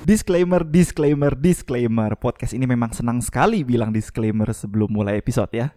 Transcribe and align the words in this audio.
Disclaimer, 0.00 0.64
disclaimer, 0.64 1.36
disclaimer. 1.36 2.16
Podcast 2.16 2.56
ini 2.56 2.64
memang 2.64 2.88
senang 2.96 3.20
sekali 3.20 3.60
bilang 3.60 3.92
disclaimer 3.92 4.48
sebelum 4.48 4.88
mulai 4.88 5.20
episode 5.20 5.52
ya. 5.52 5.76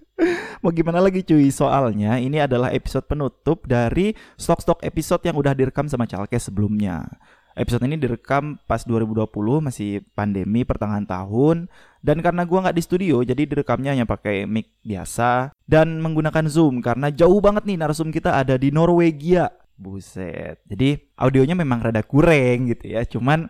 Mau 0.64 0.72
gimana 0.72 1.04
lagi 1.04 1.20
cuy, 1.20 1.52
soalnya 1.52 2.16
ini 2.16 2.40
adalah 2.40 2.72
episode 2.72 3.04
penutup 3.04 3.68
dari 3.68 4.16
stok-stok 4.40 4.80
episode 4.80 5.20
yang 5.28 5.36
udah 5.36 5.52
direkam 5.52 5.84
sama 5.84 6.08
Calkes 6.08 6.48
sebelumnya. 6.48 7.06
Episode 7.52 7.84
ini 7.84 8.00
direkam 8.00 8.56
pas 8.64 8.88
2020 8.88 9.28
masih 9.60 10.00
pandemi 10.16 10.64
pertengahan 10.64 11.04
tahun 11.04 11.68
dan 12.00 12.24
karena 12.24 12.48
gua 12.48 12.64
nggak 12.64 12.76
di 12.78 12.82
studio 12.86 13.18
jadi 13.26 13.50
direkamnya 13.50 13.98
hanya 13.98 14.06
pakai 14.06 14.46
mic 14.46 14.78
biasa 14.86 15.50
dan 15.66 15.98
menggunakan 15.98 16.46
Zoom 16.46 16.78
karena 16.78 17.10
jauh 17.10 17.42
banget 17.42 17.66
nih 17.66 17.76
narsum 17.76 18.14
kita 18.14 18.32
ada 18.38 18.56
di 18.56 18.72
Norwegia. 18.72 19.52
Buset. 19.78 20.58
Jadi 20.66 20.98
audionya 21.14 21.54
memang 21.54 21.78
rada 21.78 22.02
kurang 22.02 22.66
gitu 22.66 22.98
ya. 22.98 23.06
Cuman 23.06 23.46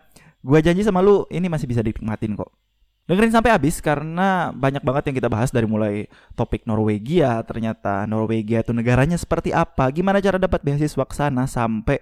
gua 0.48 0.64
janji 0.64 0.80
sama 0.80 1.04
lu 1.04 1.28
ini 1.28 1.52
masih 1.52 1.68
bisa 1.68 1.84
dinikmatin 1.84 2.32
kok. 2.32 2.48
Dengerin 3.08 3.32
sampai 3.32 3.56
habis 3.56 3.80
karena 3.80 4.52
banyak 4.52 4.84
banget 4.84 5.08
yang 5.08 5.16
kita 5.16 5.28
bahas 5.32 5.48
dari 5.48 5.64
mulai 5.64 6.12
topik 6.36 6.68
Norwegia, 6.68 7.40
ternyata 7.40 8.04
Norwegia 8.04 8.60
itu 8.60 8.76
negaranya 8.76 9.16
seperti 9.16 9.48
apa, 9.48 9.88
gimana 9.88 10.20
cara 10.20 10.36
dapat 10.36 10.60
beasiswa 10.60 11.08
ke 11.08 11.14
sana 11.16 11.48
sampai 11.48 11.96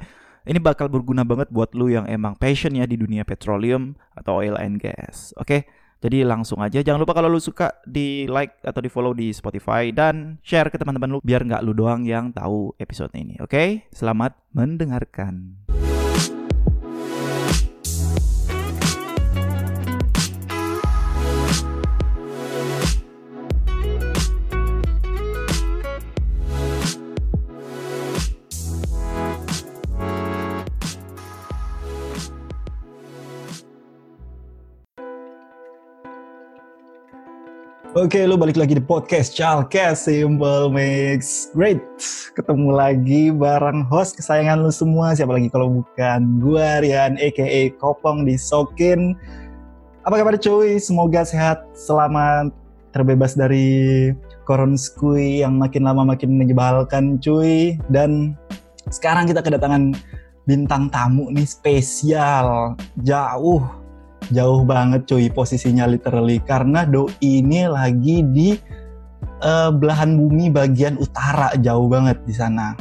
ini 0.51 0.59
bakal 0.59 0.90
berguna 0.90 1.23
banget 1.23 1.46
buat 1.51 1.74
lu 1.78 1.90
yang 1.90 2.10
emang 2.10 2.34
passion 2.38 2.74
ya 2.74 2.90
di 2.90 2.98
dunia 2.98 3.23
petroleum 3.23 3.95
atau 4.18 4.42
oil 4.42 4.59
and 4.59 4.82
gas. 4.82 5.30
Oke? 5.38 5.66
Jadi 6.02 6.23
langsung 6.23 6.59
aja 6.59 6.82
jangan 6.82 7.02
lupa 7.02 7.15
kalau 7.15 7.30
lu 7.30 7.38
suka 7.38 7.70
di 7.87 8.26
like 8.26 8.59
atau 8.62 8.82
di 8.82 8.90
follow 8.90 9.15
di 9.15 9.30
Spotify 9.30 9.90
dan 9.90 10.42
share 10.42 10.70
ke 10.70 10.76
teman-teman 10.78 11.18
lu 11.18 11.18
biar 11.23 11.42
nggak 11.42 11.62
lu 11.62 11.73
doang 11.74 12.02
yang 12.02 12.34
tahu 12.34 12.74
episode 12.82 13.15
ini. 13.15 13.38
Oke? 13.38 13.87
Selamat 13.95 14.34
mendengarkan. 14.54 15.66
Oke, 37.96 38.28
lu 38.28 38.36
balik 38.36 38.60
lagi 38.60 38.76
di 38.76 38.84
podcast 38.84 39.32
Chalkes 39.32 40.04
Simple 40.04 40.68
Mix. 40.68 41.48
Great, 41.56 41.80
ketemu 42.36 42.68
lagi 42.68 43.32
bareng 43.32 43.88
host 43.88 44.20
kesayangan 44.20 44.60
lu 44.60 44.68
semua. 44.68 45.16
Siapa 45.16 45.32
lagi 45.32 45.48
kalau 45.48 45.80
bukan 45.80 46.36
gua 46.44 46.84
Rian, 46.84 47.16
aka 47.16 47.72
Kopong 47.80 48.28
di 48.28 48.36
Sokin. 48.36 49.16
Apa 50.04 50.20
kabar 50.20 50.36
cuy? 50.36 50.76
Semoga 50.76 51.24
sehat, 51.24 51.64
selamat, 51.72 52.52
terbebas 52.92 53.32
dari 53.32 54.12
koronskui 54.44 55.40
yang 55.40 55.56
makin 55.56 55.88
lama 55.88 56.04
makin 56.04 56.36
menyebalkan 56.36 57.16
cuy. 57.24 57.80
Dan 57.88 58.36
sekarang 58.92 59.24
kita 59.24 59.40
kedatangan 59.40 59.96
bintang 60.44 60.92
tamu 60.92 61.32
nih 61.32 61.48
spesial, 61.48 62.76
jauh 63.08 63.85
jauh 64.32 64.66
banget 64.66 65.06
cuy 65.06 65.31
posisinya 65.31 65.87
literally 65.87 66.43
karena 66.43 66.82
doi 66.87 67.12
ini 67.22 67.66
lagi 67.71 68.22
di 68.27 68.56
uh, 69.43 69.71
belahan 69.71 70.16
bumi 70.16 70.50
bagian 70.50 70.97
utara 70.99 71.53
jauh 71.60 71.87
banget 71.87 72.19
di 72.25 72.34
sana. 72.34 72.75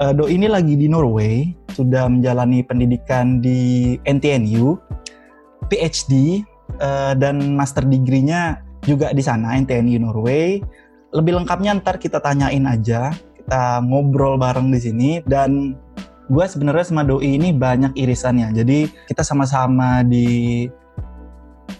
Uh, 0.00 0.12
doi 0.16 0.38
ini 0.38 0.48
lagi 0.48 0.78
di 0.78 0.88
Norway, 0.88 1.52
sudah 1.76 2.08
menjalani 2.08 2.64
pendidikan 2.64 3.44
di 3.44 3.96
NTNU, 4.08 4.78
PhD 5.68 6.40
uh, 6.80 7.12
dan 7.18 7.52
master 7.52 7.84
degree-nya 7.84 8.64
juga 8.86 9.12
di 9.12 9.20
sana 9.20 9.58
NTNU 9.60 10.00
Norway. 10.00 10.62
Lebih 11.10 11.42
lengkapnya 11.42 11.76
ntar 11.82 11.98
kita 11.98 12.22
tanyain 12.22 12.64
aja, 12.64 13.12
kita 13.34 13.82
ngobrol 13.82 14.38
bareng 14.38 14.70
di 14.70 14.80
sini 14.80 15.10
dan 15.26 15.74
gue 16.30 16.44
sebenarnya 16.46 16.86
sama 16.86 17.02
doi 17.02 17.34
ini 17.34 17.50
banyak 17.50 17.98
irisannya. 17.98 18.54
Jadi 18.54 18.86
kita 19.10 19.26
sama-sama 19.26 20.06
di 20.06 20.70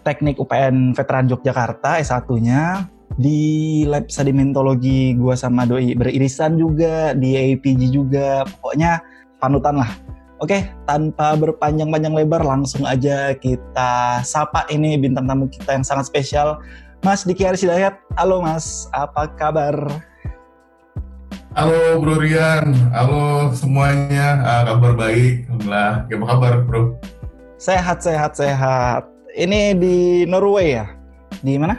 Teknik 0.02 0.42
UPN 0.42 0.90
Veteran 0.96 1.30
Yogyakarta 1.30 2.02
S1-nya 2.02 2.90
di 3.14 3.82
lab 3.86 4.10
sedimentologi 4.10 5.14
gue 5.14 5.34
sama 5.38 5.62
doi 5.66 5.94
beririsan 5.94 6.58
juga 6.58 7.14
di 7.14 7.38
APG 7.38 7.94
juga. 7.94 8.42
Pokoknya 8.58 8.98
panutan 9.38 9.78
lah. 9.78 9.90
Oke 10.40 10.66
tanpa 10.88 11.36
berpanjang-panjang 11.36 12.16
lebar 12.16 12.42
langsung 12.42 12.88
aja 12.88 13.36
kita 13.36 14.24
sapa 14.24 14.64
ini 14.72 14.96
bintang 14.96 15.28
tamu 15.28 15.52
kita 15.52 15.76
yang 15.76 15.84
sangat 15.84 16.08
spesial 16.08 16.64
Mas 17.04 17.28
Diki 17.28 17.44
Aris 17.44 17.60
Hidayat 17.60 18.00
halo 18.16 18.40
Mas. 18.42 18.88
Apa 18.96 19.28
kabar 19.36 19.76
Halo 21.50 21.98
Bro 21.98 22.22
Rian, 22.22 22.70
halo 22.94 23.50
semuanya, 23.50 24.38
uh, 24.38 24.62
kabar 24.70 24.94
baik, 24.94 25.50
alhamdulillah. 25.50 26.06
Gimana 26.06 26.28
kabar 26.30 26.52
Bro? 26.62 26.82
Sehat, 27.58 28.06
sehat, 28.06 28.38
sehat. 28.38 29.10
Ini 29.34 29.74
di 29.74 30.22
Norway 30.30 30.78
ya? 30.78 30.86
Di 31.42 31.58
mana? 31.58 31.74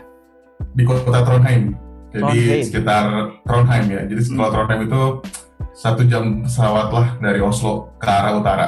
Di 0.76 0.84
kota 0.84 1.24
Trondheim. 1.24 1.72
Jadi 2.12 2.20
Trondheim. 2.20 2.64
sekitar 2.68 3.06
Trondheim 3.48 3.86
ya. 3.88 4.02
Jadi 4.12 4.22
setelah 4.28 4.44
hmm. 4.52 4.56
Trondheim 4.60 4.81
itu 4.92 5.02
satu 5.72 6.02
jam 6.04 6.44
pesawat 6.44 6.88
lah 6.92 7.08
dari 7.24 7.40
Oslo 7.40 7.96
ke 7.96 8.12
arah 8.12 8.36
utara. 8.36 8.68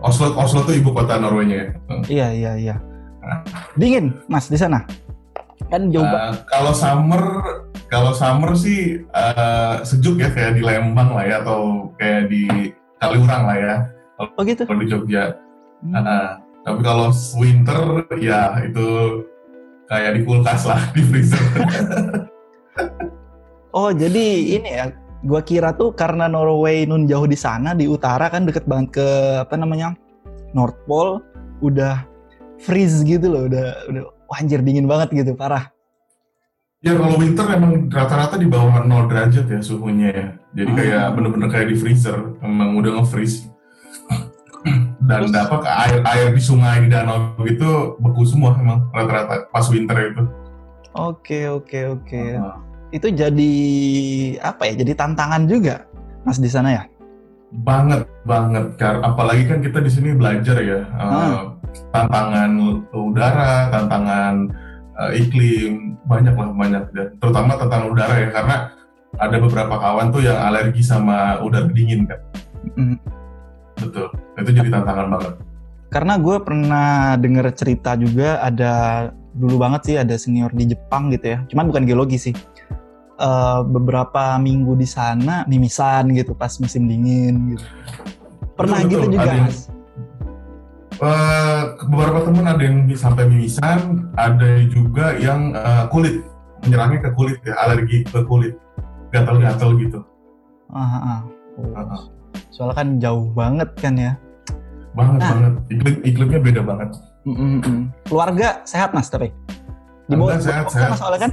Oslo, 0.00 0.32
Oslo 0.32 0.64
itu 0.64 0.80
ibu 0.80 0.96
kota 0.96 1.20
Norwegia 1.20 1.60
ya. 1.60 1.68
Iya, 2.08 2.26
iya, 2.32 2.52
iya. 2.56 2.76
Nah. 3.20 3.44
Dingin, 3.76 4.16
Mas, 4.32 4.48
di 4.48 4.56
sana? 4.56 4.80
Kan 5.68 5.90
jauh 5.92 6.04
uh, 6.06 6.32
Kalau 6.46 6.72
summer 6.72 7.22
kalau 7.86 8.12
summer 8.12 8.52
sih 8.58 9.06
uh, 9.14 9.82
sejuk 9.86 10.18
ya 10.18 10.30
kayak 10.34 10.58
di 10.58 10.62
Lembang 10.62 11.14
lah 11.14 11.24
ya 11.26 11.36
atau 11.42 11.90
kayak 11.98 12.30
di 12.30 12.74
Kaliurang 12.98 13.44
lah 13.46 13.56
ya. 13.56 13.76
Oh 14.16 14.42
gitu. 14.42 14.64
Kalau 14.64 14.80
di 14.80 14.88
Jogja. 14.88 15.36
Hmm. 15.84 16.02
Uh, 16.02 16.30
tapi 16.66 16.80
kalau 16.82 17.14
winter 17.38 18.02
ya 18.18 18.58
itu 18.66 18.86
kayak 19.86 20.18
di 20.18 20.20
kulkas 20.26 20.66
lah 20.66 20.82
di 20.90 21.02
freezer. 21.06 21.38
oh 23.76 23.94
jadi 23.94 24.26
ini 24.58 24.70
ya, 24.74 24.90
gua 25.22 25.44
kira 25.46 25.70
tuh 25.76 25.94
karena 25.94 26.26
Norway 26.26 26.88
nun 26.88 27.06
jauh 27.06 27.30
di 27.30 27.38
sana 27.38 27.76
di 27.76 27.86
utara 27.86 28.26
kan 28.26 28.48
deket 28.48 28.66
banget 28.66 28.98
ke 28.98 29.08
apa 29.46 29.54
namanya 29.54 29.94
North 30.56 30.74
Pole, 30.90 31.22
udah 31.62 32.02
freeze 32.58 33.06
gitu 33.06 33.30
loh, 33.30 33.46
udah 33.46 33.86
udah 33.92 34.02
wah, 34.26 34.38
anjir 34.42 34.58
dingin 34.64 34.90
banget 34.90 35.14
gitu 35.14 35.38
parah. 35.38 35.70
Ya 36.86 36.94
kalau 36.94 37.18
winter 37.18 37.42
emang 37.50 37.90
rata-rata 37.90 38.38
di 38.38 38.46
bawah 38.46 38.86
0 38.86 39.10
derajat 39.10 39.50
ya 39.50 39.58
suhunya 39.58 40.10
ya. 40.14 40.28
Jadi 40.54 40.70
hmm. 40.70 40.78
kayak 40.78 41.04
bener-bener 41.18 41.48
kayak 41.50 41.68
di 41.74 41.76
freezer, 41.82 42.38
emang 42.38 42.78
udah 42.78 43.02
nge-freeze. 43.02 43.50
Dan 45.10 45.34
apa 45.34 45.66
air 45.66 45.98
air 46.06 46.30
di 46.30 46.38
sungai 46.38 46.86
di 46.86 46.88
danau 46.94 47.34
itu 47.42 47.98
beku 47.98 48.22
semua 48.22 48.54
emang 48.54 48.86
rata-rata 48.94 49.50
pas 49.50 49.66
winter 49.66 49.98
itu. 49.98 50.22
Oke 50.94 51.50
oke 51.50 51.98
oke. 51.98 52.22
Uh, 52.38 52.54
itu 52.94 53.10
jadi 53.10 53.54
apa 54.46 54.70
ya? 54.70 54.78
Jadi 54.78 54.94
tantangan 54.94 55.42
juga 55.50 55.90
mas 56.22 56.38
di 56.38 56.46
sana 56.46 56.70
ya? 56.70 56.82
Banget 57.66 58.06
banget. 58.22 58.78
Apalagi 58.78 59.42
kan 59.50 59.58
kita 59.58 59.82
di 59.82 59.90
sini 59.90 60.14
belajar 60.14 60.62
ya. 60.62 60.86
Uh, 60.94 61.10
hmm. 61.10 61.42
Tantangan 61.90 62.50
udara, 62.94 63.74
tantangan 63.74 64.54
uh, 64.96 65.12
iklim 65.12 66.00
banyak 66.08 66.34
lah 66.34 66.48
banyak. 66.52 66.84
Dan 66.92 67.06
terutama 67.20 67.56
tentang 67.60 67.92
udara 67.92 68.14
ya 68.16 68.28
karena 68.32 68.56
ada 69.16 69.36
beberapa 69.40 69.74
kawan 69.80 70.12
tuh 70.12 70.22
yang 70.24 70.36
alergi 70.36 70.82
sama 70.84 71.40
udara 71.40 71.68
dingin 71.70 72.08
kan? 72.08 72.20
Mm. 72.76 72.98
betul. 73.76 74.08
Itu 74.40 74.50
jadi 74.52 74.68
tantangan 74.72 75.06
banget. 75.12 75.32
Karena 75.92 76.18
gue 76.18 76.36
pernah 76.42 77.14
denger 77.16 77.46
cerita 77.54 77.94
juga 77.94 78.42
ada 78.42 78.72
dulu 79.36 79.60
banget 79.60 79.80
sih 79.84 79.96
ada 80.00 80.16
senior 80.16 80.50
di 80.52 80.72
Jepang 80.72 81.12
gitu 81.12 81.36
ya. 81.36 81.38
Cuman 81.52 81.68
bukan 81.70 81.84
geologi 81.84 82.18
sih. 82.18 82.36
Uh, 83.16 83.64
beberapa 83.64 84.36
minggu 84.36 84.76
di 84.76 84.84
sana 84.84 85.40
mimisan 85.48 86.12
gitu 86.12 86.36
pas 86.36 86.52
musim 86.60 86.84
dingin 86.84 87.56
gitu. 87.56 87.64
Pernah 88.60 88.84
betul, 88.84 88.90
gitu 88.92 89.04
betul. 89.08 89.12
juga 89.16 89.30
ada, 89.32 89.75
Uh, 90.96 91.76
beberapa 91.92 92.24
teman 92.24 92.48
ada 92.48 92.62
yang 92.64 92.88
sampai 92.96 93.28
mimisan, 93.28 94.08
ada 94.16 94.64
juga 94.72 95.12
yang 95.20 95.52
uh, 95.52 95.84
kulit 95.92 96.24
menyerangnya 96.64 97.04
ke 97.04 97.10
kulit 97.12 97.38
ya, 97.44 97.52
alergi 97.60 98.00
ke 98.08 98.24
kulit, 98.24 98.56
gatal-gatal 99.12 99.76
gitu. 99.76 100.00
Ah, 100.72 100.96
ah. 100.96 101.20
Uh, 101.60 102.00
Soalnya 102.48 102.76
kan 102.80 102.88
jauh 102.96 103.28
banget 103.36 103.68
kan 103.76 103.94
ya. 104.00 104.16
Banget 104.96 105.20
nah. 105.20 105.28
banget, 105.36 105.54
iklim 105.68 105.96
iklimnya 106.00 106.40
beda 106.40 106.60
banget. 106.64 106.88
Mm 107.28 107.60
-mm. 107.60 107.78
Keluarga 108.08 108.64
sehat 108.64 108.96
mas 108.96 109.12
tapi? 109.12 109.28
Di 110.08 110.16
bawah 110.16 110.40
sehat, 110.40 110.72
sehat. 110.72 110.96
Mas 110.96 111.00
soalnya 111.02 111.20
kan? 111.28 111.32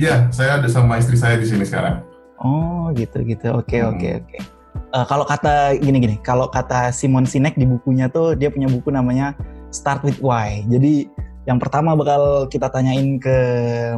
Iya, 0.00 0.32
saya 0.32 0.56
ada 0.56 0.68
sama 0.72 0.96
istri 0.96 1.20
saya 1.20 1.36
di 1.36 1.44
sini 1.44 1.68
sekarang. 1.68 2.00
Oh 2.40 2.88
gitu 2.96 3.20
gitu, 3.28 3.52
oke 3.52 3.68
okay, 3.68 3.84
hmm. 3.84 3.92
oke 3.92 4.00
okay, 4.00 4.12
oke. 4.16 4.28
Okay. 4.32 4.61
Uh, 4.94 5.06
kalau 5.06 5.24
kata 5.24 5.76
gini-gini, 5.80 6.20
kalau 6.22 6.48
kata 6.48 6.92
Simon 6.92 7.24
Sinek 7.24 7.56
di 7.56 7.64
bukunya 7.64 8.08
tuh 8.08 8.36
dia 8.36 8.52
punya 8.52 8.68
buku 8.68 8.92
namanya 8.92 9.36
Start 9.72 10.04
with 10.04 10.20
Why. 10.20 10.64
Jadi 10.68 11.08
yang 11.48 11.58
pertama 11.58 11.98
bakal 11.98 12.46
kita 12.46 12.70
tanyain 12.70 13.18
ke 13.18 13.36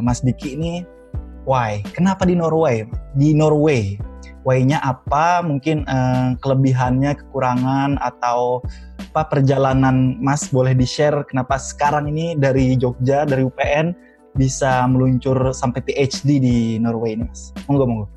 Mas 0.01 0.25
Diki 0.25 0.57
ini 0.57 0.81
why? 1.45 1.85
Kenapa 1.93 2.25
di 2.25 2.33
Norway? 2.33 2.83
Di 3.13 3.37
Norway, 3.37 3.95
why-nya 4.41 4.81
apa? 4.81 5.45
Mungkin 5.45 5.85
uh, 5.85 6.33
kelebihannya, 6.41 7.13
kekurangan 7.21 8.01
atau 8.01 8.65
apa 9.15 9.31
perjalanan 9.31 10.19
Mas 10.19 10.51
boleh 10.51 10.75
di-share 10.75 11.23
kenapa 11.23 11.55
sekarang 11.55 12.11
ini 12.11 12.35
dari 12.35 12.75
Jogja, 12.75 13.23
dari 13.23 13.47
UPN 13.47 13.95
bisa 14.35 14.83
meluncur 14.91 15.55
sampai 15.55 15.79
PhD 15.85 16.43
di 16.43 16.57
Norway 16.81 17.15
ini, 17.15 17.23
Mas? 17.29 17.55
Monggo, 17.69 17.87
monggo. 17.87 18.14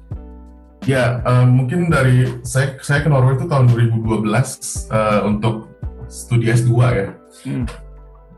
Ya, 0.88 1.20
uh, 1.29 1.44
mungkin 1.44 1.93
dari 1.93 2.40
saya 2.40 2.81
saya 2.81 3.05
ke 3.05 3.12
Norway 3.12 3.37
itu 3.37 3.44
tahun 3.44 3.69
2012 3.76 4.25
uh, 4.88 5.20
untuk 5.29 5.69
studi 6.08 6.49
S2 6.49 6.73
ya. 6.96 7.08
Hmm. 7.44 7.69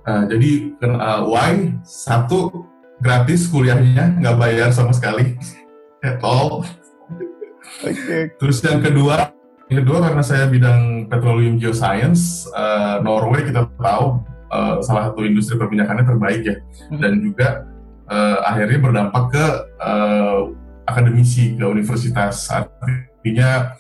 Uh, 0.03 0.25
jadi 0.27 0.75
uh, 0.83 1.31
why 1.31 1.71
satu 1.87 2.67
gratis 2.99 3.47
kuliahnya 3.47 4.19
nggak 4.19 4.35
bayar 4.35 4.69
sama 4.75 4.91
sekali 4.91 5.39
at 6.03 6.19
all. 6.27 6.67
Okay. 7.87 8.35
Terus 8.43 8.59
yang 8.67 8.83
kedua, 8.83 9.31
yang 9.71 9.87
kedua 9.87 10.11
karena 10.11 10.23
saya 10.27 10.51
bidang 10.51 11.07
petroleum 11.07 11.55
geoscience, 11.55 12.51
uh, 12.51 12.99
Norway 12.99 13.47
kita 13.47 13.71
tahu 13.79 14.27
uh, 14.51 14.83
salah 14.83 15.15
satu 15.15 15.23
industri 15.23 15.55
perminyakannya 15.55 16.03
terbaik 16.03 16.43
ya, 16.43 16.59
hmm. 16.59 16.99
dan 16.99 17.13
juga 17.23 17.49
uh, 18.11 18.43
akhirnya 18.43 18.79
berdampak 18.83 19.25
ke 19.31 19.47
uh, 19.79 20.51
akademisi 20.91 21.55
ke 21.55 21.65
universitas. 21.65 22.51
Artinya 22.51 23.79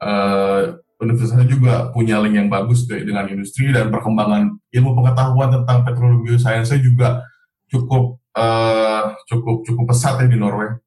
uh, 0.00 0.76
universitasnya 0.96 1.48
juga 1.48 1.92
punya 1.92 2.16
link 2.24 2.40
yang 2.40 2.48
bagus 2.48 2.88
dengan 2.88 3.28
industri 3.28 3.68
dan 3.68 3.92
perkembangan 3.92 4.56
ilmu 4.72 4.90
pengetahuan 4.96 5.52
tentang 5.52 5.84
petroleum 5.84 6.24
geoscience 6.24 6.72
juga 6.80 7.20
cukup 7.68 8.18
uh, 8.32 9.12
cukup 9.28 9.66
cukup 9.68 9.84
pesat 9.92 10.24
ya 10.24 10.28
di 10.30 10.38
Norway 10.40 10.80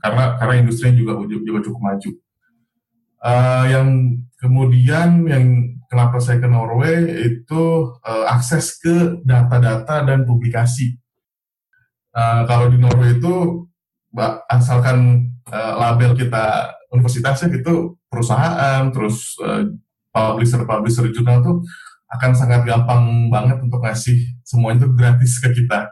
karena 0.00 0.40
karena 0.40 0.54
industrinya 0.64 0.96
juga 0.96 1.12
juga 1.28 1.60
cukup 1.68 1.80
maju. 1.82 2.10
Uh, 3.24 3.64
yang 3.72 3.88
kemudian 4.36 5.24
yang 5.24 5.44
kenapa 5.88 6.20
saya 6.20 6.40
ke 6.40 6.48
Norway 6.48 7.24
itu 7.24 7.92
uh, 8.04 8.24
akses 8.28 8.76
ke 8.80 9.20
data-data 9.24 10.04
dan 10.04 10.28
publikasi. 10.28 10.96
Uh, 12.14 12.46
kalau 12.46 12.70
di 12.70 12.78
Norway 12.78 13.16
itu 13.16 13.66
asalkan 14.46 15.30
uh, 15.50 15.74
label 15.78 16.14
kita 16.14 16.70
universitasnya 16.94 17.50
itu 17.58 17.98
perusahaan 18.06 18.86
terus 18.94 19.34
uh, 19.42 19.66
publisher 20.14 20.62
publisher 20.62 21.10
jurnal 21.10 21.42
tuh 21.42 21.56
akan 22.14 22.30
sangat 22.30 22.62
gampang 22.62 23.26
banget 23.26 23.58
untuk 23.58 23.82
ngasih 23.82 24.14
semuanya 24.46 24.86
itu 24.86 24.88
gratis 24.94 25.42
ke 25.42 25.50
kita 25.50 25.90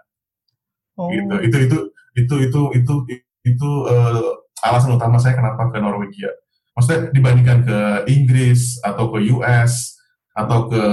oh. 0.94 1.10
gitu 1.10 1.34
itu 1.42 1.56
itu 1.58 1.78
itu 2.14 2.34
itu 2.46 2.60
itu 2.78 2.94
itu 3.42 3.70
uh, 3.90 4.22
alasan 4.62 4.94
utama 4.94 5.18
saya 5.18 5.34
kenapa 5.34 5.66
ke 5.74 5.82
Norwegia 5.82 6.30
maksudnya 6.78 7.10
dibandingkan 7.10 7.58
ke 7.66 7.78
Inggris 8.06 8.78
atau 8.86 9.10
ke 9.10 9.18
US 9.34 9.98
atau 10.32 10.70
ke 10.70 10.84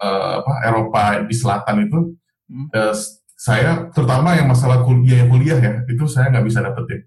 uh, 0.00 0.32
apa 0.40 0.52
Eropa 0.64 1.04
di 1.28 1.34
selatan 1.36 1.76
itu 1.84 2.00
hmm. 2.48 2.66
uh, 2.72 2.94
saya 3.44 3.92
terutama 3.92 4.32
yang 4.32 4.48
masalah 4.48 4.80
kuliah 4.88 5.28
kuliah 5.28 5.60
ya 5.60 5.72
itu 5.84 6.08
saya 6.08 6.32
nggak 6.32 6.46
bisa 6.48 6.64
dapetin 6.64 7.04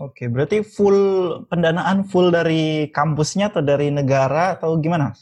Oke, 0.00 0.32
berarti 0.32 0.64
full 0.64 0.96
pendanaan 1.50 2.08
full 2.08 2.32
dari 2.32 2.88
kampusnya 2.88 3.52
atau 3.52 3.60
dari 3.60 3.92
negara 3.92 4.56
atau 4.56 4.78
gimana? 4.80 5.12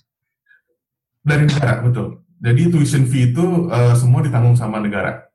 Dari 1.25 1.50
negara, 1.50 1.82
betul. 1.82 2.22
Jadi 2.38 2.70
tuition 2.70 3.08
fee 3.10 3.34
itu 3.34 3.66
uh, 3.72 3.96
semua 3.99 4.22
ditanggung 4.22 4.55
sama 4.55 4.78
negara. 4.78 5.26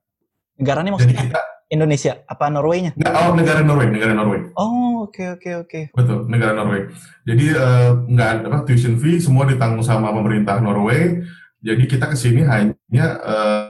Negara 0.56 0.80
ini 0.86 0.96
maksudnya 0.96 1.18
Jadi 1.20 1.28
kita, 1.28 1.42
Indonesia? 1.76 2.14
Apa 2.24 2.48
Norway-nya? 2.48 2.96
Nggak, 2.96 3.14
oh, 3.20 3.34
negara 3.36 3.60
Norway, 3.66 3.88
negara 3.92 4.14
Norway. 4.16 4.40
Oh, 4.56 5.04
oke 5.04 5.18
okay, 5.18 5.28
oke 5.36 5.42
okay, 5.42 5.54
oke. 5.60 5.68
Okay. 5.68 5.84
Betul, 5.92 6.20
negara 6.32 6.54
Norway. 6.56 6.88
Jadi 7.28 7.46
uh, 7.52 7.92
nggak 8.08 8.30
ada 8.30 8.46
apa 8.48 8.58
tuition 8.64 8.96
fee 8.96 9.20
semua 9.20 9.44
ditanggung 9.44 9.84
sama 9.84 10.14
pemerintah 10.16 10.64
Norway. 10.64 11.20
Jadi 11.60 11.84
kita 11.84 12.08
ke 12.08 12.16
sini 12.16 12.48
hanya 12.48 13.06
uh, 13.20 13.63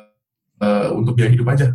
untuk 0.94 1.18
biaya 1.18 1.34
hidup 1.34 1.50
aja. 1.50 1.74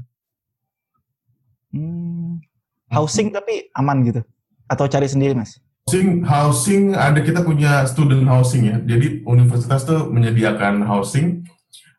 housing 2.88 3.28
tapi 3.28 3.68
aman 3.76 4.00
gitu? 4.06 4.24
Atau 4.68 4.88
cari 4.88 5.08
sendiri 5.08 5.36
mas? 5.36 5.60
Housing 5.88 6.24
housing 6.24 6.82
ada 6.92 7.20
kita 7.20 7.44
punya 7.44 7.84
student 7.88 8.24
housing 8.28 8.68
ya. 8.68 8.76
Jadi 8.84 9.24
universitas 9.24 9.84
tuh 9.84 10.08
menyediakan 10.08 10.84
housing. 10.84 11.44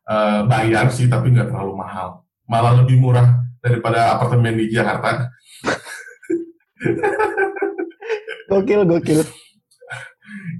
Uh, 0.10 0.42
bayar 0.50 0.89
sih 0.89 1.06
tapi 1.06 1.30
nggak 1.30 1.54
terlalu 1.54 1.77
mahal. 1.77 2.25
Malah 2.50 2.81
lebih 2.81 2.98
murah 2.98 3.45
daripada 3.62 4.18
apartemen 4.18 4.57
di 4.57 4.74
Jakarta. 4.74 5.30
Gokil 8.50 8.81
gokil. 8.89 9.21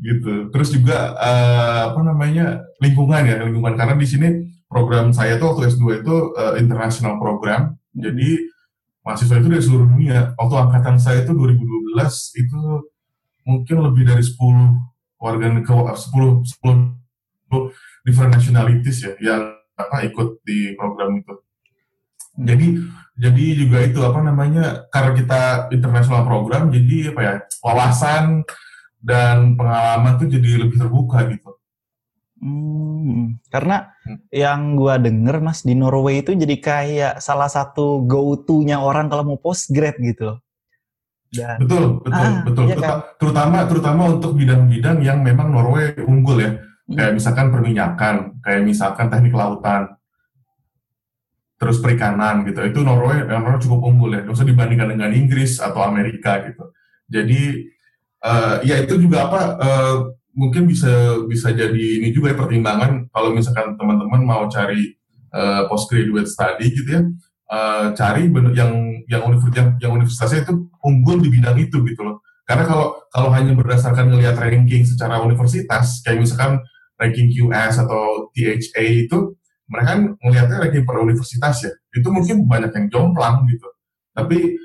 Gitu. 0.06 0.34
Terus 0.54 0.70
juga 0.70 1.18
uh, 1.18 1.82
apa 1.94 2.02
namanya 2.06 2.62
lingkungan 2.78 3.26
ya 3.26 3.42
lingkungan. 3.42 3.74
Karena 3.74 3.98
di 3.98 4.08
sini 4.10 4.30
program 4.69 5.12
saya 5.12 5.42
tuh 5.42 5.57
waktu 5.57 5.74
S2 5.74 6.06
itu 6.06 6.16
uh, 6.38 6.54
international 6.62 7.18
program 7.18 7.75
jadi 7.92 8.50
mahasiswa 9.04 9.42
itu 9.42 9.50
dari 9.50 9.63
seluruh 9.63 9.88
dunia. 9.89 10.38
Waktu 10.38 10.56
angkatan 10.56 10.95
saya 11.01 11.25
itu 11.25 11.33
2012 11.33 12.45
itu 12.45 12.62
mungkin 13.50 13.77
lebih 13.81 14.04
dari 14.06 14.21
10 14.21 14.38
warga 15.19 15.48
negara 15.50 15.98
10 15.98 16.45
10 16.45 18.06
different 18.06 18.31
nationalities 18.31 19.04
ya 19.04 19.13
yang 19.19 19.57
apa 19.75 20.06
ikut 20.06 20.45
di 20.45 20.77
program 20.77 21.18
itu. 21.19 21.33
Jadi 22.39 22.68
jadi 23.19 23.45
juga 23.57 23.77
itu 23.83 24.00
apa 24.00 24.19
namanya 24.24 24.88
karena 24.94 25.12
kita 25.12 25.42
international 25.75 26.24
program 26.24 26.72
jadi 26.72 27.12
apa 27.12 27.19
ya 27.19 27.33
wawasan 27.60 28.48
dan 29.04 29.60
pengalaman 29.60 30.15
tuh 30.19 30.27
jadi 30.31 30.63
lebih 30.63 30.80
terbuka 30.80 31.27
gitu. 31.27 31.59
Hmm, 32.39 33.36
karena 33.51 33.91
hmm. 34.07 34.31
yang 34.31 34.80
gua 34.80 34.95
denger 34.95 35.44
mas 35.44 35.68
di 35.68 35.75
Norway 35.75 36.24
itu 36.24 36.31
jadi 36.31 36.56
kayak 36.56 37.13
salah 37.19 37.51
satu 37.51 38.07
go 38.07 38.39
to-nya 38.39 38.80
orang 38.80 39.12
kalau 39.12 39.27
mau 39.27 39.39
postgrad 39.39 40.00
gitu 40.00 40.39
Dan, 41.30 41.62
betul, 41.62 42.01
betul, 42.01 42.25
ah, 42.25 42.41
betul. 42.41 42.63
Iya 42.65 42.75
kan? 42.81 42.95
Terutama 43.21 43.57
terutama 43.69 44.01
untuk 44.18 44.33
bidang-bidang 44.33 44.97
yang 45.06 45.21
memang 45.21 45.53
Norway 45.53 45.94
unggul 46.01 46.41
ya. 46.41 46.51
Hmm. 46.57 46.95
Kayak 46.97 47.13
misalkan 47.21 47.47
perminyakan, 47.53 48.15
kayak 48.41 48.62
misalkan 48.65 49.05
teknik 49.13 49.38
lautan, 49.38 49.93
terus 51.62 51.77
perikanan 51.77 52.48
gitu. 52.50 52.65
Itu 52.65 52.81
Norway 52.81 53.29
yang 53.29 53.46
Norway 53.46 53.62
cukup 53.62 53.81
unggul 53.84 54.12
ya. 54.17 54.25
Maksudnya 54.25 54.58
dibandingkan 54.58 54.89
dengan 54.96 55.12
Inggris 55.13 55.62
atau 55.62 55.86
Amerika 55.86 56.41
gitu. 56.50 56.74
Jadi 57.05 57.41
uh, 58.25 58.55
ya 58.65 58.81
itu 58.81 58.98
juga 58.98 59.29
apa 59.29 59.41
uh, 59.60 59.96
mungkin 60.39 60.63
bisa 60.72 61.19
bisa 61.27 61.51
jadi 61.51 62.00
ini 62.00 62.15
juga 62.15 62.31
ya 62.31 62.38
pertimbangan 62.39 63.12
kalau 63.12 63.36
misalkan 63.36 63.75
teman-teman 63.75 64.24
mau 64.24 64.48
cari 64.48 64.96
uh, 65.36 65.67
postgraduate 65.67 66.31
study 66.31 66.72
gitu 66.72 66.89
ya 66.96 67.03
uh, 67.50 67.91
cari 67.98 68.29
bener, 68.29 68.53
yang 68.53 68.72
yang 69.10 69.25
universitas 69.25 69.75
yang, 69.81 69.91
universitasnya 69.98 70.46
itu 70.46 70.53
unggul 70.86 71.17
di 71.19 71.29
bidang 71.34 71.58
itu 71.58 71.81
gitu 71.84 72.01
loh. 72.05 72.22
Karena 72.46 72.65
kalau 72.65 72.98
kalau 73.13 73.29
hanya 73.34 73.53
berdasarkan 73.53 74.10
ngelihat 74.10 74.38
ranking 74.38 74.86
secara 74.86 75.22
universitas 75.22 76.01
kayak 76.01 76.25
misalkan 76.25 76.62
ranking 76.98 77.29
QS 77.29 77.86
atau 77.86 78.34
THA 78.34 79.10
itu 79.10 79.38
mereka 79.69 79.88
kan 79.93 80.01
ngelihatnya 80.25 80.58
ranking 80.65 80.86
per 80.86 80.98
universitas 80.98 81.55
ya. 81.65 81.72
Itu 81.93 82.10
mungkin 82.10 82.50
banyak 82.50 82.72
yang 82.74 82.86
jomplang 82.89 83.46
gitu. 83.50 83.69
Tapi 84.17 84.58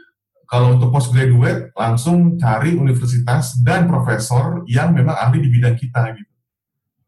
kalau 0.55 0.79
untuk 0.79 0.95
postgraduate 0.95 1.75
langsung 1.75 2.39
cari 2.39 2.79
universitas 2.79 3.59
dan 3.59 3.91
profesor 3.91 4.63
yang 4.71 4.95
memang 4.95 5.19
ahli 5.19 5.43
di 5.43 5.51
bidang 5.51 5.75
kita 5.75 6.15
gitu. 6.15 6.31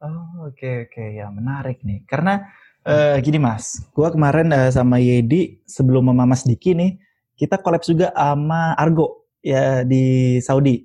Oh 0.03 0.50
oke 0.50 0.59
okay, 0.59 0.91
oke 0.91 0.99
okay. 0.99 1.23
ya 1.23 1.31
menarik 1.31 1.79
nih 1.87 2.03
karena 2.11 2.43
uh, 2.83 3.15
gini 3.23 3.38
mas, 3.38 3.87
gua 3.95 4.11
kemarin 4.11 4.50
uh, 4.50 4.67
sama 4.75 4.99
Yedi 4.99 5.62
sebelum 5.62 6.11
sama 6.11 6.26
Mas 6.26 6.43
Diki 6.43 6.75
nih 6.75 6.99
kita 7.38 7.62
collab 7.62 7.87
juga 7.87 8.11
sama 8.19 8.75
Argo 8.75 9.31
ya 9.47 9.87
di 9.87 10.37
Saudi 10.43 10.83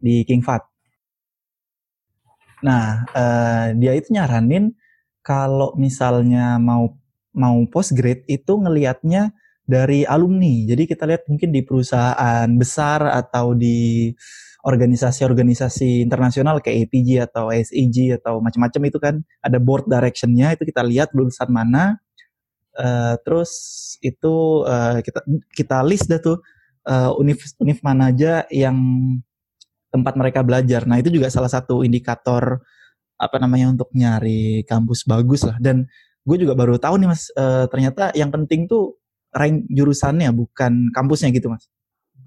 di 0.00 0.24
King 0.24 0.40
Fat. 0.40 0.64
Nah 2.64 3.04
uh, 3.12 3.76
dia 3.76 3.92
itu 3.92 4.08
nyaranin 4.08 4.72
kalau 5.20 5.76
misalnya 5.76 6.56
mau 6.56 6.96
mau 7.36 7.60
postgrad 7.68 8.24
itu 8.24 8.56
ngelihatnya 8.56 9.36
dari 9.64 10.04
alumni. 10.04 10.68
Jadi 10.68 10.84
kita 10.84 11.08
lihat 11.08 11.24
mungkin 11.28 11.50
di 11.50 11.64
perusahaan 11.64 12.48
besar 12.56 13.08
atau 13.08 13.56
di 13.56 14.12
organisasi-organisasi 14.64 16.00
internasional 16.00 16.60
kayak 16.64 16.88
APG 16.88 17.20
atau 17.20 17.52
SEG 17.52 18.16
atau 18.16 18.40
macam-macam 18.40 18.82
itu 18.88 18.98
kan 19.00 19.14
ada 19.44 19.60
board 19.60 19.84
directionnya 19.88 20.56
itu 20.56 20.64
kita 20.64 20.80
lihat 20.84 21.12
lulusan 21.12 21.48
mana. 21.52 22.00
Uh, 22.74 23.14
terus 23.22 23.52
itu 24.02 24.66
uh, 24.66 24.98
kita 24.98 25.20
kita 25.54 25.78
list 25.86 26.10
dah 26.10 26.18
tuh 26.18 26.42
uh, 26.90 27.14
univ 27.20 27.38
univ 27.62 27.78
mana 27.86 28.10
aja 28.10 28.42
yang 28.50 28.74
tempat 29.92 30.18
mereka 30.18 30.42
belajar. 30.42 30.82
Nah 30.88 30.98
itu 30.98 31.12
juga 31.12 31.30
salah 31.30 31.52
satu 31.52 31.86
indikator 31.86 32.64
apa 33.14 33.36
namanya 33.38 33.70
untuk 33.70 33.94
nyari 33.94 34.66
kampus 34.66 35.06
bagus 35.06 35.46
lah. 35.46 35.54
Dan 35.62 35.86
gue 36.24 36.36
juga 36.40 36.58
baru 36.58 36.80
tahu 36.80 36.98
nih 36.98 37.08
mas, 37.08 37.30
uh, 37.36 37.70
ternyata 37.70 38.10
yang 38.16 38.32
penting 38.34 38.66
tuh 38.66 38.98
rank 39.34 39.66
jurusannya 39.66 40.30
bukan 40.30 40.94
kampusnya 40.94 41.34
gitu 41.34 41.50
mas. 41.50 41.66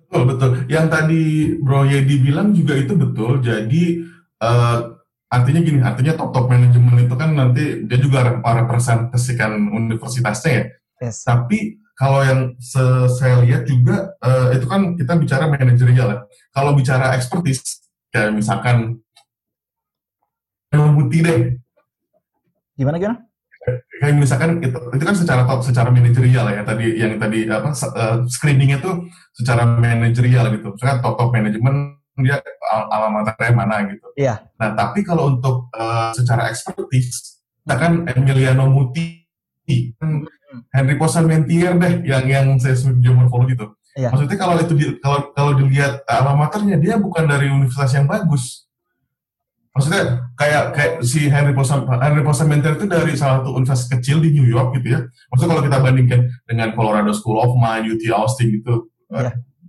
Betul 0.07 0.23
betul. 0.27 0.49
Yang 0.71 0.85
tadi 0.87 1.21
Bro 1.59 1.87
Yedi 1.87 2.15
bilang 2.23 2.55
juga 2.55 2.75
itu 2.79 2.95
betul. 2.95 3.43
Jadi 3.43 4.07
uh, 4.39 4.95
artinya 5.27 5.59
gini, 5.59 5.79
artinya 5.83 6.15
top 6.15 6.31
top 6.31 6.45
manajemen 6.47 7.03
itu 7.03 7.15
kan 7.19 7.35
nanti 7.35 7.83
dia 7.83 7.99
juga 7.99 8.39
merepresentasikan 8.39 9.71
universitasnya 9.71 10.51
ya. 10.51 10.65
Yes. 11.03 11.27
Tapi 11.27 11.83
kalau 11.97 12.23
yang 12.23 12.55
saya 13.11 13.43
lihat 13.43 13.67
juga 13.67 14.15
uh, 14.23 14.55
itu 14.55 14.63
kan 14.63 14.95
kita 14.95 15.19
bicara 15.19 15.51
manajerial 15.51 16.07
ya. 16.07 16.19
Kalau 16.55 16.71
bicara 16.71 17.11
ekspertis 17.19 17.83
kayak 18.13 18.31
misalkan 18.31 19.03
putih 20.71 21.19
deh. 21.23 21.39
Gimana 22.79 22.95
gimana? 22.95 23.26
Kayak 23.97 24.15
misalkan 24.15 24.51
itu, 24.63 24.77
itu 24.77 25.03
kan 25.03 25.15
secara 25.17 25.41
top, 25.43 25.59
secara 25.65 25.89
manajerial 25.91 26.47
ya 26.53 26.61
tadi 26.63 26.85
yang 26.95 27.17
tadi 27.19 27.49
apa 27.49 27.73
uh, 27.73 28.23
screeningnya 28.29 28.79
tuh 28.79 29.09
secara 29.35 29.65
manajerial 29.65 30.53
gitu. 30.55 30.71
Misalkan 30.77 31.03
top 31.03 31.15
top 31.19 31.29
manajemen 31.33 31.97
dia 32.17 32.39
al 32.71 32.81
alamaternya 32.93 33.51
mana 33.53 33.83
gitu. 33.89 34.07
Iya. 34.15 34.47
Nah 34.55 34.77
tapi 34.77 35.01
kalau 35.01 35.35
untuk 35.35 35.67
uh, 35.75 36.13
secara 36.13 36.47
ekspertis, 36.49 37.41
kita 37.65 37.75
kan 37.75 38.07
Emiliano 38.07 38.69
Muti 38.69 39.25
kan 39.99 40.23
Henry 40.71 40.95
Posan 40.95 41.27
Mentier 41.27 41.75
deh 41.75 42.07
yang 42.07 42.23
yang 42.29 42.45
saya 42.61 42.77
sebut 42.77 43.03
geomorfologi 43.03 43.57
itu. 43.57 43.67
Iya. 43.97 44.13
Maksudnya 44.13 44.37
kalau 44.37 44.55
itu 44.61 44.73
di, 44.77 44.85
kalau 45.01 45.19
kalau 45.33 45.51
dilihat 45.57 46.05
alamaternya 46.05 46.77
dia 46.77 46.95
bukan 47.01 47.25
dari 47.25 47.49
universitas 47.49 47.97
yang 47.97 48.05
bagus. 48.05 48.66
Maksudnya 49.77 50.33
kayak 50.33 50.63
kayak 50.73 50.93
si 51.05 51.29
Henry 51.29 51.53
Posan 51.53 51.85
Henry 51.85 52.25
Posan 52.25 52.49
Mentier 52.49 52.73
itu 52.73 52.89
dari 52.89 53.13
salah 53.13 53.45
satu 53.45 53.53
universitas 53.53 53.93
kecil 53.93 54.17
di 54.25 54.33
New 54.33 54.49
York 54.49 54.73
gitu 54.81 54.97
ya. 54.97 55.05
Maksudnya 55.29 55.49
kalau 55.53 55.63
kita 55.69 55.77
bandingkan 55.77 56.21
dengan 56.49 56.73
Colorado 56.73 57.13
School 57.13 57.37
of 57.37 57.53
Mine, 57.61 57.93
UT 57.93 58.01
Austin 58.09 58.57
gitu. 58.57 58.89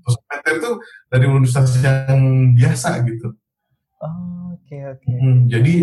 Posan 0.01 0.25
Mentier 0.33 0.55
itu 0.65 0.71
dari 1.13 1.27
universitas 1.29 1.77
yang 1.85 2.21
biasa 2.57 3.05
gitu. 3.05 3.37
Oh, 4.01 4.57
oke 4.57 4.65
okay, 4.65 4.81
oke. 4.89 5.05
Okay. 5.05 5.17
Hmm, 5.21 5.45
jadi 5.45 5.75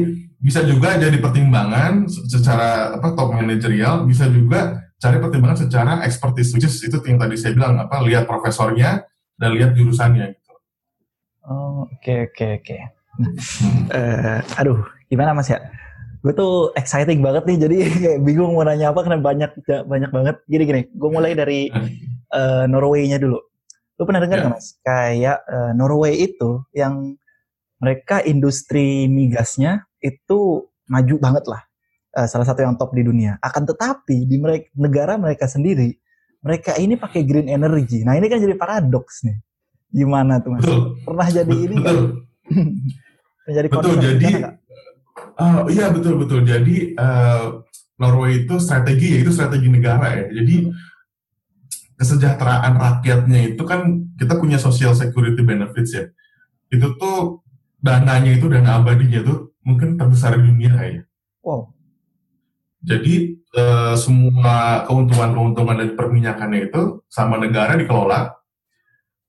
bisa 0.41 0.65
juga 0.65 0.98
jadi 0.98 1.17
pertimbangan 1.22 2.10
secara 2.10 2.98
apa 2.98 3.13
top 3.13 3.38
manajerial, 3.38 4.10
bisa 4.10 4.25
juga 4.25 4.82
cari 4.98 5.22
pertimbangan 5.22 5.70
secara 5.70 5.94
expertise 6.01 6.50
which 6.58 6.65
is 6.65 6.82
itu 6.82 6.98
yang 7.05 7.22
tadi 7.22 7.38
saya 7.38 7.53
bilang 7.53 7.77
apa 7.77 8.01
lihat 8.01 8.25
profesornya 8.25 9.05
dan 9.38 9.53
lihat 9.53 9.77
jurusannya 9.77 10.34
gitu. 10.34 10.53
Oh 11.46 11.86
oke 11.86 12.01
okay, 12.01 12.25
oke 12.25 12.34
okay, 12.34 12.51
oke. 12.58 12.65
Okay. 12.65 12.95
Uh, 13.91 14.39
aduh 14.60 14.79
gimana 15.07 15.36
mas 15.36 15.50
ya? 15.50 15.60
Gue 16.25 16.34
tuh 16.34 16.74
exciting 16.74 17.22
banget 17.22 17.45
nih 17.45 17.57
jadi 17.62 17.77
kayak 18.01 18.19
bingung 18.25 18.57
mau 18.57 18.65
nanya 18.65 18.89
apa 18.89 19.05
karena 19.05 19.22
banyak 19.22 19.51
banyak 19.86 20.12
banget. 20.12 20.36
Gini 20.50 20.63
gini, 20.65 20.81
gue 20.89 21.10
mulai 21.10 21.31
dari 21.38 21.69
uh, 22.34 22.65
Norway-nya 22.65 23.22
dulu. 23.22 23.38
Lu 23.95 24.03
pernah 24.03 24.22
dengar 24.24 24.43
nggak 24.43 24.51
yeah. 24.51 24.60
mas? 24.60 24.67
Kayak 24.84 25.38
uh, 25.48 25.72
Norway 25.77 26.19
itu 26.19 26.65
yang 26.75 27.15
mereka 27.79 28.24
industri 28.24 29.05
migasnya 29.05 29.86
itu 30.00 30.65
maju 30.88 31.15
banget 31.17 31.45
lah 31.50 31.62
uh, 32.15 32.27
salah 32.27 32.48
satu 32.48 32.63
yang 32.63 32.79
top 32.79 32.95
di 32.95 33.03
dunia. 33.03 33.38
Akan 33.43 33.67
tetapi 33.67 34.25
di 34.25 34.38
mereka, 34.39 34.67
negara 34.79 35.13
mereka 35.19 35.45
sendiri, 35.45 35.93
mereka 36.39 36.79
ini 36.79 36.95
pakai 36.95 37.22
green 37.27 37.51
energy. 37.51 38.01
Nah 38.07 38.15
ini 38.15 38.31
kan 38.31 38.39
jadi 38.39 38.55
paradoks 38.55 39.27
nih. 39.27 39.38
Gimana 39.91 40.39
tuh 40.43 40.55
mas? 40.55 40.65
Pernah 41.03 41.27
jadi 41.29 41.55
ini. 41.55 41.77
jadi 43.46 43.68
betul. 43.70 43.96
Jadi 44.02 44.32
uh, 45.38 45.62
iya 45.70 45.94
betul 45.94 46.18
betul. 46.18 46.42
Jadi 46.42 46.98
uh, 46.98 47.62
Norway 48.02 48.44
itu 48.44 48.58
strategi 48.58 49.16
ya 49.16 49.18
itu 49.22 49.32
strategi 49.32 49.68
negara 49.70 50.12
ya. 50.18 50.25
Jadi 50.34 50.70
kesejahteraan 51.96 52.75
rakyatnya 52.75 53.56
itu 53.56 53.64
kan 53.64 54.12
kita 54.20 54.36
punya 54.36 54.60
social 54.60 54.92
security 54.98 55.42
benefits 55.46 55.92
ya. 55.96 56.06
Itu 56.68 56.98
tuh 57.00 57.46
dananya 57.80 58.36
itu 58.36 58.50
dana 58.50 58.82
abadinya 58.82 59.22
itu 59.22 59.54
mungkin 59.62 59.96
terbesar 59.96 60.36
di 60.38 60.44
dunia 60.50 60.74
ya. 60.82 61.02
Wow. 61.46 61.72
Jadi 62.86 63.42
uh, 63.58 63.98
semua 63.98 64.86
keuntungan-keuntungan 64.86 65.82
dari 65.82 65.92
perminyakannya 65.98 66.70
itu 66.70 67.02
sama 67.10 67.42
negara 67.42 67.74
dikelola. 67.78 68.34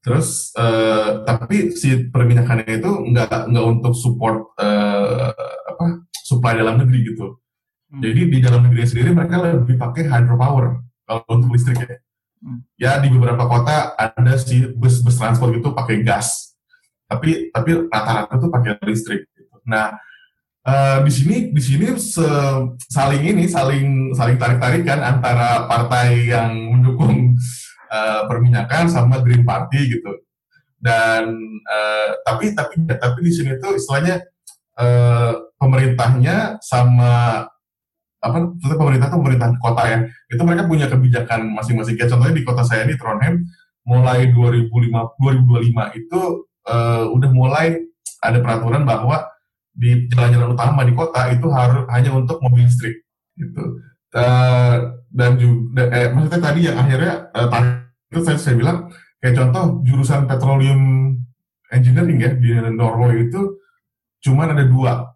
Terus 0.06 0.54
uh, 0.54 1.26
tapi 1.26 1.74
si 1.74 2.06
perminyakannya 2.06 2.78
itu 2.78 2.90
nggak 3.10 3.50
nggak 3.50 3.66
untuk 3.66 3.90
support 3.90 4.54
uh, 4.54 5.34
apa 5.66 6.06
supply 6.22 6.54
dalam 6.54 6.78
negeri 6.78 7.10
gitu. 7.10 7.42
Hmm. 7.90 8.06
Jadi 8.06 8.20
di 8.30 8.38
dalam 8.38 8.62
negeri 8.70 8.86
sendiri 8.86 9.10
mereka 9.10 9.42
lebih 9.42 9.74
pakai 9.74 10.06
hydropower 10.06 10.78
kalau 11.02 11.26
untuk 11.34 11.50
listrik 11.58 11.82
ya. 11.82 11.98
Hmm. 12.38 12.60
Ya 12.78 12.92
di 13.02 13.10
beberapa 13.10 13.50
kota 13.50 13.98
ada 13.98 14.38
si 14.38 14.70
bus-bus 14.78 15.18
transport 15.18 15.58
itu 15.58 15.74
pakai 15.74 16.06
gas. 16.06 16.54
Tapi 17.10 17.50
tapi 17.50 17.90
rata-rata 17.90 18.38
tuh 18.38 18.50
pakai 18.54 18.78
listrik. 18.86 19.26
Gitu. 19.34 19.58
Nah 19.66 19.90
uh, 20.70 21.02
di 21.02 21.10
sini 21.10 21.50
di 21.50 21.62
sini 21.66 21.98
se, 21.98 22.22
saling 22.94 23.26
ini 23.26 23.50
saling 23.50 24.14
saling 24.14 24.38
tarik 24.38 24.62
tarikan 24.62 25.02
antara 25.02 25.66
partai 25.66 26.30
yang 26.30 26.54
mendukung 26.78 27.34
uh, 27.96 28.20
perminyakan 28.28 28.92
sama 28.92 29.24
Green 29.24 29.42
Party 29.48 29.96
gitu. 29.96 30.12
Dan 30.76 31.32
uh, 31.64 32.10
tapi 32.28 32.52
tapi 32.52 32.84
tapi 32.84 33.18
di 33.24 33.32
sini 33.32 33.56
tuh 33.56 33.80
istilahnya 33.80 34.20
uh, 34.76 35.32
pemerintahnya 35.56 36.60
sama 36.60 37.44
apa 38.20 38.38
pemerintah 38.60 39.08
tuh 39.08 39.18
pemerintah 39.24 39.48
kota 39.56 39.82
ya. 39.88 39.98
Itu 40.28 40.42
mereka 40.44 40.68
punya 40.68 40.86
kebijakan 40.92 41.56
masing-masing. 41.56 41.96
Kayak 41.96 42.12
contohnya 42.12 42.36
di 42.36 42.44
kota 42.44 42.62
saya 42.62 42.84
di 42.84 42.94
Trondheim 43.00 43.42
mulai 43.86 44.28
2005 44.34 44.68
2025 45.22 46.00
itu 46.00 46.20
uh, 46.66 47.04
udah 47.14 47.30
mulai 47.30 47.78
ada 48.18 48.38
peraturan 48.42 48.82
bahwa 48.82 49.30
di 49.76 50.08
jalan-jalan 50.10 50.56
utama 50.56 50.82
di 50.82 50.92
kota 50.96 51.30
itu 51.30 51.46
harus 51.52 51.84
hanya 51.92 52.10
untuk 52.16 52.40
mobil 52.42 52.66
listrik 52.66 53.04
gitu. 53.36 53.84
Uh, 54.16 54.96
dan 55.12 55.36
juga 55.36 55.92
eh, 55.92 56.08
maksudnya 56.08 56.40
tadi 56.40 56.60
yang 56.64 56.76
akhirnya 56.80 57.28
uh, 57.36 57.48
itu 58.12 58.20
saya, 58.22 58.38
saya 58.38 58.54
bilang 58.58 58.90
kayak 59.18 59.34
contoh 59.38 59.82
jurusan 59.82 60.28
petroleum 60.30 60.80
engineering 61.72 62.18
ya 62.22 62.30
di 62.34 62.54
Norway 62.74 63.26
itu 63.26 63.58
cuma 64.22 64.46
ada 64.46 64.66
dua 64.66 65.10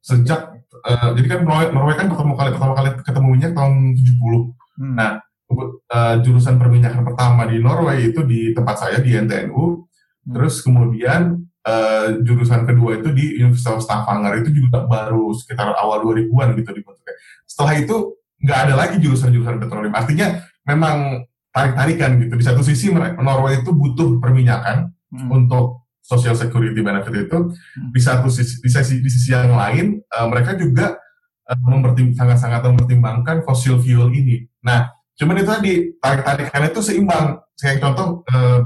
sejak 0.00 0.52
uh, 0.84 1.10
jadi 1.16 1.26
kan 1.36 1.40
Norway, 1.44 1.68
Norway 1.72 1.94
kan 1.96 2.08
pertama 2.12 2.32
kali 2.36 2.50
pertama 2.56 2.74
kali 2.76 2.88
ketemu 3.04 3.28
minyak 3.28 3.52
tahun 3.52 3.74
70 3.96 4.00
hmm. 4.00 4.94
nah 4.96 5.10
uh, 5.92 6.14
jurusan 6.24 6.56
perminyakan 6.56 7.02
pertama 7.04 7.48
di 7.48 7.60
Norway 7.60 8.12
itu 8.12 8.20
di 8.24 8.52
tempat 8.56 8.76
saya 8.80 9.00
di 9.00 9.12
NTNU 9.12 9.62
hmm. 9.64 10.32
terus 10.32 10.64
kemudian 10.64 11.44
uh, 11.64 12.06
jurusan 12.20 12.68
kedua 12.68 13.00
itu 13.00 13.08
di 13.10 13.40
Universitas 13.40 13.84
Stavanger 13.84 14.44
itu 14.44 14.64
juga 14.64 14.84
baru 14.84 15.32
sekitar 15.32 15.72
awal 15.74 16.04
2000-an 16.04 16.54
gitu 16.60 16.70
dibentuknya. 16.70 17.14
Setelah 17.48 17.74
itu 17.80 17.96
nggak 18.44 18.58
ada 18.68 18.74
lagi 18.76 18.96
jurusan-jurusan 19.00 19.56
petroleum. 19.58 19.94
Artinya 19.96 20.44
memang 20.68 21.24
tarik-tarikan 21.54 22.18
gitu. 22.18 22.34
Di 22.34 22.44
satu 22.44 22.60
sisi 22.66 22.90
Norway 22.90 23.62
itu 23.62 23.70
butuh 23.70 24.18
perminyakan 24.18 24.90
hmm. 24.90 25.30
untuk 25.30 25.86
social 26.02 26.34
security 26.34 26.82
benefit 26.82 27.30
itu. 27.30 27.38
Hmm. 27.54 27.90
Di 27.94 28.00
satu 28.02 28.26
sisi 28.26 28.58
di 28.58 28.68
sisi, 28.68 28.98
di 28.98 29.10
sisi 29.10 29.30
yang 29.30 29.54
lain 29.54 30.02
uh, 30.10 30.26
mereka 30.26 30.58
juga 30.58 30.98
uh, 31.46 31.58
mempertim 31.62 32.10
sangat-sangat 32.10 32.66
mempertimbangkan 32.66 33.46
fossil 33.46 33.78
fuel 33.78 34.10
ini. 34.10 34.42
Nah, 34.66 34.90
cuman 35.14 35.38
itu 35.38 35.48
tadi 35.48 35.72
tarik-tarikan 36.02 36.66
itu 36.66 36.80
seimbang. 36.82 37.38
Saya 37.54 37.78
contoh 37.78 38.26
uh, 38.26 38.60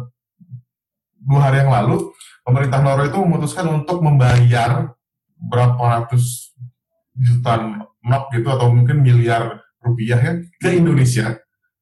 dua 1.21 1.41
hari 1.45 1.61
yang 1.61 1.69
lalu 1.69 2.09
pemerintah 2.41 2.81
Norway 2.81 3.13
itu 3.13 3.21
memutuskan 3.21 3.69
untuk 3.69 4.01
membayar 4.01 4.97
berapa 5.37 5.77
ratus 5.77 6.57
juta 7.13 7.85
NOK 8.01 8.25
gitu 8.33 8.49
atau 8.49 8.73
mungkin 8.73 9.05
miliar 9.05 9.61
rupiah 9.85 10.19
ya 10.19 10.33
ke 10.59 10.75
Indonesia 10.75 11.39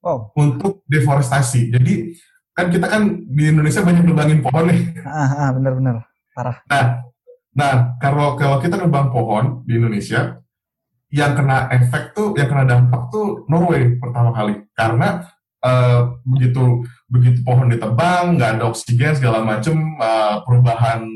oh. 0.06 0.30
untuk 0.38 0.86
deforestasi. 0.86 1.74
Jadi 1.74 2.14
kan 2.54 2.70
kita 2.70 2.86
kan 2.86 3.02
di 3.26 3.50
Indonesia 3.50 3.82
banyak 3.82 4.06
nebangin 4.06 4.40
pohon 4.40 4.70
nih. 4.70 4.80
Ah, 5.02 5.30
ah 5.46 5.50
benar-benar 5.50 6.06
parah. 6.32 6.62
Nah, 6.70 6.84
nah 7.52 7.72
kalau 7.98 8.38
kalau 8.38 8.62
kita 8.62 8.78
nebang 8.78 9.10
pohon 9.10 9.66
di 9.66 9.76
Indonesia, 9.76 10.38
yang 11.10 11.34
kena 11.34 11.66
efek 11.74 12.14
tuh, 12.14 12.32
yang 12.38 12.48
kena 12.48 12.64
dampak 12.64 13.10
tuh 13.10 13.44
Norway 13.50 13.98
pertama 13.98 14.30
kali 14.30 14.62
karena 14.72 15.26
uh, 15.62 16.18
begitu 16.26 16.86
begitu 17.06 17.42
pohon 17.46 17.70
ditebang 17.70 18.38
nggak 18.38 18.58
ada 18.58 18.64
oksigen 18.70 19.14
segala 19.14 19.42
macam 19.42 19.96
uh, 20.02 20.42
perubahan 20.42 21.06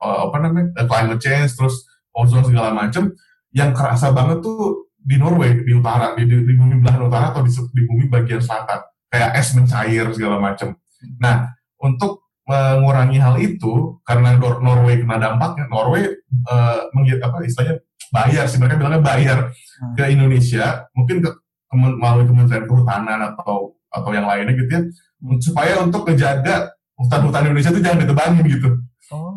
uh, 0.00 0.28
apa 0.28 0.36
namanya 0.40 0.84
climate 0.84 1.20
change 1.20 1.56
terus 1.56 1.88
ozon 2.12 2.44
segala 2.44 2.74
macam 2.74 3.12
yang 3.52 3.72
kerasa 3.72 4.12
banget 4.12 4.44
tuh 4.44 4.87
di 5.08 5.16
Norway 5.16 5.64
di 5.64 5.72
utara 5.72 6.12
di, 6.12 6.22
di, 6.22 6.44
di 6.44 6.52
bumi 6.52 6.78
belahan 6.78 7.00
utara 7.02 7.32
atau 7.32 7.40
di, 7.40 7.48
di 7.48 7.82
bumi 7.82 8.04
bagian 8.06 8.38
selatan 8.38 8.84
kayak 9.08 9.30
es 9.34 9.56
mencair 9.56 10.04
segala 10.12 10.36
macam 10.38 10.76
nah 11.16 11.48
untuk 11.78 12.28
mengurangi 12.44 13.16
hal 13.16 13.36
itu 13.38 13.96
karena 14.02 14.36
Nor- 14.36 14.60
Norway 14.60 14.98
kena 14.98 15.16
dampaknya 15.16 15.64
Norway 15.66 16.04
eh, 16.44 16.78
mengi- 16.92 17.16
apa 17.18 17.40
istilahnya 17.40 17.80
bayar 18.08 18.44
sih 18.44 18.56
mereka 18.56 18.76
bilangnya 18.76 19.00
bayar 19.00 19.38
Hmm. 19.78 19.94
ke 19.94 20.10
Indonesia 20.10 20.90
mungkin 20.90 21.22
ke 21.22 21.30
kemen- 21.64 21.96
melalui 21.96 22.26
Kementerian 22.26 22.66
Kehutanan 22.66 23.20
atau 23.30 23.78
atau 23.88 24.10
yang 24.10 24.26
lainnya 24.26 24.52
gitu 24.52 24.66
ya 24.68 24.82
Hmm. 25.18 25.38
supaya 25.38 25.78
untuk 25.78 26.02
menjaga 26.02 26.66
hutan-hutan 26.94 27.46
Indonesia 27.46 27.70
itu 27.70 27.78
jangan 27.78 28.02
ditebangin 28.02 28.44
gitu. 28.48 28.68
Oh, 29.10 29.34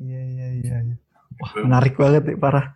iya 0.00 0.22
iya 0.22 0.46
iya. 0.54 0.76
iya. 0.82 0.96
Gitu. 1.30 1.62
Menarik 1.62 1.94
banget 1.94 2.22
nih, 2.24 2.34
parah. 2.34 2.74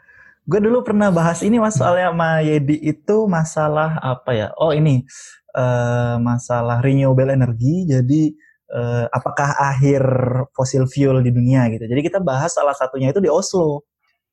Gue 0.51 0.59
dulu 0.59 0.83
pernah 0.83 1.15
bahas 1.15 1.47
ini 1.47 1.63
mas 1.63 1.79
soalnya 1.79 2.11
sama 2.11 2.43
Yedi 2.43 2.83
itu 2.83 3.17
masalah 3.31 4.03
apa 4.03 4.35
ya? 4.35 4.49
Oh 4.59 4.75
ini 4.75 5.07
eh, 5.55 6.17
masalah 6.19 6.83
renewable 6.83 7.31
energy. 7.31 7.87
Jadi 7.87 8.35
eh, 8.75 9.07
apakah 9.15 9.55
akhir 9.55 10.03
fossil 10.51 10.91
fuel 10.91 11.23
di 11.23 11.31
dunia 11.31 11.71
gitu? 11.71 11.87
Jadi 11.87 12.03
kita 12.03 12.19
bahas 12.19 12.51
salah 12.51 12.75
satunya 12.75 13.15
itu 13.15 13.23
di 13.23 13.31
Oslo, 13.31 13.87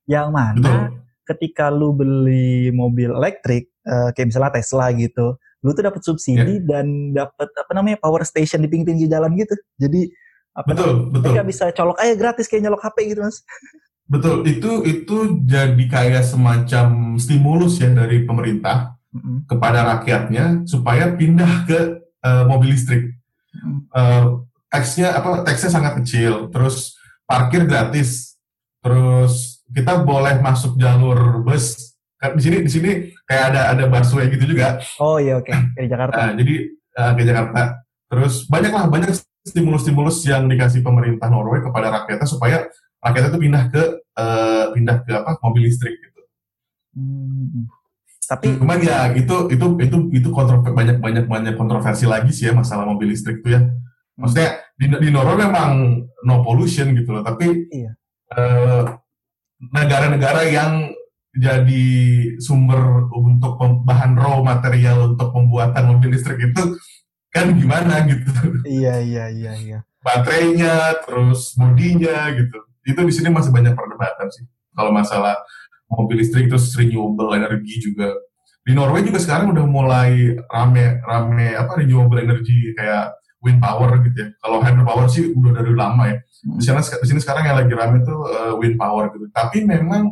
yang 0.10 0.34
mana 0.34 0.58
Betul. 0.58 1.06
ketika 1.38 1.70
lu 1.70 1.94
beli 1.94 2.74
mobil 2.74 3.14
elektrik 3.14 3.70
eh, 3.86 4.10
kayak 4.18 4.34
misalnya 4.34 4.58
Tesla 4.58 4.90
gitu, 4.98 5.38
lu 5.62 5.70
tuh 5.78 5.86
dapat 5.86 6.02
subsidi 6.02 6.66
dan 6.66 7.14
dapat 7.14 7.54
apa 7.54 7.72
namanya 7.78 8.02
power 8.02 8.26
station 8.26 8.66
di 8.66 8.70
pinggir-pinggir 8.74 9.06
jalan 9.06 9.38
gitu. 9.38 9.54
Jadi 9.78 10.10
apa 10.58 10.74
Betul, 10.74 11.14
betul. 11.14 11.22
mereka 11.22 11.42
bisa 11.46 11.66
colok 11.78 12.02
aja 12.02 12.18
gratis 12.18 12.50
kayak 12.50 12.66
nyolok 12.66 12.82
HP 12.90 13.14
gitu 13.14 13.22
mas. 13.22 13.46
Betul, 14.08 14.48
itu 14.48 14.88
itu 14.88 15.18
jadi 15.44 15.84
kayak 15.92 16.24
semacam 16.24 17.20
stimulus 17.20 17.84
ya 17.84 17.92
dari 17.92 18.24
pemerintah 18.24 18.96
Mm-mm. 19.12 19.44
kepada 19.44 19.84
rakyatnya 19.84 20.64
supaya 20.64 21.12
pindah 21.12 21.68
ke 21.68 21.80
eh, 22.24 22.44
mobil 22.48 22.72
listrik. 22.72 23.12
Mm. 23.52 23.80
Eh, 23.92 24.26
taksnya 24.72 25.12
apa? 25.12 25.44
Taksnya 25.44 25.72
sangat 25.76 26.00
kecil, 26.04 26.48
terus 26.56 26.96
parkir 27.28 27.68
gratis, 27.68 28.40
terus 28.80 29.60
kita 29.68 30.00
boleh 30.08 30.40
masuk 30.40 30.80
jalur 30.80 31.44
bus. 31.44 31.96
Kan 32.18 32.40
di 32.40 32.42
sini 32.48 32.58
di 32.64 32.72
sini 32.72 32.92
kayak 33.28 33.44
ada 33.54 33.62
ada 33.76 33.84
busway 33.92 34.32
gitu 34.32 34.48
juga. 34.48 34.80
Oh 35.04 35.20
iya 35.20 35.38
oke 35.38 35.52
Kayak 35.76 35.84
di 35.84 35.92
Jakarta. 35.92 36.16
Nah, 36.16 36.32
jadi 36.40 36.56
eh, 36.72 37.12
ke 37.12 37.24
Jakarta. 37.28 37.62
Terus 38.08 38.34
banyaklah 38.48 38.88
banyak 38.88 39.12
stimulus-stimulus 39.44 40.24
yang 40.24 40.48
dikasih 40.48 40.80
pemerintah 40.80 41.28
Norway 41.28 41.60
kepada 41.60 41.92
rakyatnya 41.92 42.28
supaya 42.28 42.58
rakyatnya 43.10 43.32
itu 43.32 43.42
pindah 43.42 43.64
ke 43.72 43.84
eh, 44.20 44.66
pindah 44.76 44.98
ke 45.08 45.14
apa 45.16 45.40
mobil 45.44 45.64
listrik 45.68 45.96
gitu. 45.96 46.22
Hmm. 46.98 47.68
Tapi 48.28 48.60
Cuman 48.60 48.84
ya 48.84 49.16
itu 49.16 49.36
itu 49.48 49.66
itu 49.80 49.98
itu 50.12 50.30
kontrover, 50.36 50.76
banyak 50.76 51.00
banyak 51.00 51.26
banyak 51.32 51.56
kontroversi 51.56 52.04
lagi 52.04 52.36
sih 52.36 52.52
ya 52.52 52.54
masalah 52.54 52.84
mobil 52.84 53.12
listrik 53.16 53.40
itu 53.40 53.56
ya. 53.56 53.62
Maksudnya 54.20 54.60
di, 54.76 54.86
di 54.90 55.10
Norway 55.14 55.48
memang 55.48 56.04
no 56.26 56.42
pollution 56.44 56.92
gitu 56.98 57.16
loh, 57.16 57.24
tapi 57.24 57.70
Iya. 57.72 57.92
eh, 58.36 58.84
negara-negara 59.62 60.42
yang 60.50 60.92
jadi 61.38 61.86
sumber 62.42 63.06
untuk 63.14 63.62
bahan 63.86 64.18
raw 64.18 64.42
material 64.42 65.14
untuk 65.14 65.30
pembuatan 65.30 65.86
mobil 65.94 66.18
listrik 66.18 66.42
itu 66.42 66.64
kan 67.30 67.54
gimana 67.54 68.02
gitu 68.10 68.32
iya 68.66 68.98
iya 68.98 69.26
iya 69.30 69.54
iya. 69.62 69.80
baterainya 70.02 71.06
terus 71.06 71.54
bodinya 71.54 72.34
gitu 72.34 72.58
itu 72.88 73.00
di 73.04 73.14
sini 73.14 73.28
masih 73.28 73.52
banyak 73.52 73.76
perdebatan 73.76 74.28
sih. 74.32 74.48
Kalau 74.72 74.96
masalah 74.96 75.36
mobil 75.92 76.24
listrik 76.24 76.48
terus 76.48 76.72
renewable 76.76 77.36
energy 77.36 77.84
juga. 77.84 78.16
Di 78.64 78.76
Norway 78.76 79.04
juga 79.04 79.20
sekarang 79.20 79.52
udah 79.56 79.66
mulai 79.68 80.36
rame 80.52 81.00
rame 81.04 81.56
apa 81.56 81.80
renewable 81.80 82.20
energy 82.20 82.72
kayak 82.76 83.16
wind 83.44 83.60
power 83.60 84.00
gitu 84.04 84.16
ya. 84.16 84.28
Kalau 84.44 84.64
hydropower 84.64 85.08
sih 85.08 85.32
udah 85.32 85.52
dari 85.56 85.72
lama 85.76 86.04
ya. 86.12 86.18
Di 86.44 86.64
sini 86.64 86.80
di 86.80 87.08
sini 87.08 87.20
sekarang 87.24 87.44
yang 87.48 87.58
lagi 87.60 87.74
rame 87.76 88.04
tuh 88.04 88.20
eh, 88.28 88.54
wind 88.60 88.76
power 88.80 89.12
gitu. 89.16 89.28
Tapi 89.32 89.64
memang 89.64 90.12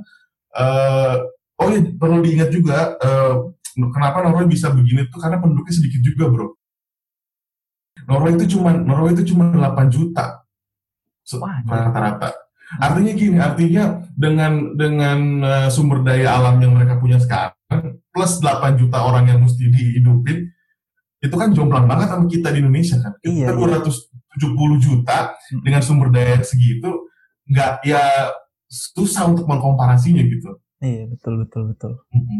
eh, 0.55 1.15
oh 1.59 1.67
ya 1.71 1.79
perlu 1.95 2.19
diingat 2.23 2.49
juga 2.51 2.95
eh, 2.99 3.33
kenapa 3.75 4.23
Norway 4.23 4.47
bisa 4.47 4.71
begini 4.71 5.07
tuh? 5.11 5.19
Karena 5.19 5.39
penduduknya 5.39 5.75
sedikit 5.75 5.99
juga 6.03 6.31
bro. 6.31 6.47
Norway 8.07 8.39
itu 8.39 8.55
cuma 8.55 8.71
Norway 8.71 9.15
itu 9.15 9.35
cuma 9.35 9.51
8 9.51 9.91
juta. 9.91 10.43
Rata-rata 11.67 12.44
artinya 12.77 13.13
gini 13.13 13.37
artinya 13.37 13.83
dengan 14.13 14.75
dengan 14.75 15.19
eh, 15.41 15.67
sumber 15.69 16.01
daya 16.01 16.35
alam 16.35 16.59
yang 16.59 16.75
mereka 16.75 16.97
punya 16.97 17.17
sekarang 17.17 17.53
plus 18.09 18.39
8 18.39 18.75
juta 18.77 19.01
orang 19.01 19.27
yang 19.27 19.39
mesti 19.39 19.67
dihidupin 19.67 20.47
itu 21.19 21.35
kan 21.35 21.49
jomplang 21.51 21.85
banget 21.85 22.07
sama 22.07 22.25
kita 22.27 22.53
di 22.53 22.59
Indonesia 22.61 22.97
kan 23.01 23.13
Iya, 23.21 23.49
kita 23.49 23.57
iya. 23.57 23.79
270 24.35 24.77
juta 24.79 25.17
Hmm. 25.45 25.61
dengan 25.61 25.81
sumber 25.81 26.09
daya 26.09 26.41
segitu 26.41 26.89
nggak 27.45 27.85
ya 27.85 28.01
susah 28.67 29.29
untuk 29.29 29.45
mengkomparasinya 29.45 30.23
gitu 30.25 30.57
Iya 30.81 31.07
betul 31.07 31.45
betul 31.45 31.61
betul. 31.71 31.91
Mhm. 32.11 32.39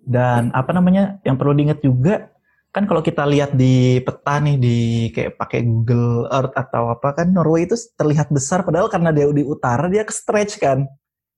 Dan 0.00 0.50
apa 0.50 0.70
namanya 0.70 1.18
yang 1.22 1.36
perlu 1.36 1.52
diingat 1.52 1.80
juga 1.80 2.28
kan 2.70 2.86
kalau 2.86 3.02
kita 3.02 3.26
lihat 3.26 3.58
di 3.58 3.98
peta 3.98 4.38
nih 4.38 4.56
di 4.56 4.78
kayak 5.10 5.34
pakai 5.34 5.66
Google 5.66 6.30
Earth 6.30 6.54
atau 6.54 6.94
apa 6.94 7.18
kan 7.18 7.34
Norway 7.34 7.66
itu 7.66 7.74
terlihat 7.98 8.30
besar 8.30 8.62
padahal 8.62 8.86
karena 8.86 9.10
dia 9.10 9.26
di 9.30 9.42
utara 9.42 9.90
dia 9.90 10.06
ke 10.06 10.14
stretch 10.14 10.62
kan. 10.62 10.86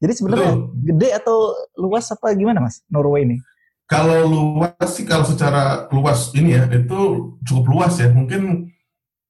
Jadi 0.02 0.12
sebenarnya 0.18 0.52
Betul. 0.52 0.84
gede 0.92 1.08
atau 1.14 1.38
luas 1.78 2.10
apa 2.12 2.34
gimana 2.36 2.60
mas 2.60 2.84
Norway 2.92 3.24
ini? 3.24 3.38
Kalau 3.86 4.24
luas 4.24 4.88
sih, 4.88 5.04
kalau 5.04 5.20
secara 5.22 5.84
luas 5.92 6.32
ini 6.32 6.56
ya, 6.56 6.64
itu 6.64 7.00
cukup 7.44 7.64
luas 7.68 8.00
ya. 8.00 8.08
Mungkin 8.08 8.72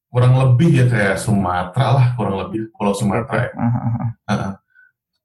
kurang 0.06 0.38
lebih 0.38 0.70
ya 0.70 0.86
kayak 0.86 1.16
Sumatera 1.18 1.88
lah, 1.98 2.06
kurang 2.14 2.38
lebih 2.46 2.70
Pulau 2.70 2.94
Sumatera 2.94 3.50
ya. 3.50 3.50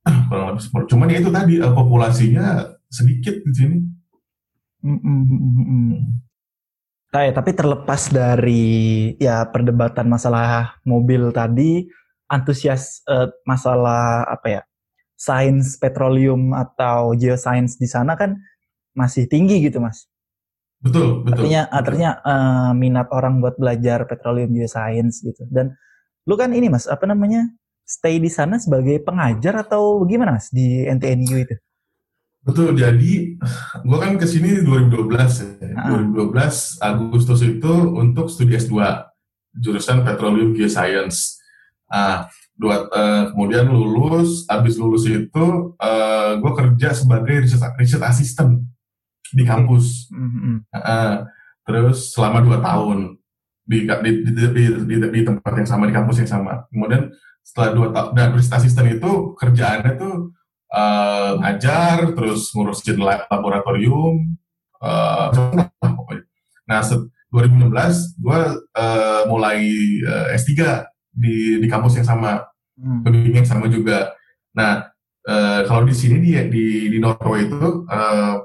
Kurang 0.32 0.56
lebih. 0.56 0.64
Cuman 0.88 1.12
ya 1.12 1.20
itu 1.20 1.30
tadi 1.30 1.54
eh, 1.60 1.74
populasinya 1.76 2.64
sedikit 2.88 3.44
di 3.44 3.52
sini. 3.54 3.78
Mm, 4.82 5.00
mm, 5.04 6.27
Nah, 7.18 7.26
ya, 7.26 7.34
tapi 7.34 7.50
terlepas 7.58 8.14
dari 8.14 9.10
ya 9.18 9.42
perdebatan 9.50 10.06
masalah 10.06 10.78
mobil 10.86 11.34
tadi, 11.34 11.90
antusias 12.30 13.02
eh, 13.10 13.34
masalah 13.42 14.22
apa 14.30 14.46
ya, 14.46 14.62
sains 15.18 15.82
petroleum 15.82 16.54
atau 16.54 17.18
geoscience 17.18 17.82
di 17.82 17.90
sana 17.90 18.14
kan 18.14 18.38
masih 18.94 19.26
tinggi 19.26 19.66
gitu 19.66 19.82
mas. 19.82 20.06
Betul, 20.78 21.26
betul. 21.26 21.42
Artinya, 21.42 21.62
betul. 21.66 21.78
artinya 21.82 22.12
eh, 22.22 22.72
minat 22.78 23.08
orang 23.10 23.42
buat 23.42 23.58
belajar 23.58 24.06
petroleum 24.06 24.54
geoscience 24.54 25.26
gitu. 25.26 25.42
Dan 25.50 25.74
lu 26.30 26.38
kan 26.38 26.54
ini 26.54 26.70
mas, 26.70 26.86
apa 26.86 27.10
namanya, 27.10 27.50
stay 27.82 28.22
di 28.22 28.30
sana 28.30 28.62
sebagai 28.62 29.02
pengajar 29.02 29.66
atau 29.66 30.06
gimana 30.06 30.38
mas 30.38 30.54
di 30.54 30.86
NTNU 30.86 31.34
itu? 31.34 31.58
Betul, 32.48 32.80
jadi 32.80 33.36
gue 33.84 33.98
kan 34.00 34.16
ke 34.16 34.24
sini 34.24 34.64
2012 34.64 35.60
ya. 35.60 35.76
Ah. 35.76 35.92
2012 36.16 36.80
Agustus 36.80 37.44
itu 37.44 37.74
untuk 37.92 38.32
studi 38.32 38.56
S2 38.56 38.80
jurusan 39.60 40.08
Petroleum 40.08 40.56
Geoscience. 40.56 41.44
Ah, 41.92 42.32
dua, 42.56 42.88
eh, 42.88 43.24
kemudian 43.36 43.68
lulus, 43.68 44.48
habis 44.48 44.80
lulus 44.80 45.04
itu 45.12 45.76
gue 46.38 46.52
kerja 46.56 46.96
sebagai 46.96 47.44
research, 47.44 47.76
research 47.76 48.08
assistant 48.08 48.64
di 49.36 49.44
kampus. 49.44 50.08
Mm, 50.16 50.24
mm, 50.24 50.40
mm. 50.40 50.58
Ah, 50.72 51.28
terus 51.68 52.16
selama 52.16 52.40
dua 52.40 52.64
tahun 52.64 53.20
di, 53.68 53.84
di, 53.84 54.12
di, 54.24 54.32
di, 54.56 54.64
di, 54.88 54.96
di 55.04 55.22
tempat 55.28 55.52
yang 55.52 55.68
sama 55.68 55.84
di 55.84 55.92
kampus 55.92 56.24
yang 56.24 56.32
sama. 56.32 56.64
Kemudian 56.72 57.12
setelah 57.44 57.70
dua 57.76 57.88
tahun, 57.92 58.10
dan 58.16 58.28
research 58.40 58.64
assistant 58.64 58.88
itu 58.88 59.36
kerjaannya 59.36 60.00
tuh 60.00 60.37
eh, 60.72 61.32
ngajar, 61.40 62.12
terus 62.16 62.52
ngurusin 62.52 62.98
lab- 63.00 63.28
laboratorium, 63.32 64.36
lah 64.78 65.32
pokoknya. 65.82 66.24
Nah, 66.68 66.80
set- 66.84 67.10
2016 67.28 68.16
gue 68.18 68.40
mulai 69.28 69.60
eh, 70.00 70.38
S3 70.40 70.88
di 71.12 71.60
di 71.60 71.68
kampus 71.68 72.00
yang 72.00 72.08
sama, 72.08 72.44
Hmm. 72.78 73.02
pembimbing 73.02 73.42
yang 73.42 73.50
sama 73.50 73.66
juga. 73.68 74.14
Nah, 74.54 74.86
eh, 75.26 75.62
kalau 75.66 75.82
di 75.84 75.92
sini 75.98 76.22
di 76.22 76.32
di, 76.48 76.66
di 76.94 76.98
Norway 77.02 77.50
itu 77.50 77.84
eh, 77.90 78.36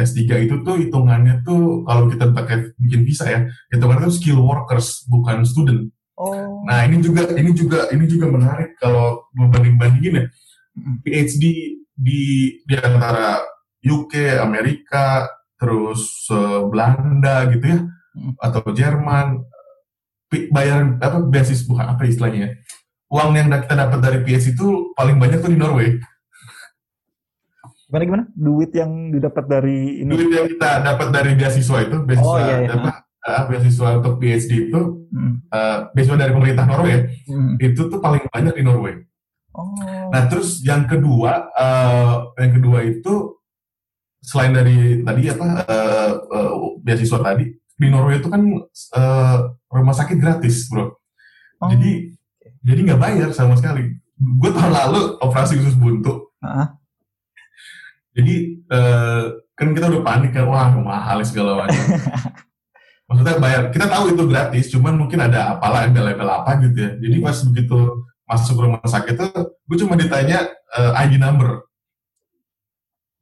S3 0.00 0.46
itu 0.46 0.62
tuh 0.64 0.78
hitungannya 0.80 1.42
tuh 1.44 1.82
kalau 1.84 2.08
kita 2.08 2.30
pakai 2.32 2.72
bikin 2.78 3.02
visa 3.04 3.26
ya, 3.28 3.40
hitungannya 3.74 4.06
tuh 4.08 4.16
skill 4.16 4.38
workers 4.40 5.04
bukan 5.10 5.42
student. 5.44 5.90
Oh. 6.16 6.62
Nah, 6.64 6.86
ini 6.86 7.02
juga 7.02 7.28
ini 7.34 7.50
juga 7.52 7.90
ini 7.92 8.04
juga 8.08 8.30
menarik 8.30 8.78
kalau 8.80 9.26
membanding-bandingin 9.36 10.14
ya. 10.16 10.24
PhD 11.04 11.44
di 11.94 12.22
di 12.64 12.74
antara 12.80 13.40
UK, 13.80 14.40
Amerika, 14.40 15.28
terus 15.56 16.28
eh, 16.32 16.60
Belanda 16.68 17.48
gitu 17.52 17.64
ya, 17.64 17.80
atau 18.40 18.60
Jerman, 18.72 19.40
bayaran 20.52 20.96
apa 21.00 21.20
beasiswa 21.26 21.66
bukan 21.68 21.86
apa 21.96 22.02
istilahnya 22.06 22.40
ya. 22.46 22.50
Uang 23.10 23.34
yang 23.34 23.50
kita 23.50 23.74
dapat 23.74 23.98
dari 23.98 24.18
PhD 24.22 24.54
itu 24.54 24.94
paling 24.94 25.18
banyak 25.18 25.42
tuh 25.42 25.50
di 25.50 25.58
Norway. 25.58 25.98
Gimana 27.90 28.04
gimana? 28.06 28.24
Duit 28.38 28.70
yang 28.70 29.10
didapat 29.10 29.44
dari 29.50 30.06
ini? 30.06 30.14
Duit 30.14 30.30
yang 30.30 30.46
kita 30.46 30.78
dapat 30.86 31.10
dari 31.10 31.34
beasiswa 31.34 31.78
itu, 31.82 31.96
beasiswa 32.06 32.30
Oh, 32.30 32.38
iya, 32.38 32.56
iya. 32.62 32.70
apa, 32.78 32.90
ah, 33.26 33.42
beasiswa 33.50 33.88
untuk 33.98 34.14
PhD 34.22 34.70
itu 34.70 34.80
Mm. 35.10 35.34
uh, 35.50 35.78
beasiswa 35.90 36.14
dari 36.22 36.30
pemerintah 36.30 36.70
Norway 36.70 37.02
Hmm. 37.26 37.58
itu 37.58 37.90
tuh 37.90 37.98
paling 37.98 38.22
banyak 38.30 38.54
di 38.54 38.62
Norway. 38.62 38.94
Oh. 39.60 40.08
Nah 40.08 40.22
terus 40.32 40.64
yang 40.64 40.88
kedua, 40.88 41.52
uh, 41.52 42.32
yang 42.40 42.52
kedua 42.56 42.80
itu 42.88 43.36
selain 44.24 44.56
dari 44.56 45.04
tadi 45.04 45.22
apa 45.28 45.48
uh, 45.68 46.12
uh, 46.28 46.52
beasiswa 46.80 47.20
tadi 47.20 47.52
di 47.52 47.86
Norway 47.88 48.20
itu 48.20 48.28
kan 48.28 48.40
uh, 48.96 49.36
rumah 49.68 49.96
sakit 49.96 50.16
gratis, 50.16 50.68
bro. 50.68 50.96
Oh. 51.60 51.68
Jadi 51.68 52.16
jadi 52.64 52.80
nggak 52.88 53.00
bayar 53.00 53.28
sama 53.36 53.56
sekali. 53.56 54.00
Gue 54.20 54.52
tahun 54.52 54.72
lalu 54.72 55.16
operasi 55.20 55.56
khusus 55.56 55.76
buntu. 55.76 56.28
Ah. 56.44 56.76
Jadi 58.12 58.64
uh, 58.68 59.40
kan 59.56 59.72
kita 59.72 59.88
udah 59.88 60.02
panik 60.04 60.36
kan, 60.36 60.44
wah 60.44 60.68
mahal 60.76 61.24
segala 61.24 61.64
macam. 61.64 61.80
Maksudnya 63.08 63.42
bayar, 63.42 63.62
kita 63.74 63.90
tahu 63.90 64.14
itu 64.14 64.22
gratis, 64.28 64.70
cuman 64.70 64.94
mungkin 64.94 65.18
ada 65.18 65.56
apalah 65.56 65.88
embel-embel 65.88 66.30
apa 66.30 66.62
gitu 66.62 66.78
ya. 66.78 66.90
Jadi 66.94 67.16
pas 67.18 67.36
begitu 67.42 67.78
masuk 68.30 68.62
rumah 68.62 68.78
sakit 68.86 69.18
tuh, 69.18 69.58
gue 69.66 69.76
cuma 69.82 69.98
ditanya 69.98 70.46
uh, 70.70 70.94
ID 71.02 71.18
number. 71.18 71.66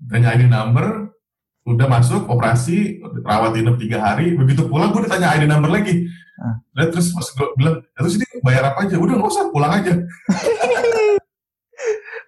Tanya 0.05 0.37
ID 0.37 0.53
number, 0.53 1.09
udah 1.64 1.87
masuk 1.88 2.29
operasi, 2.29 3.01
rawat 3.25 3.57
inap 3.57 3.81
tiga 3.81 4.05
hari, 4.05 4.37
begitu 4.37 4.68
pulang 4.68 4.92
gue 4.92 5.09
ditanya 5.09 5.33
ID 5.33 5.49
number 5.49 5.73
lagi. 5.73 6.05
Ah. 6.38 6.61
Dan 6.77 6.92
terus 6.92 7.11
pas 7.16 7.25
gue 7.25 7.49
bilang, 7.57 7.81
"Ya, 7.83 7.99
terus 8.05 8.14
ini 8.21 8.27
bayar 8.44 8.71
apa 8.71 8.85
aja? 8.87 8.94
Udah 9.01 9.14
nggak 9.16 9.33
usah, 9.33 9.44
pulang 9.51 9.73
aja. 9.75 9.92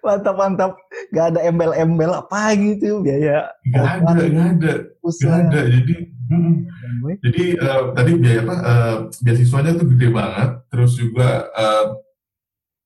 mantap 0.01 0.35
mantap. 0.35 0.71
Gak 1.13 1.25
ada 1.33 1.39
embel-embel 1.45 2.11
apa 2.11 2.57
gitu 2.57 3.05
biaya. 3.05 3.53
Nggak 3.69 3.85
ada, 4.01 4.23
nggak 4.27 4.49
ada, 4.57 4.73
Usaha. 5.05 5.37
ada. 5.45 5.61
Jadi, 5.69 5.95
mm, 6.29 6.53
jadi 7.21 7.43
eh, 7.55 7.81
tadi 7.93 8.11
biaya 8.17 8.41
apa? 8.43 8.55
eh, 8.57 8.95
beasiswanya 9.21 9.71
tuh 9.77 9.87
gede 9.95 10.07
banget. 10.09 10.49
Terus 10.73 10.91
juga 10.97 11.29
eh, 11.53 11.85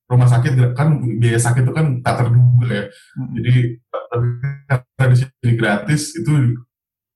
rumah 0.05 0.29
sakit 0.29 0.77
kan 0.77 1.01
biaya 1.17 1.39
sakit 1.41 1.65
itu 1.65 1.73
kan 1.73 1.99
tak 2.05 2.21
terduga 2.21 2.67
ya. 2.69 2.83
Hmm. 3.17 3.29
Jadi 3.41 3.53
tapi 3.89 4.27
karena 4.69 5.05
di 5.11 5.17
sini 5.17 5.51
gratis 5.57 6.01
itu 6.13 6.33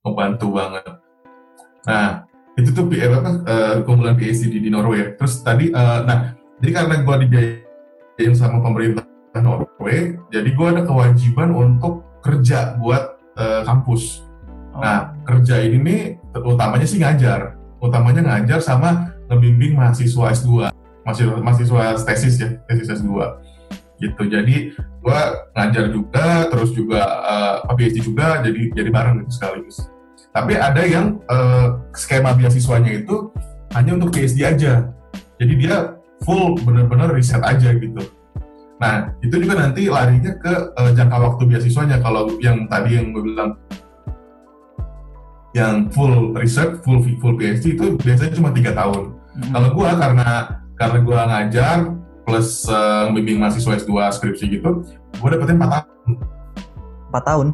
membantu 0.02 0.48
banget. 0.58 0.86
Nah 1.86 2.30
itu 2.60 2.70
tuh 2.76 2.86
eh, 2.92 3.08
apa 3.08 3.32
eh, 3.46 3.76
keunggulan 3.86 4.18
PhD 4.20 4.60
di, 4.60 4.70
Norway. 4.74 5.16
Terus 5.16 5.40
tadi, 5.46 5.72
eh, 5.72 6.00
nah 6.04 6.36
jadi 6.60 6.72
karena 6.76 6.96
gue 7.08 7.16
dibiayain 7.24 8.36
sama 8.36 8.60
pemerintah 8.60 9.08
Norway, 9.40 10.20
jadi 10.28 10.50
gue 10.52 10.68
ada 10.68 10.84
kewajiban 10.84 11.56
untuk 11.56 12.04
kerja 12.20 12.76
buat 12.82 13.16
eh, 13.40 13.62
kampus. 13.64 14.28
Oh. 14.76 14.84
Nah 14.84 15.16
kerja 15.24 15.64
ini 15.64 15.78
nih 15.80 16.02
utamanya 16.36 16.88
sih 16.90 17.00
ngajar, 17.00 17.56
utamanya 17.80 18.36
ngajar 18.36 18.60
sama 18.60 19.16
ngebimbing 19.32 19.78
mahasiswa 19.78 20.36
S2, 20.36 20.74
mahasiswa, 21.10 21.36
mahasiswa 21.42 21.84
tesis 22.06 22.36
ya, 22.38 22.50
tesis 22.70 23.02
S2 23.02 23.10
gitu. 24.00 24.22
Jadi 24.30 24.72
gue 24.78 25.22
ngajar 25.58 25.86
juga, 25.92 26.48
terus 26.48 26.72
juga 26.72 27.02
uh, 27.66 27.74
PhD 27.74 28.00
juga, 28.06 28.40
jadi 28.46 28.72
jadi 28.78 28.90
bareng 28.94 29.26
gitu 29.26 29.32
sekaligus. 29.34 29.90
Tapi 30.30 30.54
ada 30.56 30.86
yang 30.86 31.18
eh, 31.26 31.68
skema 31.98 32.38
beasiswanya 32.38 33.02
itu 33.02 33.34
hanya 33.74 33.98
untuk 33.98 34.14
PhD 34.14 34.46
aja, 34.46 34.86
jadi 35.42 35.54
dia 35.58 35.76
full 36.22 36.54
bener-bener 36.62 37.10
riset 37.18 37.42
aja 37.42 37.74
gitu. 37.74 37.98
Nah 38.78 39.10
itu 39.26 39.36
juga 39.42 39.66
nanti 39.66 39.90
larinya 39.90 40.38
ke 40.38 40.54
eh, 40.78 40.92
jangka 40.94 41.18
waktu 41.18 41.44
beasiswanya. 41.50 41.98
Kalau 42.06 42.38
yang 42.46 42.70
tadi 42.70 43.02
yang 43.02 43.10
gue 43.10 43.26
bilang 43.26 43.58
yang 45.58 45.90
full 45.90 46.38
research, 46.38 46.78
full 46.86 47.02
full 47.02 47.34
PhD 47.34 47.74
itu 47.74 47.98
biasanya 47.98 48.38
cuma 48.38 48.54
tiga 48.54 48.78
tahun. 48.78 49.18
Hmm. 49.18 49.50
Kalau 49.50 49.70
gua 49.74 49.98
karena 49.98 50.30
karena 50.80 50.98
gua 51.04 51.20
ngajar 51.28 51.78
plus 52.24 52.64
eh, 52.72 53.06
bimbing 53.12 53.38
mahasiswa 53.44 53.76
S2 53.84 53.92
skripsi 54.16 54.46
gitu, 54.48 54.88
gua 55.20 55.30
dapetin 55.36 55.60
4 55.60 55.68
tahun. 55.68 56.12
Empat 57.10 57.24
tahun. 57.28 57.48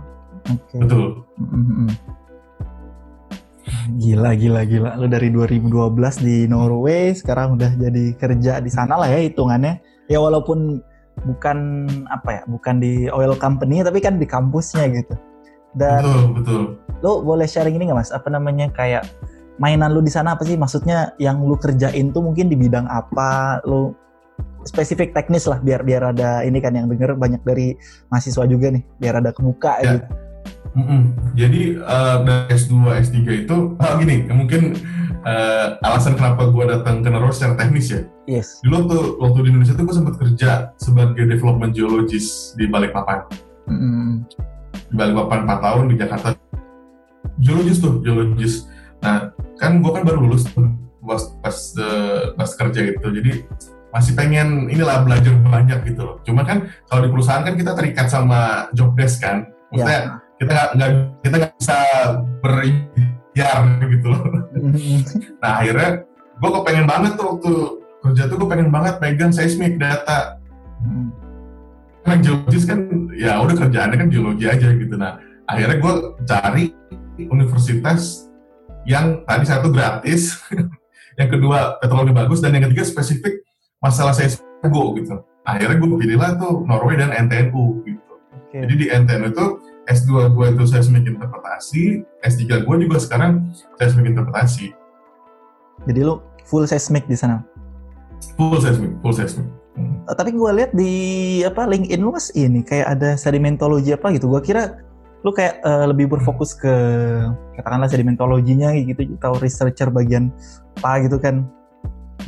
Oke. 0.46 0.78
Betul. 0.78 1.04
Mm-mm. 1.42 1.90
Gila, 3.98 4.38
gila, 4.38 4.62
gila. 4.66 4.92
Lu 4.98 5.10
dari 5.10 5.34
2012 5.34 6.22
di 6.22 6.46
Norway, 6.46 7.18
sekarang 7.18 7.58
udah 7.58 7.74
jadi 7.78 8.14
kerja 8.14 8.62
di 8.62 8.70
sana 8.70 8.98
lah 8.98 9.10
ya 9.10 9.26
hitungannya. 9.26 9.82
Ya 10.06 10.22
walaupun 10.22 10.82
bukan 11.26 11.58
apa 12.12 12.30
ya, 12.30 12.42
bukan 12.46 12.78
di 12.78 13.10
oil 13.10 13.34
company, 13.40 13.82
tapi 13.82 14.04
kan 14.04 14.22
di 14.22 14.28
kampusnya 14.30 14.86
gitu. 14.94 15.16
Dan 15.74 16.06
Betul, 16.06 16.24
betul. 16.40 16.62
lu 17.02 17.12
boleh 17.26 17.48
sharing 17.50 17.76
ini 17.76 17.90
nggak 17.90 18.00
mas? 18.06 18.12
Apa 18.14 18.30
namanya 18.30 18.70
kayak 18.72 19.10
mainan 19.58 19.92
lu 19.96 20.02
di 20.04 20.12
sana 20.12 20.36
apa 20.36 20.44
sih? 20.44 20.60
Maksudnya 20.60 21.16
yang 21.20 21.40
lu 21.44 21.56
kerjain 21.56 22.12
tuh 22.12 22.22
mungkin 22.24 22.52
di 22.52 22.58
bidang 22.60 22.88
apa? 22.88 23.62
Lu 23.64 23.96
spesifik 24.66 25.14
teknis 25.14 25.46
lah 25.46 25.62
biar 25.62 25.86
biar 25.86 26.12
ada 26.12 26.42
ini 26.42 26.58
kan 26.58 26.74
yang 26.74 26.90
denger 26.90 27.14
banyak 27.16 27.40
dari 27.46 27.78
mahasiswa 28.10 28.50
juga 28.50 28.74
nih 28.74 28.84
biar 28.98 29.22
ada 29.22 29.30
kebuka 29.32 29.78
Ya. 29.80 30.02
gitu. 30.02 30.08
Mm-mm. 30.76 31.02
Jadi 31.40 31.80
eh, 31.80 32.16
dari 32.28 32.52
S2, 32.52 32.74
S3 33.00 33.18
itu, 33.48 33.58
oh 33.80 33.94
gini, 33.96 34.28
mungkin 34.28 34.76
eh, 35.24 35.68
alasan 35.88 36.20
kenapa 36.20 36.52
gua 36.52 36.68
datang 36.68 37.00
ke 37.00 37.08
Norway 37.08 37.32
secara 37.32 37.56
teknis 37.56 37.96
ya. 37.96 38.04
Yes. 38.28 38.60
Dulu 38.60 38.84
waktu, 38.84 38.98
waktu 39.24 39.38
di 39.40 39.48
Indonesia 39.56 39.74
tuh 39.80 39.86
gua 39.88 39.96
sempat 39.96 40.16
kerja 40.20 40.76
sebagai 40.76 41.24
development 41.32 41.72
geologist 41.72 42.60
di 42.60 42.68
Balikpapan. 42.68 43.24
Mm-mm. 43.72 44.28
di 44.92 44.96
Balikpapan 45.00 45.48
4 45.48 45.66
tahun 45.66 45.84
di 45.90 45.96
Jakarta 45.96 46.28
geologis 47.42 47.78
tuh 47.82 48.04
geologis 48.04 48.68
nah 49.06 49.18
kan 49.62 49.78
gue 49.78 49.92
kan 49.94 50.02
baru 50.02 50.20
lulus 50.26 50.50
tuh 50.50 50.66
pas 51.06 51.22
pas, 51.38 51.58
eh, 51.78 52.34
pas 52.34 52.50
kerja 52.50 52.80
gitu. 52.82 53.08
Jadi 53.14 53.46
masih 53.94 54.18
pengen 54.18 54.68
inilah 54.68 55.06
belajar 55.06 55.38
banyak 55.40 55.80
gitu 55.94 56.02
loh. 56.02 56.18
Cuma 56.26 56.42
kan 56.42 56.66
kalau 56.90 57.06
di 57.06 57.10
perusahaan 57.14 57.46
kan 57.46 57.54
kita 57.54 57.78
terikat 57.78 58.10
sama 58.10 58.68
job 58.74 58.98
desk 58.98 59.22
kan. 59.22 59.46
Maksudnya 59.70 60.02
Ya. 60.02 60.18
kita 60.36 60.54
nggak 60.76 60.90
kita 61.24 61.36
nggak 61.40 61.54
bisa 61.62 61.78
berikhtiar 62.42 63.58
gitu 63.86 64.08
loh. 64.10 64.24
Nah 65.46 65.62
akhirnya 65.62 65.90
gue 66.36 66.50
kepengen 66.50 66.88
banget 66.90 67.12
tuh 67.16 67.26
waktu 67.38 67.52
kerja 68.02 68.24
tuh 68.28 68.36
gue 68.42 68.50
pengen 68.50 68.70
banget 68.74 68.98
pegang 68.98 69.30
seismic 69.30 69.78
data. 69.78 70.42
Mm-mm. 70.82 71.08
kan 72.06 72.22
geologis 72.22 72.70
kan 72.70 72.86
ya 73.18 73.42
udah 73.42 73.56
kerjaannya 73.58 73.98
kan 73.98 74.10
geologi 74.10 74.46
aja 74.46 74.74
gitu. 74.74 74.94
Nah 74.98 75.18
akhirnya 75.46 75.78
gue 75.82 75.94
cari 76.26 76.64
universitas 77.18 78.25
yang 78.86 79.26
tadi 79.26 79.46
satu 79.46 79.74
gratis 79.74 80.40
yang 81.20 81.30
kedua 81.30 81.82
teknologi 81.82 82.14
bagus 82.14 82.40
dan 82.40 82.54
yang 82.54 82.70
ketiga 82.70 82.86
spesifik 82.86 83.42
masalah 83.82 84.14
seismigo 84.14 84.96
gitu 84.98 85.22
akhirnya 85.46 85.78
gue 85.78 85.90
pilihlah 85.98 86.38
tuh 86.38 86.66
Norway 86.66 86.98
dan 86.98 87.14
NTNU 87.14 87.86
gitu 87.86 88.14
Oke. 88.34 88.58
jadi 88.66 88.74
di 88.74 88.86
NTNU 88.90 89.28
itu 89.34 89.46
S2 89.86 90.34
gue 90.34 90.46
itu 90.58 90.64
seismik 90.66 91.06
interpretasi 91.06 92.02
S3 92.26 92.66
gue 92.66 92.76
juga 92.86 92.98
sekarang 92.98 93.54
seismik 93.78 94.10
interpretasi 94.10 94.74
Jadi 95.86 96.00
lu 96.08 96.24
full 96.48 96.64
seismic 96.64 97.04
di 97.06 97.20
sana. 97.20 97.44
full 98.40 98.58
seismik 98.64 98.96
full 99.04 99.12
seismik 99.12 99.46
Hmm. 99.76 100.08
Tapi 100.08 100.32
gue 100.32 100.52
lihat 100.56 100.72
di 100.72 100.92
apa 101.44 101.68
LinkedIn 101.68 102.00
lu 102.00 102.16
mas 102.16 102.32
ini 102.32 102.64
kayak 102.64 102.96
ada 102.96 103.20
sedimentologi 103.20 103.92
apa 103.92 104.16
gitu. 104.16 104.32
Gue 104.32 104.40
kira 104.40 104.80
lu 105.26 105.34
kayak 105.34 105.58
eh, 105.66 105.86
lebih 105.90 106.06
berfokus 106.06 106.54
ke 106.54 106.70
katakanlah 107.58 107.90
sedimentologinya 107.90 108.78
gitu 108.78 109.18
atau 109.18 109.42
researcher 109.42 109.90
bagian 109.90 110.30
apa 110.78 111.02
gitu 111.10 111.18
kan. 111.18 111.50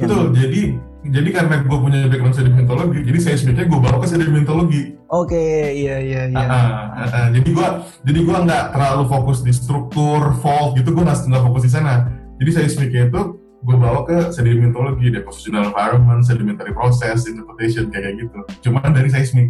Yang- 0.01 0.09
betul 0.09 0.25
jadi 0.35 0.61
jadi 1.07 1.29
karena 1.31 1.55
gue 1.63 1.77
punya 1.79 1.99
background 2.11 2.35
sedimentologi 2.35 2.99
jadi 3.07 3.19
seismiknya 3.23 3.65
gue 3.71 3.79
bawa 3.79 3.97
ke 4.03 4.07
sedimentologi 4.11 4.83
Oke, 5.07 5.71
iya 5.71 6.03
iya 6.03 6.27
iya. 6.27 6.35
Ah, 6.35 6.51
ah, 6.51 6.83
ah, 6.99 7.07
ah. 7.07 7.27
jadi 7.31 7.47
gua 7.55 7.79
jadi 8.03 8.19
gua 8.27 8.43
nggak 8.43 8.75
terlalu 8.75 9.03
fokus 9.07 9.39
di 9.39 9.55
struktur 9.55 10.35
fault 10.43 10.75
gitu 10.75 10.91
gua 10.91 11.07
nggak 11.07 11.31
nggak 11.31 11.43
fokus 11.47 11.63
di 11.63 11.71
sana 11.71 12.11
jadi 12.43 12.49
seismiknya 12.51 13.07
itu 13.07 13.21
gue 13.57 13.75
bawa 13.75 14.05
ke 14.05 14.29
sedimentologi 14.35 15.09
depositional 15.09 15.73
environment 15.73 16.21
sedimentary 16.21 16.71
process 16.75 17.25
interpretation 17.25 17.89
kayak 17.89 18.19
gitu 18.21 18.39
cuman 18.69 18.93
dari 18.93 19.09
seismik 19.09 19.49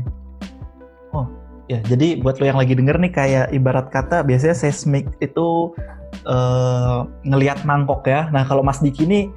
Ya, 1.67 1.83
jadi 1.83 2.23
buat 2.23 2.39
lo 2.39 2.47
yang 2.47 2.55
lagi 2.55 2.79
denger 2.79 2.95
nih 2.95 3.11
kayak 3.11 3.45
ibarat 3.51 3.91
kata 3.91 4.23
biasanya 4.23 4.55
seismik 4.55 5.11
itu 5.19 5.75
eh, 6.23 6.99
ngelihat 7.27 7.67
mangkok 7.67 8.07
ya. 8.07 8.31
Nah, 8.31 8.47
kalau 8.47 8.63
Mas 8.63 8.79
Diki 8.79 9.03
nih 9.03 9.27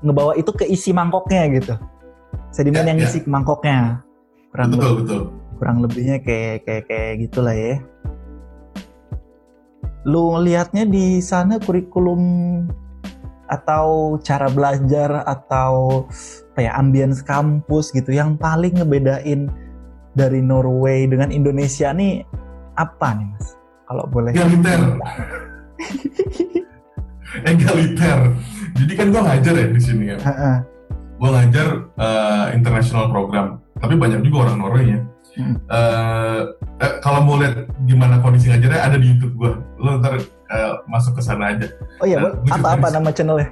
ngebawa 0.00 0.36
itu 0.40 0.52
ke 0.56 0.64
isi 0.64 0.96
mangkoknya 0.96 1.48
gitu. 1.52 1.74
Sedimen 2.48 2.88
Ya, 2.88 2.96
yang 2.96 2.98
ya. 3.00 3.06
isi 3.08 3.18
mangkoknya. 3.28 4.00
Kurang 4.52 4.72
betul 4.72 4.88
lebih, 4.88 5.00
betul 5.04 5.22
kurang 5.58 5.80
lebihnya 5.80 6.18
kayak 6.20 6.66
kayak 6.66 6.84
kayak 6.90 7.12
gitulah 7.24 7.56
ya. 7.56 7.76
Lu 10.04 10.36
ngelihatnya 10.36 10.84
di 10.84 11.20
sana 11.24 11.56
kurikulum 11.56 12.20
atau 13.48 14.16
cara 14.20 14.48
belajar 14.52 15.24
atau 15.24 16.04
kayak 16.56 16.74
ambience 16.76 17.20
kampus 17.24 17.92
gitu 17.92 18.12
yang 18.12 18.36
paling 18.36 18.76
ngebedain 18.76 19.48
dari 20.14 20.40
Norway 20.40 21.10
dengan 21.10 21.34
Indonesia 21.34 21.90
nih 21.90 22.22
apa 22.78 23.18
nih 23.18 23.26
mas? 23.34 23.46
Kalau 23.84 24.04
boleh. 24.08 24.32
egaliter 24.32 24.80
egaliter 27.50 28.18
Jadi 28.74 28.92
kan 28.98 29.06
gue 29.14 29.22
ngajar 29.22 29.54
ya 29.54 29.68
di 29.70 29.82
sini 29.82 30.04
ya. 30.14 30.18
Gue 31.14 31.30
ngajar 31.30 31.66
uh, 31.94 32.46
international 32.50 33.06
program, 33.14 33.62
tapi 33.78 33.94
banyak 33.94 34.26
juga 34.26 34.50
orang 34.50 34.56
Norway 34.58 34.84
ya. 34.98 35.00
Hmm. 35.34 35.58
Uh, 35.66 36.40
eh, 36.78 36.94
kalau 37.02 37.26
mau 37.26 37.38
lihat 37.38 37.66
gimana 37.86 38.22
kondisi 38.22 38.50
ngajarnya 38.50 38.82
ada 38.82 38.96
di 38.98 39.14
YouTube 39.14 39.34
gue. 39.38 39.52
Lo 39.78 40.02
ntar 40.02 40.18
uh, 40.18 40.82
masuk 40.90 41.18
ke 41.18 41.22
sana 41.22 41.54
aja. 41.54 41.70
Oh 42.02 42.06
iya, 42.06 42.18
nah, 42.18 42.34
apa 42.50 42.68
apa 42.78 42.86
nama 42.90 43.10
channelnya? 43.14 43.50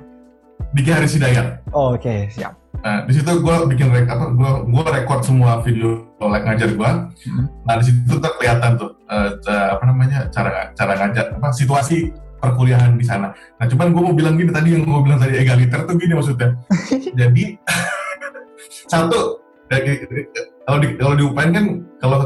Diki 0.75 0.90
Haris 0.90 1.14
Hidayat. 1.14 1.62
Oh, 1.70 1.94
Oke, 1.94 2.07
okay. 2.07 2.18
siap. 2.35 2.62
Nah, 2.81 3.05
di 3.05 3.13
situ 3.13 3.29
gue 3.29 3.57
bikin 3.69 3.93
rek 3.93 4.09
apa 4.09 4.33
gue 4.33 4.53
gue 4.73 4.83
record 4.89 5.21
semua 5.21 5.61
video 5.61 6.09
like 6.25 6.49
ngajar 6.49 6.73
gue. 6.73 6.91
Hmm. 7.29 7.45
Nah, 7.69 7.75
di 7.77 7.85
situ 7.93 8.17
tuh 8.17 8.33
kelihatan 8.41 8.81
tuh 8.81 8.97
uh, 9.13 9.37
apa 9.77 9.85
namanya 9.85 10.33
cara 10.33 10.73
cara 10.73 10.93
ngajar 10.97 11.37
apa 11.37 11.53
situasi 11.53 12.09
perkuliahan 12.41 12.97
di 12.97 13.05
sana. 13.05 13.37
Nah, 13.61 13.69
cuman 13.69 13.93
gue 13.93 14.03
mau 14.03 14.15
bilang 14.17 14.35
gini 14.41 14.51
tadi 14.51 14.73
yang 14.73 14.89
gue 14.89 15.03
bilang 15.05 15.21
tadi 15.21 15.37
egaliter 15.37 15.85
tuh 15.85 15.95
gini 16.01 16.13
maksudnya. 16.17 16.57
Jadi 17.21 17.61
satu 18.89 19.41
kalau 20.69 20.79
di 20.81 20.89
kalau 21.01 21.15
diupain 21.17 21.51
kan 21.53 21.65
kalau 22.01 22.25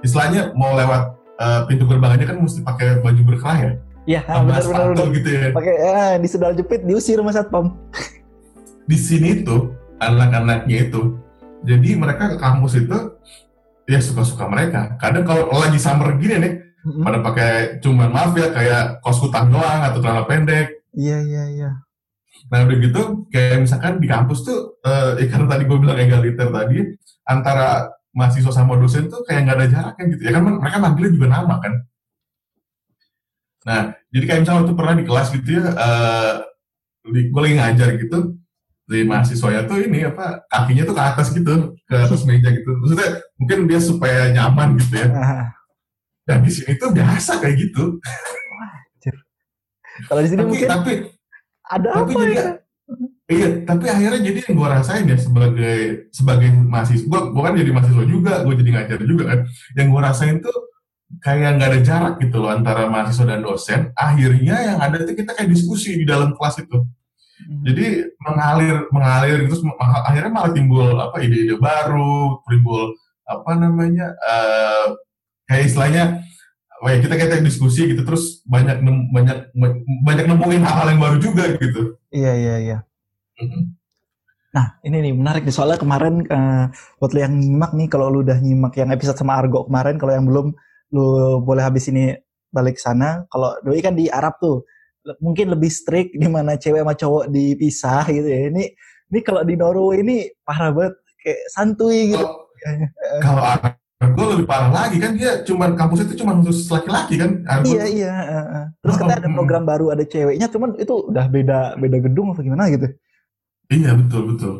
istilahnya 0.00 0.52
mau 0.56 0.72
lewat 0.76 1.12
uh, 1.40 1.60
pintu 1.68 1.84
gerbang 1.84 2.16
aja 2.16 2.24
kan 2.32 2.36
mesti 2.40 2.60
pakai 2.64 3.00
baju 3.00 3.22
berkerah 3.26 3.58
ya. 3.58 3.72
Iya, 4.06 4.20
benar-benar 4.22 5.10
gitu 5.10 5.28
ya. 5.34 5.50
Pakai 5.50 5.74
ah, 5.82 6.14
di 6.14 6.28
sendal 6.30 6.54
jepit 6.54 6.86
diusir 6.86 7.18
sama 7.18 7.34
satpam. 7.34 7.74
di 8.86 8.94
sini 8.94 9.42
tuh 9.42 9.74
anak-anaknya 10.00 10.90
itu. 10.90 11.16
Jadi 11.66 11.96
mereka 11.96 12.34
ke 12.34 12.36
kampus 12.38 12.78
itu 12.78 12.98
ya 13.88 13.98
suka-suka 14.02 14.46
mereka. 14.50 14.94
Kadang 15.00 15.24
kalau 15.24 15.50
lagi 15.56 15.78
summer 15.80 16.14
gini 16.20 16.36
nih 16.38 16.52
mm-hmm. 16.60 17.02
pada 17.02 17.18
pakai 17.22 17.52
cuman 17.80 18.10
maaf 18.12 18.32
ya 18.36 18.52
kayak 18.52 19.00
kos 19.00 19.18
kutang 19.22 19.50
doang 19.50 19.80
atau 19.82 19.98
celana 20.02 20.26
pendek. 20.28 20.84
Iya 20.92 21.18
iya 21.24 21.44
iya. 21.50 21.70
Nah 22.52 22.62
udah 22.62 22.76
gitu 22.78 23.02
kayak 23.32 23.66
misalkan 23.66 23.98
di 23.98 24.06
kampus 24.06 24.46
tuh 24.46 24.78
uh, 24.84 25.16
ya 25.18 25.26
karena 25.26 25.46
tadi 25.50 25.62
gue 25.64 25.78
bilang 25.80 25.98
egaliter 25.98 26.48
tadi 26.52 26.78
antara 27.26 27.90
mahasiswa 28.16 28.52
sama 28.52 28.78
dosen 28.78 29.10
tuh 29.10 29.24
kayak 29.26 29.48
nggak 29.48 29.56
ada 29.58 29.66
jaraknya 29.66 30.04
gitu. 30.14 30.22
Ya 30.28 30.32
kan 30.36 30.42
mereka 30.44 30.76
manggilnya 30.78 31.12
juga 31.16 31.28
nama 31.32 31.54
kan. 31.58 31.74
Nah 33.66 33.80
jadi 34.12 34.24
kayak 34.28 34.40
misalnya 34.44 34.60
waktu 34.62 34.74
pernah 34.78 34.94
di 34.94 35.04
kelas 35.08 35.28
gitu 35.34 35.48
ya 35.58 35.64
uh, 35.74 36.34
gue 37.06 37.40
lagi 37.42 37.54
ngajar 37.58 37.88
gitu 38.02 38.18
si 38.86 39.02
mahasiswanya 39.02 39.66
tuh 39.66 39.82
ini 39.82 40.06
apa 40.06 40.46
kakinya 40.46 40.86
tuh 40.86 40.94
ke 40.94 41.02
atas 41.02 41.28
gitu 41.34 41.74
ke 41.90 41.94
atas 41.94 42.22
meja 42.22 42.54
gitu. 42.54 42.70
Maksudnya 42.78 43.10
mungkin 43.34 43.58
dia 43.66 43.80
supaya 43.82 44.30
nyaman 44.30 44.78
gitu 44.78 44.94
ya. 45.02 45.08
Dan 46.26 46.42
di 46.42 46.50
sini 46.50 46.74
tuh 46.78 46.90
biasa 46.94 47.38
kayak 47.42 47.56
gitu. 47.58 47.98
Kalau 50.06 50.20
di 50.22 50.28
sini 50.28 50.40
tapi, 50.42 50.50
mungkin 50.50 50.68
tapi 50.70 50.92
ada 51.66 51.88
tapi 52.02 52.12
apa 52.14 52.22
ya? 52.30 52.46
Iya 53.26 53.48
tapi 53.66 53.84
akhirnya 53.90 54.20
jadi 54.22 54.38
yang 54.46 54.54
gue 54.54 54.68
rasain 54.70 55.04
ya 55.10 55.18
sebagai 55.18 55.78
sebagai 56.14 56.50
mahasiswa 56.54 57.10
gue, 57.10 57.20
gue 57.34 57.42
kan 57.42 57.54
jadi 57.58 57.70
mahasiswa 57.74 58.04
juga 58.06 58.32
gue 58.46 58.54
jadi 58.62 58.70
ngajar 58.70 58.98
juga 59.02 59.24
kan. 59.34 59.38
Yang 59.74 59.86
gue 59.90 60.00
rasain 60.02 60.36
tuh 60.38 60.56
kayak 61.22 61.58
nggak 61.58 61.70
ada 61.74 61.80
jarak 61.82 62.14
gitu 62.22 62.36
loh 62.38 62.54
antara 62.54 62.86
mahasiswa 62.86 63.26
dan 63.26 63.42
dosen. 63.42 63.80
Akhirnya 63.98 64.56
yang 64.62 64.78
ada 64.78 65.02
itu 65.02 65.18
kita 65.18 65.34
kayak 65.34 65.50
diskusi 65.50 65.98
di 65.98 66.06
dalam 66.06 66.38
kelas 66.38 66.62
itu 66.62 66.86
Hmm. 67.36 67.62
Jadi 67.68 67.86
mengalir 68.16 68.88
mengalir 68.88 69.44
terus 69.44 69.60
akhirnya 70.08 70.32
malah 70.32 70.52
timbul 70.56 70.96
apa 70.96 71.20
ide-ide 71.20 71.60
baru, 71.60 72.40
timbul 72.48 72.96
apa 73.28 73.50
namanya 73.58 74.16
uh, 74.24 74.96
kayak 75.50 75.68
istilahnya 75.68 76.24
oh 76.80 76.88
ya 76.88 76.98
kita 77.00 77.14
kita 77.16 77.44
diskusi 77.44 77.92
gitu 77.92 78.02
terus 78.06 78.40
banyak 78.48 78.80
nem, 78.80 79.10
banyak 79.12 79.52
banyak 80.04 80.24
nemuin 80.28 80.62
hal-hal 80.64 80.88
yang 80.92 81.02
baru 81.02 81.16
juga 81.20 81.44
gitu. 81.60 82.00
Iya 82.08 82.32
iya 82.36 82.54
iya. 82.60 82.78
Mm-hmm. 83.36 83.62
Nah 84.56 84.66
ini 84.80 84.96
nih 85.04 85.12
menarik 85.12 85.42
nih 85.44 85.52
soalnya 85.52 85.76
kemarin 85.76 86.24
uh, 86.32 86.72
buat 86.96 87.12
lo 87.12 87.20
yang 87.20 87.36
nyimak 87.36 87.76
nih 87.76 87.88
kalau 87.92 88.08
lu 88.08 88.24
udah 88.24 88.40
nyimak 88.40 88.72
yang 88.80 88.88
episode 88.88 89.20
sama 89.20 89.36
Argo 89.36 89.68
kemarin 89.68 90.00
kalau 90.00 90.12
yang 90.16 90.24
belum 90.24 90.56
lu 90.96 91.06
boleh 91.44 91.60
habis 91.60 91.92
ini 91.92 92.16
balik 92.48 92.80
sana. 92.80 93.28
Kalau 93.28 93.60
doi 93.60 93.84
kan 93.84 93.92
di 93.92 94.08
Arab 94.08 94.40
tuh 94.40 94.64
mungkin 95.22 95.54
lebih 95.54 95.70
strict 95.70 96.14
di 96.16 96.28
mana 96.28 96.58
cewek 96.58 96.82
sama 96.82 96.94
cowok 96.94 97.24
dipisah 97.30 98.04
gitu 98.10 98.28
ya. 98.28 98.40
Ini 98.50 98.64
ini 99.14 99.18
kalau 99.22 99.42
di 99.46 99.54
Norway 99.54 100.02
ini 100.02 100.16
parah 100.42 100.74
banget 100.74 100.94
kayak 101.22 101.40
santuy 101.54 102.14
gitu. 102.14 102.26
Kalau 103.22 103.42
gue 103.96 104.26
lebih 104.36 104.46
parah 104.46 104.68
lagi 104.68 105.00
kan 105.00 105.16
dia 105.16 105.40
cuman 105.40 105.72
kampus 105.72 106.04
itu 106.04 106.20
cuma 106.20 106.36
khusus 106.42 106.68
laki-laki 106.68 107.16
kan. 107.16 107.46
Argo. 107.46 107.70
Iya 107.70 107.84
iya. 107.88 108.14
Terus 108.82 108.94
katanya 108.98 109.18
ada 109.24 109.30
program 109.32 109.62
hmm. 109.64 109.70
baru 109.72 109.86
ada 109.94 110.04
ceweknya, 110.04 110.46
cuman 110.52 110.76
itu 110.76 110.94
udah 111.08 111.26
beda 111.30 111.58
beda 111.80 111.98
gedung 112.04 112.34
atau 112.34 112.42
gimana 112.44 112.68
gitu. 112.68 112.90
Iya 113.72 113.96
betul 113.96 114.22
betul. 114.34 114.54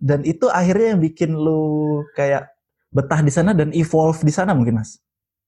Dan 0.00 0.24
itu 0.24 0.48
akhirnya 0.48 0.96
yang 0.96 1.02
bikin 1.04 1.36
lu 1.36 2.00
kayak 2.16 2.48
betah 2.90 3.20
di 3.22 3.30
sana 3.30 3.54
dan 3.54 3.70
evolve 3.70 4.18
di 4.26 4.32
sana 4.34 4.50
mungkin 4.50 4.82
mas 4.82 4.98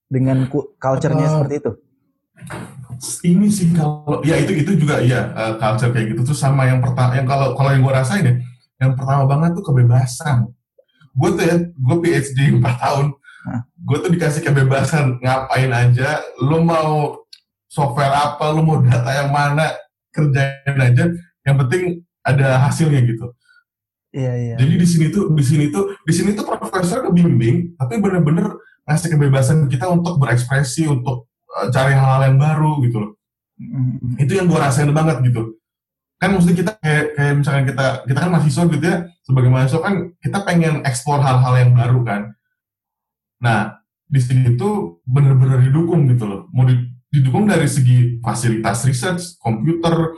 dengan 0.07 0.47
culture-nya 0.79 1.27
uh, 1.27 1.33
seperti 1.41 1.55
itu 1.59 1.73
ini 3.27 3.51
sih 3.51 3.75
kalau 3.75 4.23
ya 4.23 4.39
itu 4.39 4.63
itu 4.63 4.79
juga 4.79 5.03
ya 5.03 5.35
uh, 5.35 5.53
culture 5.59 5.91
kayak 5.91 6.15
gitu. 6.15 6.33
Tuh 6.33 6.39
sama 6.39 6.71
yang 6.71 6.79
pertama 6.79 7.19
yang 7.19 7.27
kalau 7.27 7.59
kalau 7.59 7.71
yang 7.75 7.83
gue 7.83 7.95
rasain 7.95 8.25
ya 8.25 8.35
yang 8.79 8.93
pertama 8.95 9.27
banget 9.27 9.59
tuh 9.59 9.65
kebebasan. 9.67 10.51
Gue 11.13 11.31
tuh 11.35 11.45
ya 11.45 11.57
gue 11.59 11.97
PhD 11.99 12.39
4 12.57 12.63
tahun 12.63 13.07
gue 13.83 13.97
tuh 13.99 14.11
dikasih 14.15 14.47
kebebasan 14.47 15.19
ngapain 15.19 15.67
aja 15.75 16.23
lu 16.39 16.63
mau 16.63 17.19
software 17.67 18.15
apa 18.15 18.55
lu 18.55 18.63
mau 18.63 18.79
data 18.79 19.11
yang 19.11 19.35
mana 19.35 19.75
kerjain 20.15 20.79
aja. 20.79 21.11
Yang 21.43 21.57
penting 21.67 21.83
ada 22.23 22.63
hasilnya 22.71 23.03
gitu. 23.03 23.35
Iya 24.13 24.33
iya. 24.37 24.55
Jadi 24.61 24.75
di 24.79 24.87
sini 24.87 25.07
tuh 25.11 25.33
di 25.35 25.43
sini 25.43 25.65
tuh 25.75 25.97
di 26.07 26.13
sini 26.15 26.37
tuh 26.39 26.45
profesor 26.47 27.03
kebimbing 27.03 27.75
tapi 27.81 27.99
bener-bener 27.99 28.61
ngasih 28.87 29.17
kebebasan 29.17 29.67
kita 29.67 29.89
untuk 29.91 30.21
berekspresi 30.23 30.87
untuk 30.87 31.32
cari 31.73 31.93
hal-hal 31.93 32.23
yang 32.33 32.39
baru 32.41 32.73
gitu 32.85 32.97
loh. 32.99 33.13
Mm-hmm. 33.61 34.23
Itu 34.23 34.33
yang 34.37 34.47
gue 34.49 34.59
rasain 34.59 34.91
banget 34.91 35.21
gitu. 35.29 35.57
Kan 36.17 36.39
mesti 36.39 36.53
kita 36.55 36.79
kayak, 36.79 37.19
kayak 37.19 37.35
misalkan 37.43 37.65
kita 37.69 37.87
kita 38.07 38.19
kan 38.23 38.31
mahasiswa 38.31 38.65
gitu 38.71 38.85
ya, 38.87 38.97
sebagai 39.27 39.51
mahasiswa 39.51 39.81
kan 39.83 39.95
kita 40.23 40.39
pengen 40.47 40.75
eksplor 40.87 41.21
hal-hal 41.21 41.55
yang 41.59 41.73
baru 41.75 42.01
kan. 42.07 42.23
Nah, 43.43 43.83
di 44.07 44.21
sini 44.23 44.55
itu 44.55 45.03
bener-bener 45.03 45.59
didukung 45.67 46.07
gitu 46.07 46.25
loh. 46.25 46.41
Mau 46.55 46.65
didukung 47.11 47.51
dari 47.51 47.67
segi 47.67 48.23
fasilitas 48.23 48.87
research, 48.87 49.35
komputer, 49.43 50.15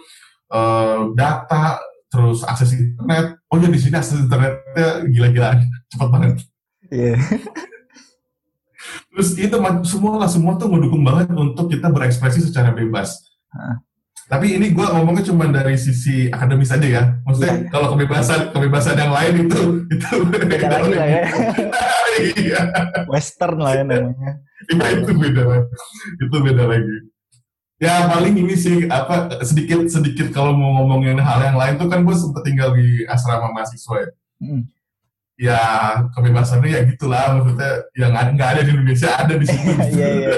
uh, 0.53 1.11
data, 1.17 1.81
terus 2.13 2.45
akses 2.45 2.77
internet. 2.77 3.41
Oh 3.49 3.57
ya 3.59 3.73
di 3.73 3.81
sini 3.81 3.97
akses 3.97 4.23
internetnya 4.23 5.09
gila-gilaan, 5.09 5.67
cepat 5.91 6.09
banget. 6.13 6.33
Iya. 6.93 7.17
Yeah. 7.17 7.19
Terus 9.15 9.29
itu 9.39 9.57
semua 9.87 10.13
lah 10.19 10.31
semua 10.31 10.59
tuh 10.59 10.67
mendukung 10.67 11.03
banget 11.07 11.31
untuk 11.33 11.71
kita 11.71 11.89
berekspresi 11.91 12.43
secara 12.43 12.75
bebas. 12.75 13.15
Tapi 14.25 14.57
ini 14.57 14.73
gue 14.73 14.83
ngomongnya 14.83 15.29
cuma 15.29 15.45
dari 15.53 15.77
sisi 15.77 16.33
akademis 16.33 16.73
aja 16.73 16.87
ya. 16.89 17.03
Maksudnya 17.29 17.55
ya. 17.55 17.71
kalau 17.71 17.93
kebebasan 17.95 18.41
kebebasan 18.51 18.97
yang 18.97 19.13
lain 19.13 19.35
itu 19.47 19.61
itu 19.93 20.15
beda 20.27 20.69
lagi 20.73 20.93
lah 20.97 21.09
ya. 21.09 21.23
iya. 22.41 22.61
Western 23.07 23.59
lah 23.61 23.73
ya 23.77 23.85
namanya. 23.85 24.33
Iya 24.73 24.87
itu 24.99 25.13
beda 25.13 25.43
lagi. 25.45 25.73
Itu 26.19 26.37
beda 26.41 26.65
lagi. 26.67 26.97
Ya 27.83 28.09
paling 28.09 28.35
ini 28.39 28.55
sih 28.57 28.89
apa 28.89 29.45
sedikit 29.45 29.85
sedikit 29.93 30.33
kalau 30.33 30.57
mau 30.57 30.83
ngomongin 30.83 31.21
hal 31.21 31.45
yang 31.45 31.59
lain 31.61 31.75
tuh 31.77 31.87
kan 31.93 32.01
gue 32.01 32.17
sempet 32.17 32.43
tinggal 32.49 32.73
di 32.73 33.05
asrama 33.07 33.53
mahasiswa 33.53 34.09
ya. 34.09 34.11
Hmm 34.41 34.74
ya 35.35 35.59
kebebasannya 36.15 36.71
ya 36.71 36.81
gitulah 36.87 37.43
maksudnya 37.43 37.73
yang 37.99 38.15
nggak 38.15 38.51
ada 38.55 38.63
di 38.63 38.71
Indonesia 38.71 39.11
ada 39.19 39.35
di 39.35 39.47
sini. 39.47 39.73
Iya 39.95 40.09
iya. 40.15 40.29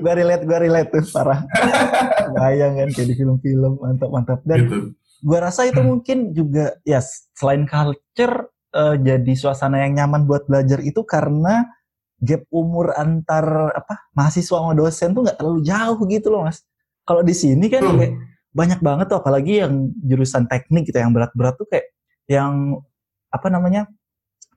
Gue 0.00 0.12
relate 0.16 0.44
gue 0.48 0.58
relate 0.58 0.88
tuh 0.90 1.04
parah. 1.12 1.40
Bayang 2.32 2.80
kan 2.80 2.88
kayak 2.96 3.08
di 3.12 3.14
film-film 3.16 3.72
mantap 3.80 4.08
mantap 4.08 4.40
dan 4.48 4.58
gitu. 4.64 4.76
gue 4.96 5.38
rasa 5.38 5.68
itu 5.68 5.80
mungkin 5.84 6.32
juga 6.32 6.74
ya 6.82 7.04
selain 7.36 7.68
culture 7.68 8.48
uh, 8.72 8.96
jadi 8.96 9.32
suasana 9.36 9.84
yang 9.84 10.00
nyaman 10.00 10.24
buat 10.24 10.48
belajar 10.48 10.80
itu 10.80 11.04
karena 11.04 11.68
gap 12.22 12.46
umur 12.54 12.94
antar 12.96 13.74
apa 13.74 14.08
mahasiswa 14.14 14.56
sama 14.56 14.72
dosen 14.72 15.12
tuh 15.12 15.26
nggak 15.26 15.36
terlalu 15.36 15.60
jauh 15.68 16.00
gitu 16.08 16.32
loh 16.32 16.48
mas. 16.48 16.64
Kalau 17.04 17.20
di 17.20 17.34
sini 17.36 17.68
kan 17.68 17.82
kayak 17.82 18.14
banyak 18.52 18.80
banget 18.80 19.06
tuh 19.10 19.18
apalagi 19.20 19.64
yang 19.64 19.90
jurusan 20.00 20.48
teknik 20.48 20.88
gitu 20.88 21.00
yang 21.00 21.12
berat-berat 21.12 21.56
tuh 21.58 21.66
kayak 21.66 21.92
yang 22.30 22.78
apa 23.32 23.48
namanya 23.48 23.88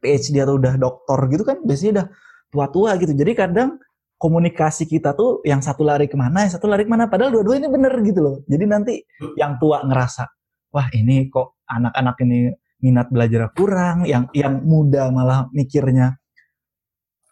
PhD 0.03 0.43
atau 0.43 0.59
udah 0.59 0.75
doktor 0.75 1.17
gitu 1.31 1.47
kan 1.47 1.63
biasanya 1.63 1.91
udah 2.03 2.07
tua-tua 2.51 2.89
gitu. 3.01 3.15
Jadi 3.15 3.31
kadang 3.33 3.79
komunikasi 4.15 4.87
kita 4.87 5.11
tuh 5.17 5.43
yang 5.43 5.59
satu 5.59 5.83
lari 5.83 6.07
ke 6.07 6.15
mana, 6.15 6.47
yang 6.47 6.53
satu 6.53 6.67
lari 6.69 6.87
ke 6.87 6.91
mana. 6.91 7.09
Padahal 7.11 7.35
dua-dua 7.35 7.59
ini 7.59 7.67
bener 7.67 7.93
gitu 8.03 8.19
loh. 8.23 8.35
Jadi 8.47 8.63
nanti 8.67 8.93
yang 9.35 9.59
tua 9.59 9.83
ngerasa, 9.83 10.23
wah 10.71 10.87
ini 10.95 11.27
kok 11.27 11.59
anak-anak 11.67 12.15
ini 12.23 12.53
minat 12.79 13.07
belajar 13.09 13.49
kurang, 13.55 14.05
yang 14.05 14.29
yang 14.31 14.61
muda 14.61 15.09
malah 15.09 15.49
mikirnya, 15.51 16.15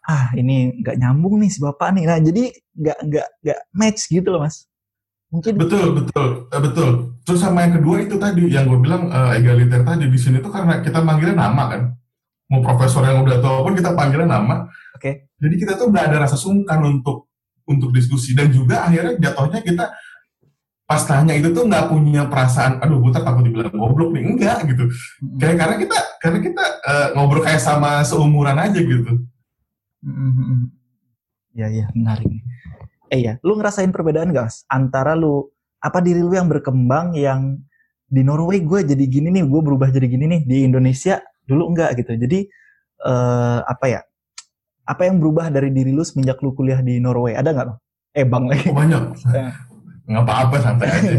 ah 0.04 0.34
ini 0.36 0.82
nggak 0.82 0.96
nyambung 1.00 1.40
nih 1.40 1.50
si 1.52 1.58
bapak 1.62 1.94
nih. 1.96 2.04
Nah 2.04 2.18
jadi 2.20 2.44
nggak 2.52 2.98
nggak 3.08 3.28
nggak 3.44 3.60
match 3.72 4.00
gitu 4.12 4.28
loh 4.28 4.44
mas. 4.44 4.68
Mungkin 5.34 5.58
betul 5.58 5.86
betul 5.98 6.46
uh, 6.46 6.62
betul. 6.62 6.90
Terus 7.26 7.40
sama 7.42 7.66
yang 7.66 7.82
kedua 7.82 8.06
itu 8.06 8.14
tadi 8.22 8.46
yang 8.46 8.70
gue 8.70 8.78
bilang 8.78 9.10
uh, 9.10 9.34
egaliter 9.34 9.82
tadi 9.82 10.06
di 10.06 10.14
sini 10.14 10.38
tuh 10.38 10.54
karena 10.54 10.78
kita 10.78 11.02
manggilnya 11.02 11.34
nama 11.34 11.74
kan. 11.74 11.82
Mau 12.54 12.62
profesor 12.62 13.02
yang 13.02 13.26
udah 13.26 13.42
tua 13.42 13.66
pun 13.66 13.74
kita 13.74 13.90
panggilnya 13.98 14.30
nama. 14.30 14.70
Oke. 14.94 15.02
Okay. 15.02 15.12
Jadi 15.42 15.54
kita 15.58 15.72
tuh 15.74 15.90
nggak 15.90 16.04
ada 16.14 16.16
rasa 16.22 16.38
sungkan 16.38 16.78
untuk 16.86 17.26
untuk 17.66 17.90
diskusi 17.90 18.36
dan 18.38 18.54
juga 18.54 18.86
akhirnya 18.86 19.18
jatuhnya 19.18 19.60
kita 19.64 19.90
pas 20.84 21.00
tanya 21.08 21.32
itu 21.32 21.48
tuh 21.48 21.64
nggak 21.64 21.88
punya 21.88 22.28
perasaan 22.28 22.76
aduh 22.76 23.00
gue 23.00 23.12
takut 23.16 23.40
dibilang 23.40 23.72
goblok 23.72 24.12
nih 24.12 24.24
enggak 24.28 24.68
gitu 24.68 24.84
hmm. 24.84 25.40
kayak 25.40 25.56
karena 25.56 25.76
kita 25.80 25.98
karena 26.20 26.38
kita 26.44 26.64
uh, 26.84 27.08
ngobrol 27.16 27.40
kayak 27.40 27.62
sama 27.64 28.04
seumuran 28.04 28.60
aja 28.60 28.76
gitu 28.84 29.12
hmm. 30.04 30.68
ya 31.56 31.72
ya 31.72 31.88
menarik 31.96 32.28
eh 33.12 33.20
ya 33.20 33.32
lu 33.44 33.56
ngerasain 33.58 33.92
perbedaan 33.92 34.32
gak 34.32 34.64
antara 34.68 35.12
lu 35.12 35.48
apa 35.84 36.00
diri 36.00 36.24
lu 36.24 36.32
yang 36.32 36.48
berkembang 36.48 37.12
yang 37.12 37.60
di 38.08 38.22
Norway 38.24 38.62
gue 38.62 38.80
jadi 38.86 39.04
gini 39.04 39.28
nih 39.34 39.44
gue 39.44 39.60
berubah 39.60 39.90
jadi 39.90 40.06
gini 40.06 40.24
nih 40.30 40.40
di 40.46 40.56
Indonesia 40.64 41.20
dulu 41.44 41.72
enggak 41.72 42.00
gitu. 42.00 42.16
Jadi 42.16 42.48
uh, 43.04 43.60
apa 43.64 43.86
ya 43.90 44.00
apa 44.84 45.02
yang 45.08 45.20
berubah 45.20 45.48
dari 45.48 45.72
diri 45.72 45.92
lu 45.92 46.04
semenjak 46.04 46.40
lu 46.40 46.56
kuliah 46.56 46.80
di 46.80 47.00
Norway? 47.00 47.36
Ada 47.36 47.50
nggak 47.52 47.68
eh 48.14 48.26
bang 48.28 48.44
lagi. 48.48 48.68
Oh, 48.70 48.76
banyak. 48.76 49.02
Ya. 49.32 49.48
Nggak 50.04 50.24
apa-apa 50.28 50.56
santai 50.60 50.88
aja. 50.88 51.12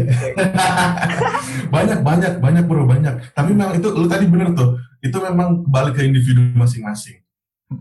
Banyak 1.74 1.98
banyak 2.06 2.32
banyak 2.38 2.64
bro 2.70 2.86
banyak. 2.86 3.34
Tapi 3.34 3.50
memang 3.50 3.74
itu 3.74 3.90
lu 3.90 4.06
tadi 4.06 4.30
bener 4.30 4.54
tuh. 4.54 4.78
Itu 5.02 5.18
memang 5.18 5.66
balik 5.66 5.98
ke 5.98 6.06
individu 6.06 6.54
masing-masing. 6.54 7.18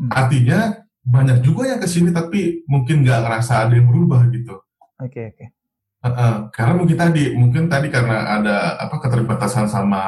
Artinya 0.10 0.85
banyak 1.06 1.46
juga 1.46 1.70
yang 1.70 1.80
ke 1.80 1.86
sini 1.86 2.10
tapi 2.10 2.66
mungkin 2.66 3.06
nggak 3.06 3.22
ngerasa 3.22 3.70
ada 3.70 3.74
yang 3.78 3.86
berubah 3.86 4.26
gitu. 4.34 4.58
Oke 4.98 5.06
okay, 5.06 5.24
oke. 5.30 5.38
Okay. 5.38 5.48
uh, 6.02 6.10
uh, 6.10 6.34
karena 6.50 6.74
mungkin 6.74 6.98
tadi 6.98 7.24
mungkin 7.38 7.64
tadi 7.70 7.88
karena 7.94 8.42
ada 8.42 8.74
apa 8.82 8.98
keterbatasan 8.98 9.70
sama 9.70 10.02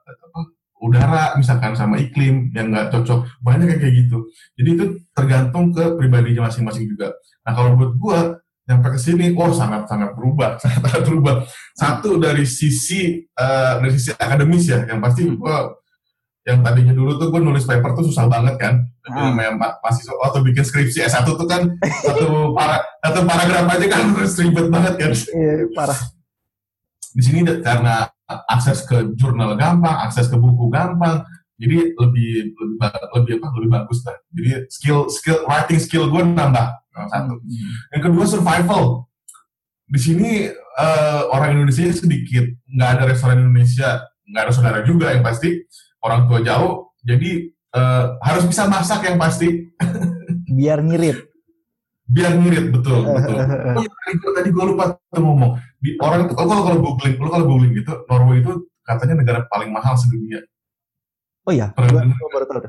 apa, 0.00 0.40
udara 0.80 1.36
misalkan 1.36 1.76
sama 1.76 2.00
iklim 2.00 2.48
yang 2.56 2.72
nggak 2.72 2.88
cocok. 2.96 3.28
Banyak 3.44 3.76
yang 3.76 3.80
kayak 3.80 3.94
gitu. 4.08 4.18
Jadi 4.56 4.68
itu 4.72 4.84
tergantung 5.12 5.68
ke 5.76 5.84
pribadinya 6.00 6.48
masing-masing 6.48 6.88
juga. 6.88 7.12
Nah 7.44 7.52
kalau 7.52 7.76
buat 7.76 7.92
gua 8.00 8.18
nyampe 8.68 8.88
ke 8.96 8.98
sini, 9.00 9.32
oh 9.32 9.52
sangat 9.52 9.88
sangat 9.88 10.12
berubah, 10.12 10.60
sangat 10.60 10.80
sangat 10.88 11.02
berubah. 11.08 11.34
Satu 11.76 12.16
dari 12.16 12.48
sisi 12.48 13.20
uh, 13.36 13.84
dari 13.84 13.92
sisi 13.96 14.16
akademis 14.16 14.64
ya, 14.68 14.84
yang 14.88 15.00
pasti 15.00 15.28
gue 15.28 15.56
yang 16.48 16.64
tadinya 16.64 16.96
dulu 16.96 17.20
tuh 17.20 17.28
gue 17.28 17.40
nulis 17.44 17.68
paper 17.68 17.92
tuh 17.92 18.08
susah 18.08 18.24
banget 18.24 18.56
kan. 18.56 18.80
Hmm. 19.04 19.36
Namanya 19.36 19.76
mahasiswa 19.84 20.16
waktu 20.16 20.40
bikin 20.48 20.64
skripsi 20.64 21.04
S1 21.04 21.28
tuh 21.28 21.44
kan 21.44 21.76
satu 22.08 22.56
para 22.56 22.80
satu 23.04 23.20
paragraf 23.28 23.68
aja 23.68 23.86
kan 23.92 24.02
harus 24.16 24.32
ribet 24.40 24.72
banget 24.72 24.94
kan. 24.96 25.12
Iya, 25.12 25.68
parah. 25.76 26.00
Di 27.12 27.22
sini 27.22 27.44
karena 27.60 28.08
akses 28.48 28.88
ke 28.88 29.12
jurnal 29.12 29.60
gampang, 29.60 30.08
akses 30.08 30.32
ke 30.32 30.40
buku 30.40 30.72
gampang, 30.72 31.20
jadi 31.60 31.92
lebih 31.92 32.56
lebih 32.56 32.88
lebih 33.12 33.32
apa 33.44 33.46
lebih 33.60 33.70
bagus 33.76 34.00
lah. 34.08 34.16
Jadi 34.32 34.50
skill 34.72 35.12
skill 35.12 35.44
writing 35.44 35.80
skill 35.84 36.08
gue 36.08 36.22
nambah 36.24 36.66
satu. 37.12 37.36
Hmm. 37.36 37.72
Yang 37.92 38.02
kedua 38.08 38.24
survival. 38.24 38.84
Di 39.88 40.00
sini 40.00 40.48
uh, 40.76 41.22
orang 41.32 41.60
Indonesia 41.60 41.92
sedikit, 41.92 42.44
nggak 42.68 42.90
ada 42.96 43.02
restoran 43.08 43.40
Indonesia, 43.40 44.04
nggak 44.28 44.42
ada 44.48 44.52
saudara 44.52 44.80
juga 44.84 45.12
yang 45.12 45.20
pasti. 45.24 45.64
Orang 45.98 46.30
tua 46.30 46.38
jauh, 46.42 46.94
jadi 47.02 47.50
uh, 47.74 48.18
harus 48.22 48.44
bisa 48.46 48.70
masak 48.70 49.04
yang 49.06 49.18
pasti. 49.18 49.74
Biar 50.46 50.82
ngirit. 50.82 51.26
Biar 52.08 52.32
ngirit 52.40 52.72
betul 52.72 53.04
betul. 53.20 53.36
oh, 53.36 53.84
tadi, 53.84 54.16
tadi 54.16 54.48
gue 54.48 54.64
lupa 54.64 54.96
tuh 55.12 55.20
ngomong. 55.20 55.60
Di 55.78 55.94
orang 56.00 56.24
itu 56.24 56.34
kalau 56.34 56.64
kalau 56.64 56.78
googling, 56.80 57.14
kalau 57.20 57.30
kalau 57.30 57.44
googling 57.44 57.72
gitu, 57.76 57.92
Norway 58.08 58.40
itu 58.40 58.52
katanya 58.86 59.14
negara 59.20 59.40
paling 59.52 59.68
mahal 59.68 59.94
sedunia. 60.00 60.40
Oh 61.44 61.52
iya, 61.52 61.72
gue 61.76 62.30
baru 62.32 62.44
tahu. 62.48 62.60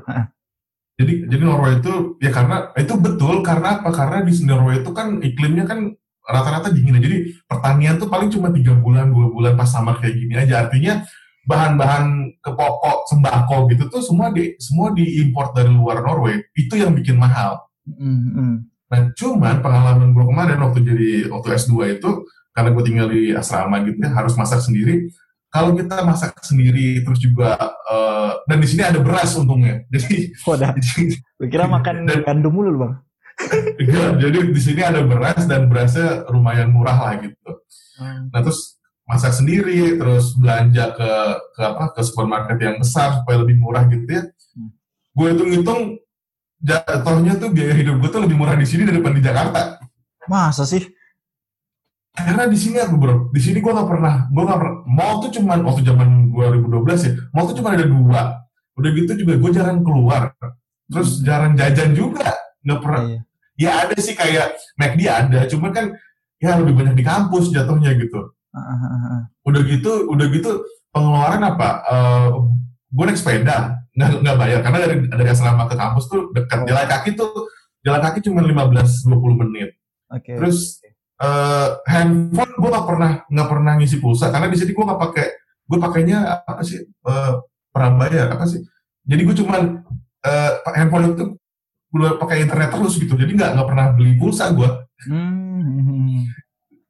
Jadi 1.00 1.12
jadi 1.32 1.42
Norway 1.48 1.80
itu 1.80 2.20
ya 2.20 2.28
karena 2.28 2.76
itu 2.76 2.92
betul 3.00 3.40
karena 3.40 3.80
apa? 3.80 3.88
Karena 3.88 4.20
di 4.20 4.32
Norway 4.44 4.84
itu 4.84 4.90
kan 4.92 5.16
iklimnya 5.24 5.64
kan 5.64 5.96
rata-rata 6.20 6.68
dingin. 6.68 7.00
Jadi 7.00 7.40
pertanian 7.48 7.96
tuh 7.96 8.12
paling 8.12 8.28
cuma 8.28 8.52
tiga 8.52 8.76
bulan 8.76 9.08
dua 9.08 9.32
bulan 9.32 9.52
pas 9.56 9.72
summer 9.72 9.96
kayak 9.96 10.14
gini 10.20 10.34
aja. 10.36 10.68
Artinya 10.68 11.00
bahan-bahan 11.48 12.36
kepokok 12.40 13.08
sembako 13.08 13.56
gitu 13.72 13.88
tuh 13.88 14.02
semua 14.04 14.28
di 14.32 14.54
semua 14.60 14.92
diimpor 14.92 15.52
dari 15.56 15.72
luar 15.72 16.04
Norway. 16.04 16.40
Itu 16.52 16.76
yang 16.76 16.92
bikin 16.92 17.16
mahal. 17.16 17.60
Mm-hmm. 17.86 18.52
Nah 18.90 19.00
cuman 19.14 19.56
pengalaman 19.62 20.10
gue 20.12 20.24
kemarin 20.26 20.58
waktu 20.60 20.78
jadi 20.82 21.10
waktu 21.30 21.48
S2 21.56 22.00
itu 22.00 22.10
karena 22.50 22.68
gue 22.74 22.84
tinggal 22.84 23.08
di 23.08 23.30
asrama 23.32 23.80
gitu 23.86 23.98
ya 24.02 24.10
harus 24.10 24.34
masak 24.34 24.60
sendiri 24.60 25.08
kalau 25.50 25.74
kita 25.74 26.02
masak 26.06 26.34
sendiri 26.42 27.02
terus 27.02 27.18
juga 27.18 27.58
uh, 27.90 28.38
dan 28.46 28.58
di 28.62 28.68
sini 28.70 28.82
ada 28.86 28.98
beras 29.02 29.34
untungnya 29.38 29.82
jadi 29.94 30.34
Wadah. 30.46 30.74
kira 31.52 31.66
makan 31.66 32.06
dan, 32.06 32.22
gandum 32.26 32.54
mulu 32.54 32.86
bang 32.86 32.94
iya, 33.80 34.12
jadi 34.20 34.52
di 34.52 34.60
sini 34.60 34.84
ada 34.84 35.00
beras 35.00 35.48
dan 35.48 35.64
berasnya 35.66 36.28
lumayan 36.28 36.68
murah 36.74 36.98
lah 36.98 37.14
gitu 37.24 37.50
hmm. 37.96 38.28
nah 38.34 38.40
terus 38.44 38.79
masak 39.10 39.34
sendiri 39.34 39.98
terus 39.98 40.38
belanja 40.38 40.94
ke 40.94 41.10
ke 41.58 41.62
apa 41.66 41.84
ke 41.90 42.00
supermarket 42.06 42.58
yang 42.62 42.78
besar 42.78 43.18
supaya 43.18 43.42
lebih 43.42 43.58
murah 43.58 43.90
gitu 43.90 44.06
ya 44.06 44.22
hmm. 44.30 44.70
gue 45.18 45.26
hitung-hitung 45.34 45.80
jatuhnya 46.62 47.34
tuh 47.42 47.50
biaya 47.50 47.74
hidup 47.74 47.98
gue 47.98 48.10
tuh 48.14 48.22
lebih 48.22 48.38
murah 48.38 48.54
di 48.54 48.66
sini 48.70 48.86
daripada 48.86 49.18
di 49.18 49.24
Jakarta 49.26 49.60
masa 50.30 50.62
sih 50.62 50.86
karena 52.10 52.50
di 52.50 52.58
sini 52.58 52.76
aku 52.82 52.94
bro, 52.98 53.16
di 53.30 53.40
sini 53.40 53.62
gue 53.62 53.70
nggak 53.70 53.86
pernah, 53.88 54.26
gue 54.28 54.42
nggak 54.42 54.58
pernah. 54.58 54.76
Mall 54.82 55.14
tuh 55.22 55.30
cuman 55.40 55.58
waktu 55.62 55.80
zaman 55.86 56.08
2012 56.34 57.06
ya, 57.06 57.12
mall 57.30 57.46
tuh 57.48 57.56
cuma 57.62 57.72
ada 57.72 57.86
dua. 57.86 58.22
Udah 58.74 58.90
gitu 58.92 59.12
juga 59.14 59.34
gue 59.38 59.50
jarang 59.54 59.80
keluar, 59.86 60.34
terus 60.90 61.22
jarang 61.22 61.54
jajan 61.54 61.94
juga, 61.94 62.34
nggak 62.66 62.80
pernah. 62.82 63.02
Iya. 63.06 63.20
Ya 63.60 63.70
ada 63.86 63.96
sih 64.00 64.16
kayak 64.16 64.56
McD 64.74 65.00
ada, 65.06 65.40
cuman 65.46 65.70
kan 65.70 65.86
ya 66.40 66.56
lebih 66.58 66.74
banyak 66.74 66.98
di 66.98 67.04
kampus 67.04 67.52
jatuhnya 67.54 67.94
gitu. 67.94 68.34
Udah 69.46 69.60
gitu, 69.66 69.92
udah 70.10 70.26
gitu 70.30 70.50
pengeluaran 70.90 71.42
apa? 71.46 71.68
Uh, 71.86 71.94
eh, 71.94 72.28
gue 72.90 73.04
naik 73.06 73.18
sepeda, 73.18 73.78
nggak 73.94 74.10
nggak 74.26 74.36
bayar 74.38 74.60
karena 74.66 74.78
dari 74.82 74.96
dari 75.06 75.24
asrama 75.30 75.70
ke 75.70 75.74
kampus 75.78 76.04
tuh 76.10 76.34
dekat. 76.34 76.62
Oh. 76.62 76.66
Jalan 76.66 76.86
kaki 76.90 77.10
tuh 77.14 77.30
jalan 77.86 78.02
kaki 78.02 78.18
cuma 78.26 78.42
15-20 78.42 79.40
menit. 79.46 79.70
Okay. 80.10 80.34
Terus 80.34 80.82
uh, 81.20 81.68
handphone 81.86 82.52
gue 82.56 82.70
nggak 82.72 82.86
pernah 82.88 83.12
nggak 83.28 83.48
pernah 83.48 83.72
ngisi 83.78 83.96
pulsa 84.00 84.32
karena 84.32 84.48
di 84.48 84.58
sini 84.58 84.72
gue 84.72 84.84
nggak 84.84 85.00
pakai 85.00 85.26
gue 85.70 85.78
pakainya 85.78 86.18
apa 86.42 86.62
sih 86.66 86.82
uh, 87.06 87.44
prabayar 87.70 88.34
apa 88.34 88.44
sih 88.48 88.64
jadi 89.06 89.22
gue 89.22 89.36
cuman 89.44 89.86
uh, 90.26 90.52
handphone 90.74 91.14
itu 91.14 91.24
gue 91.90 92.10
pakai 92.18 92.46
internet 92.46 92.70
terus 92.74 92.98
gitu 92.98 93.14
jadi 93.14 93.30
nggak 93.30 93.50
nggak 93.54 93.68
pernah 93.68 93.86
beli 93.94 94.18
pulsa 94.18 94.50
gue 94.50 94.68
hmm. 95.06 96.26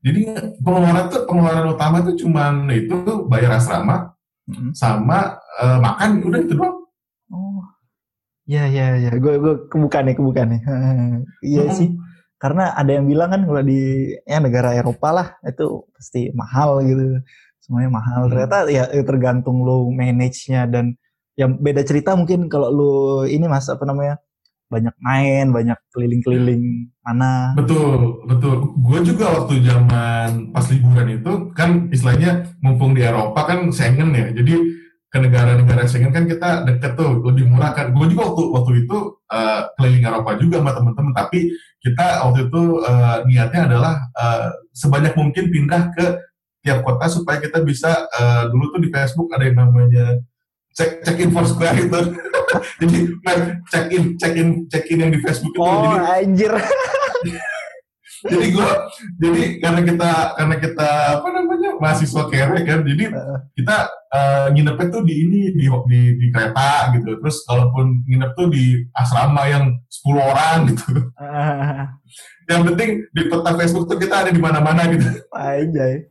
Jadi 0.01 0.21
pengeluaran 0.65 1.07
tuh 1.13 1.23
pengeluaran 1.29 1.67
utama 1.77 1.97
tuh 2.01 2.17
cuman 2.17 2.73
itu 2.73 2.97
bayar 3.29 3.61
asrama 3.61 4.17
hmm. 4.49 4.73
sama 4.73 5.37
uh, 5.61 5.77
makan 5.77 6.25
udah 6.25 6.41
itu 6.41 6.55
doang. 6.57 6.89
Oh. 7.29 7.61
Ya 8.49 8.65
ya 8.65 8.97
ya. 8.97 9.13
Gue 9.21 9.37
gue 9.37 9.55
kebuka 9.69 10.01
nih 10.01 10.17
kebuka 10.17 10.43
nih. 10.49 10.61
Iya 11.53 11.65
hmm. 11.69 11.77
sih. 11.77 11.89
Karena 12.41 12.73
ada 12.73 12.97
yang 12.97 13.05
bilang 13.05 13.29
kan 13.29 13.45
kalau 13.45 13.61
di 13.61 14.17
ya 14.25 14.41
negara 14.41 14.73
Eropa 14.73 15.09
lah 15.13 15.29
itu 15.45 15.85
pasti 15.93 16.33
mahal 16.33 16.81
gitu. 16.89 17.21
Semuanya 17.61 17.93
mahal. 17.93 18.25
Hmm. 18.25 18.31
ternyata 18.33 18.57
ya 18.73 18.89
tergantung 19.05 19.61
lo 19.69 19.93
manage-nya 19.93 20.65
dan 20.65 20.97
yang 21.37 21.61
beda 21.61 21.85
cerita 21.85 22.17
mungkin 22.17 22.49
kalau 22.49 22.69
lo 22.73 22.93
ini 23.29 23.45
mas 23.45 23.69
apa 23.69 23.85
namanya 23.85 24.17
banyak 24.71 24.95
main 25.03 25.51
banyak 25.51 25.79
keliling-keliling 25.91 26.89
mana. 27.03 27.59
Betul 27.59 28.23
betul. 28.31 28.71
Gue 28.79 29.03
juga 29.03 29.35
waktu 29.35 29.67
zaman 29.67 30.55
pas 30.55 30.65
liburan 30.71 31.19
itu 31.19 31.33
kan 31.59 31.91
istilahnya 31.91 32.55
mumpung 32.63 32.95
di 32.95 33.03
Eropa 33.03 33.51
kan 33.51 33.75
Schengen 33.75 34.15
ya. 34.15 34.31
Jadi 34.31 34.55
ke 35.11 35.19
negara-negara 35.19 35.91
Schengen 35.91 36.15
kan 36.15 36.31
kita 36.31 36.63
deket 36.71 36.95
tuh 36.95 37.19
lebih 37.27 37.51
murah 37.51 37.75
kan. 37.75 37.91
Gue 37.91 38.07
juga 38.07 38.31
waktu 38.31 38.43
waktu 38.55 38.73
itu 38.87 38.99
uh, 39.27 39.61
keliling 39.75 40.07
Eropa 40.07 40.31
juga 40.39 40.63
sama 40.63 40.73
temen-temen, 40.79 41.13
tapi 41.19 41.51
kita 41.83 42.07
waktu 42.31 42.47
itu 42.47 42.63
uh, 42.87 43.17
niatnya 43.27 43.61
adalah 43.67 43.95
uh, 44.15 44.55
sebanyak 44.71 45.19
mungkin 45.19 45.51
pindah 45.51 45.83
ke 45.99 46.07
tiap 46.63 46.87
kota 46.87 47.11
supaya 47.11 47.43
kita 47.43 47.59
bisa 47.67 48.07
uh, 48.15 48.47
dulu 48.53 48.79
tuh 48.79 48.81
di 48.87 48.89
Facebook 48.93 49.33
ada 49.35 49.49
yang 49.51 49.59
namanya 49.59 50.21
cek 50.81 51.05
check 51.05 51.19
in 51.25 51.31
Foursquare 51.37 51.77
itu. 51.77 52.01
jadi 52.81 52.99
check 53.69 53.87
in 53.93 54.05
check 54.17 54.35
in 54.35 54.49
check 54.73 54.85
in 54.89 55.05
yang 55.05 55.13
di 55.13 55.21
Facebook 55.21 55.53
itu. 55.53 55.61
Oh 55.61 55.93
jadi, 55.93 56.25
anjir. 56.25 56.53
jadi 58.21 58.47
gue 58.53 58.71
jadi 59.17 59.43
karena 59.65 59.81
kita 59.81 60.11
karena 60.37 60.57
kita 60.61 60.91
apa 61.21 61.29
namanya 61.33 61.71
mahasiswa 61.81 62.29
kere 62.29 62.61
kan, 62.69 62.85
jadi 62.85 63.05
kita 63.57 63.77
uh, 64.13 64.47
nginepnya 64.53 64.93
tuh 64.93 65.03
di 65.09 65.15
ini 65.25 65.41
di, 65.57 65.67
di 65.69 66.01
di 66.17 66.27
kereta 66.33 66.93
gitu. 66.97 67.17
Terus 67.21 67.37
kalaupun 67.49 68.05
nginep 68.09 68.31
tuh 68.37 68.49
di 68.53 68.85
asrama 68.93 69.49
yang 69.49 69.65
10 69.89 70.17
orang 70.17 70.59
gitu. 70.69 70.89
yang 72.51 72.67
penting 72.67 72.91
di 73.15 73.23
peta 73.31 73.53
Facebook 73.55 73.87
tuh 73.87 73.99
kita 74.01 74.27
ada 74.27 74.31
di 74.33 74.41
mana-mana 74.43 74.85
gitu. 74.91 75.07
Anjay. 75.33 76.11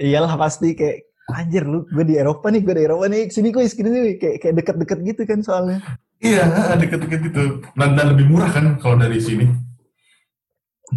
Iyalah 0.00 0.34
pasti 0.34 0.74
kayak 0.74 1.13
anjir 1.32 1.64
lu 1.64 1.88
gue 1.88 2.04
di 2.04 2.14
Eropa 2.20 2.52
nih 2.52 2.60
gue 2.60 2.74
di 2.76 2.82
Eropa 2.84 3.04
nih 3.08 3.32
sini 3.32 3.48
gue 3.48 3.64
sini 3.64 3.88
nih 3.88 4.14
kayak 4.20 4.36
kayak 4.44 4.54
deket-deket 4.60 4.98
gitu 5.04 5.22
kan 5.24 5.40
soalnya 5.40 5.78
iya 6.20 6.44
deket-deket 6.82 7.20
gitu 7.32 7.64
dan, 7.76 7.96
dan 7.96 8.12
lebih 8.12 8.28
murah 8.28 8.50
kan 8.52 8.76
kalau 8.80 9.00
dari 9.00 9.20
sini 9.20 9.48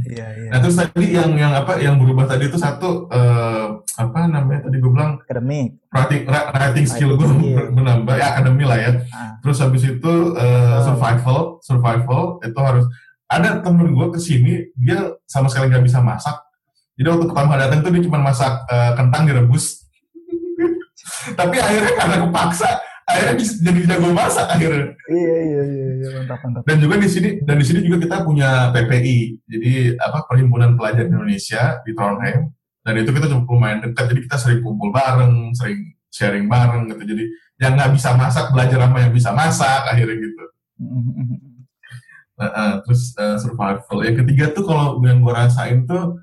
Iya, 0.06 0.28
iya. 0.36 0.50
Nah 0.52 0.60
terus 0.62 0.78
tadi 0.78 1.16
yang 1.16 1.32
yang 1.40 1.54
apa 1.56 1.80
yang 1.80 1.96
berubah 1.98 2.28
tadi 2.28 2.52
itu 2.52 2.60
satu 2.60 3.08
uh, 3.10 3.82
apa 3.98 4.20
namanya 4.30 4.68
tadi 4.68 4.78
gue 4.84 4.92
bilang 4.92 5.18
akademik 5.24 5.80
writing 5.90 6.24
writing 6.28 6.86
skill 6.86 7.12
gue 7.18 7.28
menambah 7.72 8.16
ya 8.20 8.36
akademi 8.36 8.68
lah 8.68 8.78
ya. 8.78 8.92
Ah. 9.16 9.40
Terus 9.42 9.58
habis 9.64 9.88
itu 9.88 10.14
uh, 10.36 10.84
survival 10.84 11.58
survival 11.64 12.38
itu 12.44 12.60
harus 12.60 12.86
ada 13.28 13.64
temen 13.64 13.96
gue 13.96 14.08
ke 14.12 14.20
sini 14.22 14.54
dia 14.76 15.18
sama 15.26 15.48
sekali 15.50 15.72
nggak 15.72 15.86
bisa 15.88 16.04
masak. 16.04 16.36
Jadi 17.00 17.08
waktu 17.08 17.26
pertama 17.30 17.54
datang 17.56 17.80
tuh 17.82 17.92
dia 17.96 18.04
cuma 18.04 18.20
masak 18.22 18.54
uh, 18.68 18.92
kentang 18.94 19.24
direbus. 19.24 19.87
Tapi 21.34 21.56
akhirnya 21.60 21.94
karena 21.98 22.18
kepaksa 22.28 22.70
akhirnya 23.08 23.34
bisa 23.40 23.52
jadi 23.64 23.80
jago 23.88 24.10
masak 24.12 24.48
akhirnya. 24.52 24.86
Iya 25.08 25.38
iya 25.40 25.62
iya, 25.64 25.88
iya 25.96 26.08
mantap 26.20 26.40
mantap. 26.44 26.62
Dan 26.68 26.78
juga 26.84 26.96
di 27.00 27.10
sini 27.10 27.30
dan 27.48 27.56
di 27.56 27.66
sini 27.66 27.80
juga 27.88 27.98
kita 28.04 28.18
punya 28.28 28.70
PPI. 28.76 29.20
Jadi 29.48 29.72
apa 29.96 30.28
Perhimpunan 30.28 30.76
Pelajar 30.76 31.08
Indonesia 31.08 31.80
di 31.88 31.92
Trondheim. 31.96 32.52
Dan 32.84 32.94
itu 33.04 33.12
kita 33.12 33.28
cukup 33.32 33.48
lumayan 33.52 33.80
dekat. 33.84 34.12
Jadi 34.12 34.20
kita 34.28 34.38
sering 34.40 34.60
kumpul 34.64 34.92
bareng, 34.92 35.56
sering 35.56 35.96
sharing 36.12 36.52
bareng 36.52 36.92
gitu. 36.92 37.04
Jadi 37.16 37.24
yang 37.64 37.74
nggak 37.80 37.92
bisa 37.96 38.14
masak 38.14 38.52
belajar 38.52 38.80
sama 38.86 38.98
yang 39.02 39.14
bisa 39.16 39.30
masak 39.32 39.82
akhirnya 39.88 40.16
gitu. 40.20 40.44
Nah, 42.38 42.50
uh, 42.54 42.74
terus 42.86 43.18
uh, 43.18 43.40
survival. 43.42 43.98
Yang 44.06 44.16
ketiga 44.24 44.46
tuh 44.54 44.64
kalau 44.68 45.02
yang 45.02 45.24
gue 45.26 45.34
rasain 45.34 45.88
tuh 45.90 46.22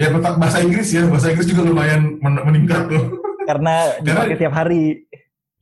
ya 0.00 0.08
bahasa 0.10 0.64
Inggris 0.64 0.88
ya 0.90 1.04
bahasa 1.06 1.28
Inggris 1.28 1.50
juga 1.50 1.66
lumayan 1.66 2.16
meningkat 2.22 2.88
tuh. 2.88 3.21
Karena 3.52 3.74
dipakai 4.00 4.36
tiap 4.40 4.54
hari 4.56 5.04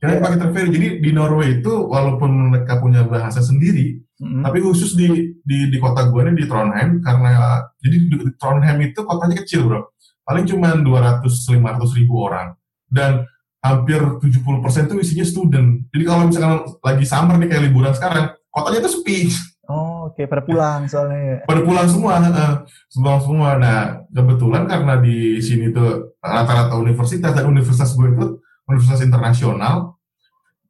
karena 0.01 0.17
yeah. 0.17 0.23
pakai 0.25 0.37
Treveri. 0.41 0.69
Jadi 0.73 0.87
di 0.97 1.11
Norway 1.13 1.61
itu 1.61 1.69
walaupun 1.69 2.31
mereka 2.49 2.81
punya 2.81 3.05
bahasa 3.05 3.37
sendiri, 3.37 4.01
mm-hmm. 4.01 4.41
tapi 4.41 4.57
khusus 4.65 4.97
di 4.97 5.37
di 5.45 5.69
di 5.69 5.77
kota 5.77 6.09
gue 6.09 6.25
ini 6.25 6.41
di 6.41 6.49
Trondheim 6.49 7.05
karena 7.05 7.61
jadi 7.77 7.97
di, 8.09 8.15
di 8.17 8.33
Trondheim 8.33 8.81
itu 8.81 9.05
kotanya 9.05 9.37
kecil 9.45 9.69
bro, 9.69 9.93
paling 10.25 10.49
cuma 10.49 10.73
200-500 10.73 11.99
ribu 12.01 12.17
orang 12.17 12.57
dan 12.89 13.29
hampir 13.61 14.01
70% 14.01 14.89
itu 14.89 14.95
isinya 15.05 15.25
student. 15.29 15.85
Jadi 15.93 16.03
kalau 16.09 16.25
misalkan 16.25 16.65
lagi 16.81 17.05
summer 17.05 17.37
nih 17.37 17.47
kayak 17.53 17.63
liburan 17.69 17.93
sekarang, 17.93 18.33
kotanya 18.49 18.81
itu 18.81 18.91
sepi. 18.97 19.29
Oh, 19.69 20.09
oke, 20.09 20.17
okay. 20.17 20.25
pada 20.25 20.41
pulang 20.41 20.89
soalnya. 20.89 21.45
Pada 21.45 21.61
pulang 21.61 21.85
semua, 21.85 22.17
uh, 22.17 22.55
semua 22.89 23.21
semua. 23.21 23.49
Nah, 23.61 24.03
kebetulan 24.09 24.65
karena 24.65 24.97
di 24.97 25.37
sini 25.37 25.69
tuh 25.69 26.17
rata-rata 26.17 26.75
universitas 26.81 27.31
dan 27.31 27.45
universitas 27.45 27.93
gue 27.93 28.09
itu 28.09 28.25
universitas 28.65 29.05
internasional. 29.05 30.01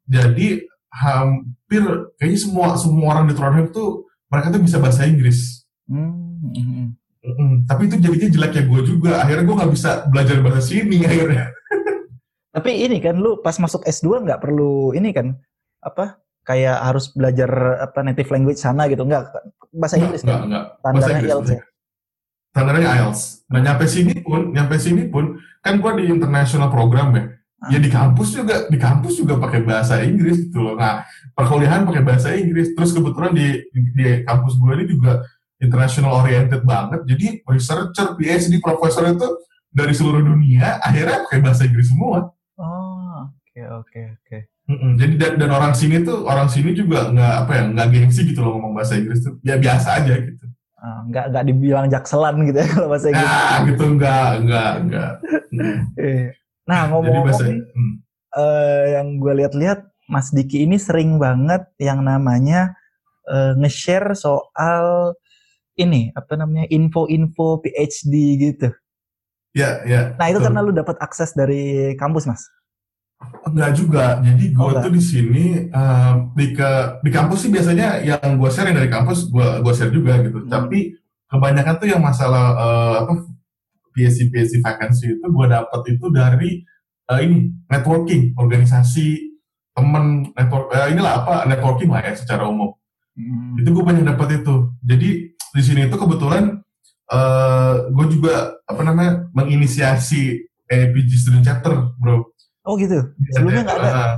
Jadi 0.04 0.60
hampir 0.92 1.82
kayaknya 2.20 2.38
semua 2.38 2.76
semua 2.76 3.16
orang 3.16 3.32
di 3.32 3.34
Trondheim 3.34 3.72
tuh 3.72 4.04
mereka 4.28 4.52
tuh 4.52 4.60
bisa 4.60 4.76
bahasa 4.76 5.08
Inggris. 5.08 5.64
Hmm. 5.88 6.92
Mm, 7.22 7.70
tapi 7.70 7.86
itu 7.86 7.96
jadinya 7.96 8.28
jelek 8.28 8.52
ya 8.60 8.62
gue 8.66 8.80
juga. 8.84 9.12
Akhirnya 9.24 9.44
gue 9.46 9.56
nggak 9.56 9.72
bisa 9.72 9.90
belajar 10.12 10.36
bahasa 10.44 10.62
sini 10.62 11.00
akhirnya. 11.06 11.48
Tapi 12.52 12.70
ini 12.84 13.00
kan 13.00 13.16
lu 13.16 13.40
pas 13.40 13.56
masuk 13.56 13.82
S2 13.88 14.28
nggak 14.28 14.42
perlu 14.44 14.92
ini 14.92 15.10
kan 15.16 15.32
apa 15.82 16.21
kayak 16.42 16.78
harus 16.82 17.10
belajar 17.14 17.50
apa 17.82 18.02
native 18.02 18.30
language 18.30 18.58
sana 18.58 18.90
gitu. 18.90 19.06
Nggak 19.06 19.30
bahasa 19.72 19.96
Inggris 19.98 20.22
nggak, 20.22 20.38
kan? 20.38 20.48
Nggak, 20.50 20.64
Bahasa 20.82 21.10
Inggris, 21.16 21.30
IELTS 21.30 21.50
ya? 21.50 21.60
Standarnya 22.52 22.88
IELTS. 23.00 23.22
Nah 23.48 23.60
nyampe 23.64 23.84
sini 23.88 24.14
pun, 24.20 24.40
nyampe 24.52 24.76
sini 24.76 25.02
pun 25.08 25.24
kan 25.64 25.74
gue 25.78 25.92
di 26.02 26.04
international 26.10 26.68
program 26.68 27.08
ya. 27.16 27.24
Ya 27.70 27.78
di 27.78 27.86
kampus 27.86 28.34
juga 28.34 28.66
di 28.66 28.74
kampus 28.74 29.22
juga 29.22 29.38
pakai 29.38 29.62
bahasa 29.62 30.02
Inggris 30.02 30.50
gitu 30.50 30.58
loh. 30.60 30.74
Nah 30.74 31.06
perkuliahan 31.38 31.86
pakai 31.86 32.02
bahasa 32.02 32.34
Inggris. 32.34 32.74
Terus 32.74 32.90
kebetulan 32.90 33.32
di 33.32 33.62
di, 33.70 33.80
di 33.94 34.04
kampus 34.26 34.58
gue 34.58 34.72
ini 34.82 34.84
juga 34.90 35.22
international 35.62 36.26
oriented 36.26 36.66
banget. 36.66 37.06
Jadi 37.06 37.46
researcher 37.46 38.18
PhD 38.18 38.58
profesor 38.58 39.06
itu 39.14 39.28
dari 39.70 39.94
seluruh 39.94 40.20
dunia 40.20 40.82
akhirnya 40.82 41.22
pakai 41.24 41.38
bahasa 41.38 41.62
Inggris 41.64 41.88
semua. 41.88 42.34
Oh 42.58 43.30
oke 43.30 43.46
okay, 43.46 43.64
oke 43.70 43.86
okay, 43.88 44.04
oke. 44.10 44.26
okay. 44.26 44.51
Jadi 44.70 45.14
dan, 45.18 45.32
dan 45.42 45.50
orang 45.50 45.74
sini 45.74 46.06
tuh 46.06 46.22
orang 46.22 46.46
sini 46.46 46.70
juga 46.72 47.10
nggak 47.10 47.34
apa 47.44 47.52
ya 47.52 47.62
nggak 47.74 47.88
gengsi 47.92 48.20
gitu 48.30 48.46
loh 48.46 48.56
ngomong 48.56 48.78
bahasa 48.78 48.94
Inggris 48.94 49.26
tuh 49.26 49.34
ya 49.42 49.58
biasa 49.58 49.88
aja 50.00 50.14
gitu. 50.22 50.44
Uh, 50.82 51.00
nggak 51.10 51.24
nggak 51.34 51.44
dibilang 51.50 51.86
jakselan 51.90 52.46
gitu 52.46 52.58
ya 52.62 52.66
kalau 52.72 52.88
bahasa 52.88 53.06
Inggris. 53.10 53.26
Nah 53.26 53.56
gitu 53.66 53.84
nggak 53.98 54.28
nggak 54.46 54.72
nggak. 54.86 55.12
Iya. 55.98 56.26
Nah 56.62 56.80
ngomong-ngomong 56.94 57.42
hmm. 57.74 57.94
uh, 58.38 58.84
yang 58.86 59.06
gue 59.18 59.32
lihat-lihat 59.44 59.80
Mas 60.06 60.30
Diki 60.30 60.62
ini 60.62 60.78
sering 60.78 61.18
banget 61.18 61.66
yang 61.82 62.06
namanya 62.06 62.78
uh, 63.26 63.58
nge-share 63.58 64.14
soal 64.14 65.18
ini 65.74 66.14
apa 66.14 66.38
namanya 66.38 66.70
info-info 66.70 67.66
PhD 67.66 68.14
gitu. 68.38 68.68
Ya, 69.52 69.84
ya. 69.84 70.16
Nah 70.16 70.32
itu 70.32 70.40
betul. 70.40 70.46
karena 70.48 70.60
lu 70.64 70.72
dapat 70.72 70.96
akses 71.00 71.36
dari 71.36 71.92
kampus, 72.00 72.24
Mas? 72.24 72.42
Enggak 73.42 73.70
juga. 73.74 74.22
Jadi 74.22 74.54
gue 74.54 74.70
oh, 74.70 74.78
tuh 74.78 74.92
di 74.92 75.02
sini 75.02 75.44
uh, 75.74 76.30
di 76.32 76.54
ke 76.54 76.70
di 77.02 77.10
kampus 77.10 77.46
sih 77.46 77.50
biasanya 77.50 78.00
yang 78.00 78.38
gue 78.38 78.50
share 78.50 78.70
dari 78.70 78.88
kampus 78.88 79.28
gue 79.28 79.48
gue 79.60 79.72
share 79.74 79.92
juga 79.92 80.22
gitu. 80.22 80.46
Hmm. 80.46 80.50
Tapi 80.50 80.94
kebanyakan 81.26 81.74
tuh 81.80 81.88
yang 81.90 82.02
masalah 82.04 82.46
uh, 82.56 82.94
apa 83.02 83.12
PSC 83.92 84.32
PSC 84.32 84.60
vacancy 84.64 85.16
itu 85.16 85.26
gue 85.26 85.46
dapat 85.48 85.80
itu 85.88 86.06
dari 86.08 86.50
uh, 87.12 87.20
ini 87.20 87.52
networking 87.68 88.36
organisasi 88.36 89.32
temen 89.72 90.32
network 90.36 90.68
uh, 90.72 90.88
inilah 90.92 91.24
apa 91.24 91.34
networking 91.48 91.88
lah 91.88 92.04
ya 92.04 92.12
secara 92.12 92.44
umum 92.48 92.76
hmm. 93.16 93.60
itu 93.60 93.68
gue 93.72 93.84
banyak 93.84 94.04
dapat 94.04 94.44
itu 94.44 94.68
jadi 94.84 95.10
di 95.32 95.62
sini 95.64 95.88
itu 95.88 95.96
kebetulan 95.96 96.60
uh, 97.12 97.74
gue 97.88 98.06
juga 98.12 98.56
apa 98.68 98.82
namanya 98.84 99.28
menginisiasi 99.32 100.48
APG 100.68 101.10
student 101.16 101.44
chapter 101.44 101.92
bro 102.00 102.32
oh 102.66 102.74
gitu? 102.78 102.98
Sebelumnya 103.34 103.62
nggak 103.66 103.78
ada? 103.78 103.90
Uh, 103.90 104.14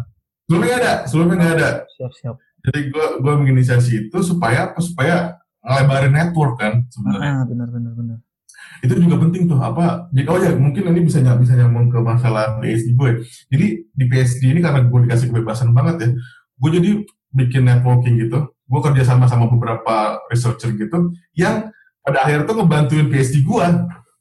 sebelumnya 0.46 0.68
nggak 0.68 0.80
ada. 0.80 0.94
Sebelumnya 1.08 1.36
nggak 1.36 1.54
ada. 1.58 1.70
Siap 1.96 2.12
siap. 2.18 2.36
Jadi 2.64 2.78
gue 2.88 3.06
gue 3.20 3.34
menginisiasi 3.36 3.90
itu 4.08 4.18
supaya 4.24 4.72
apa 4.72 4.80
supaya 4.80 5.36
ngelebarin 5.64 6.12
network 6.12 6.54
kan 6.60 6.84
sebenarnya. 6.88 7.30
Ah, 7.30 7.42
benar 7.44 7.68
benar 7.68 7.92
benar. 7.92 8.18
Itu 8.80 8.94
juga 8.96 9.16
penting 9.20 9.48
tuh 9.48 9.60
apa 9.60 10.08
jadi 10.12 10.26
oh 10.28 10.38
ya 10.40 10.52
mungkin 10.56 10.88
ini 10.92 11.00
bisa 11.04 11.20
nyam, 11.20 11.40
bisa 11.40 11.56
nyambung 11.56 11.92
ke 11.92 11.98
masalah 12.00 12.60
PSD 12.60 12.96
gue. 12.96 13.10
Jadi 13.52 13.66
di 13.84 14.04
PSD 14.08 14.42
ini 14.52 14.60
karena 14.64 14.84
gue 14.84 15.00
dikasih 15.04 15.28
kebebasan 15.32 15.72
banget 15.76 15.96
ya 16.00 16.08
gue 16.54 16.70
jadi 16.80 16.90
bikin 17.36 17.62
networking 17.68 18.16
gitu. 18.20 18.48
Gue 18.64 18.80
kerja 18.80 19.04
sama 19.04 19.28
sama 19.28 19.44
beberapa 19.52 20.24
researcher 20.32 20.72
gitu 20.72 21.12
yang 21.36 21.68
pada 22.04 22.28
akhirnya 22.28 22.44
tuh 22.44 22.56
ngebantuin 22.60 23.08
PSD 23.08 23.40
gue 23.40 23.66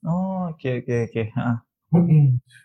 oh 0.07 0.47
oke 0.55 0.69
oke 0.79 0.95
oke 1.11 1.23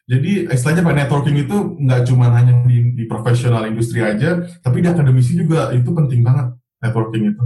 Jadi 0.09 0.49
istilahnya 0.49 0.83
pak 0.85 0.97
networking 0.97 1.37
itu 1.37 1.57
nggak 1.77 2.03
cuma 2.09 2.33
hanya 2.33 2.65
di, 2.65 2.97
di 2.97 3.05
profesional 3.05 3.69
industri 3.69 4.01
aja, 4.01 4.41
tapi 4.65 4.81
di 4.81 4.89
akademisi 4.89 5.37
juga 5.37 5.69
itu 5.77 5.93
penting 5.93 6.25
banget 6.25 6.57
networking 6.81 7.37
itu. 7.37 7.45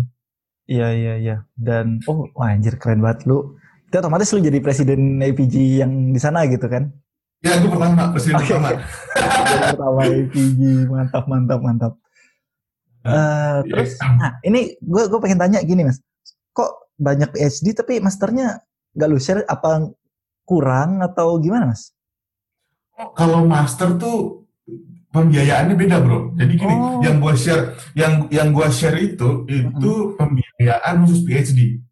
Iya 0.70 0.89
iya 0.95 1.14
iya. 1.18 1.37
Dan 1.59 1.99
oh 2.07 2.30
wah, 2.39 2.55
anjir 2.55 2.78
keren 2.78 3.03
banget 3.03 3.26
lu 3.26 3.59
itu 3.93 4.01
otomatis 4.01 4.33
lu 4.33 4.41
jadi 4.41 4.59
presiden 4.64 5.20
APG 5.20 5.85
yang 5.85 6.14
di 6.14 6.20
sana 6.22 6.49
gitu 6.49 6.64
kan? 6.64 6.89
Ya, 7.43 7.59
gue 7.59 7.68
pertama, 7.68 8.14
presiden 8.14 8.39
okay, 8.39 8.55
pertama. 8.55 8.70
pertama 9.74 10.01
APG, 10.07 10.61
mantap, 10.87 11.24
mantap, 11.26 11.61
mantap. 11.61 11.93
Uh, 13.03 13.66
terus, 13.66 13.99
nah 13.99 14.39
ini 14.47 14.78
gue 14.78 15.03
gue 15.11 15.18
pengen 15.18 15.43
tanya 15.43 15.59
gini 15.66 15.83
mas, 15.83 15.99
kok 16.55 16.87
banyak 16.95 17.35
PhD 17.35 17.74
tapi 17.74 17.99
masternya 17.99 18.62
gak 18.95 19.09
lu 19.11 19.18
share 19.18 19.43
apa 19.51 19.91
kurang 20.45 21.01
atau 21.01 21.38
gimana 21.38 21.70
mas? 21.70 21.95
Oh, 22.99 23.11
kalau 23.16 23.47
master 23.49 23.97
tuh 23.97 24.43
pembiayaannya 25.12 25.76
beda 25.76 25.97
bro. 26.01 26.32
Jadi 26.34 26.53
gini, 26.57 26.74
oh. 26.74 27.01
yang 27.05 27.20
gue 27.20 27.34
share, 27.36 27.76
yang 27.93 28.26
yang 28.32 28.51
gue 28.51 28.68
share 28.72 28.97
itu 28.99 29.45
itu 29.47 29.90
-huh. 29.93 30.16
pembiayaan 30.16 31.05
khusus 31.05 31.22
PhD. 31.22 31.84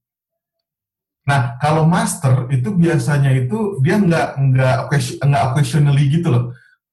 Nah, 1.29 1.61
kalau 1.61 1.85
master 1.87 2.49
itu 2.51 2.73
biasanya 2.75 3.31
itu 3.37 3.79
dia 3.85 4.01
nggak 4.01 4.41
nggak 4.41 4.77
nggak 5.21 5.43
occasionally 5.53 6.09
gitu 6.09 6.33
loh. 6.33 6.45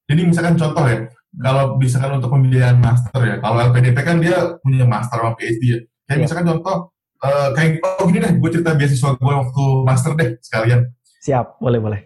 Jadi 0.08 0.22
misalkan 0.28 0.60
contoh 0.60 0.84
ya, 0.86 1.08
kalau 1.40 1.80
misalkan 1.80 2.20
untuk 2.20 2.32
pembiayaan 2.36 2.78
master 2.78 3.20
ya, 3.24 3.36
kalau 3.40 3.58
LPDP 3.72 3.98
kan 4.04 4.18
dia 4.20 4.60
punya 4.60 4.84
master 4.84 5.18
sama 5.24 5.34
PhD 5.40 5.64
ya. 5.64 5.80
Kayak 6.08 6.18
ya. 6.20 6.24
misalkan 6.28 6.46
contoh 6.54 6.76
uh, 7.24 7.50
kayak 7.56 7.72
oh 7.84 8.06
gini 8.08 8.20
deh, 8.24 8.34
gue 8.36 8.50
cerita 8.52 8.72
beasiswa 8.76 9.10
gue 9.16 9.34
waktu 9.48 9.64
master 9.88 10.12
deh 10.20 10.30
sekalian. 10.44 10.82
Siap, 11.28 11.60
boleh 11.60 11.80
boleh. 11.84 12.02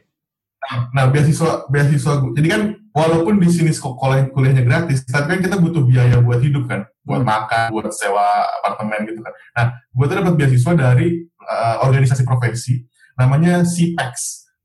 Nah, 0.61 0.74
nah 0.93 1.05
beasiswa 1.13 1.69
beasiswa 1.69 2.13
gue. 2.17 2.32
Jadi 2.41 2.47
kan 2.49 2.61
walaupun 2.89 3.38
di 3.38 3.49
sini 3.53 3.69
sekolah 3.69 4.34
kuliahnya 4.34 4.65
gratis, 4.65 5.05
tapi 5.05 5.38
kan 5.38 5.39
kita 5.45 5.61
butuh 5.61 5.86
biaya 5.86 6.17
buat 6.26 6.41
hidup 6.41 6.65
kan, 6.65 6.89
buat 7.05 7.22
makan, 7.22 7.69
buat 7.69 7.93
sewa 7.93 8.45
apartemen 8.61 9.05
gitu 9.05 9.22
kan. 9.22 9.34
Nah, 9.53 9.65
gue 9.78 10.05
tuh 10.09 10.15
dapat 10.17 10.34
beasiswa 10.34 10.74
dari 10.74 11.22
uh, 11.45 11.86
organisasi 11.86 12.26
profesi 12.26 12.82
namanya 13.13 13.61
CPEX, 13.61 14.13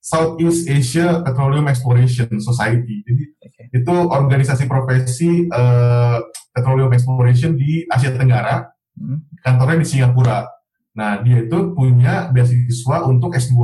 Southeast 0.01 0.65
Asia 0.73 1.21
Petroleum 1.21 1.69
Exploration 1.69 2.33
Society. 2.41 3.05
Jadi 3.05 3.23
Oke. 3.45 3.63
itu 3.77 3.93
organisasi 3.93 4.65
profesi 4.65 5.45
uh, 5.53 6.25
petroleum 6.57 6.89
exploration 6.97 7.53
di 7.53 7.85
Asia 7.93 8.17
Tenggara, 8.17 8.65
Hmm. 8.97 9.29
kantornya 9.45 9.85
di 9.85 9.89
Singapura. 9.89 10.49
Nah, 10.97 11.21
dia 11.21 11.45
itu 11.45 11.77
punya 11.77 12.33
beasiswa 12.33 13.05
untuk 13.05 13.37
S2 13.37 13.61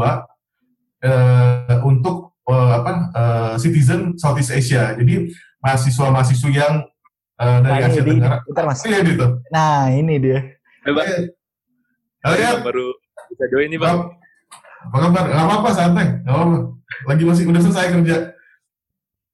eh, 1.02 1.76
untuk 1.82 2.16
eh, 2.44 2.70
apa 2.72 2.92
eh, 3.10 3.54
citizen 3.58 4.14
Southeast 4.14 4.50
Asia. 4.50 4.94
Jadi 4.94 5.28
mahasiswa-mahasiswa 5.58 6.50
yang 6.50 6.74
eh, 7.36 7.58
dari 7.60 7.76
Nah, 7.76 7.86
Asia 7.86 8.00
di, 8.00 8.10
Tenggara. 8.12 8.38
bentar 8.42 8.64
mas. 8.64 8.80
Oh 8.80 8.88
iya 8.88 9.00
gitu. 9.02 9.26
Nah 9.48 9.90
ini 9.90 10.14
dia. 10.16 10.40
Bang, 10.84 11.06
Eh, 11.06 11.22
Oh 12.22 12.34
iya, 12.34 12.54
baru 12.56 12.86
bisa 13.28 13.44
join 13.48 13.66
nih 13.66 13.76
bang. 13.76 13.98
Apa 14.84 14.96
kabar? 15.00 15.24
Gak 15.26 15.42
apa-apa, 15.42 15.68
santai. 15.72 16.06
Gak 16.22 16.30
apa-apa. 16.30 16.58
Lagi 17.04 17.22
masih 17.24 17.44
udah 17.46 17.60
selesai 17.60 17.90
kerja. 17.92 18.16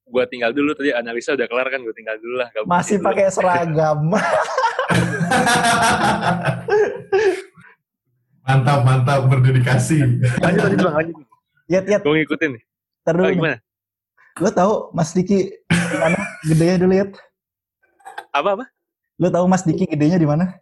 Gua 0.04 0.24
tinggal 0.24 0.52
dulu 0.52 0.72
tadi 0.72 0.88
analisa 0.90 1.32
udah 1.32 1.44
kelar 1.44 1.68
kan, 1.68 1.80
gue 1.80 1.92
tinggal 1.92 2.16
dulu 2.16 2.36
lah. 2.36 2.48
gabung 2.48 2.64
Masih 2.66 2.96
dulu. 2.96 3.06
pakai 3.06 3.28
seragam. 3.28 4.00
mantap, 8.40 8.80
mantap, 8.82 9.20
berdedikasi. 9.28 10.00
Lanjut 10.40 10.62
lanjut 10.64 10.80
bang, 10.80 10.94
lanjut. 10.96 11.16
Yat 11.68 11.84
yat. 11.84 12.00
Gue 12.00 12.24
ngikutin 12.24 12.56
nih. 12.56 12.62
Ntar 13.04 13.14
dulu 13.20 13.28
nih. 13.28 13.36
gimana? 13.36 13.56
Lo 14.40 14.48
tau 14.48 14.72
Mas 14.96 15.12
Diki 15.12 15.52
di 15.68 15.96
mana 16.00 16.18
gedenya 16.48 16.76
dulu 16.80 16.94
Yat? 16.96 17.12
Apa 18.32 18.48
apa? 18.56 18.64
Lo 19.20 19.28
tau 19.28 19.44
Mas 19.44 19.68
Diki 19.68 19.84
gedenya 19.84 20.16
di 20.16 20.24
mana? 20.24 20.56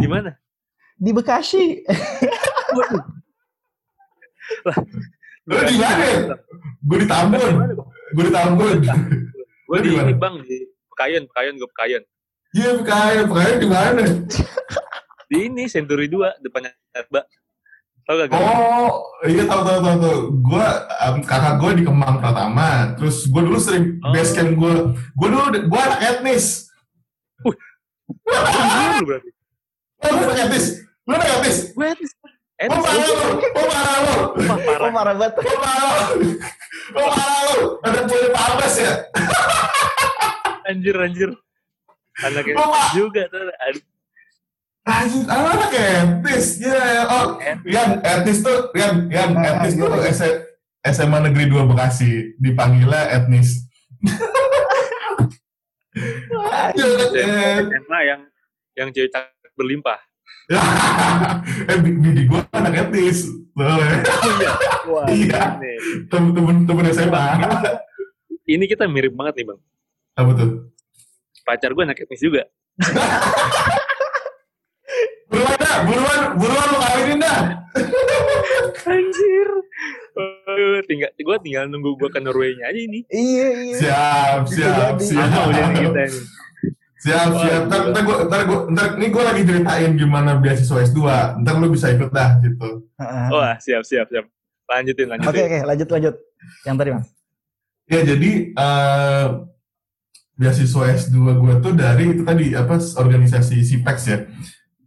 Di 0.00 0.08
mana? 0.08 0.32
Di 0.96 1.12
Bekasi. 1.12 1.84
Lu 5.44 5.54
di 5.60 5.76
mana? 5.76 6.04
Gue 6.80 6.98
di 7.04 7.06
Tambun. 7.06 7.52
Gue 8.16 8.24
di 8.24 8.32
Tambun. 8.32 8.76
Gue 9.68 9.78
di 9.84 9.90
ini 9.92 10.14
bang 10.16 10.34
di 10.46 10.56
Pekayon, 10.96 11.28
Pekayon 11.28 11.54
gue 11.60 11.68
Pekayon. 11.76 12.02
Iya, 12.56 12.70
kaya, 12.88 13.28
kaya 13.28 13.54
di 13.60 13.68
mana? 13.68 14.00
Di 15.28 15.36
ini 15.44 15.68
Century 15.68 16.08
2 16.08 16.40
depannya 16.40 16.72
Mbak. 17.12 17.26
Tau 18.06 18.14
gak? 18.14 18.30
Oh, 18.30 19.02
iya 19.26 19.42
tahu 19.44 19.62
tahu 19.66 19.78
tahu 19.82 19.96
tahu. 19.98 20.18
Gua 20.38 20.66
um, 21.02 21.16
kakak 21.20 21.58
gue 21.58 21.70
di 21.74 21.82
Kemang 21.82 22.22
Pratama. 22.22 22.94
Terus 22.94 23.26
gue 23.26 23.42
dulu 23.42 23.58
sering 23.58 23.98
Oh. 24.00 24.14
base 24.14 24.30
camp 24.30 24.54
gue. 24.54 24.74
Gue 24.94 25.28
dulu 25.28 25.42
gue 25.66 25.80
anak 25.82 26.00
etnis. 26.14 26.70
Di 28.06 28.84
lu 28.94 29.04
berarti. 29.04 29.30
Oh, 30.00 30.08
lu 30.08 30.20
anak 30.22 30.38
etnis. 30.46 30.66
Lu 31.02 31.12
anak 31.12 31.28
etnis. 31.34 31.56
Gue 31.74 31.86
etis. 31.90 32.10
Oh 32.56 32.78
parah 32.78 32.94
lu. 33.02 33.14
Oh 33.52 33.66
parah 33.66 33.96
lu. 33.98 34.14
Oh 34.38 34.58
parah. 34.62 34.90
marah 34.94 35.14
banget. 35.18 35.34
Oh 35.42 35.58
parah 35.58 35.86
lu. 36.14 36.28
Oh 36.94 37.08
parah 37.10 37.40
lu. 37.50 37.58
Ada 37.82 37.98
boleh 38.06 38.28
Pak 38.30 38.44
Abbas 38.54 38.74
ya? 38.78 38.92
Anjir, 40.66 40.96
anjir. 40.96 41.30
Anaknya 42.22 42.54
Oh, 42.56 42.70
juga. 42.94 43.26
tuh. 43.28 43.50
Anjir, 44.86 45.26
anak 45.26 45.74
etnis. 45.74 46.62
Ya, 46.62 46.78
ya. 46.78 47.02
Oh, 47.10 47.42
Etnis. 47.42 47.74
yang 47.74 47.90
etnis 48.00 48.38
tuh, 48.38 48.70
yang 48.72 49.10
yang 49.10 49.34
Ah, 49.34 49.58
etnis 49.58 49.74
tuh? 49.74 49.90
S- 49.98 50.38
SMA 50.86 51.18
Negeri 51.26 51.50
2 51.50 51.66
Bekasi. 51.66 52.38
Dipanggilnya 52.38 53.18
etnis. 53.18 53.66
Ya, 56.70 56.86
eh. 57.18 57.66
SMA 57.66 57.98
yang 58.04 58.20
yang 58.76 58.88
cewek 58.94 59.10
cakep 59.10 59.50
berlimpah. 59.54 59.98
eh, 61.66 61.78
bi- 61.82 61.98
bini 61.98 62.22
gue 62.24 62.40
anak 62.52 62.86
etnis. 62.86 63.26
Ya. 63.58 63.74
Iya. 65.10 65.58
ini. 65.58 66.06
temen-temen 66.06 66.62
temen 66.62 66.86
SMA. 66.88 67.24
Ini 68.46 68.64
kita 68.70 68.86
mirip 68.86 69.10
banget 69.10 69.42
nih 69.42 69.46
bang. 69.50 69.58
Apa 70.14 70.30
tuh? 70.38 70.50
Pacar 71.42 71.74
gue 71.74 71.82
anak 71.82 71.98
etnis 71.98 72.22
juga. 72.22 72.46
Buruan 75.26 75.56
dah, 75.58 75.76
buruan, 75.84 76.20
buruan 76.38 76.66
lu 76.70 76.78
kawinin 76.78 77.18
dah. 77.20 77.40
Anjir. 78.86 79.48
Aduh, 80.16 80.80
tinggal 80.88 81.10
gue 81.12 81.36
tinggal 81.44 81.64
nunggu 81.68 81.98
gue 82.00 82.08
ke 82.08 82.20
Norway-nya 82.22 82.72
aja 82.72 82.80
ini. 82.80 83.04
Iya 83.12 83.48
iya. 83.52 83.76
Siap, 83.76 84.40
siap, 84.48 84.94
siap. 85.02 85.28
Sama 85.28 85.52
udah 85.52 85.64
nih 85.74 85.80
kita 85.84 86.02
ini. 86.08 86.20
Siap, 86.96 87.28
siap. 87.36 87.62
Ntar, 87.68 87.80
ntar, 87.92 88.02
gua, 88.06 88.18
ntar, 88.24 88.40
gua, 88.48 88.60
ntar, 88.72 88.86
ini 88.96 89.06
gue 89.12 89.22
lagi 89.22 89.42
ceritain 89.44 89.92
gimana 89.98 90.30
beasiswa 90.40 90.78
S2. 90.86 91.00
Ntar 91.44 91.54
lu 91.60 91.68
bisa 91.68 91.92
ikut 91.92 92.10
dah, 92.14 92.40
gitu. 92.40 92.88
Heeh. 92.96 93.26
Wah, 93.28 93.54
siap, 93.60 93.82
siap, 93.84 94.08
siap. 94.08 94.24
Lanjutin, 94.66 95.06
lanjutin. 95.12 95.30
Oke 95.30 95.42
oke 95.46 95.58
lanjut 95.62 95.88
lanjut. 95.92 96.14
Yang 96.64 96.76
tadi 96.80 96.90
mas. 96.96 97.08
Ya, 97.86 98.00
jadi 98.02 98.30
eh 98.50 99.26
beasiswa 100.36 100.84
S2 100.96 101.16
gue 101.16 101.54
tuh 101.60 101.72
dari 101.76 102.04
itu 102.12 102.22
tadi, 102.26 102.56
apa, 102.56 102.80
organisasi 102.80 103.56
CPEX 103.62 103.98
ya. 104.08 104.18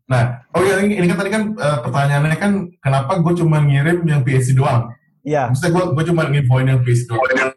Nah, 0.10 0.42
oh 0.58 0.66
ya, 0.66 0.82
ini, 0.82 0.98
ini 0.98 1.06
kan 1.06 1.18
tadi 1.22 1.30
kan 1.30 1.44
eh, 1.54 1.78
pertanyaannya 1.86 2.38
kan, 2.42 2.52
kenapa 2.82 3.22
gue 3.22 3.34
cuma 3.38 3.62
ngirim 3.62 4.02
yang 4.10 4.26
PhD 4.26 4.58
doang? 4.58 4.90
Iya. 5.22 5.54
Maksudnya 5.54 5.72
gue 5.78 5.84
gue 5.94 6.04
cuma 6.10 6.22
nginfoin 6.28 6.66
yang 6.66 6.82
PhD 6.82 7.14
doang. 7.14 7.54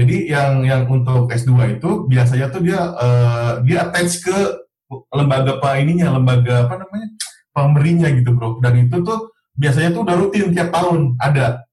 Jadi 0.00 0.32
yang 0.32 0.64
yang 0.64 0.88
untuk 0.88 1.28
S2 1.28 1.76
itu 1.76 1.90
biasanya 2.08 2.48
tuh 2.48 2.64
dia 2.64 2.80
eh, 2.80 3.52
dia 3.68 3.84
attach 3.84 4.24
ke 4.24 4.36
lembaga 5.12 5.60
apa 5.60 5.76
ininya, 5.76 6.16
lembaga 6.16 6.66
apa 6.66 6.80
namanya? 6.80 7.08
pemberinya 7.50 8.08
gitu, 8.14 8.30
Bro. 8.32 8.62
Dan 8.62 8.86
itu 8.86 9.02
tuh 9.02 9.34
biasanya 9.58 9.90
tuh 9.92 10.06
udah 10.06 10.16
rutin 10.16 10.54
tiap 10.54 10.70
tahun 10.72 11.18
ada. 11.18 11.66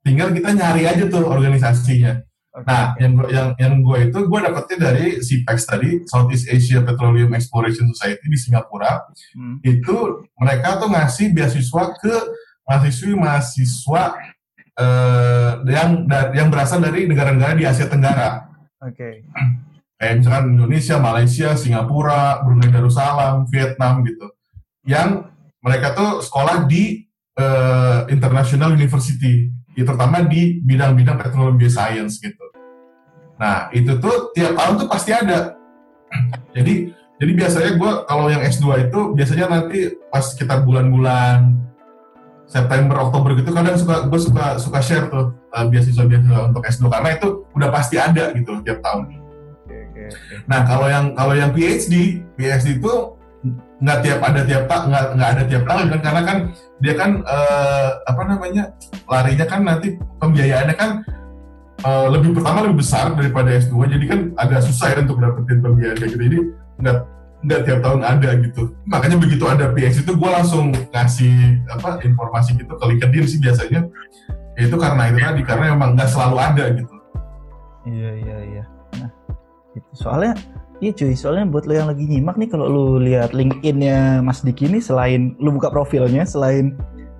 Tinggal 0.00 0.32
kita 0.32 0.56
nyari 0.56 0.88
aja 0.88 1.04
tuh 1.10 1.26
organisasinya. 1.26 2.16
Nah, 2.66 2.94
yang 2.98 3.12
gua, 3.16 3.26
yang 3.30 3.48
yang 3.56 3.74
gue 3.80 3.98
itu 4.10 4.18
gue 4.26 4.38
dapetnya 4.40 4.76
dari 4.90 5.06
CPEX 5.20 5.58
tadi, 5.64 5.90
Southeast 6.08 6.46
Asia 6.48 6.80
Petroleum 6.82 7.32
Exploration 7.36 7.88
Society 7.92 8.26
di 8.26 8.38
Singapura 8.38 9.02
Hmm. 9.36 9.62
itu 9.62 10.26
mereka 10.34 10.82
tuh 10.82 10.90
ngasih 10.90 11.30
beasiswa 11.30 11.94
ke 11.98 12.14
mahasiswi-mahasiswa 12.66 14.02
eh, 14.80 15.52
yang 15.68 16.06
yang 16.32 16.48
berasal 16.48 16.80
dari 16.80 17.04
negara-negara 17.04 17.54
di 17.54 17.64
Asia 17.66 17.86
Tenggara. 17.90 18.48
Oke. 18.80 19.26
Kayak 20.00 20.14
misalkan 20.24 20.56
Indonesia, 20.56 20.96
Malaysia, 20.96 21.48
Singapura, 21.60 22.40
Brunei 22.40 22.72
Darussalam, 22.72 23.44
Vietnam 23.52 24.00
gitu. 24.08 24.32
Yang 24.88 25.28
mereka 25.60 25.92
tuh 25.92 26.24
sekolah 26.24 26.64
di 26.64 27.04
eh, 27.36 28.00
International 28.08 28.72
University, 28.72 29.52
ya, 29.76 29.84
terutama 29.84 30.24
di 30.24 30.60
bidang-bidang 30.64 31.20
petroleum 31.20 31.56
bioscience 31.60 32.20
gitu. 32.20 32.49
Nah, 33.40 33.72
itu 33.72 33.96
tuh 33.96 34.30
tiap 34.36 34.52
tahun 34.52 34.74
tuh 34.84 34.88
pasti 34.92 35.10
ada. 35.16 35.56
Jadi 36.56 37.00
jadi 37.20 37.36
biasanya 37.36 37.76
gue 37.76 37.92
kalau 38.08 38.32
yang 38.32 38.40
S2 38.40 38.88
itu 38.88 39.00
biasanya 39.12 39.44
nanti 39.52 39.92
pas 40.08 40.24
sekitar 40.24 40.64
bulan-bulan 40.64 41.52
September 42.48 42.96
Oktober 42.96 43.36
gitu 43.36 43.52
kadang 43.52 43.76
suka 43.76 44.08
gue 44.08 44.20
suka 44.24 44.56
suka 44.56 44.80
share 44.80 45.06
tuh 45.12 45.36
uh, 45.52 45.64
beasiswa-beasiswa 45.68 46.48
untuk 46.48 46.64
S2 46.64 46.88
karena 46.88 47.20
itu 47.20 47.44
udah 47.52 47.68
pasti 47.68 48.00
ada 48.00 48.32
gitu 48.32 48.64
tiap 48.64 48.80
tahun. 48.80 49.20
Oke. 49.68 49.76
oke. 49.84 50.04
Nah 50.48 50.64
kalau 50.64 50.88
yang 50.88 51.12
kalau 51.12 51.36
yang 51.36 51.52
PhD 51.52 52.24
PhD 52.40 52.80
itu 52.80 52.92
nggak 53.84 53.98
tiap 54.00 54.20
ada 54.24 54.40
tiap 54.44 54.64
tak 54.64 54.80
nggak 54.88 55.06
nggak 55.16 55.30
ada 55.36 55.42
tiap 55.44 55.64
tahun 55.68 55.86
kan 55.92 56.00
karena 56.00 56.22
kan 56.24 56.38
dia 56.80 56.94
kan 56.96 57.10
eh, 57.20 57.88
apa 58.04 58.22
namanya 58.24 58.64
larinya 59.08 59.46
kan 59.48 59.60
nanti 59.64 59.88
pembiayaannya 60.20 60.76
kan 60.76 60.90
eh, 61.80 62.06
lebih 62.12 62.30
pertama 62.36 62.64
lebih 62.64 62.78
besar 62.84 63.12
daripada 63.16 63.50
S2 63.56 63.74
jadi 63.88 64.04
kan 64.06 64.20
agak 64.36 64.60
susah 64.64 64.94
ya 64.94 64.96
untuk 65.02 65.18
dapetin 65.20 65.58
pembiayaan 65.64 65.96
kayak 65.96 66.10
gitu. 66.14 66.22
Jadi 66.22 66.38
nggak 66.80 66.96
nggak 67.40 67.60
tiap 67.64 67.80
tahun 67.80 68.02
ada 68.04 68.30
gitu. 68.44 68.62
Makanya 68.84 69.16
begitu 69.16 69.44
ada 69.48 69.72
PhD 69.72 70.04
itu 70.04 70.12
gue 70.12 70.30
langsung 70.30 70.76
ngasih 70.92 71.64
apa 71.72 72.04
informasi 72.04 72.56
gitu 72.60 72.72
ke 72.76 72.84
LinkedIn 72.84 73.24
sih 73.24 73.40
biasanya. 73.40 73.88
Ya 74.60 74.62
itu 74.68 74.76
karena 74.76 75.08
itu 75.08 75.18
tadi 75.24 75.42
karena 75.44 75.64
emang 75.72 75.96
nggak 75.96 76.10
selalu 76.12 76.36
ada 76.36 76.64
gitu. 76.76 76.94
Iya 77.88 78.10
iya 78.20 78.36
iya. 78.44 78.64
Nah, 79.00 79.10
itu 79.72 79.90
soalnya 79.96 80.36
iya 80.84 80.92
cuy, 80.92 81.16
soalnya 81.16 81.48
buat 81.48 81.64
lo 81.64 81.72
yang 81.72 81.88
lagi 81.88 82.04
nyimak 82.04 82.36
nih 82.36 82.48
kalau 82.52 82.66
lu 82.68 82.86
lihat 83.00 83.32
LinkedIn-nya 83.32 84.20
Mas 84.20 84.44
Diki 84.44 84.68
nih 84.68 84.84
selain 84.84 85.32
lu 85.40 85.56
buka 85.56 85.72
profilnya 85.72 86.28
selain 86.28 86.76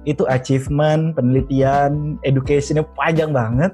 itu 0.08 0.24
achievement, 0.28 1.12
penelitian, 1.12 2.16
educationnya 2.24 2.84
panjang 2.96 3.32
banget. 3.36 3.72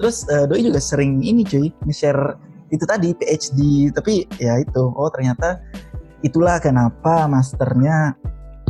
Terus 0.00 0.26
eh, 0.28 0.44
doi 0.50 0.62
juga 0.66 0.80
sering 0.82 1.22
ini 1.22 1.46
cuy, 1.46 1.70
nge-share 1.86 2.34
itu 2.72 2.84
tadi 2.88 3.14
PhD, 3.14 3.58
tapi 3.94 4.26
ya 4.42 4.58
itu 4.58 4.82
oh 4.82 5.06
ternyata 5.12 5.62
itulah 6.26 6.58
kenapa 6.58 7.30
masternya 7.30 8.18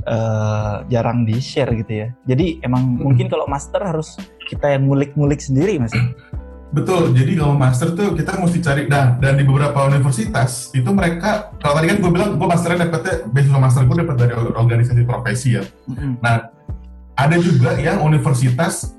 eh, 0.04 0.76
jarang 0.92 1.24
di 1.24 1.40
share 1.40 1.72
gitu 1.80 1.92
ya. 2.04 2.08
Jadi 2.28 2.60
emang 2.60 3.00
Hmm. 3.00 3.08
mungkin 3.08 3.32
kalau 3.32 3.48
master 3.48 3.80
harus 3.80 4.20
kita 4.44 4.76
yang 4.76 4.84
ngulik-ngulik 4.84 5.40
sendiri 5.40 5.80
mas. 5.80 5.96
Betul, 6.74 7.14
jadi 7.14 7.38
kalau 7.38 7.54
master 7.54 7.94
tuh 7.94 8.18
kita 8.18 8.34
mesti 8.34 8.58
cari, 8.58 8.82
nah 8.90 9.14
dan 9.22 9.38
di 9.38 9.46
beberapa 9.46 9.86
universitas 9.86 10.74
itu 10.74 10.90
mereka, 10.90 11.54
kalau 11.62 11.78
tadi 11.78 11.86
kan 11.86 12.02
gue 12.02 12.10
bilang 12.10 12.34
gue 12.34 12.48
masternya 12.50 12.90
dapetnya, 12.90 13.30
beasiswa 13.30 13.60
master 13.62 13.86
gue 13.86 13.96
dapat 14.02 14.16
dari 14.18 14.34
organisasi 14.34 15.06
profesi 15.06 15.54
ya. 15.54 15.62
Mm-mm. 15.86 16.18
Ada 17.14 17.36
juga 17.38 17.78
yang 17.78 18.02
universitas 18.02 18.98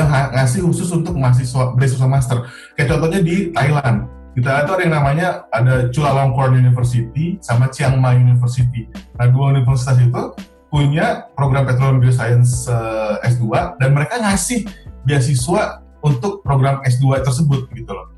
ha- 0.00 0.32
ngasih 0.32 0.64
khusus 0.64 0.88
untuk 0.88 1.12
mahasiswa 1.12 1.76
beasiswa 1.76 2.08
master. 2.08 2.48
Kayak 2.78 2.96
contohnya 2.96 3.20
di 3.20 3.52
Thailand, 3.52 4.08
kita 4.32 4.64
tuh 4.64 4.80
ada 4.80 4.82
yang 4.88 4.94
namanya 4.96 5.28
ada 5.52 5.92
Chulalongkorn 5.92 6.56
University 6.56 7.36
sama 7.44 7.68
Chiang 7.68 8.00
Mai 8.00 8.16
University. 8.16 8.88
Nah 9.20 9.28
dua 9.28 9.52
universitas 9.52 10.00
itu 10.00 10.22
punya 10.72 11.28
program 11.36 11.68
Petroleum 11.68 12.00
Bioscience 12.00 12.64
eh, 12.64 13.28
S2 13.28 13.76
dan 13.76 13.92
mereka 13.92 14.16
ngasih 14.24 14.64
beasiswa 15.04 15.84
untuk 16.00 16.40
program 16.40 16.80
S2 16.80 17.20
tersebut 17.20 17.68
gitu 17.76 17.92
loh. 17.92 18.08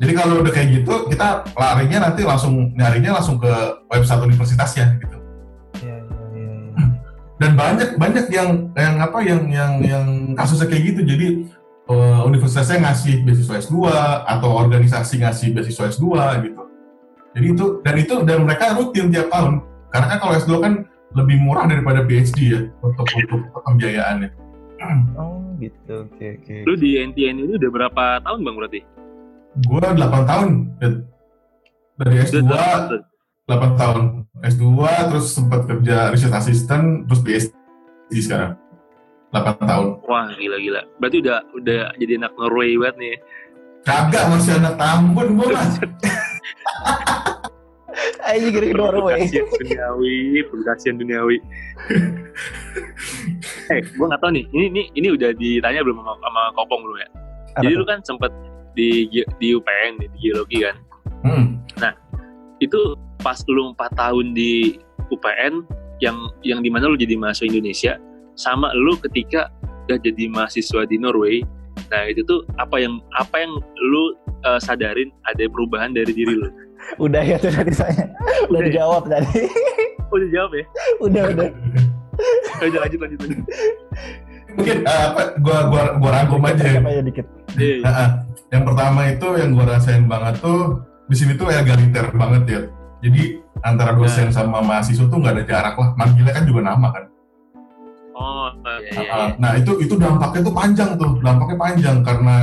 Jadi 0.00 0.12
kalau 0.16 0.40
udah 0.40 0.52
kayak 0.52 0.80
gitu, 0.80 1.12
kita 1.12 1.44
larinya 1.56 2.08
nanti 2.08 2.24
langsung 2.24 2.72
nyarinya 2.72 3.20
langsung 3.20 3.36
ke 3.36 3.52
website 3.92 4.24
universitasnya 4.24 4.96
gitu. 4.96 5.19
Dan 7.40 7.56
banyak 7.56 7.96
banyak 7.96 8.28
yang 8.28 8.68
yang 8.76 9.00
apa 9.00 9.18
yang 9.24 9.48
yang 9.48 9.72
yang 9.80 10.06
kasusnya 10.36 10.68
kayak 10.68 10.92
gitu. 10.92 11.00
Jadi 11.08 11.26
eh, 11.88 12.20
universitasnya 12.28 12.84
ngasih 12.84 13.24
beasiswa 13.24 13.56
S2 13.64 13.88
atau 14.28 14.50
organisasi 14.60 15.24
ngasih 15.24 15.56
beasiswa 15.56 15.88
S2 15.88 16.06
gitu. 16.44 16.62
Jadi 17.32 17.46
itu 17.48 17.64
dan 17.80 17.94
itu 17.96 18.14
dan 18.28 18.44
mereka 18.44 18.76
rutin 18.76 19.08
tiap 19.08 19.32
tahun. 19.32 19.64
Karena 19.88 20.06
kan 20.12 20.18
kalau 20.20 20.34
S2 20.36 20.52
kan 20.60 20.72
lebih 21.16 21.36
murah 21.42 21.64
daripada 21.66 22.04
PhD 22.04 22.38
ya 22.52 22.60
untuk 22.84 23.08
untuk 23.08 23.40
pembiayaannya. 23.64 24.30
Oh 25.20 25.44
gitu, 25.60 26.08
oke 26.08 26.40
oke. 26.40 26.56
Lu 26.64 26.72
di 26.72 26.96
NTN 26.96 27.44
itu 27.44 27.60
udah 27.60 27.68
berapa 27.68 28.04
tahun 28.24 28.40
bang 28.48 28.56
berarti? 28.56 28.80
Gua 29.68 29.92
8 29.92 30.24
tahun 30.24 30.48
dari 32.00 32.16
S2 32.24 32.48
Udah 32.48 33.04
8 33.50 33.74
tahun 33.74 34.02
S2 34.46 34.66
terus 35.10 35.26
sempat 35.34 35.66
kerja 35.66 36.14
research 36.14 36.38
assistant 36.38 37.10
terus 37.10 37.20
PhD 37.26 38.18
sekarang 38.22 38.54
8 39.34 39.62
tahun 39.62 39.86
Wah 40.06 40.30
gila-gila. 40.34 40.82
Berarti 40.98 41.16
udah 41.22 41.38
udah 41.54 41.82
jadi 41.98 42.18
anak 42.18 42.32
Norway 42.38 42.74
banget 42.78 42.96
nih. 42.98 43.16
kagak 43.80 44.28
masih 44.28 44.60
anak 44.60 44.74
Tambun 44.76 45.28
gua 45.40 45.48
mah 45.56 45.66
Ayo 48.30 48.46
gini 48.54 48.70
Norway. 48.70 49.26
Duniawi, 49.26 50.46
publikasian 50.46 50.98
duniawi. 50.98 51.42
eh, 53.74 53.80
gue 53.82 54.06
nggak 54.06 54.20
tahu 54.22 54.30
nih. 54.34 54.44
Ini 54.54 54.64
ini 54.70 54.82
ini 54.94 55.08
udah 55.14 55.30
ditanya 55.34 55.80
belum 55.82 55.98
sama, 55.98 56.14
sama 56.22 56.42
Kopong 56.54 56.80
belum 56.86 56.98
ya? 57.02 57.08
Apa 57.58 57.66
Jadi 57.66 57.74
tuh? 57.74 57.80
lu 57.82 57.84
kan 57.86 57.98
sempet 58.06 58.30
di 58.78 59.10
di 59.10 59.46
UPN 59.58 59.98
di 59.98 60.06
geologi 60.22 60.58
kan. 60.62 60.76
hmm. 61.26 61.46
Itu 62.60 62.94
pas 63.20 63.38
lu 63.48 63.72
4 63.72 64.00
tahun 64.00 64.26
di 64.34 64.80
UPN 65.10 65.64
yang 66.00 66.16
yang 66.42 66.60
di 66.64 66.70
mana 66.72 66.88
lu 66.88 66.96
jadi 66.96 67.14
mahasiswa 67.20 67.46
Indonesia 67.52 67.92
sama 68.34 68.72
lu 68.72 68.96
ketika 69.04 69.52
udah 69.86 69.98
jadi 70.00 70.24
mahasiswa 70.32 70.86
di 70.88 70.96
Norway. 70.96 71.42
Nah 71.90 72.06
itu 72.06 72.22
tuh 72.24 72.46
apa 72.56 72.78
yang 72.78 73.02
apa 73.18 73.42
yang 73.42 73.52
lu 73.84 74.14
eh, 74.46 74.60
sadarin 74.62 75.10
ada 75.26 75.44
perubahan 75.50 75.92
dari 75.92 76.10
diri 76.14 76.34
lu? 76.38 76.48
Udah 77.04 77.20
ya 77.20 77.36
tuh 77.36 77.52
tadi 77.52 77.70
saya. 77.76 78.08
Udah 78.48 78.56
Udah 78.56 78.60
ya? 78.62 78.66
dijawab 78.72 79.02
tadi. 79.06 79.40
Oh 80.10 80.16
udah 80.18 80.28
jawab 80.32 80.50
ya? 80.56 80.64
udah 81.06 81.24
udah. 81.36 81.48
Oh, 82.60 82.68
Udah 82.68 82.84
lanjut 82.84 83.00
lanjut 83.00 83.18
lanjut. 83.24 83.40
mungkin 84.52 84.76
eh, 84.84 85.02
apa 85.08 85.22
gua 85.40 85.58
gua 85.72 85.82
gua 85.96 86.10
rangkum 86.20 86.44
aja 86.44 86.60
ya. 86.68 86.80
Dikit 86.84 87.04
dikit. 87.08 87.26
Iya, 87.56 87.74
iya. 87.80 87.84
Nah, 87.86 87.94
ah, 87.96 88.10
yang 88.52 88.62
pertama 88.68 89.00
itu 89.08 89.28
yang 89.40 89.50
gua 89.56 89.66
rasain 89.72 90.04
banget 90.04 90.34
tuh 90.44 90.84
di 91.08 91.16
sini 91.16 91.32
tuh 91.40 91.48
egaliter 91.48 92.12
banget 92.12 92.42
ya 92.44 92.60
jadi 93.00 93.22
antara 93.60 93.92
dosen 93.96 94.28
sama 94.30 94.60
mahasiswa 94.60 95.04
tuh 95.04 95.18
nggak 95.18 95.34
ada 95.36 95.44
jarak 95.44 95.74
lah 95.76 95.88
manggilnya 95.96 96.32
kan 96.32 96.44
juga 96.44 96.60
nama 96.64 96.88
kan 96.92 97.04
Oh 98.20 98.52
iya 98.52 98.76
iya. 98.84 99.00
Ah, 99.08 99.16
iya. 99.32 99.36
Nah 99.40 99.50
itu 99.56 99.72
itu 99.80 99.94
dampaknya 99.96 100.40
tuh 100.44 100.52
panjang 100.52 100.90
tuh, 101.00 101.10
dampaknya 101.24 101.56
panjang 101.56 101.96
karena 102.04 102.36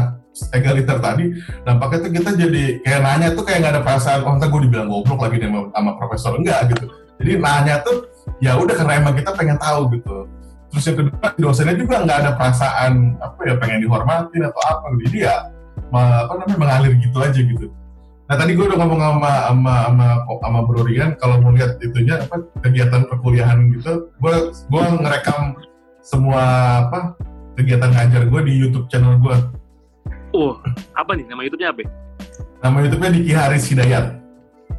egaliter 0.50 0.98
tadi, 0.98 1.26
dampaknya 1.62 1.98
tuh 2.02 2.12
kita 2.18 2.30
jadi 2.34 2.64
kayak 2.82 3.02
nanya 3.06 3.28
tuh 3.38 3.44
kayak 3.46 3.58
nggak 3.62 3.74
ada 3.78 3.82
perasaan, 3.86 4.26
oh 4.26 4.34
ntar 4.42 4.50
gue 4.50 4.62
dibilang 4.66 4.90
goblok 4.90 5.22
lagi 5.22 5.38
nih 5.38 5.50
sama, 5.54 5.62
sama 5.70 5.92
profesor 6.02 6.34
enggak 6.34 6.60
gitu. 6.74 6.86
Jadi 7.22 7.32
nanya 7.38 7.76
tuh 7.86 8.10
ya 8.42 8.58
udah 8.58 8.74
karena 8.74 8.94
emang 8.98 9.14
kita 9.14 9.32
pengen 9.38 9.58
tahu 9.62 9.82
gitu. 9.94 10.26
Terus 10.74 10.84
yang 10.90 10.98
kedua 10.98 11.28
dosennya 11.38 11.76
juga 11.78 11.96
nggak 12.02 12.18
ada 12.26 12.32
perasaan 12.34 12.94
apa 13.22 13.40
ya 13.46 13.54
pengen 13.62 13.80
dihormatin 13.86 14.42
atau 14.50 14.62
apa 14.66 14.86
gitu. 14.98 15.02
Jadi 15.14 15.18
ya 15.30 15.36
ma- 15.94 16.26
apa 16.26 16.32
namanya 16.42 16.58
mengalir 16.58 16.94
gitu 16.98 17.18
aja 17.22 17.38
gitu. 17.38 17.70
Nah 18.28 18.36
tadi 18.36 18.60
gue 18.60 18.66
udah 18.68 18.76
ngomong 18.76 19.00
sama 19.00 19.32
sama 19.48 19.74
sama, 19.88 20.08
sama 20.44 20.60
Bro 20.68 20.84
Rian 20.84 21.16
kalau 21.16 21.40
mau 21.40 21.56
lihat 21.56 21.80
itunya 21.80 22.20
apa 22.20 22.44
kegiatan 22.60 23.08
perkuliahan 23.08 23.72
gitu, 23.72 24.12
gue 24.20 24.36
gue 24.52 24.84
ngerekam 25.00 25.56
semua 26.04 26.44
apa 26.84 27.16
kegiatan 27.56 27.88
ngajar 27.88 28.28
gue 28.28 28.42
di 28.44 28.54
YouTube 28.60 28.92
channel 28.92 29.16
gue. 29.24 29.36
Oh, 30.36 30.60
apa 30.92 31.16
nih 31.16 31.24
nama 31.32 31.40
YouTube-nya 31.48 31.72
apa? 31.72 31.88
Nama 32.68 32.78
YouTube-nya 32.84 33.12
Diki 33.16 33.32
Haris 33.32 33.66
Hidayat. 33.72 34.06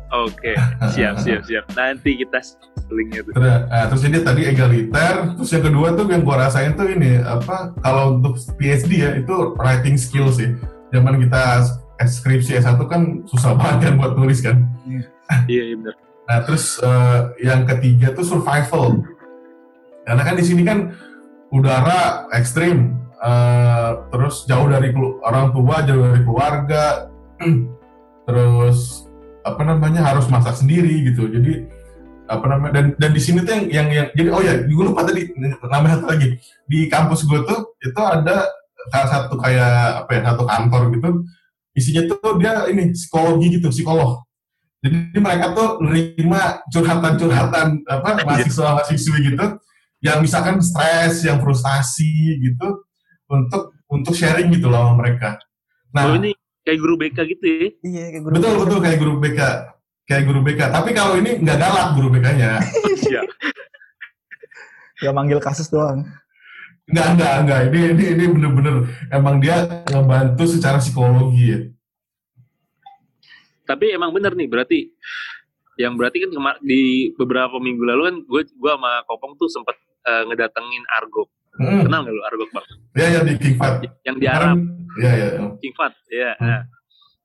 Oke, 0.09 0.57
siap 0.93 1.21
siap 1.21 1.45
siap. 1.45 1.65
Nanti 1.73 2.21
kita 2.21 2.41
linknya 2.89 3.21
tuh. 3.29 3.33
Terus, 3.33 3.49
nah, 3.69 3.85
terus 3.93 4.03
ini 4.09 4.19
tadi 4.25 4.43
egaliter. 4.49 5.37
Terus 5.37 5.51
yang 5.53 5.65
kedua 5.69 5.87
tuh 5.97 6.05
yang 6.09 6.25
gue 6.25 6.37
rasain 6.37 6.73
tuh 6.77 6.89
ini 6.89 7.21
apa 7.21 7.77
kalau 7.81 8.21
untuk 8.21 8.41
PhD 8.57 8.93
ya 9.05 9.11
itu 9.21 9.57
writing 9.57 9.97
skills 9.97 10.41
sih. 10.41 10.53
Zaman 10.93 11.21
kita 11.21 11.65
skripsi 12.07 12.63
S1 12.63 12.79
kan 12.87 13.27
susah 13.27 13.59
banget 13.59 13.91
kan 13.91 13.95
buat 13.99 14.13
nulis 14.15 14.39
kan. 14.39 14.63
Iya 15.51 15.75
iya 15.75 15.75
benar. 15.75 15.95
Nah 16.29 16.39
terus 16.47 16.79
eh, 16.79 17.21
yang 17.43 17.67
ketiga 17.67 18.15
tuh 18.15 18.23
survival. 18.23 19.03
Karena 20.07 20.23
kan 20.23 20.35
di 20.39 20.45
sini 20.47 20.63
kan 20.63 20.95
udara 21.51 22.31
ekstrim, 22.31 22.95
eh, 23.19 23.91
terus 24.15 24.47
jauh 24.47 24.71
dari 24.71 24.95
orang 25.27 25.51
tua, 25.51 25.83
jauh 25.83 26.01
dari 26.07 26.23
keluarga, 26.23 27.11
terus 28.29 29.09
apa 29.43 29.63
namanya 29.65 30.05
harus 30.07 30.31
masak 30.31 30.55
sendiri 30.55 31.11
gitu. 31.11 31.27
Jadi 31.27 31.67
apa 32.29 32.45
namanya 32.45 32.73
dan 32.77 32.87
dan 33.01 33.11
di 33.17 33.21
sini 33.25 33.41
tuh 33.41 33.57
yang 33.57 33.67
yang, 33.73 33.89
yang 33.89 34.07
jadi 34.13 34.29
oh 34.29 34.43
ya 34.45 34.55
gue 34.69 34.85
lupa 34.85 35.01
tadi 35.09 35.33
namanya 35.65 35.97
satu 35.97 36.09
lagi 36.13 36.37
di 36.69 36.85
kampus 36.93 37.25
gue 37.25 37.41
tuh 37.49 37.73
itu 37.81 38.01
ada 38.05 38.45
salah 38.93 39.09
satu 39.09 39.35
kayak 39.41 40.05
apa 40.05 40.11
ya 40.13 40.21
satu 40.29 40.45
kantor 40.45 40.83
gitu 40.93 41.09
isinya 41.79 42.03
tuh 42.11 42.37
dia 42.43 42.67
ini 42.67 42.91
psikologi 42.91 43.57
gitu 43.57 43.71
psikolog 43.71 44.27
jadi 44.79 45.19
mereka 45.19 45.59
tuh 45.59 45.83
nerima 45.83 46.63
curhatan-curhatan 46.71 47.83
apa 47.83 48.09
mahasiswa-mahasiswi 48.23 49.19
gitu 49.35 49.47
yang 49.99 50.23
misalkan 50.23 50.63
stres, 50.63 51.27
yang 51.27 51.43
frustasi 51.43 52.39
gitu 52.39 52.87
untuk 53.27 53.75
untuk 53.91 54.15
sharing 54.15 54.55
gitu 54.55 54.71
loh 54.71 54.95
sama 54.95 54.95
mereka. 55.03 55.35
Oh 55.35 55.47
Nah, 55.99 56.21
ini 56.21 56.31
kayak 56.63 56.79
guru 56.79 56.95
BK 57.01 57.19
gitu 57.27 57.45
ya? 57.49 57.69
Iya 57.83 58.05
kayak 58.13 58.23
guru. 58.23 58.33
betul 58.39 58.53
betul 58.63 58.79
kayak 58.79 58.99
guru 59.03 59.15
BK, 59.19 59.41
kayak 60.07 60.25
guru 60.31 60.41
BK. 60.47 60.61
Tapi 60.71 60.91
kalau 60.95 61.15
ini 61.19 61.31
nggak 61.43 61.59
galak 61.59 61.87
guru 61.99 62.09
BK-nya. 62.15 62.51
Iya. 63.09 63.25
Gak 65.01 65.15
manggil 65.17 65.41
kasus 65.41 65.73
doang. 65.73 66.05
Nggak 66.89 67.09
nggak 67.21 67.35
nggak. 67.45 67.61
Ini 67.69 67.81
ini 67.93 68.05
ini 68.17 68.25
bener-bener 68.33 68.77
emang 69.13 69.37
dia 69.39 69.85
ngebantu 69.93 70.45
secara 70.49 70.81
psikologi 70.81 71.45
ya. 71.53 71.61
Tapi 73.69 73.93
emang 73.93 74.11
bener 74.17 74.33
nih 74.33 74.49
berarti 74.49 74.89
yang 75.79 75.95
berarti 75.95 76.25
kan 76.25 76.31
kemar- 76.33 76.61
di 76.65 77.13
beberapa 77.15 77.61
minggu 77.61 77.85
lalu 77.85 78.03
kan 78.09 78.17
gue 78.25 78.43
gue 78.51 78.73
sama 78.73 79.05
Kopong 79.05 79.37
tuh 79.37 79.47
sempat 79.53 79.77
eh, 80.09 80.25
ngedatengin 80.27 80.85
Argo. 80.97 81.29
Hmm. 81.61 81.85
Kenal 81.85 82.07
nggak 82.09 82.15
lu 82.17 82.23
Argo 82.25 82.45
bang? 82.51 82.67
Ya 82.97 83.07
ya 83.15 83.21
di 83.23 83.35
King 83.37 83.57
Fat. 83.61 83.85
Yang 84.07 84.17
di 84.19 84.27
Arab, 84.27 84.57
Ya 84.99 85.11
ya. 85.15 85.29
King 85.61 85.75
Fat. 85.77 85.93
Ya. 86.09 86.33
Hmm. 86.41 86.47
Nah, 86.49 86.61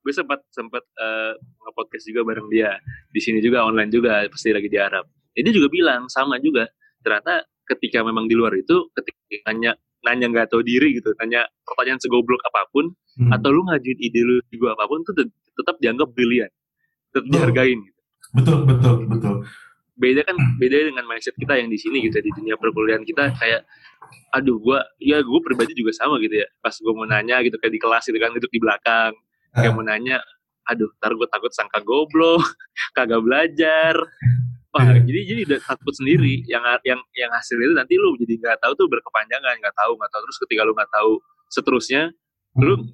gue 0.04 0.14
sempat 0.14 0.40
sempat 0.52 0.84
eh, 0.84 1.34
nge-podcast 1.40 2.04
juga 2.12 2.22
bareng 2.28 2.48
dia. 2.52 2.76
Di 3.10 3.20
sini 3.24 3.40
juga 3.40 3.64
online 3.64 3.90
juga 3.90 4.28
pasti 4.28 4.52
lagi 4.52 4.68
di 4.68 4.78
Arab. 4.78 5.08
Jadi 5.34 5.48
dia 5.50 5.54
juga 5.56 5.70
bilang 5.72 6.12
sama 6.12 6.38
juga. 6.44 6.68
Ternyata 7.02 7.46
ketika 7.66 8.02
memang 8.02 8.26
di 8.26 8.36
luar 8.36 8.54
itu 8.54 8.88
ketika 8.92 9.20
nanya 9.48 9.72
nanya 10.02 10.28
nggak 10.28 10.52
tahu 10.52 10.62
diri 10.62 11.00
gitu, 11.00 11.16
nanya 11.18 11.48
pertanyaan 11.64 12.00
segoblok 12.00 12.44
apa 12.46 12.68
pun 12.70 12.92
Hmm. 13.14 13.30
atau 13.30 13.54
lu 13.54 13.62
ngajuin 13.64 14.00
ide 14.00 14.20
lu 14.20 14.42
juga 14.50 14.74
apa 14.74 14.90
pun 14.90 15.00
itu 15.00 15.14
tet- 15.14 15.30
tetap 15.54 15.78
dianggap 15.78 16.10
brilian, 16.12 16.50
tetap 17.08 17.24
Betul. 17.24 17.32
dihargain. 17.32 17.80
Gitu. 17.80 17.94
Betul 18.34 18.58
betul 18.66 18.96
betul. 19.06 19.36
Beda 19.94 20.22
kan 20.26 20.34
beda 20.58 20.90
dengan 20.90 21.06
mindset 21.06 21.38
kita 21.38 21.54
yang 21.54 21.70
di 21.70 21.78
sini 21.78 22.02
gitu 22.02 22.18
di 22.18 22.34
dunia 22.34 22.58
perkuliahan 22.58 23.06
kita 23.06 23.30
kayak 23.38 23.70
aduh 24.32 24.58
gua 24.58 24.82
ya 24.98 25.22
gue 25.22 25.40
pribadi 25.40 25.72
juga 25.74 25.94
sama 25.94 26.18
gitu 26.18 26.36
ya 26.36 26.48
pas 26.58 26.74
gue 26.74 26.90
mau 26.90 27.06
nanya 27.06 27.38
gitu 27.40 27.54
kayak 27.56 27.70
di 27.70 27.78
kelas 27.78 28.04
gitu 28.04 28.18
kan 28.18 28.34
duduk 28.34 28.50
di 28.50 28.58
belakang 28.58 29.14
kayak 29.52 29.70
Ah. 29.70 29.76
mau 29.78 29.86
nanya 29.86 30.18
aduh 30.66 30.90
ntar 30.98 31.14
gue 31.14 31.28
takut 31.30 31.52
sangka 31.52 31.80
goblok 31.80 32.42
kagak 32.98 33.22
belajar 33.22 33.94
Wah, 34.74 34.90
Iya. 34.90 35.06
jadi 35.06 35.20
jadi 35.30 35.42
udah 35.54 35.60
takut 35.70 35.94
sendiri 35.94 36.42
yang 36.50 36.66
yang 36.82 36.98
yang 37.14 37.30
hasil 37.30 37.62
itu 37.62 37.78
nanti 37.78 37.94
lu 37.94 38.18
jadi 38.18 38.42
nggak 38.42 38.58
tahu 38.58 38.74
tuh 38.74 38.90
berkepanjangan, 38.90 39.62
nggak 39.62 39.76
tahu 39.78 39.94
nggak 40.02 40.10
tahu 40.10 40.22
terus 40.26 40.38
ketika 40.42 40.62
lu 40.66 40.74
nggak 40.74 40.90
tahu 40.90 41.12
seterusnya 41.54 42.10
Lu- 42.58 42.82
Hmm. 42.82 42.90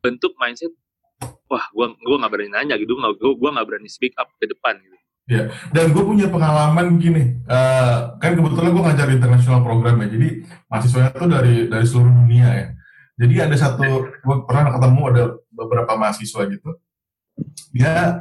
bentuk 0.00 0.32
mindset 0.40 0.72
wah 1.48 1.64
gua 1.76 1.92
gua 2.04 2.16
nggak 2.24 2.32
berani 2.32 2.50
nanya 2.52 2.74
gitu, 2.80 2.96
gua 2.96 3.12
gua 3.36 3.50
nggak 3.52 3.66
berani 3.68 3.88
speak 3.88 4.16
up 4.16 4.32
ke 4.40 4.48
depan 4.48 4.80
gitu. 4.80 4.96
Dan 5.72 5.96
gue 5.96 6.04
punya 6.04 6.28
pengalaman 6.28 7.00
gini, 7.00 7.40
eh, 7.48 7.98
kan 8.20 8.36
kebetulan 8.36 8.76
gue 8.76 8.84
ngajar 8.84 9.08
international 9.08 9.64
program 9.64 9.96
ya, 10.04 10.08
jadi 10.12 10.28
mahasiswanya 10.68 11.16
tuh 11.16 11.28
dari 11.32 11.54
dari 11.64 11.86
seluruh 11.88 12.12
dunia 12.12 12.48
ya. 12.52 12.66
Jadi 13.24 13.34
ada 13.40 13.56
satu, 13.56 14.04
gue 14.04 14.36
pernah 14.44 14.68
ketemu 14.76 15.00
ada 15.08 15.24
beberapa 15.48 15.92
mahasiswa 15.96 16.44
gitu, 16.44 16.70
dia 17.72 18.20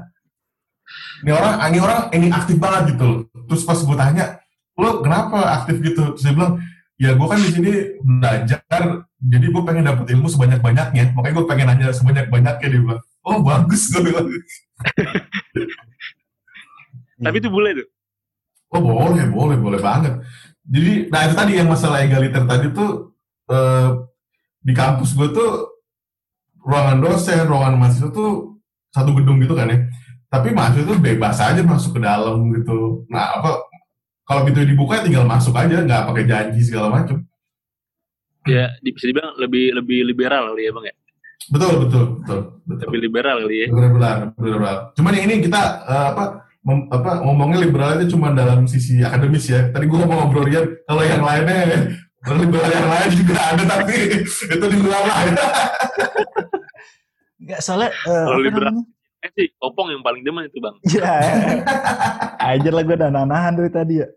ini 1.24 1.32
orang, 1.32 1.56
ini 1.72 1.80
orang 1.80 2.02
ini 2.12 2.28
aktif 2.30 2.58
banget 2.60 2.96
gitu 2.96 3.04
loh. 3.04 3.20
Terus 3.48 3.64
pas 3.64 3.80
gue 3.80 3.96
tanya, 3.96 4.26
lo 4.76 5.00
kenapa 5.00 5.64
aktif 5.64 5.80
gitu? 5.80 6.16
Terus 6.16 6.24
dia 6.24 6.34
bilang, 6.36 6.60
ya 7.00 7.16
gue 7.16 7.28
kan 7.28 7.40
di 7.40 7.50
sini 7.52 7.72
belajar, 8.02 9.08
jadi 9.24 9.46
gue 9.48 9.64
pengen 9.64 9.88
dapet 9.88 10.06
ilmu 10.14 10.28
sebanyak 10.28 10.60
banyaknya, 10.60 11.16
makanya 11.16 11.36
gue 11.40 11.46
pengen 11.48 11.68
nanya 11.72 11.88
sebanyak 11.96 12.28
banyaknya 12.28 12.68
dia 12.68 12.82
bilang. 12.82 13.02
Oh 13.24 13.40
bagus 13.40 13.88
gue 13.92 14.04
bilang. 14.04 14.28
Tapi 17.24 17.38
itu 17.40 17.48
boleh 17.48 17.72
tuh. 17.80 17.88
Oh 18.74 18.82
boleh, 18.82 19.30
boleh, 19.30 19.58
boleh 19.62 19.80
banget. 19.80 20.20
Jadi, 20.66 21.08
nah 21.08 21.28
itu 21.28 21.36
tadi 21.38 21.52
yang 21.60 21.70
masalah 21.70 22.04
egaliter 22.04 22.44
tadi 22.44 22.68
tuh 22.74 23.14
eh, 23.52 23.90
di 24.64 24.74
kampus 24.74 25.16
gue 25.16 25.30
tuh 25.32 25.52
ruangan 26.64 27.04
dosen, 27.04 27.48
ruangan 27.48 27.80
mahasiswa 27.80 28.10
tuh 28.12 28.60
satu 28.90 29.14
gedung 29.16 29.40
gitu 29.44 29.54
kan 29.54 29.70
ya. 29.70 29.78
Tapi 30.34 30.50
mahasiswa 30.50 30.90
tuh 30.90 30.98
bebas 30.98 31.38
aja 31.38 31.62
masuk 31.62 31.94
ke 31.94 32.02
dalam 32.02 32.42
gitu. 32.58 33.06
Nah 33.06 33.38
apa 33.38 33.62
kalau 34.26 34.50
gitu 34.50 34.66
dibuka 34.66 35.06
tinggal 35.06 35.30
masuk 35.30 35.54
aja, 35.54 35.86
nggak 35.86 36.10
pakai 36.10 36.26
janji 36.26 36.66
segala 36.66 36.90
macam. 36.90 37.22
Ya, 38.44 38.74
di- 38.82 38.92
bisa 38.92 39.08
dibilang 39.08 39.38
lebih 39.38 39.78
lebih 39.78 40.00
liberal 40.04 40.52
kali 40.52 40.66
ya 40.66 40.72
bang 40.74 40.86
ya. 40.90 40.96
Betul, 41.54 41.74
betul, 41.86 42.04
betul, 42.20 42.40
betul. 42.66 42.86
Lebih 42.90 43.00
liberal 43.04 43.36
kali 43.46 43.56
ya. 43.56 43.68
Benar-benar, 43.70 44.16
benar-benar. 44.34 44.78
Cuman 44.98 45.12
yang 45.14 45.26
ini 45.30 45.36
kita 45.46 45.62
eh, 45.86 46.08
apa 46.12 46.24
mem- 46.64 46.88
apa 46.90 47.12
ngomongnya 47.22 47.60
liberal 47.62 47.90
itu 48.00 48.18
cuma 48.18 48.34
dalam 48.34 48.66
sisi 48.66 49.00
akademis 49.00 49.46
ya. 49.48 49.70
Tadi 49.70 49.86
gua 49.86 50.02
ngomong 50.02 50.18
ngobrol 50.28 50.50
Rian, 50.50 50.66
kalau 50.84 51.04
yang 51.06 51.22
lainnya 51.22 51.94
liberal 52.24 52.72
yang 52.72 52.88
lain 52.90 53.10
juga 53.14 53.36
ada 53.38 53.64
tapi 53.70 53.96
itu 54.24 54.66
di 54.66 54.78
luar 54.80 55.04
lah. 55.04 55.18
Nggak, 57.44 57.60
soalnya 57.60 57.92
eh, 57.92 58.08
Kalau 58.08 58.40
apa 58.40 58.44
liberal. 58.44 58.72
namanya? 58.72 58.93
Eh 59.24 59.32
sih, 59.40 59.48
opong 59.64 59.88
yang 59.88 60.04
paling 60.04 60.20
demen 60.20 60.52
itu 60.52 60.60
bang. 60.60 60.76
Ya, 60.92 61.16
aja 62.44 62.70
lah 62.76 62.84
gue 62.84 62.96
udah 63.00 63.08
nahan 63.08 63.56
dari 63.56 63.72
tadi 63.72 63.94
ya. 64.04 64.08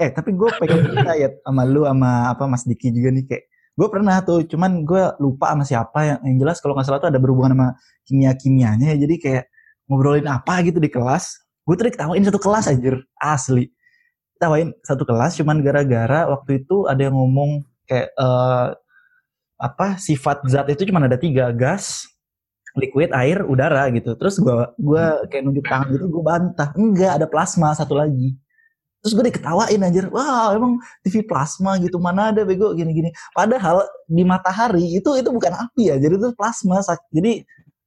Eh, 0.00 0.08
tapi 0.08 0.32
gue 0.32 0.48
pengen 0.56 0.88
cerita 0.88 1.12
ya 1.14 1.28
sama 1.44 1.62
lu 1.68 1.84
sama 1.84 2.32
apa 2.32 2.48
Mas 2.48 2.64
Diki 2.64 2.90
juga 2.90 3.12
nih 3.12 3.24
kayak 3.28 3.44
gue 3.76 3.88
pernah 3.92 4.16
tuh, 4.24 4.42
cuman 4.48 4.82
gue 4.82 5.02
lupa 5.20 5.52
sama 5.52 5.64
siapa 5.68 6.00
yang, 6.08 6.18
yang 6.24 6.36
jelas 6.40 6.58
kalau 6.64 6.72
nggak 6.74 6.86
salah 6.88 7.00
tuh 7.04 7.12
ada 7.12 7.20
berhubungan 7.20 7.52
sama 7.52 7.68
kimia 8.08 8.32
kimianya 8.34 8.96
ya. 8.96 9.04
Jadi 9.04 9.14
kayak 9.20 9.44
ngobrolin 9.86 10.24
apa 10.26 10.64
gitu 10.64 10.80
di 10.80 10.88
kelas. 10.88 11.44
Gue 11.68 11.76
tuh 11.76 11.92
diketawain 11.92 12.24
satu 12.24 12.40
kelas 12.40 12.64
anjir, 12.72 13.04
asli. 13.20 13.68
Ketawain 14.34 14.72
satu 14.80 15.04
kelas 15.04 15.36
cuman 15.38 15.60
gara-gara 15.60 16.26
waktu 16.26 16.64
itu 16.64 16.88
ada 16.88 17.04
yang 17.04 17.14
ngomong 17.14 17.68
kayak 17.84 18.10
eh, 18.16 18.68
apa 19.60 19.86
sifat 20.00 20.42
zat 20.50 20.66
itu 20.72 20.88
cuma 20.88 21.04
ada 21.04 21.20
tiga 21.20 21.52
gas, 21.54 22.08
liquid, 22.74 23.10
air, 23.14 23.46
udara 23.46 23.88
gitu. 23.94 24.18
Terus 24.18 24.38
gua 24.42 24.74
gua 24.78 25.22
kayak 25.30 25.42
nunjuk 25.46 25.64
tangan 25.66 25.88
gitu, 25.94 26.06
gua 26.10 26.24
bantah. 26.36 26.68
Enggak, 26.74 27.12
ada 27.22 27.26
plasma 27.30 27.74
satu 27.74 27.94
lagi. 27.98 28.34
Terus 29.04 29.20
gue 29.20 29.24
diketawain 29.28 29.84
anjir. 29.84 30.08
Wah, 30.08 30.56
emang 30.56 30.80
TV 31.04 31.28
plasma 31.28 31.76
gitu. 31.76 32.00
Mana 32.00 32.32
ada 32.32 32.40
bego 32.40 32.72
gini-gini. 32.72 33.12
Padahal 33.36 33.84
di 34.08 34.24
matahari 34.24 34.96
itu 34.96 35.12
itu 35.20 35.28
bukan 35.28 35.52
api 35.52 35.92
ya. 35.92 36.00
Jadi 36.00 36.16
itu 36.16 36.32
plasma. 36.32 36.80
Jadi 37.12 37.44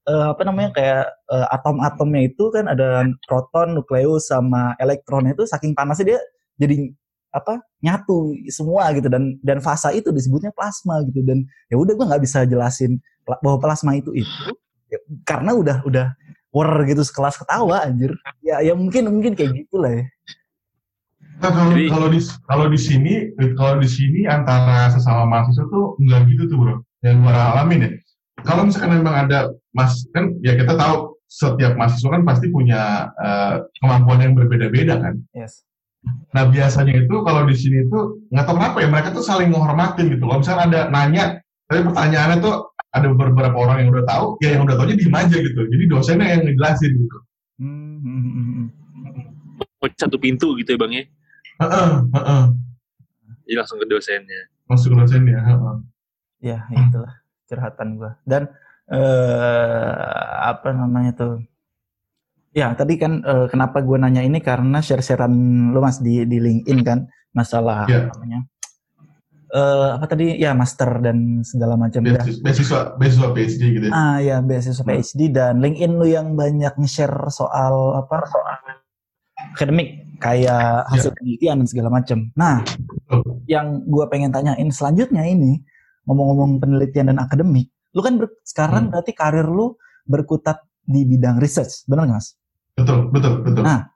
eh, 0.08 0.28
apa 0.30 0.42
namanya 0.46 0.70
kayak 0.78 1.06
eh, 1.34 1.48
atom-atomnya 1.58 2.22
itu 2.30 2.54
kan 2.54 2.70
ada 2.70 3.10
proton, 3.26 3.82
nukleus 3.82 4.30
sama 4.30 4.78
elektronnya 4.78 5.34
itu 5.34 5.50
saking 5.50 5.74
panasnya 5.74 6.16
dia 6.16 6.20
jadi 6.62 6.94
apa 7.36 7.62
nyatu 7.84 8.34
semua 8.50 8.90
gitu 8.98 9.12
dan 9.12 9.38
dan 9.44 9.60
fasa 9.62 9.92
itu 9.94 10.10
disebutnya 10.10 10.50
plasma 10.56 11.04
gitu 11.06 11.22
dan 11.28 11.44
ya 11.70 11.76
udah 11.78 11.94
gue 11.94 12.06
nggak 12.08 12.24
bisa 12.24 12.48
jelasin 12.48 12.98
bahwa 13.28 13.60
plasma 13.60 13.94
itu 14.00 14.10
itu 14.16 14.52
ya, 14.88 15.00
karena 15.24 15.52
udah 15.54 15.78
udah 15.86 16.08
war 16.52 16.70
gitu 16.88 17.04
sekelas 17.04 17.38
ketawa 17.38 17.84
anjir 17.86 18.16
ya 18.42 18.64
ya 18.64 18.74
mungkin 18.74 19.08
mungkin 19.12 19.36
kayak 19.36 19.54
gitulah 19.66 19.92
ya 19.94 20.06
Nah, 21.38 21.54
kalau 21.54 21.70
Jadi- 21.70 21.90
kalau 21.94 22.08
di 22.10 22.20
kalau 22.50 22.66
di 22.66 22.80
sini 22.82 23.14
kalau 23.54 23.78
di 23.78 23.86
sini 23.86 24.26
antara 24.26 24.90
sesama 24.90 25.30
mahasiswa 25.30 25.70
tuh 25.70 25.94
enggak 26.02 26.34
gitu 26.34 26.50
tuh 26.50 26.58
bro. 26.58 26.76
Yang 27.06 27.16
gua 27.22 27.54
alamin 27.54 27.80
ya. 27.86 27.90
Kalau 28.42 28.66
misalkan 28.66 28.98
memang 28.98 29.30
ada 29.30 29.54
mas 29.70 30.02
kan 30.18 30.34
ya 30.42 30.58
kita 30.58 30.74
tahu 30.74 31.14
setiap 31.30 31.78
mahasiswa 31.78 32.10
kan 32.10 32.26
pasti 32.26 32.50
punya 32.50 33.14
eh, 33.22 33.54
kemampuan 33.78 34.26
yang 34.26 34.34
berbeda-beda 34.34 34.98
kan. 34.98 35.14
yes 35.38 35.62
Nah 36.34 36.50
biasanya 36.50 37.06
itu 37.06 37.16
kalau 37.22 37.46
di 37.46 37.54
sini 37.54 37.86
tuh 37.86 38.18
nggak 38.34 38.46
tahu 38.50 38.58
kenapa 38.58 38.78
ya 38.82 38.90
mereka 38.90 39.10
tuh 39.14 39.22
saling 39.22 39.54
menghormatin 39.54 40.10
gitu. 40.10 40.26
Kalau 40.26 40.42
misalnya 40.42 40.64
ada 40.66 40.82
nanya, 40.90 41.24
tapi 41.68 41.80
pertanyaannya 41.84 42.38
tuh 42.40 42.56
ada 42.88 43.06
beberapa 43.12 43.54
orang 43.54 43.84
yang 43.86 43.90
udah 43.92 44.06
tahu, 44.08 44.26
ya 44.42 44.56
yang 44.56 44.64
udah 44.64 44.76
tahu 44.80 44.88
diem 44.90 45.12
aja 45.14 45.36
gitu. 45.36 45.62
Jadi 45.68 45.84
dosennya 45.86 46.28
yang 46.34 46.42
ngejelasin 46.48 46.92
gitu. 46.96 47.18
Hmm, 47.60 48.00
hmm, 48.00 48.22
hmm, 48.24 48.46
hmm. 48.56 48.68
Oh, 49.78 49.90
Satu 49.94 50.18
pintu 50.18 50.56
gitu 50.58 50.74
ya 50.74 50.80
bang 50.80 50.94
ya. 50.96 51.04
Heeh, 51.62 51.90
heeh. 52.16 52.44
Jadi 53.46 53.54
langsung 53.54 53.78
ke 53.78 53.86
dosennya. 53.86 54.42
Masuk 54.66 54.88
ke 54.92 54.96
dosennya. 55.04 55.40
heeh. 55.44 55.76
ya 56.38 56.70
itulah 56.70 57.18
curhatan 57.50 57.98
gua 57.98 58.14
dan 58.22 58.46
eh 58.88 59.90
apa 60.46 60.70
namanya 60.70 61.18
tuh 61.18 61.42
ya 62.54 62.74
tadi 62.74 62.94
kan 62.96 63.22
eh, 63.22 63.46
kenapa 63.50 63.82
gua 63.82 63.98
nanya 63.98 64.22
ini 64.22 64.38
karena 64.38 64.78
share-sharean 64.78 65.34
lu 65.74 65.80
mas 65.82 65.98
di 65.98 66.26
di 66.26 66.38
LinkedIn 66.38 66.80
kan 66.86 67.00
masalah 67.34 67.90
Iya. 67.90 68.06
apa 68.06 68.22
namanya 68.22 68.40
eh 69.48 69.90
apa 69.96 70.06
tadi 70.06 70.36
ya 70.36 70.52
master 70.52 71.00
dan 71.00 71.40
segala 71.42 71.80
macam 71.80 72.04
ya 72.04 72.20
Beasiswa, 72.20 72.44
beasiswa, 72.44 72.80
beasiswa 73.00 73.28
PhD 73.32 73.62
gitu 73.80 73.86
ya. 73.88 73.94
Ah 73.96 74.18
ya 74.20 74.44
beasiswa 74.44 74.84
Hmm. 74.84 74.92
PhD 74.92 75.22
dan 75.32 75.64
LinkedIn 75.64 75.94
lu 75.96 76.04
yang 76.06 76.36
banyak 76.36 76.76
nge-share 76.76 77.32
soal 77.32 77.96
apa 77.96 78.28
soal 78.28 78.46
akademik 79.56 79.90
kayak 80.18 80.84
hasil 80.90 81.14
penelitian 81.14 81.62
dan 81.64 81.68
segala 81.70 81.90
macam. 81.94 82.28
Nah, 82.34 82.66
Betul. 82.66 83.46
yang 83.46 83.86
gua 83.86 84.10
pengen 84.10 84.34
tanyain 84.34 84.68
selanjutnya 84.68 85.24
ini 85.24 85.62
ngomong-ngomong 86.04 86.58
penelitian 86.58 87.14
dan 87.14 87.20
akademik, 87.20 87.70
lu 87.94 88.02
kan 88.02 88.18
ber- 88.18 88.36
sekarang 88.44 88.90
Hmm. 88.90 88.92
berarti 88.96 89.12
karir 89.14 89.46
lu 89.46 89.78
berkutat 90.04 90.60
di 90.84 91.04
bidang 91.04 91.38
research, 91.38 91.84
benar 91.86 92.08
nggak 92.08 92.20
mas? 92.20 92.36
Betul, 92.74 93.12
betul, 93.12 93.34
betul. 93.44 93.64
Nah, 93.64 93.92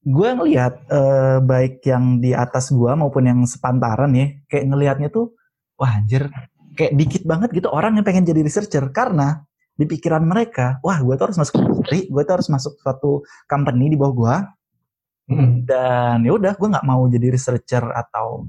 gue 0.00 0.28
ngelihat 0.32 0.74
eh, 0.88 1.38
baik 1.44 1.84
yang 1.84 2.18
di 2.24 2.32
atas 2.32 2.72
gua 2.72 2.96
maupun 2.96 3.28
yang 3.28 3.40
sepantaran 3.44 4.10
ya, 4.16 4.32
kayak 4.48 4.64
ngelihatnya 4.72 5.08
tuh, 5.12 5.36
wah 5.76 5.92
anjir, 5.92 6.32
kayak 6.76 6.96
dikit 6.96 7.22
banget 7.28 7.52
gitu 7.52 7.68
orang 7.68 8.00
yang 8.00 8.04
pengen 8.06 8.24
jadi 8.24 8.40
researcher 8.40 8.88
karena 8.94 9.44
di 9.76 9.84
pikiran 9.88 10.24
mereka, 10.24 10.76
wah 10.84 11.00
gue 11.00 11.14
tuh 11.16 11.32
harus 11.32 11.38
masuk 11.40 11.54
industri, 11.60 12.04
gue 12.08 12.22
tuh 12.24 12.34
harus 12.36 12.48
masuk 12.52 12.76
suatu 12.80 13.24
company 13.48 13.92
di 13.92 13.96
bawah 14.00 14.14
gua 14.16 14.36
Mm. 15.30 15.62
dan 15.62 16.26
ya 16.26 16.34
udah 16.34 16.58
gue 16.58 16.68
nggak 16.74 16.86
mau 16.90 17.06
jadi 17.06 17.30
researcher 17.30 17.86
atau 17.86 18.42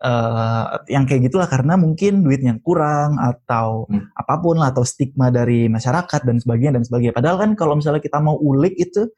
eh, 0.00 0.64
yang 0.88 1.04
kayak 1.04 1.28
gitulah 1.28 1.44
karena 1.44 1.76
mungkin 1.76 2.24
duitnya 2.24 2.56
kurang 2.64 3.20
atau 3.20 3.84
Hmm. 3.92 4.08
apa 4.16 4.40
pun 4.40 4.56
lah 4.56 4.72
atau 4.72 4.88
stigma 4.88 5.28
dari 5.28 5.68
masyarakat 5.68 6.20
dan 6.24 6.36
sebagainya 6.40 6.80
dan 6.80 6.84
sebagainya. 6.88 7.12
Padahal 7.12 7.36
kan 7.44 7.50
kalau 7.56 7.76
misalnya 7.76 8.00
kita 8.00 8.24
mau 8.24 8.40
ulik 8.40 8.72
itu 8.80 9.12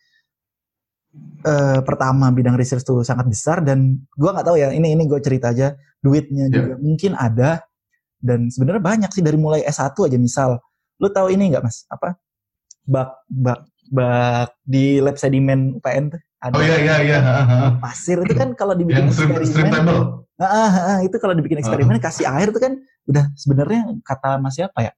eh, 1.47 1.81
pertama 1.87 2.29
bidang 2.35 2.57
research 2.59 2.83
tuh 2.83 3.03
sangat 3.07 3.27
besar 3.31 3.63
dan 3.63 4.01
gue 4.17 4.31
nggak 4.31 4.47
tahu 4.47 4.57
ya 4.59 4.73
ini 4.75 4.93
ini 4.95 5.05
gue 5.07 5.21
cerita 5.23 5.53
aja 5.55 5.77
duitnya 6.03 6.51
Ya. 6.51 6.63
juga 6.63 6.75
mungkin 6.79 7.13
ada 7.19 7.63
dan 8.21 8.49
sebenarnya 8.51 8.83
banyak 8.83 9.11
sih 9.13 9.23
dari 9.23 9.39
mulai 9.39 9.63
S1 9.63 9.93
aja 9.95 10.19
misal 10.19 10.51
lu 10.97 11.09
tahu 11.13 11.29
ini 11.29 11.53
nggak 11.53 11.63
mas? 11.65 11.85
Apa? 11.93 12.17
Bak 12.87 13.11
bak 13.29 13.61
bak 13.93 14.57
di 14.65 14.99
lab 14.99 15.21
sedimen 15.21 15.77
UPN 15.79 16.17
tuh 16.17 16.21
ada. 16.41 16.55
Oh 16.57 16.63
iya, 16.63 16.77
iya, 16.81 16.97
iya. 17.05 17.19
pasir 17.79 18.21
itu 18.25 18.35
kan 18.35 18.57
kalau 18.57 18.73
dibikin 18.73 19.09
Yang 19.09 19.21
stream, 19.21 19.31
stream 19.31 19.43
eksperimen 19.45 19.73
table. 19.73 20.03
Ah, 20.37 20.45
ah, 20.45 20.73
ah, 20.77 20.99
itu 21.01 21.17
kalau 21.17 21.33
dibikin 21.33 21.61
eksperimen 21.61 21.97
kasih 22.01 22.29
air 22.29 22.49
tuh 22.53 22.61
kan 22.61 22.73
udah 23.09 23.25
sebenarnya 23.37 23.81
kata 24.05 24.37
mas 24.41 24.57
siapa 24.57 24.79
ya? 24.85 24.93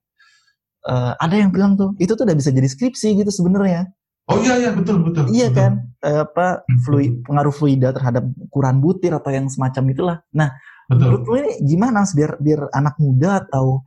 Eh, 0.89 1.13
ada 1.19 1.35
yang 1.35 1.51
bilang 1.53 1.75
tuh 1.75 1.93
itu 1.99 2.15
tuh 2.15 2.25
udah 2.25 2.37
bisa 2.39 2.49
jadi 2.55 2.65
skripsi 2.65 3.19
gitu 3.19 3.31
sebenarnya 3.35 3.91
Oh 4.29 4.39
iya, 4.45 4.55
iya, 4.61 4.71
betul, 4.77 5.01
betul. 5.01 5.25
iya 5.33 5.49
betul. 5.49 5.57
kan 5.57 5.73
Eh, 5.99 6.23
apa 6.23 6.63
fluid 6.87 7.27
pengaruh 7.27 7.51
fluida 7.51 7.91
terhadap 7.91 8.23
ukuran 8.39 8.79
butir 8.79 9.11
atau 9.11 9.35
yang 9.35 9.51
semacam 9.51 9.83
itulah 9.91 10.17
nah 10.31 10.55
menurut 10.87 11.27
Betul. 11.27 11.35
lu 11.35 11.39
ini 11.43 11.53
gimana 11.67 12.07
biar 12.07 12.39
biar 12.39 12.61
anak 12.71 12.95
muda 13.03 13.43
atau 13.43 13.83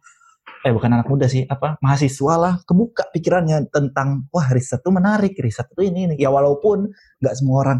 eh 0.67 0.75
bukan 0.75 0.91
anak 0.91 1.07
muda 1.07 1.31
sih 1.31 1.47
apa 1.47 1.79
mahasiswa 1.79 2.35
lah 2.35 2.53
kebuka 2.67 3.07
pikirannya 3.15 3.71
tentang 3.71 4.27
wah 4.27 4.43
riset 4.51 4.83
tuh 4.83 4.91
menarik 4.91 5.39
riset 5.39 5.71
tuh 5.71 5.87
ini 5.87 6.11
ini 6.11 6.15
ya 6.19 6.27
walaupun 6.27 6.91
nggak 7.23 7.31
semua 7.39 7.63
orang 7.63 7.79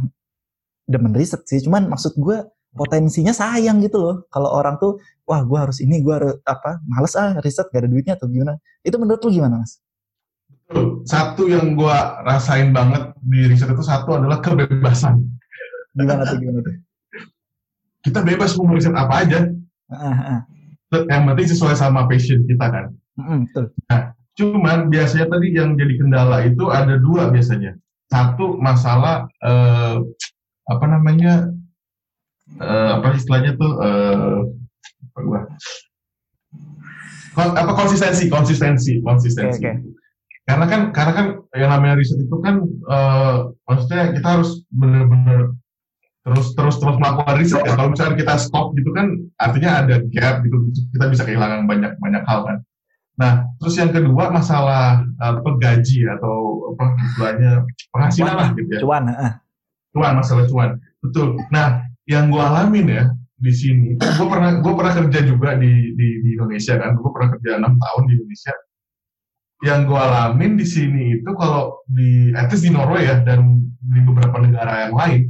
demen 0.88 1.12
riset 1.12 1.44
sih 1.44 1.60
cuman 1.68 1.92
maksud 1.92 2.16
gue 2.16 2.48
potensinya 2.72 3.36
sayang 3.36 3.84
gitu 3.84 4.00
loh 4.00 4.16
kalau 4.32 4.48
orang 4.48 4.80
tuh 4.80 4.96
wah 5.28 5.44
gue 5.44 5.60
harus 5.60 5.84
ini 5.84 6.00
gue 6.00 6.14
harus 6.16 6.40
apa 6.48 6.80
males 6.88 7.20
ah 7.20 7.36
riset 7.44 7.68
gak 7.68 7.84
ada 7.84 7.92
duitnya 7.92 8.16
atau 8.16 8.32
gimana 8.32 8.64
itu 8.80 8.96
menurut 8.96 9.20
lu 9.28 9.44
gimana 9.44 9.60
mas? 9.60 9.81
Satu 11.06 11.50
yang 11.50 11.74
gue 11.76 11.98
rasain 12.24 12.72
banget 12.72 13.12
di 13.20 13.50
riset 13.50 13.70
itu 13.72 13.84
satu 13.84 14.22
adalah 14.22 14.40
kebebasan. 14.40 15.20
Gimana 15.98 16.24
tuh 16.24 16.38
gimana 16.40 16.60
tuh? 16.64 16.76
Kita 18.02 18.20
bebas 18.26 18.56
mau 18.58 18.74
riset 18.74 18.96
apa 18.96 19.14
aja. 19.26 19.40
Uh, 19.92 20.08
uh. 20.08 20.40
Yang 21.08 21.22
penting 21.28 21.48
sesuai 21.56 21.76
sama 21.76 22.08
passion 22.08 22.44
kita 22.48 22.66
kan. 22.70 22.86
Uh, 23.20 23.44
betul. 23.46 23.66
Nah, 23.92 24.02
cuman 24.38 24.88
biasanya 24.88 25.28
tadi 25.30 25.48
yang 25.54 25.76
jadi 25.76 25.94
kendala 26.00 26.48
itu 26.48 26.70
ada 26.72 26.96
dua 26.98 27.30
biasanya. 27.30 27.76
Satu 28.12 28.60
masalah 28.60 29.28
uh, 29.40 30.04
apa 30.68 30.86
namanya 30.88 31.52
uh, 32.60 33.00
apa 33.00 33.16
istilahnya 33.16 33.56
tuh 33.56 33.72
uh, 33.80 34.40
apa 35.12 35.20
gua 35.24 35.42
apa 37.36 37.72
konsistensi 37.72 38.28
konsistensi 38.28 39.00
konsistensi 39.00 39.60
okay, 39.64 39.80
okay. 39.80 40.01
Karena 40.50 40.66
kan 40.66 40.82
karena 40.90 41.14
kan 41.14 41.26
yang 41.54 41.72
namanya 41.72 41.96
riset 42.02 42.18
itu 42.18 42.38
kan 42.42 42.66
uh, 42.90 43.54
maksudnya 43.70 44.12
kita 44.12 44.28
harus 44.40 44.66
benar-benar 44.74 45.54
terus 46.22 46.54
terus 46.54 46.76
terus 46.78 46.98
melakukan 46.98 47.36
riset 47.38 47.62
ya. 47.66 47.74
Kalau 47.78 47.94
misalnya 47.94 48.16
kita 48.18 48.34
stop 48.42 48.74
gitu 48.78 48.90
kan 48.94 49.18
artinya 49.38 49.86
ada 49.86 49.96
gap 50.14 50.42
gitu 50.46 50.58
kita 50.98 51.06
bisa 51.10 51.24
kehilangan 51.26 51.70
banyak 51.70 51.94
banyak 52.02 52.24
hal 52.26 52.40
kan. 52.46 52.58
Nah 53.22 53.32
terus 53.62 53.78
yang 53.78 53.94
kedua 53.94 54.34
masalah 54.34 55.06
uh, 55.22 55.36
pegaji 55.46 56.10
atau 56.10 56.74
apa 56.74 56.86
istilahnya 57.06 57.52
penghasilan 57.94 58.36
lah 58.36 58.50
gitu 58.58 58.70
ya. 58.70 58.80
Cuan 58.82 59.04
uh. 59.14 59.34
cuan 59.94 60.14
masalah 60.18 60.46
cuan. 60.50 60.70
Betul. 61.02 61.38
Nah 61.54 61.86
yang 62.10 62.34
gue 62.34 62.42
alamin 62.42 62.88
ya 62.90 63.06
di 63.42 63.54
sini, 63.54 63.98
gue 63.98 64.28
pernah 64.30 64.62
gue 64.62 64.74
pernah 64.74 64.94
kerja 64.94 65.20
juga 65.26 65.58
di 65.58 65.98
di, 65.98 66.08
di 66.22 66.30
Indonesia 66.38 66.78
kan, 66.78 66.94
gue 66.94 67.10
pernah 67.10 67.30
kerja 67.38 67.58
enam 67.58 67.74
tahun 67.78 68.04
di 68.10 68.14
Indonesia. 68.22 68.54
Yang 69.62 69.94
gue 69.94 70.00
alamin 70.02 70.58
di 70.58 70.66
sini 70.66 71.04
itu 71.22 71.32
kalau 71.38 71.86
di, 71.86 72.34
at 72.34 72.50
least 72.50 72.66
di 72.66 72.74
Norway 72.74 73.06
ya 73.06 73.22
dan 73.22 73.62
di 73.78 74.00
beberapa 74.02 74.42
negara 74.42 74.90
yang 74.90 74.94
lain 74.98 75.22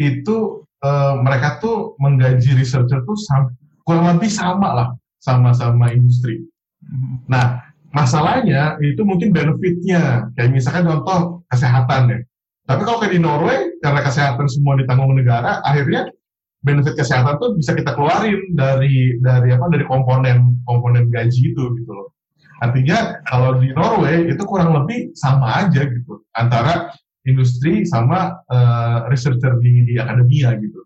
itu 0.00 0.64
uh, 0.80 1.20
mereka 1.20 1.60
tuh 1.60 1.92
menggaji 2.00 2.56
researcher 2.56 3.04
tuh 3.04 3.16
sam, 3.16 3.52
kurang 3.84 4.16
lebih 4.16 4.32
sama 4.32 4.72
lah 4.72 4.88
sama-sama 5.20 5.92
industri. 5.92 6.40
Nah 7.28 7.60
masalahnya 7.92 8.76
itu 8.80 9.04
mungkin 9.04 9.30
benefitnya 9.30 10.28
kayak 10.34 10.50
misalkan 10.52 10.88
contoh 10.88 11.44
kesehatan 11.48 12.12
ya. 12.12 12.20
Tapi 12.64 12.80
kalau 12.88 12.98
kayak 13.00 13.12
di 13.12 13.20
Norway 13.20 13.68
karena 13.84 14.00
kesehatan 14.00 14.48
semua 14.48 14.80
ditanggung 14.80 15.12
negara, 15.12 15.60
akhirnya 15.60 16.08
benefit 16.64 16.96
kesehatan 16.96 17.36
tuh 17.36 17.52
bisa 17.60 17.76
kita 17.76 17.92
keluarin 17.92 18.40
dari 18.56 19.20
dari 19.20 19.52
apa 19.52 19.68
dari 19.68 19.84
komponen 19.84 20.64
komponen 20.64 21.12
gaji 21.12 21.52
itu 21.52 21.64
gitu 21.76 21.92
loh. 21.92 22.13
Artinya 22.64 23.20
kalau 23.28 23.60
di 23.60 23.68
Norway 23.76 24.32
itu 24.32 24.40
kurang 24.48 24.72
lebih 24.72 25.12
sama 25.12 25.68
aja 25.68 25.84
gitu 25.84 26.24
antara 26.32 26.88
industri 27.28 27.84
sama 27.84 28.40
uh, 28.48 29.04
researcher 29.12 29.60
di, 29.60 29.84
di 29.84 29.94
akademia 30.00 30.56
gitu. 30.56 30.80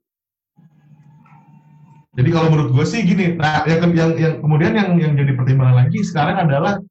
Jadi 2.18 2.34
kalau 2.34 2.50
menurut 2.50 2.74
gue 2.74 2.82
sih 2.82 3.06
gini, 3.06 3.38
nah 3.38 3.62
yang, 3.62 3.94
yang, 3.94 4.10
yang 4.18 4.34
kemudian 4.42 4.74
yang 4.74 4.90
yang 4.98 5.14
jadi 5.14 5.38
pertimbangan 5.38 5.86
lagi 5.86 6.02
sekarang 6.02 6.50
adalah 6.50 6.82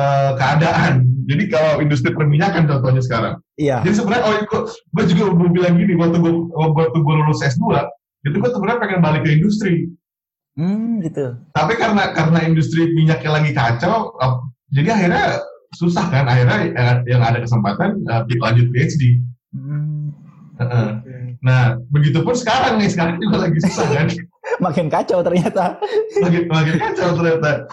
uh, 0.00 0.32
keadaan. 0.40 1.04
Jadi 1.28 1.44
kalau 1.52 1.84
industri 1.84 2.16
perminyakan 2.16 2.64
contohnya 2.64 3.04
sekarang. 3.04 3.34
Iya. 3.60 3.84
Jadi 3.84 4.00
sebenarnya 4.00 4.24
oh 4.32 4.64
gue 4.72 5.04
juga 5.12 5.22
mau 5.36 5.52
bilang 5.52 5.76
gini 5.76 5.92
waktu 5.92 6.16
gue 6.16 6.32
waktu 6.56 6.98
gue 7.04 7.14
lulus 7.20 7.44
S2 7.44 7.84
itu 8.22 8.36
gue 8.38 8.50
sebenarnya 8.54 8.80
pengen 8.80 9.00
balik 9.04 9.22
ke 9.28 9.30
industri 9.36 9.92
hmm 10.58 11.00
gitu 11.04 11.36
tapi 11.56 11.72
karena 11.80 12.12
karena 12.12 12.38
industri 12.44 12.92
minyaknya 12.92 13.30
lagi 13.30 13.50
kacau 13.56 14.12
jadi 14.72 14.88
akhirnya 14.96 15.24
susah 15.72 16.04
kan 16.12 16.28
akhirnya 16.28 16.72
yang 17.08 17.22
ada 17.24 17.40
kesempatan 17.40 18.04
uh, 18.08 18.22
lanjut 18.28 18.68
PhD 18.72 19.22
hmm. 19.56 20.12
Uh, 20.60 21.00
nah 21.42 21.74
begitupun 21.90 22.36
sekarang 22.36 22.78
nih 22.78 22.86
sekarang 22.92 23.18
juga 23.18 23.48
lagi 23.48 23.58
susah 23.64 23.88
kan 23.88 24.06
makin 24.68 24.86
kacau 24.92 25.24
ternyata 25.24 25.80
makin 26.22 26.44
makin 26.46 26.74
kacau 26.76 27.08
ternyata 27.18 27.66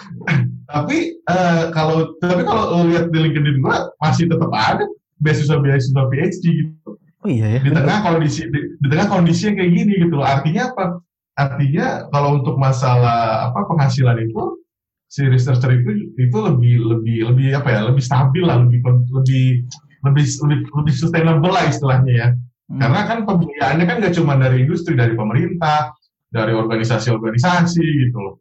tapi 0.71 1.19
uh, 1.27 1.69
kalau 1.75 2.15
tapi 2.23 2.41
kalau 2.47 2.87
lihat 2.87 3.11
di 3.11 3.19
LinkedIn 3.19 3.61
gue 3.61 3.77
masih 3.99 4.25
tetap 4.31 4.49
ada 4.55 4.87
beasiswa 5.21 5.59
beasiswa 5.59 6.03
PhD 6.07 6.43
gitu 6.65 6.97
Oh 7.19 7.27
iya 7.27 7.59
ya. 7.59 7.61
Di 7.67 7.71
tengah 7.75 7.99
kondisi 7.99 8.47
di, 8.47 8.59
di 8.79 8.87
tengah 8.87 9.07
kondisi 9.11 9.51
yang 9.51 9.59
kayak 9.59 9.71
gini 9.75 9.93
gitu 10.07 10.15
loh. 10.15 10.23
Artinya 10.23 10.71
apa? 10.71 11.03
Artinya 11.39 12.11
kalau 12.11 12.43
untuk 12.43 12.59
masalah 12.59 13.47
apa 13.47 13.63
penghasilan 13.63 14.19
itu 14.27 14.59
si 15.07 15.23
researcher 15.23 15.71
itu 15.71 16.11
itu 16.19 16.37
lebih 16.37 16.83
lebih 16.83 17.31
lebih 17.31 17.47
apa 17.55 17.69
ya? 17.71 17.79
Lebih 17.87 18.03
stabil 18.03 18.43
lah, 18.43 18.59
lebih 18.59 18.83
lebih 18.83 19.63
lebih 20.03 20.25
lebih, 20.43 20.57
lebih 20.75 20.93
sustainable 20.93 21.51
lah 21.55 21.63
istilahnya 21.71 22.11
ya. 22.11 22.27
Hmm. 22.69 22.79
Karena 22.83 22.99
kan 23.07 23.19
pembiayaannya 23.23 23.85
kan 23.87 23.95
gak 24.03 24.15
cuma 24.19 24.35
dari 24.35 24.67
industri, 24.67 24.93
dari 24.99 25.15
pemerintah, 25.15 25.95
dari 26.29 26.53
organisasi-organisasi 26.53 27.81
gitu 27.81 28.17
loh. 28.19 28.35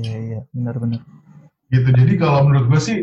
Iya 0.00 0.16
iya 0.16 0.40
benar-benar. 0.54 1.02
Gitu. 1.70 1.88
Jadi 1.90 2.12
kalau 2.16 2.48
menurut 2.48 2.66
gue 2.70 2.80
sih 2.80 2.98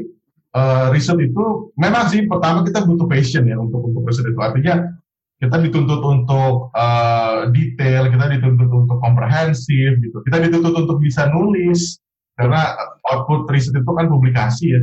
uh, 0.58 0.88
riset 0.90 1.18
itu 1.22 1.72
memang 1.78 2.10
sih 2.10 2.26
pertama 2.26 2.66
kita 2.66 2.84
butuh 2.84 3.08
passion 3.08 3.46
ya 3.46 3.58
untuk 3.60 3.86
untuk 3.86 4.04
riset 4.08 4.28
itu 4.28 4.40
artinya 4.42 4.98
kita 5.38 5.58
dituntut 5.62 6.02
untuk 6.02 6.74
uh, 6.74 7.46
detail, 7.54 8.10
kita 8.10 8.26
dituntut 8.34 8.70
untuk 8.74 8.98
komprehensif 8.98 10.02
gitu, 10.02 10.18
kita 10.26 10.50
dituntut 10.50 10.74
untuk 10.74 10.98
bisa 10.98 11.30
nulis 11.30 12.02
karena 12.38 12.74
output 13.14 13.46
riset 13.54 13.78
itu 13.78 13.92
kan 13.94 14.10
publikasi 14.10 14.66
ya. 14.74 14.82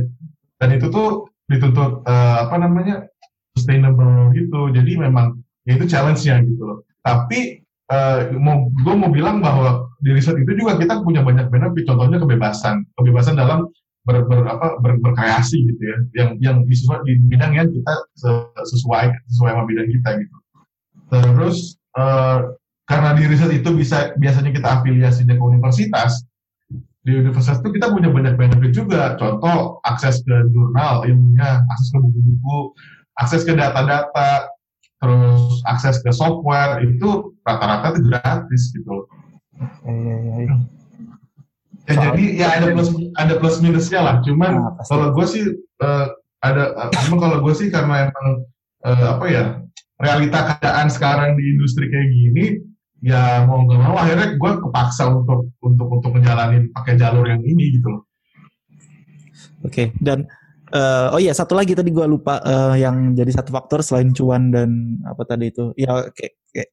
Dan 0.59 0.79
itu 0.79 0.87
tuh 0.87 1.27
dituntut 1.51 2.07
uh, 2.07 2.47
apa 2.47 2.55
namanya 2.55 3.03
sustainable 3.55 4.31
gitu. 4.31 4.71
Jadi 4.71 4.95
memang 4.95 5.43
ya 5.67 5.75
itu 5.75 5.87
challenge-nya 5.91 6.43
gitu 6.47 6.63
loh. 6.63 6.79
Tapi 7.03 7.59
uh, 7.91 8.31
mau 8.39 8.71
gue 8.71 8.95
mau 8.95 9.11
bilang 9.11 9.43
bahwa 9.43 9.91
di 9.99 10.15
riset 10.15 10.39
itu 10.39 10.55
juga 10.55 10.79
kita 10.79 11.03
punya 11.03 11.19
banyak 11.19 11.51
benefit. 11.51 11.83
Contohnya 11.83 12.19
kebebasan. 12.23 12.87
Kebebasan 12.95 13.35
dalam 13.35 13.67
ber, 14.07 14.23
ber, 14.27 14.47
apa, 14.47 14.79
ber, 14.79 15.03
berkreasi 15.03 15.67
gitu 15.67 15.83
ya. 15.83 15.97
Yang 16.23 16.29
yang 16.39 16.57
disesuai 16.63 17.03
di 17.03 17.19
bidang 17.27 17.51
yang 17.55 17.67
kita 17.67 17.93
sesuai 18.19 19.11
sesuai 19.27 19.51
sama 19.51 19.67
bidang 19.67 19.91
kita 19.91 20.15
gitu 20.23 20.35
terus 21.09 21.77
uh, 21.97 22.53
karena 22.85 23.17
di 23.17 23.23
riset 23.25 23.51
itu 23.53 23.69
bisa 23.73 24.13
biasanya 24.17 24.53
kita 24.53 24.67
afiliasi 24.81 25.25
ke 25.25 25.37
universitas 25.37 26.25
di 27.05 27.21
universitas 27.21 27.61
itu 27.61 27.69
kita 27.77 27.93
punya 27.93 28.09
banyak 28.09 28.33
benefit 28.33 28.71
juga 28.73 29.13
contoh 29.21 29.77
akses 29.85 30.25
ke 30.25 30.35
jurnal 30.49 31.05
ilmunya 31.05 31.61
akses 31.69 31.93
ke 31.93 31.97
buku-buku 32.01 32.57
akses 33.21 33.41
ke 33.45 33.53
data-data 33.53 34.49
terus 34.99 35.61
akses 35.69 36.01
ke 36.01 36.09
software 36.09 36.81
itu 36.81 37.35
rata-rata 37.45 37.93
itu 37.93 38.09
gratis 38.09 38.61
gitu. 38.73 39.05
Iya, 39.85 40.15
iya, 40.17 40.35
iya. 40.49 40.55
Ya, 41.85 41.93
jadi 42.09 42.23
ya 42.33 42.47
ada 42.57 42.67
plus 42.73 42.89
ada 43.21 43.33
plus 43.37 43.61
minusnya 43.61 44.01
lah. 44.01 44.15
Cuman 44.25 44.57
nah, 44.57 44.73
kalau 44.89 45.13
gue 45.13 45.25
sih 45.29 45.43
uh, 45.85 46.09
ada, 46.41 46.73
uh, 46.73 46.89
cuman 47.05 47.17
kalau 47.21 47.37
gue 47.45 47.53
sih 47.53 47.69
karena 47.69 48.09
emang 48.09 48.27
uh, 48.81 49.05
apa 49.15 49.25
ya 49.29 49.43
realita 49.95 50.55
keadaan 50.55 50.91
sekarang 50.91 51.39
di 51.39 51.43
industri 51.55 51.87
kayak 51.87 52.09
gini, 52.11 52.45
ya 53.05 53.47
mau 53.47 53.63
nggak 53.63 53.79
mau 53.79 53.95
akhirnya 53.95 54.35
gue 54.35 54.51
kepaksa 54.67 55.07
untuk 55.07 55.55
untuk 55.63 55.87
untuk 55.87 56.11
menjalani 56.15 56.67
pakai 56.75 56.99
jalur 56.99 57.23
yang 57.27 57.39
ini 57.43 57.79
gitu 57.79 57.87
loh. 57.87 58.03
Oke, 59.63 59.95
dan 60.03 60.27
uh, 60.75 61.15
oh 61.15 61.19
iya 61.21 61.31
satu 61.31 61.55
lagi 61.55 61.73
tadi 61.73 61.89
gue 61.89 62.05
lupa 62.05 62.43
uh, 62.43 62.75
yang 62.75 63.15
jadi 63.15 63.31
satu 63.33 63.55
faktor 63.55 63.79
selain 63.81 64.11
cuan 64.11 64.51
dan 64.51 64.99
apa 65.07 65.23
tadi 65.25 65.49
itu 65.49 65.71
ya 65.79 66.05
kayak, 66.11 66.33
kayak 66.51 66.69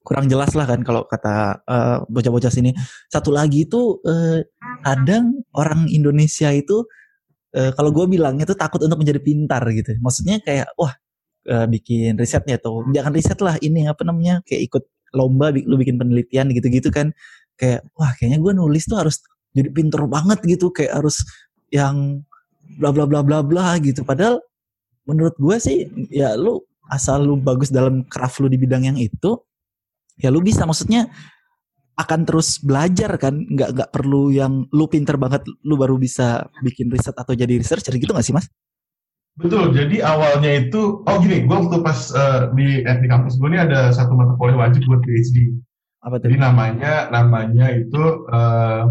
kurang 0.00 0.32
jelas 0.32 0.56
lah 0.56 0.64
kan 0.64 0.80
kalau 0.80 1.04
kata 1.08 1.64
uh, 1.64 1.96
bocah-bocah 2.08 2.52
sini. 2.52 2.76
Satu 3.08 3.32
lagi 3.32 3.64
itu 3.64 4.00
uh, 4.04 4.40
kadang 4.84 5.44
orang 5.56 5.88
Indonesia 5.88 6.52
itu 6.52 6.84
uh, 7.56 7.70
kalau 7.72 7.88
gue 7.92 8.04
bilang 8.08 8.36
itu 8.36 8.52
takut 8.52 8.80
untuk 8.84 9.00
menjadi 9.00 9.20
pintar 9.20 9.64
gitu. 9.72 9.96
Maksudnya 10.00 10.40
kayak 10.44 10.72
wah 10.76 10.92
uh, 11.48 11.66
bikin 11.70 12.18
risetnya 12.20 12.60
tuh. 12.60 12.84
Jangan 12.92 13.12
riset 13.14 13.38
lah 13.40 13.56
ini 13.62 13.86
apa 13.88 14.02
namanya 14.04 14.44
kayak 14.44 14.62
ikut 14.68 14.84
lomba 15.16 15.50
lu 15.54 15.74
bikin 15.80 15.96
penelitian 15.96 16.52
gitu-gitu 16.52 16.92
kan. 16.92 17.14
Kayak 17.56 17.86
wah 17.96 18.12
kayaknya 18.16 18.40
gue 18.40 18.52
nulis 18.56 18.84
tuh 18.88 18.98
harus 19.00 19.20
jadi 19.54 19.68
pinter 19.72 20.04
banget 20.06 20.40
gitu 20.46 20.70
kayak 20.70 21.00
harus 21.02 21.22
yang 21.70 22.24
bla 22.78 22.90
bla 22.94 23.04
bla 23.08 23.20
bla 23.24 23.40
bla 23.40 23.78
gitu. 23.80 24.04
Padahal 24.04 24.42
menurut 25.08 25.34
gue 25.38 25.56
sih 25.60 25.88
ya 26.12 26.36
lu 26.36 26.60
asal 26.90 27.22
lu 27.24 27.38
bagus 27.38 27.70
dalam 27.70 28.04
craft 28.06 28.42
lu 28.42 28.48
di 28.50 28.58
bidang 28.58 28.84
yang 28.88 28.98
itu 29.00 29.40
ya 30.20 30.28
lu 30.28 30.42
bisa. 30.44 30.66
Maksudnya 30.68 31.08
akan 32.00 32.20
terus 32.24 32.56
belajar 32.64 33.12
kan 33.20 33.36
nggak 33.36 33.76
nggak 33.76 33.90
perlu 33.92 34.32
yang 34.32 34.64
lu 34.72 34.88
pinter 34.88 35.20
banget 35.20 35.44
lu 35.68 35.76
baru 35.76 36.00
bisa 36.00 36.48
bikin 36.64 36.88
riset 36.88 37.12
atau 37.12 37.36
jadi 37.36 37.60
researcher 37.60 37.92
gitu 38.00 38.16
nggak 38.16 38.24
sih 38.24 38.32
mas? 38.32 38.48
Betul, 39.38 39.72
jadi 39.72 40.02
awalnya 40.04 40.66
itu, 40.66 41.00
oh 41.06 41.16
gini, 41.22 41.46
gue 41.46 41.56
waktu 41.56 41.80
pas 41.80 42.10
uh, 42.12 42.50
di 42.52 42.82
eh, 42.82 42.98
di 42.98 43.06
kampus 43.06 43.38
gue 43.38 43.48
ini 43.48 43.62
ada 43.62 43.94
satu 43.94 44.12
mata 44.18 44.34
kuliah 44.36 44.58
wajib 44.58 44.82
buat 44.90 45.00
PhD. 45.06 45.54
Apa 46.02 46.18
tuh? 46.18 46.28
Jadi 46.28 46.36
namanya 46.40 47.08
namanya 47.12 47.70
itu 47.72 48.26
uh, 48.28 48.90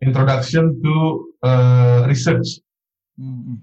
Introduction 0.00 0.80
to 0.80 0.96
uh, 1.44 2.08
Research. 2.08 2.60
Hmm. 3.20 3.60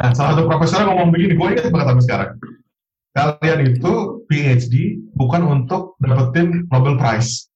Nah, 0.00 0.10
salah 0.16 0.36
satu 0.36 0.48
profesor 0.48 0.84
ngomong 0.88 1.12
begini, 1.12 1.36
gue 1.36 1.48
ingat 1.54 1.68
banget 1.68 1.86
sampai 1.92 2.04
sekarang. 2.04 2.30
Kalian 3.12 3.60
itu 3.76 3.92
PhD 4.30 4.74
bukan 5.16 5.42
untuk 5.44 5.98
dapetin 6.00 6.68
Nobel 6.70 6.96
Prize. 7.00 7.50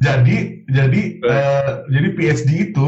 Jadi 0.00 0.64
jadi 0.68 1.00
uh, 1.24 1.70
jadi 1.88 2.08
PhD 2.14 2.50
itu 2.72 2.86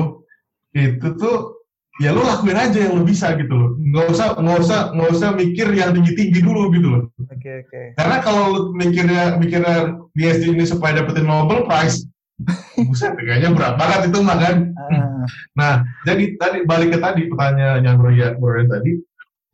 itu 0.76 1.08
tuh 1.16 1.57
ya 1.98 2.14
lu 2.14 2.22
lakuin 2.22 2.54
aja 2.54 2.78
yang 2.78 2.94
lu 2.94 3.02
bisa 3.02 3.34
gitu 3.34 3.50
loh 3.50 3.70
nggak 3.74 4.06
usah 4.14 4.38
nggak 4.38 4.58
usah 4.62 4.80
nggak 4.94 5.10
usah 5.18 5.28
mikir 5.34 5.66
yang 5.74 5.90
tinggi 5.90 6.14
tinggi 6.14 6.40
dulu 6.46 6.70
gitu 6.70 6.88
loh 6.94 7.02
oke 7.18 7.34
okay, 7.34 7.66
oke 7.66 7.74
okay. 7.74 7.86
karena 7.98 8.16
kalau 8.22 8.42
lu 8.54 8.60
mikirnya 8.78 9.34
mikirnya 9.34 9.98
PhD 10.14 10.54
ini 10.54 10.62
supaya 10.62 11.02
dapetin 11.02 11.26
Nobel 11.26 11.66
Prize 11.66 12.06
buset 12.86 13.18
kayaknya 13.18 13.50
berat 13.50 13.74
banget 13.74 14.14
itu 14.14 14.18
mah 14.22 14.38
kan 14.38 14.56
uh. 14.78 15.26
nah 15.58 15.82
jadi 16.06 16.38
tadi 16.38 16.58
balik 16.70 16.94
ke 16.94 16.98
tadi 17.02 17.26
pertanyaannya 17.26 17.92
Brian 17.98 18.32
Brian 18.38 18.70
tadi 18.70 19.02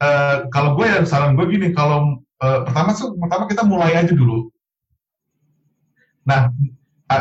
uh, 0.05 0.45
kalau 0.53 0.77
gue 0.77 0.85
yang 0.85 1.09
saran 1.09 1.41
gue 1.41 1.49
gini 1.49 1.73
kalau 1.73 2.21
uh, 2.45 2.61
pertama 2.69 2.93
pertama 2.93 3.45
kita 3.49 3.65
mulai 3.65 3.97
aja 3.97 4.13
dulu 4.13 4.53
nah 6.29 6.53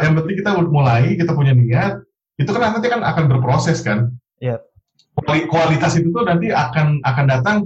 yang 0.03 0.19
penting 0.19 0.35
kita 0.35 0.51
mulai 0.67 1.15
kita 1.15 1.31
punya 1.31 1.55
niat 1.55 2.03
itu 2.35 2.49
kan 2.51 2.75
nanti 2.75 2.91
kan 2.91 2.99
akan 3.07 3.23
berproses 3.31 3.79
kan 3.79 4.11
Iya. 4.43 4.59
Yeah 4.59 4.72
kualitas 5.21 5.93
itu 5.99 6.09
tuh 6.09 6.25
nanti 6.25 6.49
akan 6.49 7.01
akan 7.05 7.25
datang 7.29 7.57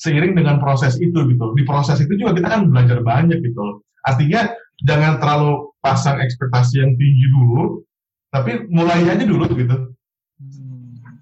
seiring 0.00 0.34
dengan 0.34 0.58
proses 0.58 0.96
itu 0.98 1.16
gitu. 1.28 1.46
Di 1.54 1.62
proses 1.68 2.00
itu 2.00 2.12
juga 2.16 2.34
kita 2.34 2.48
kan 2.48 2.62
belajar 2.72 2.98
banyak 3.04 3.38
gitu. 3.44 3.84
Artinya 4.08 4.48
jangan 4.82 5.20
terlalu 5.20 5.70
pasang 5.84 6.18
ekspektasi 6.18 6.80
yang 6.80 6.92
tinggi 6.96 7.26
dulu, 7.36 7.84
tapi 8.32 8.64
mulai 8.72 9.04
aja 9.04 9.24
dulu 9.24 9.46
gitu. 9.54 9.76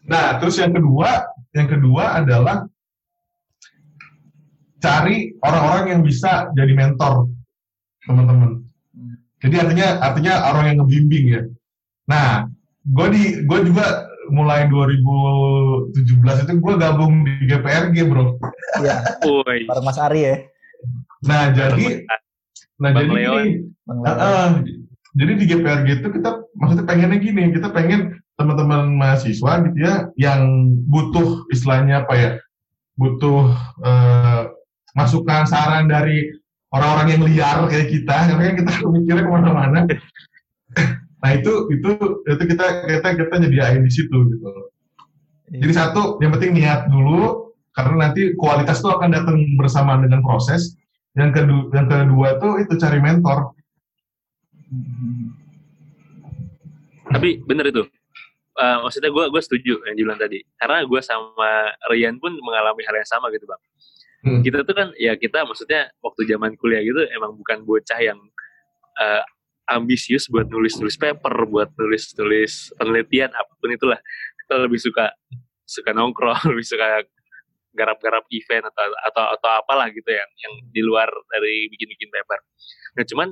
Nah, 0.09 0.41
terus 0.41 0.57
yang 0.57 0.73
kedua, 0.73 1.27
yang 1.53 1.69
kedua 1.69 2.23
adalah 2.23 2.65
cari 4.79 5.35
orang-orang 5.43 5.99
yang 5.99 6.03
bisa 6.07 6.49
jadi 6.55 6.73
mentor 6.73 7.29
teman-teman. 8.07 8.63
Jadi 9.39 9.55
artinya 9.59 9.89
artinya 10.01 10.35
orang 10.51 10.65
yang 10.71 10.77
ngebimbing 10.83 11.27
ya. 11.29 11.43
Nah, 12.09 12.49
gue 12.89 13.07
di 13.13 13.23
gue 13.45 13.59
juga 13.69 14.08
mulai 14.29 14.69
2017 14.69 16.45
itu 16.45 16.53
gue 16.61 16.75
gabung 16.77 17.25
di 17.25 17.49
GPRG 17.49 17.97
bro. 18.09 18.37
Iya. 18.81 19.19
Bareng 19.69 19.87
Mas 19.87 19.99
Ari 19.99 20.21
ya. 20.25 20.37
Nah 21.27 21.51
jadi, 21.51 22.07
nah 22.79 22.91
Bang 22.95 23.11
jadi 23.11 23.15
Leon. 23.15 23.47
Bang 23.89 23.99
Leon. 24.05 24.19
Uh, 24.21 24.51
jadi 25.19 25.33
di 25.35 25.45
GPRG 25.51 25.89
itu 26.05 26.09
kita 26.15 26.31
maksudnya 26.61 26.85
pengennya 26.87 27.19
gini, 27.19 27.51
kita 27.51 27.73
pengen 27.75 28.21
teman-teman 28.39 28.95
mahasiswa 28.95 29.67
gitu 29.67 29.79
ya 29.83 30.07
yang 30.15 30.71
butuh 30.87 31.43
istilahnya 31.51 32.07
apa 32.07 32.15
ya, 32.15 32.31
butuh 32.95 33.51
uh, 33.83 34.43
masukan 34.95 35.43
saran 35.51 35.91
dari 35.91 36.31
orang-orang 36.71 37.19
yang 37.19 37.23
liar 37.27 37.59
kayak 37.67 37.91
kita, 37.91 38.17
karena 38.31 38.53
kan 38.53 38.57
kita 38.63 38.73
mikirnya 38.87 39.25
ke 39.27 39.31
mana-mana. 39.33 39.81
Nah 41.19 41.31
itu 41.35 41.53
itu 41.75 41.91
itu 42.27 42.43
kita 42.55 42.67
kita 42.87 43.09
kita 43.19 43.35
nyediain 43.43 43.83
di 43.83 43.93
situ 43.93 44.17
gitu. 44.31 44.49
Iya. 45.51 45.67
Jadi 45.67 45.73
satu 45.75 46.23
yang 46.23 46.31
penting 46.37 46.53
niat 46.59 46.87
dulu 46.87 47.55
karena 47.75 48.11
nanti 48.11 48.35
kualitas 48.39 48.79
itu 48.83 48.89
akan 48.91 49.11
datang 49.11 49.37
bersamaan 49.59 50.07
dengan 50.07 50.23
proses. 50.23 50.79
Yang 51.19 51.43
kedua 51.43 51.63
yang 51.75 51.87
kedua 51.91 52.29
tuh 52.39 52.63
itu 52.63 52.73
cari 52.79 52.99
mentor. 53.03 53.55
Tapi 57.09 57.43
bener 57.43 57.73
itu. 57.73 57.83
Uh, 58.59 58.83
maksudnya 58.83 59.15
gue 59.15 59.25
gue 59.31 59.39
setuju 59.39 59.75
yang 59.87 59.95
dibilang 59.95 60.19
tadi 60.19 60.43
karena 60.59 60.83
gue 60.83 60.99
sama 60.99 61.71
Rian 61.95 62.19
pun 62.19 62.35
mengalami 62.43 62.83
hal 62.83 62.99
yang 62.99 63.07
sama 63.07 63.31
gitu 63.31 63.47
bang 63.47 63.63
hmm. 64.27 64.43
kita 64.43 64.67
tuh 64.67 64.75
kan 64.75 64.91
ya 64.99 65.15
kita 65.15 65.47
maksudnya 65.47 65.95
waktu 66.03 66.27
zaman 66.27 66.59
kuliah 66.59 66.83
gitu 66.83 67.07
emang 67.15 67.39
bukan 67.39 67.63
bocah 67.63 68.01
yang 68.03 68.19
uh, 68.99 69.23
ambisius 69.69 70.27
buat 70.33 70.49
nulis-nulis 70.49 70.97
paper, 70.97 71.35
buat 71.49 71.69
nulis-nulis 71.77 72.73
penelitian 72.81 73.31
apa 73.37 73.53
pun 73.61 73.71
itulah. 73.71 74.01
Kita 74.45 74.65
lebih 74.65 74.81
suka 74.81 75.13
suka 75.69 75.93
nongkrong, 75.93 76.41
lebih 76.53 76.65
suka 76.65 77.05
garap-garap 77.77 78.25
event 78.33 78.67
atau 78.73 78.85
atau 79.07 79.25
atau 79.39 79.51
apalah 79.63 79.87
gitu 79.93 80.09
yang 80.09 80.27
yang 80.41 80.53
di 80.73 80.81
luar 80.83 81.07
dari 81.31 81.69
bikin-bikin 81.71 82.09
paper. 82.09 82.41
Nah 82.97 83.05
cuman 83.05 83.29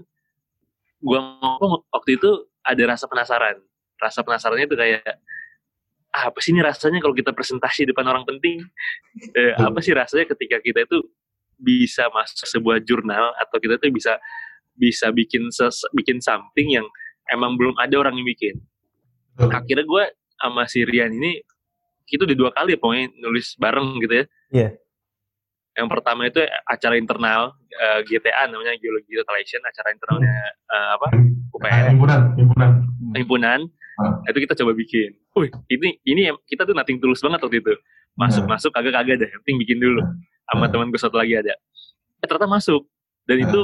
gua 1.01 1.18
ngomong 1.41 1.89
waktu 1.91 2.20
itu 2.20 2.30
ada 2.62 2.82
rasa 2.84 3.09
penasaran. 3.09 3.57
Rasa 3.97 4.20
penasarannya 4.20 4.68
itu 4.68 4.76
kayak 4.76 5.03
ah, 6.12 6.28
apa 6.28 6.39
sih 6.45 6.53
ini 6.53 6.61
rasanya 6.61 7.01
kalau 7.01 7.16
kita 7.16 7.32
presentasi 7.32 7.89
depan 7.89 8.05
orang 8.07 8.28
penting? 8.28 8.61
Eh, 9.32 9.57
apa 9.57 9.80
sih 9.80 9.97
rasanya 9.97 10.28
ketika 10.37 10.61
kita 10.61 10.84
itu 10.84 11.01
bisa 11.57 12.12
masuk 12.12 12.45
sebuah 12.45 12.84
jurnal 12.84 13.32
atau 13.41 13.57
kita 13.57 13.80
tuh 13.80 13.89
bisa 13.89 14.20
bisa 14.77 15.11
bikin 15.11 15.49
ses, 15.51 15.83
bikin 15.97 16.20
something 16.22 16.68
yang 16.70 16.87
emang 17.33 17.57
belum 17.59 17.74
ada 17.81 17.95
orang 17.99 18.14
yang 18.20 18.29
bikin. 18.29 18.57
Hmm. 19.37 19.53
Akhirnya 19.53 19.85
gue 19.85 20.05
sama 20.37 20.68
si 20.68 20.85
Rian 20.85 21.12
ini 21.16 21.41
itu 22.07 22.22
udah 22.22 22.37
dua 22.39 22.51
kali 22.55 22.77
ya 22.77 22.79
pokoknya 22.79 23.07
nulis 23.18 23.57
bareng 23.59 23.89
gitu 24.05 24.14
ya. 24.14 24.24
Iya. 24.24 24.62
Yeah. 24.62 24.72
Yang 25.77 25.89
pertama 25.93 26.24
itu 26.24 26.41
acara 26.64 26.95
internal 26.97 27.53
uh, 27.53 28.01
eh, 28.01 28.09
GTA 28.09 28.49
namanya 28.49 28.81
Geology 28.81 29.12
Relation, 29.12 29.61
acara 29.61 29.93
internalnya 29.93 30.37
uh, 30.72 30.89
apa? 30.97 31.07
UPN. 31.53 31.68
Ah, 31.68 31.91
himpunan, 31.93 32.20
himpunan. 32.41 32.70
Himpunan. 33.12 33.61
Hmm. 34.01 34.29
Itu 34.29 34.39
kita 34.41 34.57
coba 34.57 34.72
bikin. 34.72 35.12
Wih, 35.37 35.53
ini 35.68 36.01
ini 36.09 36.33
kita 36.49 36.64
tuh 36.64 36.72
nating 36.72 36.97
tulus 36.97 37.20
banget 37.20 37.45
waktu 37.45 37.61
itu. 37.61 37.74
Masuk 38.16 38.49
masuk 38.49 38.72
kagak 38.72 38.97
kagak 38.97 39.20
deh, 39.20 39.29
yang 39.29 39.41
penting 39.45 39.61
bikin 39.61 39.77
dulu. 39.77 40.01
Sama 40.49 40.72
teman 40.72 40.89
gue 40.89 41.01
satu 41.01 41.20
lagi 41.20 41.37
ada. 41.37 41.53
Eh 41.53 42.24
ternyata 42.24 42.49
masuk. 42.49 42.89
Dan 43.29 43.45
itu 43.45 43.61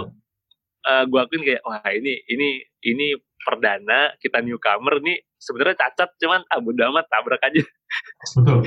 uh, 0.87 1.03
eh, 1.03 1.05
gue 1.07 1.19
akuin 1.19 1.43
kayak 1.43 1.63
wah 1.63 1.83
ini 1.91 2.13
ini 2.29 2.49
ini 2.87 3.07
perdana 3.43 4.15
kita 4.23 4.39
newcomer 4.39 5.03
nih 5.03 5.19
sebenarnya 5.39 5.77
cacat 5.79 6.15
cuman 6.23 6.47
ah 6.47 6.59
bodo 6.63 6.83
amat 6.91 7.07
tabrak 7.11 7.43
aja. 7.43 7.63
Betul. 8.39 8.61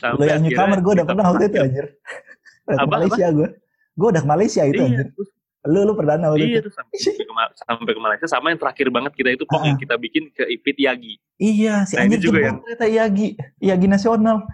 Sampai 0.00 0.28
yang 0.28 0.42
newcomer 0.44 0.78
gue 0.80 0.92
udah 1.00 1.06
pernah 1.06 1.24
waktu 1.32 1.44
itu 1.48 1.58
anjir. 1.68 1.86
Apa, 2.70 2.86
Malaysia 2.86 3.26
gue 3.32 3.48
gue 4.00 4.08
udah 4.08 4.22
ke 4.22 4.28
Malaysia 4.28 4.62
itu 4.64 4.80
iya, 4.80 4.88
anjir. 4.88 5.08
lu 5.68 5.84
lu 5.84 5.92
perdana 5.92 6.32
waktu 6.32 6.56
iya, 6.56 6.64
itu. 6.64 6.72
sampai 6.72 6.96
ke, 6.96 7.12
sampai 7.68 7.92
ke 7.92 8.00
Malaysia 8.00 8.24
sama 8.24 8.48
yang 8.48 8.56
terakhir 8.56 8.88
banget 8.88 9.12
kita 9.12 9.28
itu 9.36 9.44
pokoknya 9.44 9.76
kita 9.76 9.94
bikin 10.00 10.32
ke 10.32 10.48
IPIT 10.48 10.78
Yagi. 10.88 11.14
Iya 11.36 11.84
si 11.84 12.00
nah, 12.00 12.08
anjir 12.08 12.20
juga 12.24 12.38
yang 12.48 12.56
ternyata 12.64 12.86
Yagi 12.88 13.28
Yagi 13.60 13.86
nasional. 13.90 14.48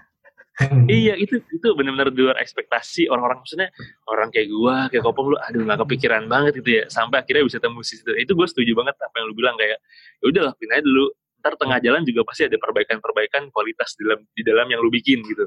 Iya 0.89 1.15
itu 1.21 1.37
itu 1.53 1.69
benar-benar 1.77 2.09
di 2.13 2.21
luar 2.25 2.41
ekspektasi 2.41 3.13
orang-orang. 3.13 3.45
Maksudnya 3.45 3.69
orang 4.09 4.29
kayak 4.33 4.49
gua 4.49 4.75
kayak 4.89 5.05
kopong 5.05 5.33
lu 5.33 5.37
aduh 5.37 5.63
nggak 5.69 5.81
kepikiran 5.85 6.25
banget 6.33 6.65
gitu 6.65 6.71
ya. 6.81 6.85
Sampai 6.89 7.21
akhirnya 7.21 7.45
bisa 7.45 7.59
tembus 7.61 7.93
itu 7.93 8.11
itu 8.17 8.33
gue 8.33 8.47
setuju 8.49 8.73
banget 8.73 8.97
apa 8.97 9.15
yang 9.21 9.27
lu 9.29 9.35
bilang 9.37 9.57
kayak 9.61 9.79
ya 10.21 10.25
udah 10.33 10.43
lakuin 10.53 10.71
aja 10.73 10.83
dulu. 10.85 11.07
Ntar 11.45 11.53
tengah 11.61 11.79
jalan 11.85 12.03
juga 12.09 12.21
pasti 12.25 12.43
ada 12.49 12.57
perbaikan-perbaikan 12.57 13.43
kualitas 13.53 13.89
di 13.95 14.03
dalam 14.09 14.21
di 14.33 14.43
dalam 14.43 14.67
yang 14.73 14.81
lu 14.81 14.91
bikin 14.91 15.21
gitu. 15.29 15.45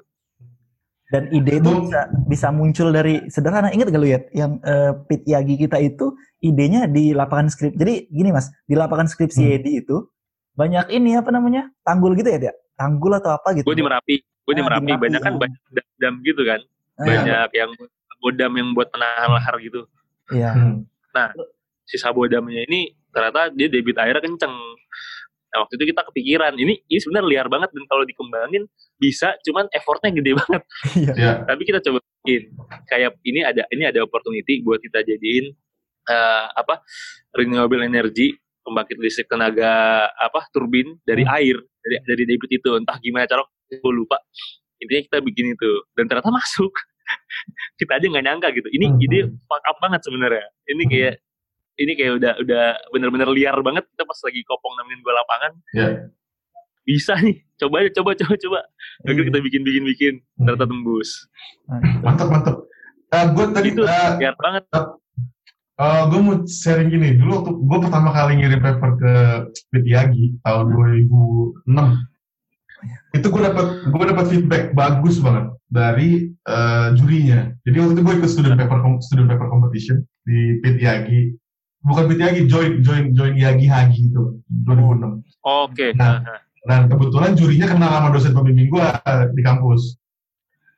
Dan 1.10 1.26
ide 1.34 1.58
itu 1.58 1.72
bisa 1.90 2.02
bisa 2.30 2.48
muncul 2.54 2.94
dari 2.94 3.26
sederhana. 3.34 3.74
Ingat 3.74 3.90
gak 3.90 3.98
lu 3.98 4.14
ya 4.14 4.22
yang 4.30 4.62
uh, 4.62 4.94
pit 5.10 5.26
yagi 5.26 5.58
kita 5.58 5.82
itu 5.82 6.14
idenya 6.38 6.86
di 6.86 7.18
lapangan 7.18 7.50
skrip 7.50 7.74
jadi 7.74 8.06
gini 8.14 8.30
mas. 8.30 8.54
Di 8.70 8.78
lapangan 8.78 9.10
skripsi 9.10 9.58
hmm. 9.58 9.82
itu 9.82 10.06
banyak 10.54 10.94
ini 10.94 11.18
apa 11.18 11.34
namanya 11.34 11.74
tanggul 11.82 12.14
gitu 12.14 12.30
ya 12.30 12.38
dia 12.38 12.54
tanggul 12.80 13.12
atau 13.20 13.36
apa 13.36 13.52
gitu. 13.60 13.68
Gue 13.68 13.76
di 13.76 13.84
merapi 13.84 14.16
gue 14.50 14.56
di 14.58 14.66
Merapi 14.66 14.98
banyak 14.98 15.22
kan 15.22 15.38
banyak 15.38 15.62
dam 16.02 16.18
gitu 16.26 16.42
kan. 16.42 16.58
Ah, 16.98 17.06
banyak 17.06 17.50
yang 17.54 17.72
bodam 18.18 18.52
yang 18.58 18.74
buat 18.74 18.90
penahan 18.90 19.30
lahar 19.30 19.62
gitu. 19.62 19.86
Iya. 20.34 20.54
Hmm. 20.54 20.86
nah 21.10 21.34
si 21.90 21.98
sabodamnya 21.98 22.70
ini 22.70 22.94
ternyata 23.10 23.50
dia 23.54 23.70
debit 23.70 23.98
airnya 23.98 24.22
kenceng. 24.22 24.54
Nah 25.50 25.58
waktu 25.66 25.82
itu 25.82 25.94
kita 25.94 26.02
kepikiran 26.06 26.54
ini 26.58 26.82
ini 26.86 27.00
sebenarnya 27.02 27.30
liar 27.30 27.48
banget 27.50 27.70
dan 27.74 27.84
kalau 27.90 28.06
dikembangin 28.06 28.70
bisa 29.02 29.34
cuman 29.46 29.66
effortnya 29.74 30.14
gede 30.14 30.34
banget. 30.42 30.64
Iya. 30.98 31.14
iya. 31.18 31.34
tapi 31.46 31.62
kita 31.66 31.82
coba 31.82 32.02
bikin. 32.26 32.54
Kayak 32.90 33.18
ini 33.26 33.42
ada 33.46 33.64
ini 33.70 33.84
ada 33.86 34.00
opportunity 34.06 34.62
buat 34.66 34.82
kita 34.82 35.02
jadiin 35.02 35.54
uh, 36.10 36.46
apa 36.54 36.82
renewable 37.34 37.82
energy 37.82 38.38
pembangkit 38.62 38.98
listrik 39.02 39.26
tenaga 39.26 40.06
apa 40.14 40.46
turbin 40.54 40.98
dari 41.02 41.26
hmm. 41.26 41.38
air 41.42 41.58
dari 41.82 41.96
dari 42.06 42.24
debit 42.30 42.62
itu. 42.62 42.70
Entah 42.78 43.02
gimana 43.02 43.26
cara 43.26 43.42
gue 43.78 43.94
lupa. 43.94 44.18
Intinya 44.80 45.02
kita 45.06 45.18
bikin 45.22 45.54
itu 45.54 45.72
dan 45.94 46.10
ternyata 46.10 46.32
masuk. 46.40 46.74
Kita 47.78 47.98
aja 47.98 48.06
nggak 48.06 48.26
nyangka 48.26 48.48
gitu. 48.54 48.70
Ini 48.70 48.86
hmm. 48.90 49.06
ide 49.06 49.20
fuck 49.46 49.64
up 49.66 49.78
banget 49.82 50.02
sebenarnya. 50.06 50.46
Ini 50.70 50.84
hmm. 50.86 50.92
kayak 50.92 51.16
ini 51.80 51.92
kayak 51.96 52.14
udah 52.20 52.34
udah 52.44 52.66
bener-bener 52.92 53.30
liar 53.32 53.56
banget 53.64 53.88
kita 53.88 54.04
pas 54.04 54.20
lagi 54.28 54.42
kopong 54.44 54.74
nemenin 54.78 55.00
gue 55.02 55.14
lapangan. 55.16 55.52
Yeah. 55.74 55.94
bisa 56.88 57.14
nih. 57.22 57.38
Coba 57.62 57.86
aja 57.86 57.90
coba 58.02 58.18
coba 58.18 58.34
coba. 58.34 58.60
Akhirnya 59.06 59.22
Iya. 59.22 59.28
kita 59.30 59.40
bikin 59.46 59.62
bikin 59.62 59.84
bikin. 59.86 60.14
Ternyata 60.42 60.66
tembus. 60.66 61.10
Mantap 62.02 62.28
mantap. 62.34 62.56
Uh, 63.10 63.26
gue 63.34 63.46
tadi 63.54 63.70
itu 63.74 63.84
uh, 63.86 64.18
lihat 64.22 64.38
banget. 64.38 64.64
gue 65.80 66.20
mau 66.20 66.36
sharing 66.50 66.90
gini. 66.90 67.14
Dulu 67.22 67.32
waktu 67.42 67.52
gue 67.62 67.80
pertama 67.86 68.10
kali 68.10 68.42
ngirim 68.42 68.62
paper 68.62 68.92
ke 68.98 69.14
Pitiagi 69.70 70.42
tahun 70.42 70.66
2006, 70.74 72.09
itu 73.14 73.28
gue 73.28 73.42
dapat 73.42 73.90
gue 73.90 74.06
dapat 74.06 74.26
feedback 74.30 74.64
bagus 74.78 75.18
banget 75.18 75.50
dari 75.70 76.30
uh, 76.46 76.94
jurinya. 76.94 77.50
Jadi 77.66 77.76
waktu 77.82 77.94
itu 77.98 78.02
gue 78.06 78.16
ikut 78.22 78.30
student 78.30 78.56
paper 78.58 78.80
student 79.02 79.28
paper 79.30 79.48
competition 79.50 80.06
di 80.26 80.62
Pitiagi. 80.62 81.34
Bukan 81.86 82.06
Pitiagi, 82.12 82.46
join 82.46 82.84
join 82.86 83.16
join 83.16 83.34
Yagi 83.34 83.66
Hagi 83.66 84.12
itu 84.12 84.44
2006. 84.68 85.24
oke 85.48 85.88
Nah. 85.96 86.22
nah, 86.22 86.40
Dan 86.68 86.92
kebetulan 86.92 87.34
jurinya 87.40 87.72
kenal 87.72 87.90
sama 87.90 88.10
dosen 88.12 88.36
pembimbing 88.36 88.70
gue 88.70 88.88
di 89.34 89.42
kampus. 89.42 89.96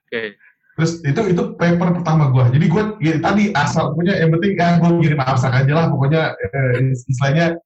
oke 0.07 0.37
Terus 0.79 0.91
itu 1.03 1.21
itu 1.35 1.43
paper 1.59 1.99
pertama 1.99 2.31
gue. 2.31 2.57
Jadi 2.57 2.65
gue 2.71 2.83
ya, 3.03 3.13
tadi 3.19 3.43
asal 3.51 3.91
punya 3.91 4.15
yang 4.15 4.31
penting 4.31 4.55
ya 4.55 4.79
gue 4.79 4.89
ngirim 4.97 5.19
abstrak 5.19 5.65
aja 5.65 5.73
lah. 5.75 5.85
Pokoknya 5.91 6.31
eh, 6.39 6.95
istilahnya 6.95 7.59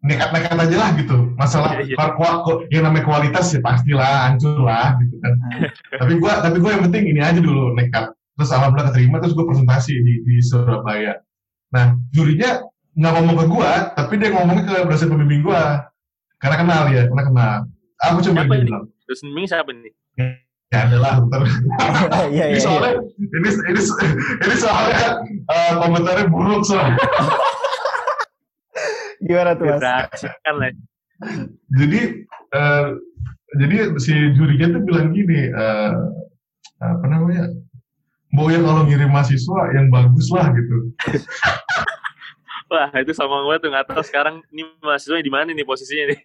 nekat-nekat 0.00 0.56
aja 0.56 0.76
lah 0.76 0.90
gitu. 0.96 1.16
Masalah 1.36 1.70
Iya, 1.76 1.92
iya. 1.92 1.96
kua- 1.96 2.14
kua- 2.14 2.38
kua- 2.40 2.60
yang 2.68 2.88
namanya 2.88 3.04
kualitas 3.04 3.52
ya 3.52 3.60
pastilah 3.60 4.28
hancur 4.28 4.56
lah 4.60 4.96
gitu 4.96 5.16
kan. 5.20 5.32
tapi 6.00 6.12
gue 6.16 6.32
tapi 6.32 6.56
gue 6.56 6.70
yang 6.70 6.82
penting 6.88 7.04
ini 7.06 7.20
aja 7.20 7.38
dulu 7.38 7.76
nekat. 7.76 8.08
Terus 8.34 8.50
alhamdulillah 8.50 8.88
keterima 8.90 9.20
terus 9.20 9.36
gue 9.36 9.44
presentasi 9.44 9.92
di, 9.92 10.14
di 10.24 10.34
Surabaya. 10.40 11.20
Nah 11.70 11.94
jurinya 12.10 12.64
nggak 12.90 13.12
ngomong 13.12 13.36
ke 13.36 13.46
gue, 13.46 13.70
tapi 13.94 14.12
dia 14.16 14.28
ngomongnya 14.32 14.64
ke 14.64 14.74
dosen 14.84 15.08
pembimbing 15.08 15.44
gue. 15.44 15.62
Karena 16.40 16.56
kenal 16.56 16.82
ya, 16.88 17.04
karena 17.04 17.24
kenal. 17.26 17.52
Aku 18.00 18.16
coba 18.22 18.40
Siapa 18.40 18.54
ini? 18.56 18.64
bilang. 18.64 18.84
terus 19.04 19.20
ming 19.26 19.44
siapa 19.44 19.68
nih 19.70 19.92
Ya 20.70 20.86
adalah, 20.86 21.18
bentar. 21.18 21.42
Iya, 22.30 22.44
ini 22.48 22.56
iya, 22.56 22.62
soalnya 22.62 22.94
ini 23.18 23.48
ini 23.50 23.80
ini 24.40 24.54
soalnya 24.56 25.18
eh, 25.44 25.72
komentarnya 25.76 26.26
buruk 26.30 26.62
soalnya. 26.62 26.94
Gimana 29.20 29.52
tuh 29.56 29.64
mas? 29.68 29.80
lah. 29.80 30.72
Jadi 31.76 32.00
eh, 32.56 32.86
jadi 33.60 33.76
si 34.00 34.14
jurinya 34.34 34.66
tuh 34.78 34.82
bilang 34.86 35.12
gini 35.12 35.52
eh, 35.52 35.92
apa 36.80 37.06
namanya 37.06 37.52
mau 38.32 38.46
ya 38.48 38.62
kalau 38.62 38.86
ngirim 38.86 39.10
mahasiswa 39.10 39.60
yang 39.74 39.90
bagus 39.90 40.30
lah 40.32 40.48
gitu. 40.54 40.76
Wah 42.70 42.86
itu 43.02 43.10
sama 43.10 43.42
gue 43.42 43.56
tuh 43.58 43.68
nggak 43.74 43.90
tahu 43.90 44.02
sekarang 44.06 44.46
ini 44.54 44.62
mahasiswa 44.78 45.18
di 45.18 45.32
mana 45.32 45.50
nih 45.50 45.66
posisinya 45.66 46.14
nih. 46.14 46.20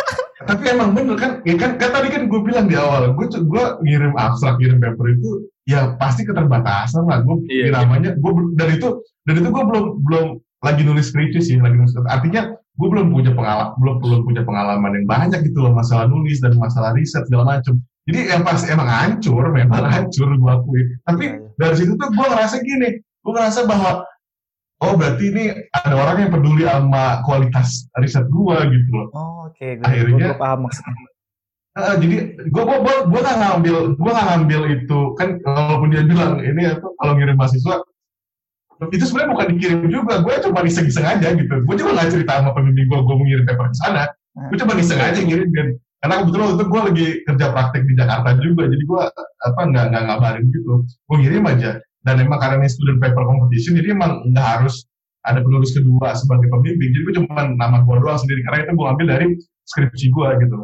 Tapi 0.48 0.62
emang 0.68 0.92
bener 0.92 1.16
kan 1.16 1.40
ya 1.48 1.56
kan, 1.56 1.80
kan 1.80 1.96
tadi 1.96 2.12
kan 2.12 2.28
gue 2.28 2.40
bilang 2.44 2.68
di 2.68 2.76
awal 2.76 3.16
gue 3.16 3.26
gue 3.32 3.64
ngirim 3.80 4.12
abstrak 4.12 4.60
ngirim 4.60 4.76
paper 4.76 5.16
itu 5.16 5.48
ya 5.64 5.96
pasti 5.96 6.28
keterbatasan 6.28 7.08
lah. 7.08 7.24
Gue 7.24 7.40
Iya, 7.48 7.72
namanya 7.72 8.12
gue 8.20 8.32
dan 8.60 8.76
itu 8.76 9.00
dan 9.24 9.34
itu 9.40 9.48
gue 9.48 9.64
belum 9.64 9.84
belum 10.04 10.26
lagi 10.64 10.82
nulis 10.82 11.12
skripsi 11.12 11.40
sih 11.42 11.56
lagi 11.58 11.76
nulis 11.76 11.92
artinya 12.06 12.48
gue 12.76 12.88
belum 12.88 13.08
punya 13.08 13.32
pengalaman 13.32 13.72
belum 13.80 13.96
belum 14.00 14.20
punya 14.24 14.42
pengalaman 14.44 14.90
yang 14.96 15.06
banyak 15.06 15.40
gitu 15.44 15.58
loh 15.60 15.72
masalah 15.72 16.04
nulis 16.06 16.40
dan 16.40 16.56
masalah 16.56 16.92
riset 16.92 17.24
segala 17.24 17.56
macam 17.56 17.76
jadi 18.06 18.36
yang 18.36 18.42
pasti 18.44 18.70
emang 18.70 18.86
hancur 18.86 19.44
memang 19.50 19.84
hancur 19.84 20.28
gue 20.30 20.50
akui 20.52 20.80
tapi 21.02 21.24
Iya, 21.26 21.40
iya. 21.40 21.48
dari 21.56 21.74
situ 21.76 21.92
tuh 21.94 22.08
gue 22.08 22.26
ngerasa 22.26 22.56
gini 22.60 22.88
gue 23.00 23.32
ngerasa 23.32 23.60
bahwa 23.64 24.04
oh 24.76 24.92
berarti 24.92 25.24
ini 25.32 25.44
ada 25.72 25.94
orang 25.96 26.16
yang 26.24 26.30
peduli 26.32 26.62
sama 26.64 27.24
kualitas 27.24 27.88
riset 27.96 28.28
gue 28.28 28.56
gitu 28.76 28.90
loh 28.92 29.08
Oh, 29.12 29.48
oke. 29.48 29.66
Gue, 29.80 29.84
Akhirnya- 29.84 30.36
gue 30.36 30.38
paham 30.38 30.68
maksudnya. 30.68 30.92
Ah, 31.76 31.92
jadi 31.96 32.16
gue 32.40 32.62
gue 32.64 32.78
gue 32.80 32.96
gue 33.04 33.20
nggak 33.20 33.36
ngambil 33.36 33.76
gue 33.96 34.10
nggak 34.12 34.28
ngambil 34.32 34.60
itu 34.80 34.98
kan 35.16 35.28
walaupun 35.44 35.88
dia 35.92 36.02
bilang 36.04 36.40
ini 36.40 36.72
apa 36.72 36.88
kalau 36.96 37.12
ngirim 37.16 37.36
mahasiswa 37.36 37.84
itu 38.92 39.04
sebenarnya 39.08 39.30
bukan 39.32 39.46
dikirim 39.56 39.88
juga. 39.88 40.14
Gue 40.20 40.34
cuma 40.44 40.60
iseng-iseng 40.64 41.06
aja 41.06 41.28
gitu. 41.32 41.54
Gue 41.64 41.74
juga 41.74 41.90
nggak 41.96 42.08
cerita 42.12 42.32
sama 42.40 42.50
pembimbing 42.52 42.86
gue 42.88 42.98
gue 43.00 43.16
ngirim 43.24 43.44
paper 43.48 43.66
ke 43.72 43.76
sana. 43.80 44.04
Gue 44.52 44.56
cuma 44.60 44.72
iseng 44.76 45.00
aja 45.00 45.16
ngirim 45.16 45.48
dan 45.52 45.68
karena 46.04 46.14
kebetulan 46.22 46.48
itu 46.52 46.64
gue 46.68 46.80
lagi 46.92 47.06
kerja 47.24 47.46
praktek 47.56 47.82
di 47.88 47.94
Jakarta 47.96 48.30
juga. 48.38 48.62
Jadi 48.68 48.84
gue 48.84 49.02
apa 49.20 49.60
nggak 49.64 49.84
nggak 49.92 50.02
ngabarin 50.04 50.44
gitu. 50.52 50.72
Gue 50.84 51.16
ngirim 51.24 51.44
aja. 51.48 51.70
Dan 52.06 52.14
emang 52.22 52.38
karena 52.38 52.62
ini 52.62 52.70
student 52.70 52.98
paper 53.02 53.24
competition 53.26 53.74
jadi 53.74 53.96
emang 53.96 54.22
nggak 54.30 54.46
harus 54.60 54.86
ada 55.26 55.42
penulis 55.42 55.74
kedua 55.74 56.14
sebagai 56.14 56.46
pembimbing 56.46 56.94
jadi 56.94 57.02
gue 57.02 57.14
cuma 57.18 57.50
nama 57.50 57.82
gue 57.82 57.96
doang 57.98 58.20
sendiri. 58.20 58.44
Karena 58.44 58.58
itu 58.68 58.72
gue 58.76 58.86
ambil 58.86 59.06
dari 59.08 59.26
skripsi 59.66 60.06
gue 60.12 60.28
gitu. 60.44 60.58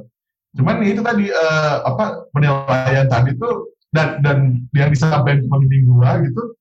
Cuman 0.60 0.84
itu 0.84 1.00
tadi 1.00 1.32
eh, 1.32 1.76
apa 1.80 2.28
penilaian 2.36 3.08
tadi 3.08 3.32
tuh 3.40 3.72
dan 3.92 4.24
dan 4.24 4.38
yang 4.72 4.88
disampaikan 4.88 5.44
pembimbing 5.46 5.84
gua 5.84 6.18
gitu 6.24 6.56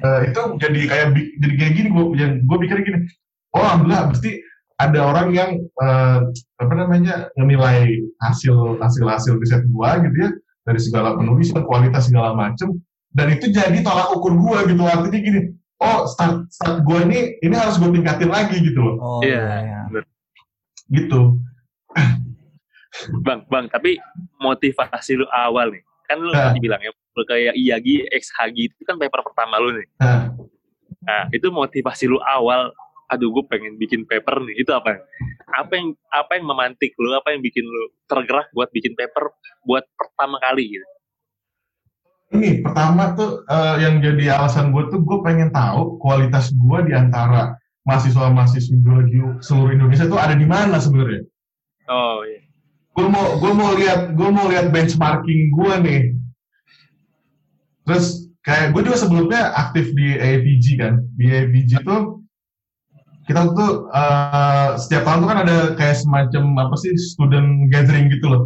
eh, 0.00 0.20
itu 0.28 0.40
jadi 0.58 0.80
kayak 0.88 1.06
jadi 1.40 1.54
kayak 1.56 1.72
gini 1.76 1.88
gua 1.90 2.04
yang 2.16 2.32
gua 2.44 2.58
pikir 2.58 2.80
gini 2.80 2.98
oh 3.52 3.60
alhamdulillah 3.60 4.10
pasti 4.10 4.40
ada 4.80 4.98
orang 5.04 5.28
yang 5.30 5.50
eh, 5.60 6.18
apa 6.58 6.72
namanya 6.72 7.28
menilai 7.36 8.00
hasil 8.20 8.80
hasil 8.80 9.04
hasil 9.04 9.32
riset 9.36 9.62
gua 9.68 10.00
gitu 10.00 10.16
ya 10.16 10.30
dari 10.64 10.80
segala 10.80 11.16
penulisan 11.16 11.64
kualitas 11.64 12.08
segala 12.08 12.32
macem 12.32 12.80
dan 13.12 13.26
itu 13.28 13.50
jadi 13.50 13.80
tolak 13.82 14.12
ukur 14.14 14.32
gua 14.36 14.64
gitu 14.64 14.80
artinya 14.82 15.20
gini 15.20 15.40
oh 15.80 16.04
start 16.06 16.48
start 16.48 16.80
gua 16.82 17.04
ini 17.04 17.36
ini 17.40 17.54
harus 17.56 17.76
gua 17.76 17.90
tingkatin 17.90 18.30
lagi 18.30 18.56
gitu 18.60 18.80
loh 18.80 18.94
Oh, 19.00 19.20
Iya. 19.20 19.40
iya, 19.64 19.78
iya. 19.92 20.00
gitu 20.90 21.38
bang 23.22 23.40
bang 23.46 23.66
tapi 23.70 23.96
motivasi 24.38 25.14
lu 25.14 25.26
awal 25.30 25.70
nih 25.70 25.82
kan 26.06 26.18
lu 26.18 26.30
Nah. 26.30 26.50
tadi 26.50 26.60
bilang 26.60 26.82
ya 26.82 26.90
lu 27.20 27.24
kayak 27.28 27.52
Iyagi 27.52 28.08
X 28.08 28.32
Hagi 28.40 28.72
itu 28.72 28.82
kan 28.88 28.96
paper 28.96 29.20
pertama 29.20 29.60
lu 29.60 29.76
nih. 29.76 29.88
Nah 30.00 30.32
nah 31.00 31.28
itu 31.32 31.48
motivasi 31.48 32.08
lu 32.08 32.20
awal 32.20 32.72
aduh 33.10 33.26
gue 33.34 33.44
pengen 33.50 33.74
bikin 33.76 34.06
paper 34.06 34.40
nih. 34.46 34.62
Itu 34.62 34.70
apa? 34.70 35.02
Apa 35.50 35.72
yang 35.74 35.98
apa 36.14 36.38
yang 36.38 36.46
memantik 36.46 36.94
lu? 36.96 37.10
Apa 37.12 37.34
yang 37.34 37.42
bikin 37.42 37.66
lu 37.66 37.90
tergerak 38.06 38.48
buat 38.54 38.70
bikin 38.70 38.94
paper 38.94 39.34
buat 39.66 39.82
pertama 39.98 40.38
kali 40.38 40.78
gitu? 40.78 40.86
Ini 42.30 42.62
pertama 42.62 43.10
tuh 43.18 43.42
eh, 43.50 43.76
yang 43.82 43.98
jadi 43.98 44.38
alasan 44.38 44.70
gue 44.70 44.86
tuh 44.86 45.02
gue 45.02 45.18
pengen 45.26 45.50
tahu 45.50 45.98
kualitas 45.98 46.54
gue 46.54 46.78
di 46.86 46.94
antara 46.94 47.58
mahasiswa-mahasiswa 47.82 48.78
biologi 48.78 49.18
seluruh 49.42 49.74
Indonesia 49.74 50.06
tuh 50.06 50.20
ada 50.20 50.38
di 50.38 50.46
mana 50.46 50.78
sebenarnya. 50.78 51.26
oh 51.90 52.22
iya. 52.22 52.46
Gue 52.94 53.06
mau 53.10 53.34
gue 53.42 53.52
mau 53.54 53.70
lihat 53.74 54.14
gue 54.14 54.30
mau 54.30 54.46
lihat 54.46 54.70
benchmarking 54.70 55.50
gue 55.50 55.72
nih. 55.82 56.00
Terus 57.90 58.30
kayak 58.46 58.70
gue 58.70 58.86
juga 58.86 58.98
sebelumnya 59.02 59.50
aktif 59.58 59.90
di 59.98 60.14
AAPG 60.14 60.78
kan. 60.78 61.02
Di 61.18 61.26
AAPG 61.26 61.82
tuh 61.82 62.22
kita 63.26 63.50
tuh 63.50 63.90
eh, 63.90 64.68
setiap 64.78 65.02
tahun 65.02 65.26
tuh 65.26 65.28
kan 65.34 65.38
ada 65.42 65.56
kayak 65.74 65.98
semacam 65.98 66.70
apa 66.70 66.74
sih 66.78 66.94
student 66.94 67.66
gathering 67.74 68.06
gitu 68.14 68.30
loh. 68.30 68.42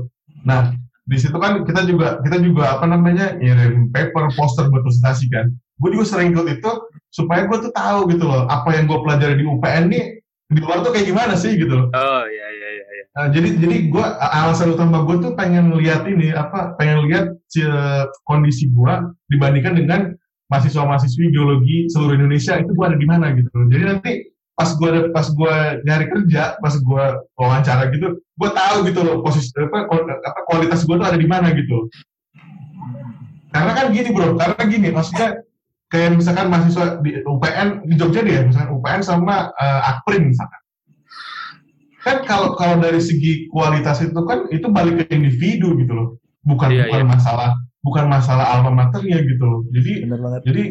Nah 0.48 0.72
di 1.04 1.16
situ 1.20 1.36
kan 1.36 1.68
kita 1.68 1.84
juga 1.84 2.16
kita 2.24 2.40
juga 2.40 2.80
apa 2.80 2.88
namanya 2.88 3.36
ngirim 3.36 3.92
paper 3.92 4.32
poster 4.32 4.72
buat 4.72 4.88
presentasi 4.88 5.28
kan 5.28 5.52
gue 5.52 5.88
juga 5.92 6.04
sering 6.08 6.32
ikut 6.32 6.48
itu 6.48 6.70
supaya 7.12 7.44
gue 7.44 7.58
tuh 7.60 7.72
tahu 7.76 8.08
gitu 8.08 8.24
loh 8.24 8.48
apa 8.48 8.72
yang 8.72 8.88
gue 8.88 8.98
pelajari 9.04 9.36
di 9.36 9.44
UPN 9.44 9.92
nih 9.92 10.04
di 10.48 10.60
luar 10.64 10.80
tuh 10.80 10.96
kayak 10.96 11.12
gimana 11.12 11.36
sih 11.36 11.60
gitu 11.60 11.76
loh 11.76 11.86
oh 11.92 12.22
iya 12.24 12.46
iya 12.56 12.63
Nah, 13.14 13.30
jadi 13.30 13.62
jadi 13.62 13.76
gue 13.94 14.06
alasan 14.18 14.74
utama 14.74 15.06
gue 15.06 15.22
tuh 15.22 15.38
pengen 15.38 15.70
lihat 15.78 16.02
ini 16.10 16.34
apa 16.34 16.74
pengen 16.74 17.06
lihat 17.06 17.38
kondisi 18.26 18.66
gue 18.74 18.94
dibandingkan 19.30 19.78
dengan 19.78 20.00
mahasiswa-mahasiswi 20.50 21.30
geologi 21.30 21.86
seluruh 21.94 22.18
Indonesia 22.18 22.58
itu 22.58 22.74
gue 22.74 22.84
ada 22.84 22.98
di 22.98 23.06
mana 23.06 23.30
gitu. 23.38 23.54
Jadi 23.70 23.84
nanti 23.86 24.12
pas 24.58 24.66
gue 24.74 25.14
pas 25.14 25.26
gue 25.30 25.54
nyari 25.86 26.06
kerja 26.10 26.58
pas 26.58 26.74
gue 26.74 27.04
wawancara 27.38 27.90
gitu 27.94 28.18
gue 28.18 28.50
tahu 28.50 28.76
gitu 28.86 29.00
loh 29.02 29.22
posisi 29.22 29.50
apa, 29.62 29.86
apa 30.02 30.40
kualitas 30.50 30.82
gue 30.82 30.94
tuh 30.98 31.06
ada 31.06 31.18
di 31.18 31.28
mana 31.30 31.54
gitu. 31.54 31.86
Karena 33.54 33.78
kan 33.78 33.94
gini 33.94 34.10
bro 34.10 34.34
karena 34.34 34.62
gini 34.66 34.88
maksudnya 34.90 35.38
kayak 35.86 36.18
misalkan 36.18 36.50
mahasiswa 36.50 36.98
di 36.98 37.22
UPN 37.22 37.86
di 37.86 37.94
Jogja 37.94 38.26
deh 38.26 38.50
misalkan 38.50 38.74
UPN 38.74 39.06
sama 39.06 39.54
eh, 39.54 39.90
Akprin 39.94 40.34
misalkan 40.34 40.63
kan 42.04 42.20
kalau 42.28 42.52
kalau 42.54 42.76
dari 42.78 43.00
segi 43.00 43.48
kualitas 43.48 44.04
itu 44.04 44.20
kan 44.28 44.44
itu 44.52 44.68
balik 44.68 45.08
ke 45.08 45.16
individu 45.16 45.72
gitu 45.80 45.92
loh. 45.96 46.08
Bukan 46.44 46.68
Iya, 46.68 46.92
bukan 46.92 47.02
iya. 47.02 47.08
masalah 47.08 47.50
bukan 47.80 48.04
masalah 48.12 48.46
alma 48.52 48.70
maternya 48.72 49.24
gitu 49.24 49.44
loh. 49.44 49.60
Jadi 49.72 49.92
jadi 50.44 50.64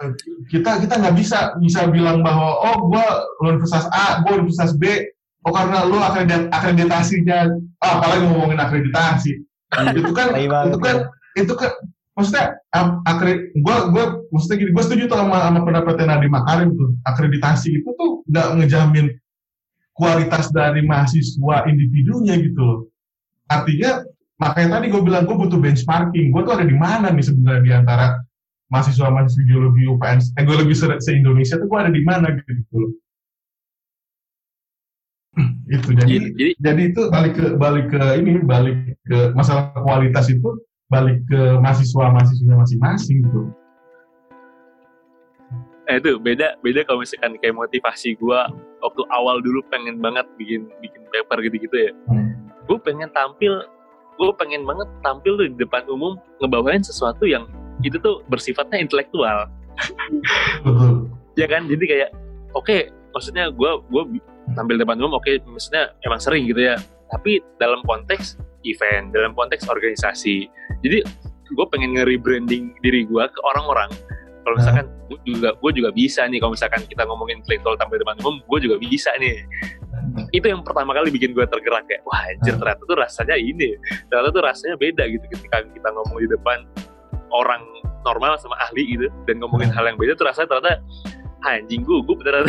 eh, 0.00 0.10
kita 0.48 0.80
kita 0.80 0.94
nggak 0.96 1.16
bisa 1.20 1.52
bisa 1.60 1.84
bilang 1.92 2.24
bahwa 2.24 2.48
oh 2.64 2.88
gua 2.88 3.04
universitas 3.44 3.84
A 3.92 4.24
gua 4.24 4.40
universitas 4.40 4.72
B. 4.80 4.88
Oh 5.46 5.52
karena 5.54 5.86
lu 5.86 6.00
akredit 6.00 6.48
akreditasinya 6.50 7.52
ah, 7.84 8.00
apalagi 8.00 8.24
ngomongin 8.26 8.58
akreditasi. 8.58 9.32
Itu 9.92 10.10
kan 10.16 10.32
itu 10.40 10.78
kan 10.80 10.96
itu 11.36 11.52
kan 11.54 11.70
maksudnya 12.16 12.56
am- 12.74 13.04
akre 13.04 13.52
gua 13.62 13.92
gua 13.92 14.04
maksudnya 14.32 14.56
gini 14.64 14.70
gua 14.72 14.84
setuju 14.88 15.04
tuh 15.06 15.18
sama, 15.20 15.44
sama 15.44 15.60
pendapatnya 15.62 16.16
Nadiem 16.16 16.32
Makarim 16.32 16.72
tuh. 16.72 16.96
Akreditasi 17.04 17.68
itu 17.84 17.88
tuh 18.00 18.24
nggak 18.32 18.48
ngejamin 18.58 19.06
kualitas 19.98 20.54
dari 20.54 20.86
mahasiswa 20.86 21.66
individunya 21.66 22.38
gitu 22.38 22.60
loh. 22.62 22.78
Artinya 23.50 24.06
makanya 24.38 24.78
tadi 24.78 24.86
gue 24.94 25.02
bilang 25.02 25.26
gue 25.26 25.34
butuh 25.34 25.58
benchmarking. 25.58 26.30
Gue 26.30 26.42
tuh 26.46 26.54
ada 26.54 26.62
di 26.62 26.76
mana 26.78 27.10
nih 27.10 27.26
sebenarnya 27.26 27.62
di 27.66 27.72
antara 27.74 28.06
mahasiswa 28.70 29.10
mahasiswa 29.10 29.42
geologi 29.48 29.82
UPN 29.90 30.18
eh 30.38 30.44
geologi 30.46 30.74
se, 30.78 30.86
se 31.02 31.10
Indonesia 31.10 31.58
tuh 31.58 31.66
gue 31.66 31.78
ada 31.82 31.90
di 31.90 32.02
mana 32.06 32.30
gitu 32.38 32.76
loh. 32.78 32.92
Itu 35.74 35.90
jadi, 35.98 36.06
Jadi- 36.06 36.32
jadi- 36.38 36.56
jadi 36.62 36.82
itu 36.94 37.02
balik 37.12 37.34
ke 37.36 37.46
balik 37.58 37.86
ke 37.92 38.00
ini 38.22 38.40
balik 38.42 38.78
ke 39.04 39.18
masalah 39.36 39.70
kualitas 39.76 40.26
itu 40.32 40.50
balik 40.88 41.20
ke 41.28 41.40
mahasiswa 41.60 42.08
mahasiswanya 42.08 42.56
masing-masing 42.64 43.20
gitu. 43.26 43.40
Eh 45.88 46.00
itu 46.00 46.16
beda 46.20 46.56
beda 46.60 46.84
kalau 46.88 47.04
misalkan 47.04 47.36
kayak 47.40 47.56
motivasi 47.56 48.16
gua 48.16 48.48
waktu 48.82 49.02
awal 49.10 49.42
dulu 49.42 49.60
pengen 49.68 49.98
banget 49.98 50.26
bikin 50.38 50.70
bikin 50.82 51.02
paper 51.10 51.38
gitu-gitu 51.42 51.76
ya. 51.88 51.92
Hmm. 52.10 52.34
gue 52.68 52.78
pengen 52.84 53.08
tampil 53.16 53.64
gue 54.18 54.32
pengen 54.36 54.66
banget 54.66 54.88
tampil 55.00 55.38
tuh 55.38 55.46
di 55.48 55.56
depan 55.56 55.86
umum 55.88 56.18
ngebawain 56.42 56.82
sesuatu 56.82 57.24
yang 57.24 57.46
itu 57.86 57.96
tuh 58.02 58.26
bersifatnya 58.26 58.82
intelektual. 58.82 59.46
Ya 61.38 61.46
kan? 61.46 61.70
Jadi 61.70 61.84
kayak 61.86 62.10
oke 62.58 62.90
maksudnya 63.14 63.54
gue 63.54 63.70
gue 63.94 64.02
tampil 64.58 64.74
di 64.74 64.82
depan 64.82 64.98
umum 64.98 65.22
oke 65.22 65.30
maksudnya 65.46 65.94
emang 66.02 66.18
sering 66.18 66.50
gitu 66.50 66.58
ya. 66.58 66.76
Tapi 67.14 67.40
dalam 67.62 67.80
konteks 67.86 68.36
event 68.66 69.14
dalam 69.14 69.32
konteks 69.38 69.70
organisasi 69.70 70.50
jadi 70.82 71.06
gue 71.48 71.66
pengen 71.72 71.96
nge-rebranding 71.96 72.76
diri 72.84 73.08
gue 73.08 73.24
ke 73.24 73.40
orang-orang 73.54 73.88
kalau 74.48 74.56
misalkan 74.64 74.86
gue 75.12 75.18
juga 75.28 75.48
gue 75.60 75.70
juga 75.76 75.90
bisa 75.92 76.24
nih 76.24 76.40
kalau 76.40 76.52
misalkan 76.56 76.80
kita 76.88 77.02
ngomongin 77.04 77.44
intelektual 77.44 77.76
tampil 77.76 78.00
di 78.00 78.02
depan 78.08 78.16
umum 78.24 78.34
gue 78.40 78.58
juga 78.64 78.76
bisa 78.80 79.12
nih. 79.20 79.44
Itu 80.32 80.48
yang 80.48 80.64
pertama 80.64 80.96
kali 80.96 81.12
bikin 81.12 81.36
gue 81.36 81.44
tergerak 81.44 81.84
kayak 81.84 82.00
wah 82.08 82.16
anjir 82.32 82.56
ternyata 82.56 82.80
tuh 82.80 82.96
rasanya 82.96 83.36
ini 83.36 83.76
ternyata 84.08 84.32
tuh 84.32 84.40
rasanya 84.40 84.74
beda 84.80 85.04
gitu 85.04 85.24
ketika 85.36 85.60
kita 85.68 85.88
ngomong 85.92 86.16
di 86.16 86.28
depan 86.32 86.64
orang 87.28 87.60
normal 88.08 88.40
sama 88.40 88.56
ahli 88.64 88.88
gitu 88.88 89.12
dan 89.28 89.36
ngomongin 89.44 89.68
hal 89.68 89.84
yang 89.84 90.00
beda 90.00 90.16
tuh 90.16 90.24
rasanya 90.32 90.48
ternyata 90.48 90.80
"Ah, 91.44 91.60
anjing 91.60 91.84
gugup 91.84 92.16
ternyata 92.24 92.48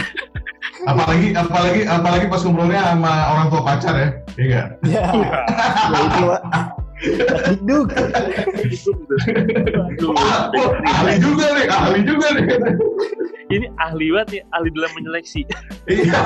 apalagi 0.87 1.35
apalagi 1.35 1.81
apalagi 1.83 2.25
pas 2.31 2.41
ngobrolnya 2.47 2.81
sama 2.95 3.13
orang 3.35 3.45
tua 3.51 3.61
pacar 3.67 3.93
ya 3.99 4.09
iya 4.39 4.45
nggak? 4.47 4.67
Ya, 4.87 5.99
itu. 5.99 6.25
Dikduk. 6.99 7.87
Ahli 10.83 11.15
juga 11.23 11.45
nih 11.55 11.65
ahli 11.71 11.99
juga 12.03 12.27
nih 12.35 12.45
ini 13.49 13.67
ahli 13.81 14.05
banget 14.13 14.27
nih 14.29 14.41
ahli 14.53 14.69
dalam 14.75 14.91
menyeleksi 14.93 15.41
iya 15.89 16.21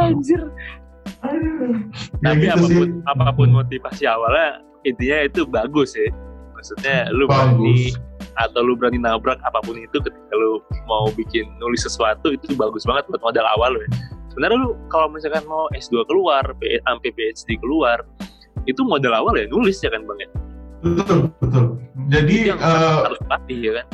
anjir 0.00 0.40
tapi 2.22 2.44
gitu 2.44 2.52
apa 2.52 2.66
pun 2.68 2.88
sih. 2.88 3.02
apa 3.08 3.26
pun 3.34 3.48
motivasi 3.52 4.04
awalnya 4.08 4.60
intinya 4.86 5.18
itu 5.26 5.42
bagus 5.48 5.96
ya 5.96 6.08
maksudnya 6.56 7.10
lu 7.12 7.28
berani 7.28 7.92
atau 8.36 8.60
lu 8.64 8.76
berani 8.76 9.00
nabrak 9.00 9.40
apa 9.44 9.60
pun 9.64 9.76
itu 9.80 9.96
ketika 9.98 10.34
lu 10.36 10.60
mau 10.88 11.08
bikin 11.16 11.48
nulis 11.60 11.84
sesuatu 11.84 12.32
itu 12.32 12.52
bagus 12.56 12.84
banget 12.84 13.08
buat 13.12 13.22
modal 13.24 13.46
awal 13.56 13.76
lu 13.76 13.80
ya. 13.82 13.90
Sebenarnya 14.36 14.58
lu 14.60 14.76
kalau 14.86 15.08
misalkan 15.08 15.48
mau 15.48 15.64
S2 15.72 16.04
keluar, 16.04 16.44
sampai 16.60 17.08
PhD 17.08 17.56
keluar, 17.56 18.04
itu 18.64 18.84
modal 18.84 19.16
awal 19.16 19.32
ya 19.32 19.48
nulis 19.48 19.80
ya 19.80 19.88
kan 19.88 20.04
Bang 20.04 20.20
ya. 20.20 20.28
betul 20.84 21.32
betul 21.40 21.64
jadi 22.12 22.36
Itu 22.36 22.48
yang 22.52 22.58
eh, 22.60 23.00
harus 23.00 23.20
latih 23.26 23.58
ya 23.58 23.72
kan. 23.80 23.86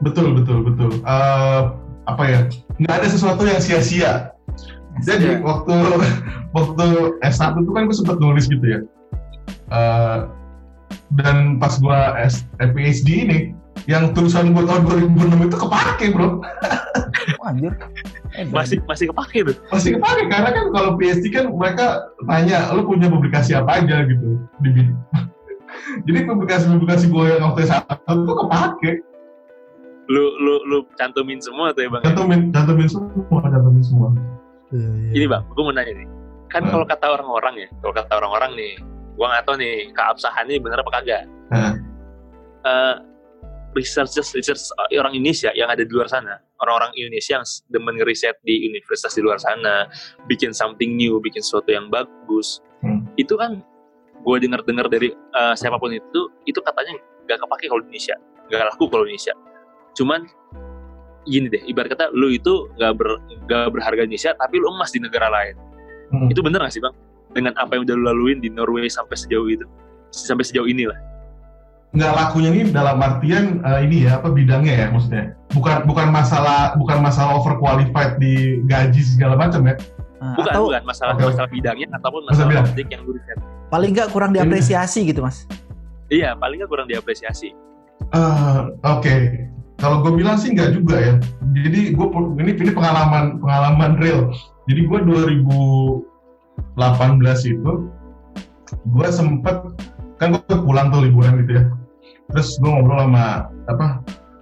betul 0.00 0.26
betul 0.32 0.56
betul 0.64 0.90
Eh, 0.96 1.60
apa 2.08 2.22
ya 2.24 2.40
nggak 2.80 2.94
ada 2.98 3.06
sesuatu 3.06 3.44
yang 3.44 3.60
sia-sia 3.60 4.32
jadi 5.04 5.36
Iya. 5.38 5.44
waktu 5.44 5.76
waktu 6.56 6.86
S1 7.20 7.60
itu 7.60 7.70
kan 7.70 7.84
gue 7.84 7.94
sempet 7.94 8.16
nulis 8.16 8.48
gitu 8.48 8.64
ya 8.64 8.80
Eh, 9.68 10.18
dan 11.20 11.60
pas 11.60 11.76
gue 11.76 11.98
S, 12.24 12.48
PhD 12.58 13.08
ini 13.28 13.38
yang 13.84 14.12
tulisan 14.12 14.50
gue 14.50 14.62
tahun 14.62 14.82
2006 14.86 15.46
itu 15.46 15.56
kepake 15.58 16.04
bro 16.10 16.38
Wah, 17.38 17.50
anjir. 17.50 17.70
Eh, 18.32 18.46
Masih 18.48 18.80
masih 18.82 19.10
kepake 19.10 19.44
tuh. 19.44 19.56
masih 19.68 19.94
kepake 19.94 20.26
karena 20.26 20.50
kan 20.50 20.64
kalau 20.70 20.90
PhD 20.96 21.24
kan 21.28 21.50
mereka 21.50 22.00
tanya 22.24 22.70
lu 22.72 22.82
punya 22.82 23.06
publikasi 23.06 23.52
apa 23.52 23.78
aja 23.78 24.02
gitu 24.04 24.38
di 24.60 24.70
jadi 26.06 26.24
publikasi-publikasi 26.24 27.08
gue 27.08 27.24
yang 27.28 27.42
waktu 27.46 27.66
S1 27.66 27.84
itu 28.08 28.32
kepake 28.36 28.92
Lu 30.10 30.24
lu 30.36 30.54
lu 30.66 30.78
cantumin 30.94 31.38
semua 31.38 31.70
tuh 31.70 31.86
ya 31.86 31.90
Bang. 31.90 32.02
cantumin 32.02 32.50
cantumin 32.50 32.88
semua 32.88 33.38
cantumin 33.40 33.82
semua 33.82 34.08
Iya, 34.72 34.88
iya. 34.88 35.10
Ini 35.14 35.26
Bang, 35.28 35.44
gue 35.52 35.62
mau 35.62 35.68
nanya 35.70 35.92
nih. 35.92 36.08
Kan 36.48 36.64
kalau 36.64 36.84
kata 36.84 37.04
orang-orang 37.06 37.54
ya, 37.60 37.68
kalau 37.80 37.92
kata 37.92 38.12
orang-orang 38.16 38.56
nih, 38.56 38.72
gua 39.16 39.28
nggak 39.28 39.44
tahu 39.44 39.56
nih 39.60 39.92
keabsahannya 39.92 40.56
bener 40.58 40.80
apa 40.80 40.90
kagak. 40.96 41.22
Nah. 41.48 41.72
Eh, 42.64 42.94
researchers 43.72 44.32
research 44.36 44.60
orang 44.92 45.16
Indonesia 45.16 45.50
yang 45.56 45.68
ada 45.72 45.82
di 45.84 45.92
luar 45.92 46.08
sana, 46.08 46.40
orang-orang 46.60 46.92
Indonesia 46.96 47.40
yang 47.40 47.46
demen 47.72 47.94
ngeriset 47.98 48.36
di 48.44 48.68
universitas 48.68 49.16
di 49.16 49.22
luar 49.24 49.40
sana, 49.40 49.88
bikin 50.28 50.52
something 50.52 50.96
new, 50.96 51.18
bikin 51.20 51.40
sesuatu 51.40 51.72
yang 51.72 51.88
bagus, 51.88 52.60
Hmm. 52.82 53.06
itu 53.14 53.38
kan 53.38 53.62
gue 54.22 54.36
dengar-dengar 54.42 54.90
dari 54.90 55.14
eh, 55.14 55.54
siapa 55.54 55.78
pun 55.78 55.94
itu, 55.94 56.20
itu 56.46 56.58
katanya 56.62 56.98
nggak 57.26 57.38
kepake 57.46 57.70
kalau 57.70 57.80
di 57.82 57.94
Indonesia, 57.94 58.16
nggak 58.50 58.60
laku 58.74 58.84
kalau 58.90 59.06
di 59.06 59.14
Indonesia. 59.14 59.34
Cuman 59.94 60.20
gini 61.22 61.46
deh, 61.46 61.62
ibarat 61.70 61.94
kata 61.94 62.10
lu 62.10 62.34
itu 62.34 62.66
nggak 62.78 62.92
ber, 62.98 63.22
nggak 63.46 63.66
berharga 63.70 64.02
di 64.02 64.14
Indonesia, 64.14 64.34
tapi 64.34 64.58
lu 64.58 64.66
emas 64.74 64.90
di 64.90 64.98
negara 64.98 65.30
lain. 65.30 65.54
Hmm. 66.10 66.28
Itu 66.28 66.42
bener 66.42 66.60
gak 66.60 66.74
sih 66.74 66.82
bang? 66.82 66.92
Dengan 67.32 67.56
apa 67.56 67.78
yang 67.78 67.88
udah 67.88 67.94
lu 67.96 68.04
laluin 68.04 68.38
di 68.42 68.50
Norway 68.52 68.90
sampai 68.90 69.16
sejauh 69.16 69.48
itu, 69.48 69.64
sampai 70.12 70.44
sejauh 70.44 70.66
ini 70.66 70.90
lah. 70.90 70.98
Nggak 71.92 72.12
lakunya 72.12 72.48
nih 72.50 72.64
dalam 72.72 72.96
artian 72.98 73.60
eh, 73.60 73.80
ini 73.84 74.08
ya 74.08 74.16
apa 74.16 74.32
bidangnya 74.32 74.74
ya 74.74 74.86
maksudnya 74.88 75.24
bukan 75.52 75.84
bukan 75.84 76.08
masalah 76.08 76.72
bukan 76.74 77.04
masalah 77.04 77.36
overqualified 77.36 78.16
di 78.16 78.64
gaji 78.64 79.00
segala 79.00 79.36
macam 79.36 79.64
ya 79.66 79.76
Nah, 80.22 80.38
Bukan, 80.38 80.54
atau 80.54 80.70
bukan 80.70 80.86
masalah 80.86 81.12
oke. 81.18 81.34
masalah 81.34 81.50
bidangnya 81.50 81.86
ataupun 81.98 82.20
Masalah 82.22 82.30
masalah 82.30 82.46
bidang. 82.46 82.66
objek 82.70 82.86
yang 82.94 83.02
riset. 83.02 83.38
paling 83.66 83.90
nggak 83.90 84.08
kurang 84.14 84.30
diapresiasi 84.30 85.00
gitu, 85.02 85.18
Mas. 85.18 85.50
Iya, 86.06 86.38
paling 86.38 86.62
nggak 86.62 86.70
kurang 86.70 86.86
diapresiasi. 86.86 87.50
Eh, 88.14 88.60
oke 88.86 89.16
kalau 89.78 89.98
gue 89.98 90.14
bilang 90.14 90.38
sih 90.38 90.54
nggak 90.54 90.78
juga 90.78 90.94
ya 90.94 91.14
jadi 91.58 91.90
gue 91.90 92.06
ini 92.38 92.54
ini 92.54 92.70
pengalaman 92.70 93.42
pengalaman 93.42 93.98
real 93.98 94.30
jadi 94.70 94.86
gue 94.86 94.98
2018 95.02 96.06
itu 97.50 97.72
gue 98.86 99.08
sempet 99.10 99.56
kan 100.18 100.38
gue 100.38 100.56
pulang 100.62 100.94
tuh 100.94 101.02
liburan 101.02 101.42
gitu 101.42 101.52
ya 101.58 101.64
terus 102.30 102.54
gue 102.62 102.70
ngobrol 102.70 103.02
sama 103.08 103.50
apa 103.66 103.86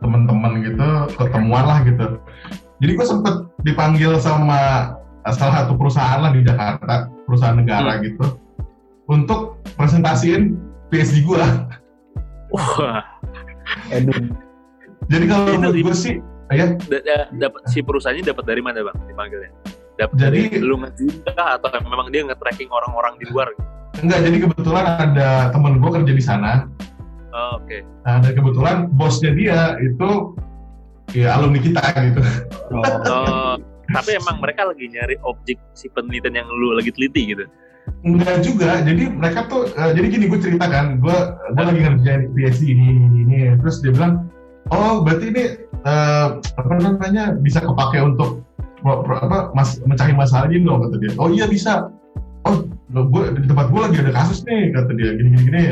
teman-teman 0.00 0.52
gitu 0.64 0.88
ketemuan 1.16 1.64
lah 1.64 1.78
gitu 1.84 2.20
jadi 2.80 2.92
gue 2.96 3.06
sempet 3.06 3.34
dipanggil 3.64 4.16
sama 4.20 4.92
salah 5.32 5.64
satu 5.64 5.76
perusahaan 5.76 6.20
lah 6.20 6.32
di 6.32 6.44
Jakarta 6.44 7.08
perusahaan 7.28 7.56
negara 7.56 8.00
gitu 8.00 8.36
untuk 9.08 9.60
presentasiin 9.76 10.56
PhD 10.88 11.24
gue 11.24 11.44
Wah, 12.50 13.06
jadi 15.06 15.24
kalau 15.30 15.46
Itu 15.46 15.58
menurut 15.62 15.76
gue 15.86 15.94
sih 15.94 16.14
ya 16.50 16.74
da- 16.90 17.04
da- 17.06 17.30
dapat 17.30 17.62
si 17.70 17.78
perusahaannya 17.78 18.26
dapat 18.26 18.42
dari 18.42 18.58
mana 18.58 18.82
bang 18.82 18.98
dipanggilnya? 19.06 19.50
Dapat 19.94 20.16
Jadi- 20.18 20.58
dari 20.58 20.66
lu 20.66 20.74
ngejuin 20.82 21.22
kah 21.30 21.54
atau 21.60 21.70
memang 21.86 22.10
dia 22.10 22.26
nge-tracking 22.26 22.66
orang-orang 22.74 23.14
di 23.22 23.30
luar? 23.30 23.46
gitu? 23.54 23.62
Enggak, 24.02 24.18
jadi 24.26 24.36
kebetulan 24.48 24.86
ada 24.98 25.28
temen 25.54 25.78
gue 25.78 25.90
kerja 25.92 26.12
di 26.14 26.24
sana. 26.24 26.66
Oh, 27.30 27.62
Oke. 27.62 27.86
Nah, 28.06 28.18
dan 28.18 28.32
kebetulan 28.34 28.76
bosnya 28.98 29.30
dia 29.34 29.78
itu 29.78 30.34
ya 31.14 31.38
alumni 31.38 31.60
kita 31.62 31.82
gitu. 31.94 32.22
Oh, 32.74 33.54
tapi 33.90 34.10
emang 34.14 34.38
mereka 34.38 34.66
lagi 34.66 34.86
nyari 34.86 35.18
objek 35.26 35.58
si 35.74 35.90
penelitian 35.90 36.42
yang 36.42 36.48
lu 36.50 36.74
lagi 36.74 36.94
teliti 36.94 37.34
gitu. 37.34 37.44
Enggak 38.06 38.46
juga, 38.46 38.80
jadi 38.86 39.10
mereka 39.10 39.50
tuh, 39.50 39.66
eh, 39.66 39.90
jadi 39.92 40.06
gini 40.14 40.24
gue 40.30 40.40
cerita 40.40 40.70
kan, 40.70 41.02
gue 41.02 41.16
gue 41.58 41.64
lagi 41.64 41.80
ngerjain 41.80 42.22
PhD 42.32 42.62
ini, 42.70 42.86
ini, 42.86 43.18
ini, 43.26 43.38
terus 43.58 43.82
dia 43.82 43.90
bilang, 43.90 44.30
oh 44.70 45.02
berarti 45.02 45.32
ini 45.32 45.44
eh, 45.66 46.28
apa 46.38 46.74
namanya 46.78 47.34
bisa 47.40 47.58
kepake 47.60 47.98
untuk 47.98 48.46
apa 48.86 49.52
mas, 49.52 49.82
mencari 49.84 50.16
masalah 50.16 50.48
gini 50.48 50.64
dong 50.64 50.86
kata 50.86 50.96
dia. 51.02 51.12
Oh 51.20 51.28
iya 51.28 51.44
bisa. 51.50 51.92
Oh, 52.48 52.64
lo 52.96 53.10
gue 53.12 53.36
di 53.36 53.44
tempat 53.44 53.68
gue 53.68 53.80
lagi 53.80 53.96
ada 54.00 54.12
kasus 54.16 54.40
nih 54.48 54.72
kata 54.72 54.90
dia, 54.96 55.10
gini 55.18 55.28
gini 55.36 55.42
gini. 55.50 55.62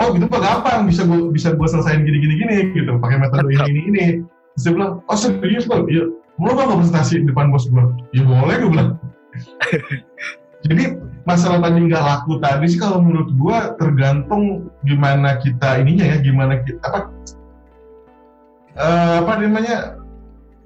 Oh 0.00 0.08
gitu 0.16 0.24
pak 0.24 0.40
gampang, 0.40 0.88
bisa 0.88 1.04
gue 1.04 1.28
bisa 1.28 1.52
gue 1.52 1.68
selesain 1.68 2.00
gini 2.00 2.18
gini 2.20 2.34
gini 2.40 2.56
gitu, 2.72 2.96
pakai 2.96 3.20
metode 3.20 3.44
ini 3.48 3.68
ini 3.68 3.80
ini. 3.92 4.06
Terus 4.56 4.62
dia 4.64 4.72
bilang, 4.72 4.92
oh 5.08 5.16
serius 5.16 5.64
bang, 5.68 5.84
iya. 5.88 6.04
Mau 6.40 6.56
nggak 6.56 6.80
presentasi 6.80 7.22
di 7.22 7.26
depan 7.28 7.52
bos 7.52 7.68
gue? 7.68 7.84
Ya 8.16 8.24
boleh 8.24 8.56
gue 8.56 8.70
bilang. 8.72 8.90
Jadi 10.66 10.84
masalah 11.28 11.58
tadi 11.60 11.78
nggak 11.90 12.04
laku 12.04 12.38
tadi 12.38 12.66
sih 12.70 12.78
kalau 12.78 13.02
menurut 13.02 13.30
gua 13.34 13.74
tergantung 13.78 14.70
gimana 14.86 15.38
kita 15.42 15.82
ininya 15.82 16.06
ya 16.06 16.16
gimana 16.22 16.62
kita 16.62 16.82
apa 16.86 17.00
eh, 18.78 19.14
apa 19.22 19.32
namanya 19.42 19.98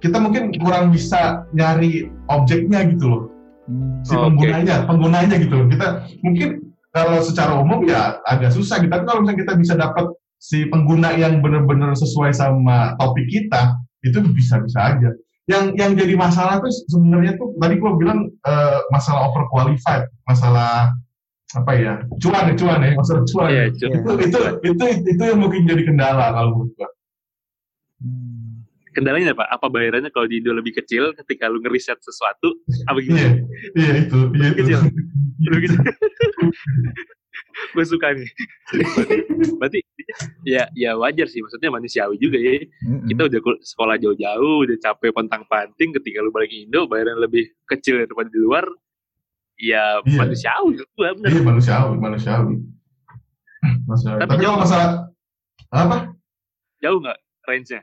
kita 0.05 0.21
mungkin 0.21 0.53
kurang 0.61 0.93
bisa 0.93 1.49
nyari 1.57 2.13
objeknya 2.29 2.85
gitu 2.93 3.05
loh 3.09 3.23
Hmm. 3.67 4.03
si 4.07 4.15
Oh, 4.15 4.31
penggunanya, 4.31 4.87
penggunanya 4.87 5.37
gitu. 5.43 5.67
Kita 5.67 6.07
mungkin 6.23 6.49
kalau 6.97 7.21
secara 7.21 7.53
umum 7.61 7.85
ya 7.85 8.17
agak 8.25 8.57
susah 8.57 8.81
gitu. 8.81 8.89
Tapi 8.89 9.05
kalau 9.05 9.21
misalnya 9.21 9.41
kita 9.45 9.53
bisa 9.61 9.75
dapat 9.77 10.09
si 10.41 10.65
pengguna 10.73 11.13
yang 11.13 11.45
benar-benar 11.45 11.93
sesuai 11.93 12.33
sama 12.33 12.97
topik 12.97 13.29
kita, 13.29 13.77
itu 14.01 14.17
bisa-bisa 14.33 14.97
aja. 14.97 15.13
Yang 15.45 15.65
yang 15.77 15.93
jadi 15.93 16.15
masalah 16.17 16.65
tuh 16.65 16.73
sebenarnya 16.89 17.37
tuh 17.37 17.53
tadi 17.61 17.77
gua 17.77 17.93
bilang 18.01 18.33
eh, 18.33 18.81
masalah 18.89 19.29
overqualified, 19.29 20.09
masalah 20.25 20.97
apa 21.55 21.73
ya 21.79 22.03
cuan 22.19 22.51
ya 22.51 22.55
cuan 22.59 22.83
ya 22.83 22.91
masalah 22.99 23.23
cuan 23.23 23.49
Iya, 23.55 23.63
ya. 23.71 23.89
itu 23.95 24.11
itu 24.19 24.39
itu 24.67 24.85
itu 25.15 25.23
yang 25.23 25.39
mungkin 25.39 25.63
jadi 25.69 25.83
kendala 25.87 26.33
kalau 26.33 26.65
menurut 26.65 26.73
gua. 26.81 26.89
Kendalanya 28.97 29.37
apa? 29.37 29.45
Apa 29.53 29.69
bayarannya 29.69 30.09
kalau 30.09 30.25
di 30.25 30.41
Indo 30.41 30.57
lebih 30.57 30.73
kecil 30.73 31.13
ketika 31.13 31.53
lu 31.53 31.61
ngeriset 31.61 32.01
sesuatu? 32.01 32.57
Apa 32.89 32.97
gitu? 33.05 33.13
Iya, 33.13 33.29
iya 33.77 33.93
itu, 34.01 34.19
iya 34.33 34.47
itu. 34.49 34.57
Kecil. 34.65 34.81
Lebih 35.45 35.61
kecil. 35.69 35.81
gue 37.77 37.85
suka 37.85 38.17
nih. 38.17 38.25
Berarti, 38.73 39.17
berarti 39.61 39.81
ya 40.49 40.65
ya 40.73 40.97
wajar 40.97 41.29
sih 41.29 41.45
maksudnya 41.45 41.69
manusiawi 41.69 42.17
juga 42.17 42.41
ya. 42.41 42.65
Kita 43.05 43.29
udah 43.29 43.41
sekolah 43.61 43.97
jauh-jauh, 44.01 44.65
udah 44.65 44.77
capek 44.81 45.13
pontang-panting 45.13 45.93
ketika 46.01 46.25
lu 46.25 46.33
balik 46.33 46.49
Indo 46.49 46.89
bayaran 46.89 47.21
lebih 47.21 47.53
kecil 47.69 48.01
daripada 48.01 48.33
di 48.33 48.41
luar. 48.41 48.65
Ya 49.57 50.01
Iya. 50.05 50.17
manusiawi 50.17 50.81
gua 50.97 51.13
bener. 51.17 51.29
Iya 51.33 51.43
manusiawi, 51.45 51.95
manusiawi. 52.01 52.55
Manusiawi. 53.85 54.19
Tapi 54.21 54.29
Tapi, 54.29 54.41
kalau 54.41 54.57
jauh. 54.57 54.61
masalah 54.65 54.89
apa? 55.69 55.97
Jauh 56.81 56.99
nggak 57.01 57.19
range-nya? 57.45 57.81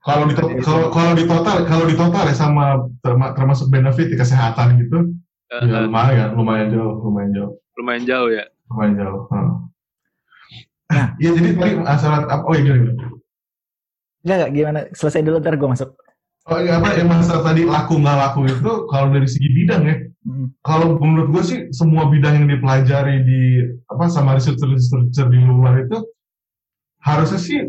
Kalau 0.00 0.24
di 0.24 0.34
to- 0.34 0.52
kalau 0.60 0.88
kalau 0.88 1.12
di 1.12 1.24
total 1.24 1.56
kalau 1.64 1.84
di 1.84 1.94
total 1.94 2.24
ya 2.24 2.32
sama 2.32 2.64
terma- 3.00 3.32
termasuk 3.32 3.68
benefit 3.68 4.08
di 4.08 4.16
kesehatan 4.16 4.80
gitu, 4.80 5.12
Eh, 5.48 5.64
ya 5.64 5.84
lumayan, 5.84 6.32
lumayan 6.32 6.68
jauh, 6.68 7.00
lumayan 7.02 7.32
jauh, 7.32 7.52
lumayan 7.74 8.04
jauh 8.04 8.28
ya. 8.28 8.44
lumayan 8.68 8.94
jauh. 8.96 9.20
Hmm. 9.28 9.50
Nah. 10.88 11.06
Iya 11.16 11.30
jadi 11.34 11.48
tadi 11.54 11.72
masalah 11.76 12.24
apa? 12.24 12.44
Oh 12.44 12.52
iya 12.52 12.64
gini. 12.66 12.92
gini. 12.92 13.04
Enggak, 14.24 14.48
gimana? 14.52 14.80
Selesai 14.92 15.20
dulu 15.20 15.36
ntar 15.38 15.56
gue 15.56 15.68
masuk. 15.68 15.90
Oh 16.48 16.58
iya 16.58 16.80
apa 16.80 16.96
yang 16.96 17.08
masalah 17.08 17.44
tadi 17.44 17.64
laku 17.64 17.96
nggak 17.96 18.16
laku 18.18 18.40
itu 18.44 18.72
kalau 18.88 19.08
dari 19.08 19.28
segi 19.28 19.48
bidang 19.52 19.82
ya. 19.84 19.96
Mm. 20.24 20.48
Kalau 20.60 20.96
menurut 20.96 21.28
gue 21.30 21.42
sih 21.44 21.58
semua 21.72 22.08
bidang 22.08 22.40
yang 22.40 22.48
dipelajari 22.48 23.20
di 23.20 23.40
apa 23.84 24.08
sama 24.08 24.36
researcher-researcher 24.36 25.28
di 25.28 25.38
luar 25.40 25.80
itu 25.80 25.96
harusnya 26.98 27.36
sih 27.38 27.60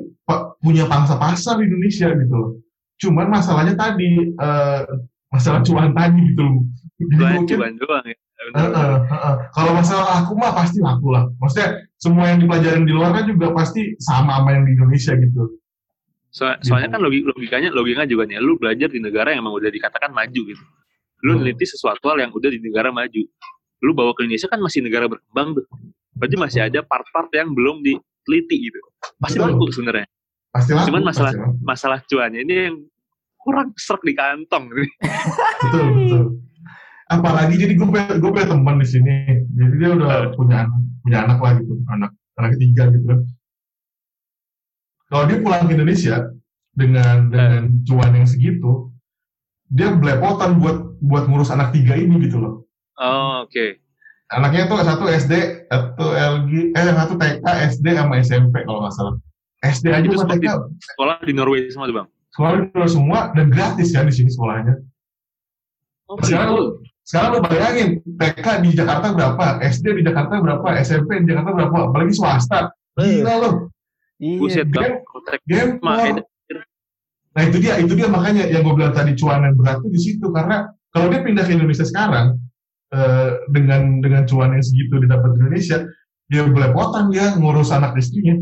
punya 0.59 0.85
pangsa 0.85 1.15
pasar 1.15 1.57
di 1.59 1.67
Indonesia 1.67 2.07
gitu 2.11 2.33
loh. 2.33 2.51
Cuman 2.99 3.27
masalahnya 3.31 3.73
tadi 3.73 4.29
eh, 4.29 4.81
masalah 5.29 5.61
cuan 5.63 5.91
tadi 5.93 6.21
gitu 6.31 6.41
loh. 6.41 6.55
Jadi 6.99 7.13
Cuan 7.15 7.31
mungkin 7.39 7.57
cuan 7.57 7.73
doang 7.79 8.05
ya. 8.05 8.17
eh, 8.39 8.69
eh, 8.71 9.35
kalau 9.51 9.71
masalah 9.75 10.05
laku 10.19 10.31
mah 10.35 10.51
pasti 10.55 10.79
laku 10.79 11.07
lah. 11.11 11.27
Maksudnya 11.39 11.69
semua 11.95 12.31
yang 12.31 12.39
dipelajarin 12.39 12.83
di 12.83 12.93
luar 12.95 13.11
kan 13.11 13.25
juga 13.27 13.51
pasti 13.51 13.95
sama 13.99 14.39
sama 14.39 14.55
yang 14.55 14.63
di 14.63 14.71
Indonesia 14.75 15.13
gitu. 15.15 15.43
So- 16.29 16.59
soalnya 16.61 16.93
kan 16.93 17.01
logi- 17.01 17.25
logikanya 17.25 17.73
logikanya 17.73 18.05
juga 18.07 18.23
nih, 18.29 18.37
lu 18.37 18.53
belajar 18.55 18.85
di 18.87 19.01
negara 19.01 19.33
yang 19.33 19.41
emang 19.43 19.57
udah 19.57 19.67
dikatakan 19.67 20.13
maju 20.13 20.41
gitu. 20.45 20.63
Lu 21.25 21.35
Hmm. 21.35 21.41
neliti 21.43 21.65
sesuatu 21.65 22.05
hal 22.05 22.21
yang 22.21 22.31
udah 22.31 22.47
di 22.47 22.61
negara 22.61 22.93
maju. 22.93 23.21
Lu 23.81 23.91
bawa 23.91 24.13
ke 24.13 24.23
Indonesia 24.23 24.47
kan 24.47 24.59
masih 24.61 24.83
negara 24.85 25.09
berkembang 25.09 25.57
tuh. 25.57 25.65
Berarti 26.15 26.35
masih 26.35 26.59
ada 26.63 26.79
part-part 26.83 27.31
yang 27.33 27.51
belum 27.51 27.79
diteliti 27.79 28.71
gitu. 28.71 28.79
Pasti 29.17 29.39
Betul. 29.39 29.51
laku 29.55 29.65
sebenarnya. 29.71 30.07
Pasti 30.49 30.71
laku. 30.73 30.87
Cuman 30.89 31.03
masalah- 31.05 31.31
pasti 31.31 31.41
laku. 31.41 31.61
Masalah 31.61 31.99
cuannya 32.03 32.39
ini 32.41 32.55
yang 32.67 32.77
kurang 33.37 33.69
serak 33.75 34.03
di 34.03 34.13
kantong. 34.13 34.65
betul 35.63 35.85
betul 35.95 36.23
apalagi 37.09 37.57
jadi 37.57 37.73
gue 37.73 37.87
gue 37.89 38.29
punya 38.29 38.45
teman 38.45 38.77
di 38.77 38.85
sini 38.85 39.15
jadi 39.49 39.73
dia 39.75 39.89
udah 39.97 40.09
punya 40.37 40.61
anak 40.61 40.77
punya 41.01 41.17
anak 41.25 41.37
lah 41.41 41.51
gitu 41.57 41.73
anak 41.89 42.11
anak 42.37 42.49
ketiga 42.53 42.85
gitu 42.93 43.05
kan 43.09 43.19
kalau 45.09 45.25
dia 45.25 45.37
pulang 45.41 45.65
ke 45.65 45.73
Indonesia 45.73 46.29
dengan 46.71 47.27
dengan 47.27 47.81
cuan 47.81 48.13
yang 48.13 48.29
segitu 48.29 48.93
dia 49.67 49.89
belepotan 49.89 50.61
buat 50.61 51.01
buat 51.01 51.25
ngurus 51.25 51.49
anak 51.49 51.73
tiga 51.73 51.97
ini 51.97 52.21
gitu 52.21 52.37
loh 52.37 52.53
Oh, 52.99 53.41
oke. 53.41 53.79
anaknya 54.29 54.69
tuh 54.69 54.77
satu 54.85 55.09
SD 55.09 55.33
satu 55.65 56.05
LG 56.13 56.77
eh 56.77 56.83
satu 56.93 57.13
TK 57.17 57.45
SD 57.73 57.85
sama 57.89 58.21
SMP 58.21 58.61
kalau 58.61 58.85
nggak 58.85 58.93
salah 58.93 59.17
SD 59.59 59.85
aja 59.91 60.05
Itu 60.05 60.15
seperti- 60.17 60.47
Sekolah 60.79 61.15
di 61.19 61.33
Norway 61.35 61.67
semua 61.67 61.85
tuh, 61.85 61.95
Bang. 61.99 62.07
sekolah 62.29 62.51
di 62.61 62.87
semua 62.87 63.19
dan 63.33 63.45
gratis 63.49 63.89
kan 63.91 64.05
di 64.07 64.13
sini 64.13 64.29
sekolahnya 64.29 64.75
Oh, 66.09 66.17
Sekarang 66.25 66.49
lu, 66.57 66.63
sekarang 67.05 67.29
lu 67.37 67.39
bayangin 67.45 67.89
TK 68.17 68.45
di 68.65 68.69
Jakarta 68.73 69.13
berapa, 69.13 69.61
SD 69.61 69.93
di 69.93 70.01
Jakarta 70.01 70.41
berapa, 70.41 70.67
SMP 70.81 71.21
di 71.21 71.29
Jakarta 71.29 71.53
berapa, 71.53 71.77
apalagi 71.93 72.13
swasta. 72.17 72.73
Gila 72.97 73.33
lu, 73.45 73.51
Iya. 74.17 74.37
Buset, 74.41 74.67
Dia- 74.73 74.99
Bang. 75.05 75.37
Game. 75.45 75.71
edan. 75.77 76.25
Nah 77.29 77.41
itu 77.45 77.57
dia, 77.61 77.77
itu 77.77 77.93
dia 77.93 78.09
makanya 78.09 78.49
yang 78.49 78.65
gue 78.65 78.73
bilang 78.73 78.91
tadi 78.91 79.13
cuan 79.13 79.45
yang 79.45 79.53
berat 79.53 79.79
tuh 79.79 79.91
di 79.93 80.01
situ 80.01 80.25
karena 80.33 80.65
kalau 80.89 81.13
dia 81.13 81.21
pindah 81.21 81.45
ke 81.45 81.53
Indonesia 81.53 81.85
sekarang 81.85 82.41
eh, 82.89 83.29
dengan 83.53 84.01
dengan 84.01 84.25
cuan 84.25 84.57
yang 84.57 84.65
segitu 84.65 84.97
didapat 84.97 85.37
di 85.37 85.45
Indonesia, 85.45 85.77
dia 86.25 86.41
belepotan 86.41 87.13
dia 87.13 87.37
ngurus 87.37 87.69
anak 87.69 87.93
istrinya. 87.95 88.33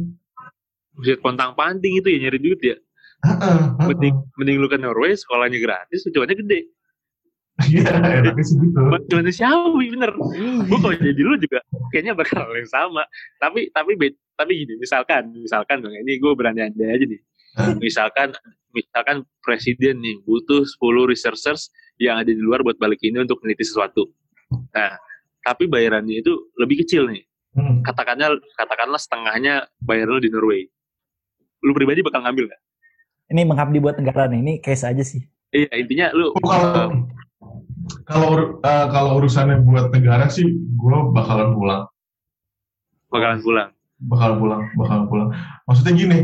Buset, 0.98 1.22
pontang-panting 1.22 2.02
itu 2.02 2.08
ya 2.10 2.18
nyari 2.28 2.40
duit 2.42 2.62
ya. 2.62 2.78
Heeh, 3.22 3.38
heeh. 3.38 3.86
Mending, 3.94 4.16
mending 4.38 4.58
lu 4.58 4.68
ke 4.70 4.78
Norway, 4.82 5.14
sekolahnya 5.14 5.62
gratis, 5.62 6.06
cuannya 6.10 6.36
gede. 6.38 6.60
Iya, 7.58 7.90
enaknya 7.90 8.44
sih 8.46 8.54
gitu. 8.62 8.78
Siawi, 9.34 9.90
bener. 9.90 10.14
Iya. 10.14 10.62
gue 10.70 10.78
kalau 10.78 10.94
jadi 10.94 11.22
lu 11.26 11.36
juga 11.42 11.60
kayaknya 11.90 12.14
bakal 12.14 12.46
yang 12.54 12.70
sama 12.70 13.02
tapi 13.42 13.74
tapi 13.74 13.98
tapi 14.38 14.52
gini 14.62 14.78
misalkan 14.78 15.34
misalkan 15.34 15.82
bang 15.82 16.06
ini 16.06 16.22
gue 16.22 16.32
berandai-andai 16.38 16.86
aja 16.94 17.06
nih 17.10 17.22
misalkan 17.82 18.30
misalkan 18.78 19.26
presiden 19.42 20.06
nih 20.06 20.22
butuh 20.22 20.70
10 20.70 21.10
researchers 21.10 21.74
yang 21.98 22.22
ada 22.22 22.30
di 22.30 22.38
luar 22.38 22.62
buat 22.62 22.78
balik 22.78 23.02
ini 23.02 23.26
untuk 23.26 23.42
meneliti 23.42 23.66
sesuatu 23.66 24.06
nah 24.70 24.94
tapi 25.42 25.66
bayarannya 25.66 26.22
itu 26.22 26.54
lebih 26.62 26.86
kecil 26.86 27.10
nih 27.10 27.26
Hmm. 27.58 27.82
katakanlah 27.82 28.38
katakanlah 28.54 29.02
setengahnya 29.02 29.66
bayaran 29.82 30.22
lu 30.22 30.22
di 30.22 30.30
Norway 30.30 30.70
lu 31.64 31.72
pribadi 31.72 32.02
bakal 32.02 32.22
ngambil 32.22 32.50
nggak 32.50 32.62
Ini 33.28 33.42
mengabdi 33.44 33.84
buat 33.84 34.00
negara 34.00 34.32
nih. 34.32 34.40
Ini 34.40 34.54
case 34.64 34.88
aja 34.88 35.04
sih. 35.04 35.20
iya 35.52 35.68
intinya 35.76 36.16
lu 36.16 36.32
Oh, 36.32 36.40
kalau 36.44 36.68
kalau 38.04 38.26
ur- 38.32 38.54
eh, 38.62 38.86
kalau 38.88 39.12
urusannya 39.20 39.64
buat 39.64 39.92
negara 39.92 40.28
sih, 40.28 40.48
gue 40.48 40.98
bakalan 41.12 41.52
pulang. 41.52 41.84
bakalan 43.08 43.40
pulang 43.40 43.70
bakal 44.04 44.32
pulang 44.36 44.62
bakal 44.76 45.00
pulang 45.08 45.30
maksudnya 45.64 45.96
gini 45.96 46.20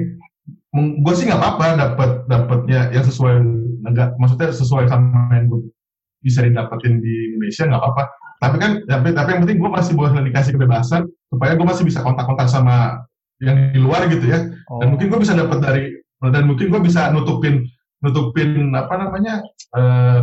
gue 0.76 1.14
sih 1.16 1.26
nggak 1.26 1.40
apa-apa 1.40 1.66
dapat 1.80 2.10
dapatnya 2.28 2.92
yang 2.92 3.08
sesuai 3.08 3.40
negara 3.82 4.12
maksudnya 4.20 4.52
sesuai 4.52 4.92
sama 4.92 5.32
yang 5.32 5.48
gue 5.48 5.72
bisa 6.20 6.44
didapetin 6.44 7.00
di 7.00 7.32
Indonesia 7.32 7.64
nggak 7.66 7.80
apa-apa 7.80 8.04
tapi 8.38 8.56
kan 8.60 8.72
tapi 8.84 9.16
tapi 9.16 9.30
yang 9.32 9.42
penting 9.48 9.64
gue 9.64 9.72
masih 9.72 9.94
boleh 9.96 10.12
dikasih 10.22 10.52
kebebasan 10.54 11.08
supaya 11.32 11.56
gue 11.56 11.64
masih 11.64 11.88
bisa 11.88 12.04
kontak-kontak 12.04 12.52
sama 12.52 13.00
yang 13.40 13.72
di 13.72 13.80
luar 13.80 14.06
gitu 14.08 14.26
ya 14.26 14.40
Oh. 14.66 14.80
dan 14.80 14.92
mungkin 14.92 15.08
gue 15.08 15.20
bisa 15.20 15.34
dapat 15.34 15.58
dari 15.60 15.84
dan 16.24 16.44
mungkin 16.44 16.68
gue 16.68 16.82
bisa 16.82 17.10
nutupin 17.10 17.66
nutupin 18.00 18.72
apa 18.72 18.94
namanya 18.96 19.42
eh, 19.74 20.20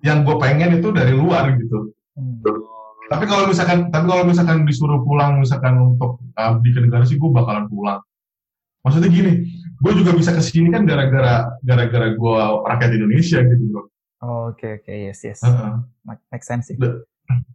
yang 0.00 0.22
gue 0.22 0.36
pengen 0.36 0.76
itu 0.76 0.88
dari 0.90 1.12
luar 1.12 1.52
gitu 1.54 1.90
Hmm. 2.12 2.44
tapi 3.08 3.24
kalau 3.24 3.48
misalkan 3.48 3.88
tapi 3.88 4.04
kalau 4.04 4.20
misalkan 4.22 4.62
disuruh 4.62 5.00
pulang 5.00 5.40
misalkan 5.40 5.80
untuk 5.80 6.20
abdi 6.34 6.70
ke 6.70 6.80
negara 6.80 7.02
sih 7.02 7.16
gue 7.16 7.30
bakalan 7.30 7.64
pulang 7.66 8.04
maksudnya 8.80 9.08
gini 9.08 9.48
gue 9.78 9.92
juga 9.94 10.12
bisa 10.12 10.30
ke 10.30 10.40
sini 10.40 10.68
kan 10.68 10.84
gara-gara 10.84 11.48
gara-gara 11.60 12.12
gue 12.12 12.36
rakyat 12.62 12.90
Indonesia 12.92 13.40
gitu 13.40 13.64
bro 13.68 13.82
Oh, 14.20 14.48
Oke 14.48 14.78
oke 14.78 14.92
yes 14.92 15.18
yes. 15.24 15.42
Heeh. 15.42 15.82
Make, 16.04 16.22
make 16.30 16.44
sense 16.44 16.70
sih. 16.70 16.78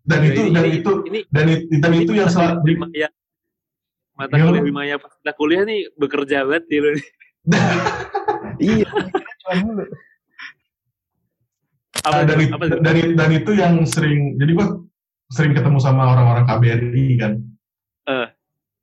dan 0.03 0.19
itu 0.21 0.41
Ini- 0.41 0.51
dan 0.51 0.63
ini- 0.65 0.75
itu 0.75 0.91
ini 1.05 1.19
dan 1.29 1.45
itu 1.47 1.63
dan 1.77 1.91
itu 1.93 2.11
yang 2.11 2.27
salah 2.27 2.59
Maya 2.59 3.07
mata 4.17 4.33
Iya, 4.33 4.43
kuliah 4.43 4.61
lu. 4.61 4.67
di 4.67 4.73
Maya 4.73 4.95
pas 4.97 5.13
kita 5.13 5.31
kuliah 5.33 5.63
nih 5.63 5.79
bekerja 5.93 6.37
banget 6.43 6.63
di 6.65 6.77
lu 6.77 6.89
nih. 6.95 7.05
iya. 8.59 8.89
Cuma 9.39 9.53
dulu. 9.55 9.83
apa, 12.01 12.23
dan, 12.23 12.37
itu, 12.39 12.53
apa 12.55 12.65
dan, 12.79 12.95
itu- 12.95 13.15
dan 13.15 13.29
itu 13.31 13.51
yang 13.53 13.73
sering 13.83 14.35
jadi 14.37 14.51
gue 14.53 14.67
sering 15.27 15.51
ketemu 15.51 15.75
sama 15.77 16.07
orang-orang 16.07 16.45
KBRI 16.45 17.07
kan 17.19 17.33
Eh. 18.07 18.27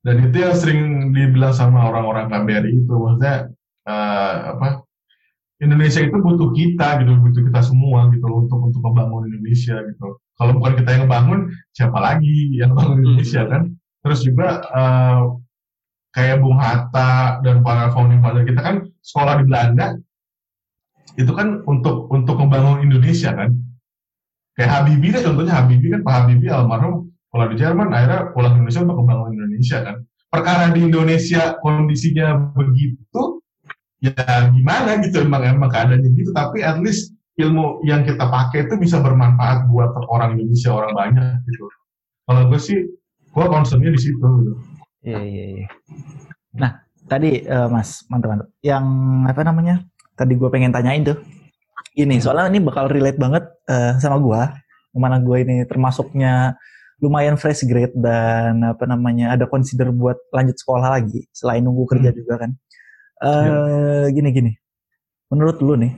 dan 0.05 0.17
itu 0.21 0.37
yang 0.37 0.53
sering 0.53 0.81
dibilang 1.11 1.51
sama 1.51 1.89
orang-orang 1.89 2.29
KBRI 2.29 2.85
itu 2.85 2.93
maksudnya 2.93 3.49
eh, 3.85 4.35
apa 4.53 4.85
Indonesia 5.57 6.05
itu 6.05 6.13
butuh 6.13 6.53
kita 6.53 7.01
gitu 7.01 7.17
butuh 7.17 7.43
kita 7.43 7.61
semua 7.65 8.13
gitu 8.13 8.25
loh, 8.25 8.45
untuk 8.45 8.61
untuk 8.61 8.83
membangun 8.83 9.25
Indonesia 9.27 9.81
gitu 9.81 10.07
kalau 10.35 10.53
bukan 10.53 10.77
kita 10.77 10.91
yang 10.93 11.07
bangun 11.09 11.41
siapa 11.71 11.97
lagi 11.97 12.61
yang 12.61 12.77
bangun 12.77 13.01
Indonesia 13.01 13.41
Hmm. 13.41 13.51
kan 13.51 13.63
terus 14.05 14.21
juga 14.21 14.61
eh, 14.61 15.21
kayak 16.15 16.39
Bung 16.45 16.61
Hatta 16.61 17.43
dan 17.43 17.65
para 17.65 17.91
founding 17.91 18.21
father 18.23 18.45
kita 18.47 18.61
kan 18.61 18.77
sekolah 19.03 19.43
di 19.43 19.45
Belanda. 19.51 19.97
Itu 21.19 21.33
kan 21.35 21.65
untuk 21.67 22.13
untuk 22.13 22.37
membangun 22.39 22.87
Indonesia 22.87 23.35
kan. 23.35 23.51
Kayak 24.55 24.71
Habibie 24.71 25.11
deh 25.11 25.23
contohnya 25.25 25.59
Habibie 25.59 25.91
kan 25.91 26.07
Pak 26.07 26.15
Habibie 26.15 26.53
almarhum 26.53 27.11
pulang 27.35 27.51
di 27.51 27.59
Jerman 27.59 27.91
akhirnya 27.91 28.31
pulang 28.31 28.55
ke 28.55 28.59
Indonesia 28.63 28.83
untuk 28.87 28.99
membangun 29.03 29.31
Indonesia 29.35 29.79
kan. 29.83 29.97
Perkara 30.31 30.65
di 30.71 30.81
Indonesia 30.87 31.43
kondisinya 31.59 32.55
begitu 32.55 33.43
ya 33.99 34.53
gimana 34.55 35.03
gitu 35.03 35.27
emang 35.27 35.43
emang 35.43 35.71
keadaannya 35.71 36.15
gitu. 36.15 36.31
Tapi 36.31 36.63
at 36.63 36.79
least 36.79 37.11
ilmu 37.35 37.83
yang 37.83 38.07
kita 38.07 38.31
pakai 38.31 38.71
itu 38.71 38.79
bisa 38.79 39.03
bermanfaat 39.03 39.67
buat 39.67 39.91
orang 40.07 40.39
Indonesia 40.39 40.71
orang 40.71 40.93
banyak 40.95 41.43
gitu. 41.51 41.67
Kalau 42.31 42.43
gue 42.47 42.61
sih 42.63 42.79
gue 43.35 43.45
concernnya 43.51 43.91
di 43.91 44.01
situ 44.01 44.23
gitu. 44.23 44.53
Iya 45.05 45.21
iya 45.21 45.45
iya. 45.59 45.67
Nah 46.55 46.71
tadi 47.11 47.43
uh, 47.45 47.67
Mas 47.67 48.07
mantap-mantap. 48.07 48.49
Yang 48.63 48.87
apa 49.27 49.43
namanya? 49.43 49.77
Tadi 50.15 50.33
gue 50.39 50.49
pengen 50.49 50.71
tanyain 50.71 51.03
tuh. 51.03 51.19
Ini 51.99 52.23
soalnya 52.23 52.51
ini 52.51 52.63
bakal 52.63 52.87
relate 52.87 53.19
banget 53.19 53.45
uh, 53.67 53.99
sama 53.99 54.23
gue. 54.23 54.41
Mana 54.95 55.19
gue 55.19 55.37
ini 55.43 55.67
termasuknya 55.67 56.55
lumayan 57.03 57.35
fresh 57.35 57.67
grade 57.67 57.93
dan 57.99 58.63
apa 58.63 58.87
namanya 58.87 59.35
ada 59.35 59.51
consider 59.51 59.91
buat 59.91 60.17
lanjut 60.31 60.55
sekolah 60.55 60.95
lagi 60.95 61.27
selain 61.35 61.67
nunggu 61.67 61.91
kerja 61.91 62.15
hmm. 62.15 62.19
juga 62.23 62.35
kan. 62.47 62.51
Uh, 63.19 63.27
eh, 63.27 63.43
yeah. 63.43 64.07
Gini 64.15 64.29
gini. 64.31 64.53
Menurut 65.35 65.59
lu 65.59 65.75
nih 65.75 65.93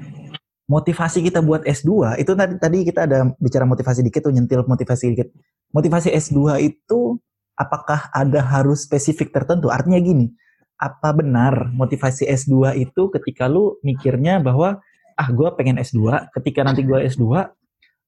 motivasi 0.67 1.23
kita 1.23 1.43
buat 1.43 1.63
S2 1.63 2.19
itu 2.19 2.35
tadi 2.35 2.55
tadi 2.59 2.79
kita 2.83 3.07
ada 3.07 3.31
bicara 3.39 3.63
motivasi 3.63 4.03
dikit 4.03 4.27
tuh 4.27 4.35
nyentil 4.35 4.67
motivasi 4.67 5.15
dikit. 5.15 5.31
Motivasi 5.71 6.11
S2 6.11 6.63
itu 6.63 7.19
apakah 7.55 8.11
ada 8.11 8.43
harus 8.43 8.87
spesifik 8.87 9.31
tertentu? 9.31 9.71
Artinya 9.71 9.99
gini, 10.03 10.31
apa 10.77 11.15
benar 11.15 11.71
motivasi 11.73 12.27
S2 12.27 12.77
itu 12.83 13.09
ketika 13.15 13.47
lu 13.47 13.79
mikirnya 13.81 14.43
bahwa 14.43 14.83
ah 15.17 15.29
gue 15.33 15.49
pengen 15.57 15.81
S2, 15.81 16.31
ketika 16.37 16.61
nanti 16.67 16.85
gue 16.85 16.99
S2 17.09 17.25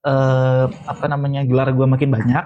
eh, 0.04 0.66
apa 0.68 1.04
namanya 1.08 1.46
gelar 1.48 1.72
gue 1.72 1.86
makin 1.88 2.10
banyak, 2.12 2.44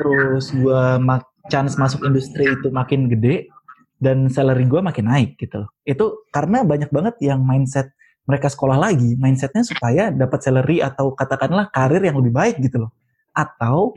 terus 0.00 0.54
gue 0.54 0.82
mak 1.02 1.28
chance 1.50 1.74
masuk 1.74 2.06
industri 2.06 2.46
itu 2.46 2.70
makin 2.70 3.10
gede 3.10 3.50
dan 3.98 4.30
salary 4.30 4.64
gue 4.70 4.78
makin 4.78 5.10
naik 5.10 5.34
gitu. 5.36 5.66
Itu 5.82 6.26
karena 6.30 6.62
banyak 6.62 6.94
banget 6.94 7.18
yang 7.20 7.42
mindset 7.42 7.90
mereka 8.22 8.46
sekolah 8.46 8.78
lagi, 8.78 9.18
mindsetnya 9.18 9.66
supaya 9.66 10.14
dapat 10.14 10.38
salary 10.46 10.78
atau 10.78 11.10
katakanlah 11.10 11.66
karir 11.74 12.02
yang 12.02 12.22
lebih 12.22 12.30
baik 12.30 12.56
gitu 12.62 12.86
loh. 12.86 12.90
Atau 13.34 13.96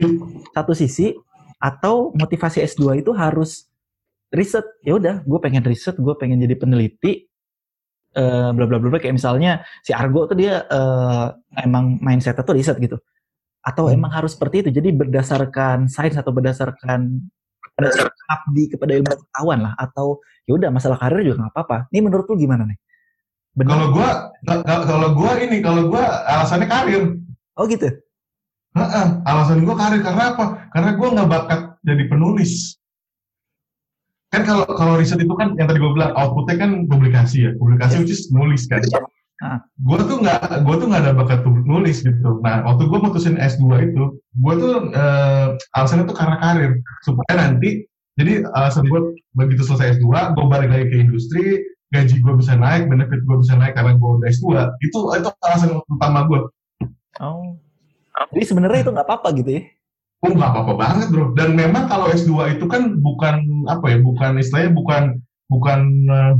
satu 0.50 0.72
sisi 0.74 1.14
atau 1.62 2.10
motivasi 2.12 2.60
S2 2.66 3.06
itu 3.06 3.14
harus 3.14 3.70
riset. 4.34 4.66
Ya 4.82 4.98
udah 4.98 5.22
gue 5.22 5.38
pengen 5.38 5.62
riset 5.62 5.94
gue 5.94 6.14
pengen 6.18 6.42
jadi 6.42 6.58
peneliti 6.58 7.30
uh, 8.18 8.50
bla 8.50 8.66
bla 8.66 8.82
bla 8.82 8.98
kayak 8.98 9.14
misalnya 9.14 9.62
si 9.86 9.94
Argo 9.94 10.26
tuh 10.26 10.34
dia 10.34 10.66
uh, 10.66 11.30
emang 11.62 12.02
mindsetnya 12.02 12.42
tuh 12.42 12.58
riset 12.58 12.76
gitu. 12.82 12.98
Atau 13.62 13.86
hmm. 13.86 13.94
emang 13.94 14.10
harus 14.10 14.34
seperti 14.34 14.66
itu. 14.66 14.70
Jadi 14.74 14.90
berdasarkan 14.90 15.86
sains 15.86 16.18
atau 16.18 16.34
berdasarkan 16.34 17.30
berdasarkan. 17.78 18.14
abdi 18.26 18.66
kepada 18.74 18.90
ilmu 18.98 19.06
pengetahuan 19.06 19.58
lah. 19.70 19.72
Atau 19.78 20.18
ya 20.50 20.58
udah 20.58 20.74
masalah 20.74 20.98
karir 20.98 21.22
juga 21.22 21.46
nggak 21.46 21.54
apa-apa. 21.54 21.78
Ini 21.94 22.00
menurut 22.02 22.26
lu 22.26 22.34
gimana 22.34 22.66
nih 22.66 22.78
kalau 23.64 23.86
gue 23.96 24.08
kalau 24.64 25.08
gue 25.16 25.32
ini 25.48 25.64
kalau 25.64 25.88
gue 25.88 26.04
alasannya 26.28 26.68
karir 26.68 27.16
oh 27.56 27.64
gitu 27.64 27.88
Nah, 28.76 29.24
alasan 29.24 29.64
gue 29.64 29.72
karir 29.72 30.04
karena 30.04 30.36
apa? 30.36 30.68
Karena 30.68 30.90
gue 31.00 31.08
nggak 31.08 31.30
bakat 31.32 31.60
jadi 31.80 32.04
penulis. 32.12 32.76
Kan 34.28 34.44
kalau 34.44 34.68
kalau 34.68 35.00
riset 35.00 35.16
itu 35.24 35.32
kan 35.32 35.56
yang 35.56 35.64
tadi 35.64 35.80
gue 35.80 35.92
bilang 35.96 36.12
outputnya 36.12 36.60
kan 36.60 36.70
publikasi 36.84 37.48
ya, 37.48 37.50
publikasi 37.56 38.04
which 38.04 38.12
is 38.12 38.28
nulis 38.28 38.68
kan. 38.68 38.84
Uh. 39.40 39.56
Gue 39.80 40.00
tuh 40.04 40.20
nggak, 40.20 40.64
gue 40.64 40.74
tuh 40.76 40.86
nggak 40.92 41.02
ada 41.08 41.12
bakat 41.16 41.40
nulis 41.48 42.04
gitu. 42.04 42.40
Nah, 42.44 42.68
waktu 42.68 42.84
gue 42.84 42.98
mutusin 43.00 43.40
S2 43.40 43.64
itu, 43.92 44.20
gue 44.20 44.54
tuh 44.60 44.92
uh, 44.92 45.56
alasannya 45.72 46.04
tuh 46.04 46.16
karena 46.16 46.36
karir 46.40 46.72
supaya 47.00 47.32
nanti, 47.32 47.84
jadi 48.20 48.44
alasan 48.52 48.88
gue 48.88 49.00
begitu 49.36 49.64
selesai 49.64 50.00
S2, 50.00 50.36
gue 50.36 50.44
balik 50.48 50.68
lagi 50.68 50.86
ke 50.88 50.96
industri, 51.00 51.64
gaji 51.94 52.16
gue 52.18 52.34
bisa 52.38 52.58
naik, 52.58 52.90
benefit 52.90 53.22
gue 53.22 53.36
bisa 53.38 53.54
naik 53.54 53.78
karena 53.78 53.94
gue 53.94 54.10
udah 54.20 54.28
S2. 54.28 54.46
Itu 54.82 54.98
itu 55.14 55.28
alasan 55.42 55.78
utama 55.86 56.26
gue. 56.26 56.40
Oh. 57.22 57.56
Jadi 58.32 58.44
sebenarnya 58.48 58.80
itu 58.82 58.90
nggak 58.92 59.06
apa-apa 59.06 59.28
gitu 59.36 59.50
ya? 59.60 59.62
Oh 60.24 60.32
nggak 60.32 60.50
apa-apa 60.50 60.72
banget 60.74 61.06
bro. 61.12 61.36
Dan 61.36 61.54
memang 61.54 61.86
kalau 61.86 62.08
S2 62.10 62.56
itu 62.56 62.64
kan 62.66 62.98
bukan 62.98 63.68
apa 63.68 63.86
ya, 63.92 63.98
bukan 64.00 64.40
istilahnya 64.40 64.72
bukan 64.72 65.02
bukan 65.46 65.80
uh, 66.10 66.34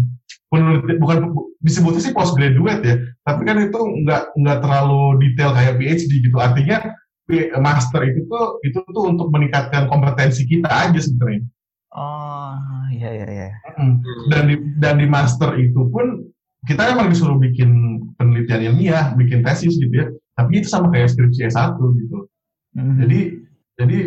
peneliti, 0.50 0.98
bukan 0.98 1.36
disebutnya 1.60 2.02
sih 2.02 2.14
postgraduate 2.16 2.82
ya. 2.82 2.96
Tapi 3.22 3.42
kan 3.44 3.56
itu 3.60 3.78
nggak 3.78 4.34
nggak 4.34 4.58
terlalu 4.64 5.20
detail 5.22 5.52
kayak 5.52 5.76
PhD 5.78 6.10
gitu. 6.24 6.36
Artinya 6.40 6.96
master 7.58 8.06
itu 8.06 8.22
tuh 8.30 8.62
itu 8.62 8.78
tuh 8.86 9.04
untuk 9.10 9.28
meningkatkan 9.34 9.90
kompetensi 9.90 10.46
kita 10.46 10.70
aja 10.70 10.98
sebenarnya. 10.98 11.42
Oh 11.94 12.54
iya 12.90 13.10
iya 13.14 13.26
iya. 13.30 13.50
Dan 14.32 14.42
di 14.50 14.56
dan 14.82 14.98
di 14.98 15.06
master 15.06 15.54
itu 15.60 15.86
pun 15.88 16.26
kita 16.66 16.82
emang 16.92 17.14
disuruh 17.14 17.38
bikin 17.38 18.02
penelitian 18.18 18.74
ilmiah, 18.74 19.14
bikin 19.14 19.46
tesis 19.46 19.78
gitu 19.78 19.94
ya. 19.94 20.06
Tapi 20.34 20.60
itu 20.60 20.68
sama 20.68 20.90
kayak 20.90 21.14
skripsi 21.14 21.46
S1 21.48 21.78
gitu. 21.78 22.26
Mm-hmm. 22.76 22.96
jadi 23.00 23.20
jadi 23.80 23.98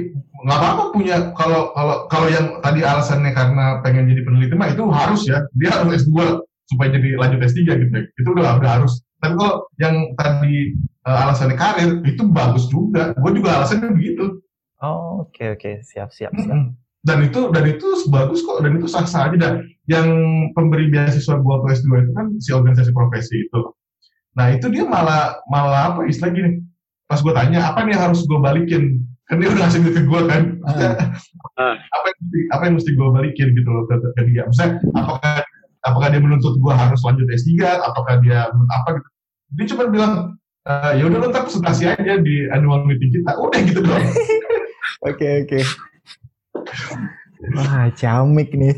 nggak 0.45 0.59
apa-apa 0.61 0.83
punya 0.93 1.33
kalau 1.33 1.73
kalau 1.73 2.05
kalau 2.05 2.29
yang 2.29 2.61
tadi 2.61 2.85
alasannya 2.85 3.33
karena 3.33 3.81
pengen 3.81 4.05
jadi 4.13 4.21
peneliti 4.21 4.53
mah 4.53 4.69
itu 4.69 4.83
harus 4.91 5.21
ya. 5.25 5.41
Dia 5.57 5.73
harus 5.73 6.05
S2 6.05 6.43
supaya 6.69 6.89
jadi 6.93 7.17
lanjut 7.17 7.39
S3 7.41 7.59
gitu. 7.65 7.89
Itu 8.19 8.29
udah 8.35 8.61
udah 8.61 8.71
harus. 8.81 9.01
Tapi 9.23 9.33
kalau 9.35 9.65
yang 9.81 10.13
tadi 10.19 10.77
uh, 11.07 11.17
alasannya 11.27 11.57
karir 11.57 11.91
itu 12.05 12.23
bagus 12.29 12.69
juga. 12.69 13.15
Gue 13.17 13.31
juga 13.33 13.63
alasannya 13.63 13.89
begitu. 13.95 14.43
Oh 14.83 15.25
oke 15.25 15.33
okay, 15.33 15.47
oke. 15.55 15.61
Okay. 15.63 15.75
siap 15.81 16.13
siap 16.13 16.35
siap. 16.35 16.53
Mm-hmm. 16.53 16.88
Dan 17.07 17.23
itu 17.23 17.47
dan 17.55 17.63
itu 17.63 17.87
bagus 18.11 18.43
kok 18.43 18.59
dan 18.59 18.75
itu 18.75 18.87
sah 18.91 19.07
sah 19.07 19.31
aja 19.31 19.37
dan 19.39 19.53
yang 19.87 20.07
pemberi 20.53 20.91
beasiswa 20.91 21.39
gua 21.39 21.63
ke 21.63 21.79
S2 21.79 21.87
itu 22.05 22.11
kan 22.11 22.27
si 22.43 22.49
organisasi 22.51 22.91
profesi 22.91 23.47
itu 23.47 23.61
Nah 24.39 24.55
itu 24.55 24.71
dia 24.71 24.87
malah 24.87 25.41
malah 25.51 25.95
apa 25.95 26.07
istilah 26.07 26.31
gini. 26.31 26.63
Pas 27.09 27.19
gue 27.19 27.33
tanya 27.35 27.73
apa 27.73 27.83
nih 27.83 27.97
yang 27.97 28.03
harus 28.07 28.23
gue 28.23 28.39
balikin, 28.39 29.01
kan 29.25 29.41
dia 29.41 29.49
udah 29.51 29.65
ngasih 29.65 29.79
duit 29.81 29.95
ke 29.99 30.03
gue 30.07 30.21
kan. 30.29 30.43
Uh. 30.63 31.75
apa 31.75 32.05
yang 32.07 32.17
mesti 32.23 32.39
apa 32.55 32.61
yang 32.63 32.75
mesti 32.79 32.91
gue 32.95 33.09
balikin 33.11 33.47
gitu 33.51 33.69
loh 33.69 33.83
ke, 33.89 33.95
ke 33.99 34.21
dia. 34.31 34.47
Misalnya 34.47 34.79
apakah 34.95 35.43
apakah 35.83 36.07
dia 36.13 36.21
menuntut 36.21 36.55
gue 36.55 36.73
harus 36.73 37.01
lanjut 37.03 37.27
S3, 37.27 37.51
apakah 37.83 38.21
dia 38.23 38.47
apa 38.47 38.89
gitu. 38.95 39.09
Dia 39.57 39.65
cuma 39.75 39.83
bilang 39.89 40.13
uh, 40.69 40.93
ya 40.93 41.03
udah 41.09 41.17
lo 41.19 41.27
ntar 41.33 41.43
presentasi 41.49 41.89
aja 41.89 42.13
di 42.21 42.47
annual 42.53 42.85
meeting 42.85 43.11
kita. 43.11 43.35
Udah 43.35 43.59
gitu 43.65 43.83
doang. 43.83 44.05
Oke 44.99 45.47
oke. 45.47 45.63
Wah, 47.55 47.87
camik 47.95 48.51
nih. 48.51 48.75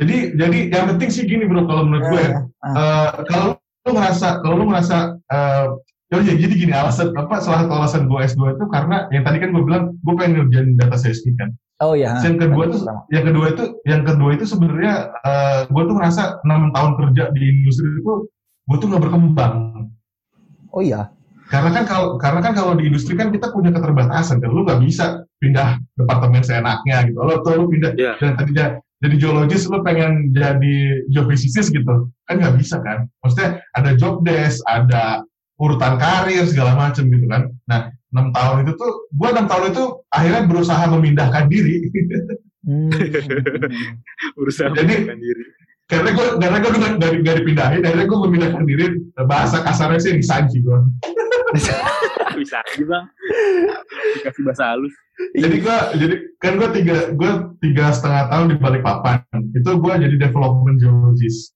jadi 0.00 0.38
jadi 0.38 0.58
yang 0.70 0.86
penting 0.94 1.10
sih 1.10 1.26
gini 1.26 1.44
bro 1.50 1.66
kalau 1.66 1.82
menurut 1.84 2.06
gue 2.14 2.20
ya. 2.22 2.32
Uh, 2.62 3.10
kalau 3.26 3.46
lu 3.84 3.90
ngerasa 3.92 4.28
kalau 4.40 4.54
lu 4.62 4.64
ngerasa 4.70 5.18
uh, 5.34 5.66
ya 6.14 6.22
jadi 6.22 6.54
gini 6.54 6.70
alasan 6.70 7.10
apa 7.18 7.42
salah 7.42 7.66
satu 7.66 7.74
alasan 7.74 8.02
gue 8.06 8.18
S2 8.22 8.54
itu 8.54 8.64
karena 8.70 9.10
yang 9.10 9.26
tadi 9.26 9.42
kan 9.42 9.50
gue 9.50 9.62
bilang 9.66 9.98
gue 9.98 10.14
pengen 10.14 10.46
ngerjain 10.46 10.78
data 10.78 10.94
science 10.94 11.26
kan. 11.34 11.50
Oh 11.82 11.98
iya. 11.98 12.14
Yang 12.22 12.46
kedua 12.46 12.62
itu 12.70 12.78
yang 13.10 13.24
kedua 13.26 13.46
itu 13.50 13.64
yang 13.82 14.02
kedua 14.06 14.30
itu 14.38 14.44
sebenarnya 14.46 14.94
uh, 15.26 15.28
eh, 15.28 15.60
gue 15.66 15.82
tuh 15.82 15.94
ngerasa 15.98 16.22
enam 16.46 16.70
tahun 16.70 16.92
kerja 17.02 17.24
di 17.34 17.42
industri 17.42 17.88
itu 17.98 18.30
gue 18.70 18.76
tuh 18.78 18.86
nggak 18.88 19.02
berkembang. 19.02 19.54
Oh 20.70 20.82
iya 20.82 21.10
karena 21.54 21.70
kan 21.70 21.84
kalau 21.86 22.08
karena 22.18 22.40
kan 22.42 22.52
kalau 22.58 22.74
di 22.74 22.90
industri 22.90 23.14
kan 23.14 23.30
kita 23.30 23.54
punya 23.54 23.70
keterbatasan 23.70 24.42
kan. 24.42 24.50
Lu 24.50 24.66
nggak 24.66 24.82
bisa 24.82 25.22
pindah 25.38 25.78
departemen 25.94 26.42
seenaknya 26.42 27.06
gitu. 27.06 27.22
Lo 27.22 27.38
tuh 27.46 27.54
lu 27.62 27.70
pindah 27.70 27.94
yeah. 27.94 28.18
dan 28.18 28.34
tadinya 28.34 28.74
jadi 28.98 29.14
geologis 29.22 29.70
lu 29.70 29.78
pengen 29.86 30.34
jadi 30.34 31.06
geofisikalis 31.14 31.70
gitu. 31.70 32.10
Kan 32.26 32.34
nggak 32.42 32.58
bisa 32.58 32.82
kan. 32.82 33.06
Maksudnya 33.22 33.62
ada 33.70 33.90
job 33.94 34.26
desk 34.26 34.66
ada 34.66 35.22
urutan 35.54 35.94
karir 36.02 36.42
segala 36.50 36.74
macam 36.74 37.06
gitu 37.06 37.26
kan. 37.30 37.46
Nah 37.70 37.94
enam 38.10 38.34
tahun 38.34 38.66
itu 38.66 38.72
tuh 38.74 38.92
gua 39.14 39.30
enam 39.30 39.46
tahun 39.46 39.70
itu 39.70 39.84
akhirnya 40.10 40.42
berusaha 40.50 40.84
memindahkan 40.90 41.46
diri. 41.46 41.86
Hmm. 42.66 42.90
berusaha 44.42 44.74
jadi, 44.74 44.82
memindahkan 45.06 45.20
diri 45.22 45.44
karena 45.84 46.10
gue 46.16 46.26
karena 46.40 46.58
gue 46.64 46.70
nggak 46.72 47.12
nggak 47.20 47.36
dipindahin 47.44 47.84
akhirnya 47.84 48.08
gue 48.08 48.18
memindahkan 48.24 48.64
diri 48.64 48.86
bahasa 49.28 49.60
kasarnya 49.60 50.00
sih 50.00 50.16
sih 50.16 50.60
gue 50.64 50.78
bisa 52.34 52.58
aja 52.60 52.84
bang. 52.84 53.06
Dikasih 54.18 54.42
bahasa 54.42 54.64
halus. 54.74 54.94
Jadi 55.38 55.56
gue 55.62 55.76
jadi 56.02 56.14
kan 56.42 56.52
gue 56.58 56.68
tiga 56.82 56.96
gue 57.14 57.30
tiga 57.62 57.94
setengah 57.94 58.26
tahun 58.30 58.46
di 58.50 58.56
balik 58.58 58.82
papan 58.82 59.22
itu 59.54 59.70
gue 59.70 59.94
jadi 59.94 60.16
development 60.18 60.76
geologist 60.82 61.54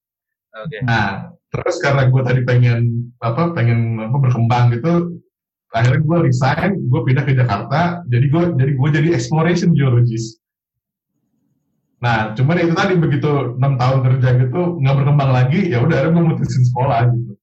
okay. 0.55 0.79
nah 0.87 1.29
terus 1.51 1.77
karena 1.83 2.07
gue 2.07 2.21
tadi 2.23 2.41
pengen 2.47 3.11
apa 3.19 3.51
pengen 3.51 3.99
apa 3.99 4.15
berkembang 4.15 4.71
gitu 4.71 5.19
akhirnya 5.75 6.01
gue 6.01 6.17
resign 6.25 6.71
gue 6.87 7.01
pindah 7.03 7.23
ke 7.27 7.35
Jakarta. 7.35 8.01
Jadi 8.07 8.25
gue 8.31 8.43
jadi 8.57 8.71
gue 8.73 8.89
jadi 8.89 9.09
exploration 9.13 9.75
geologist 9.75 10.39
nah 11.99 12.31
cuman 12.31 12.63
itu 12.63 12.73
tadi 12.75 12.93
begitu 12.95 13.59
enam 13.59 13.75
tahun 13.75 13.99
kerja 14.07 14.29
gitu 14.47 14.79
nggak 14.79 14.95
berkembang 15.03 15.31
lagi 15.35 15.67
ya 15.67 15.83
udah 15.83 15.95
akhirnya 15.99 16.15
gue 16.15 16.25
mutusin 16.31 16.63
sekolah 16.71 16.99
gitu 17.11 17.33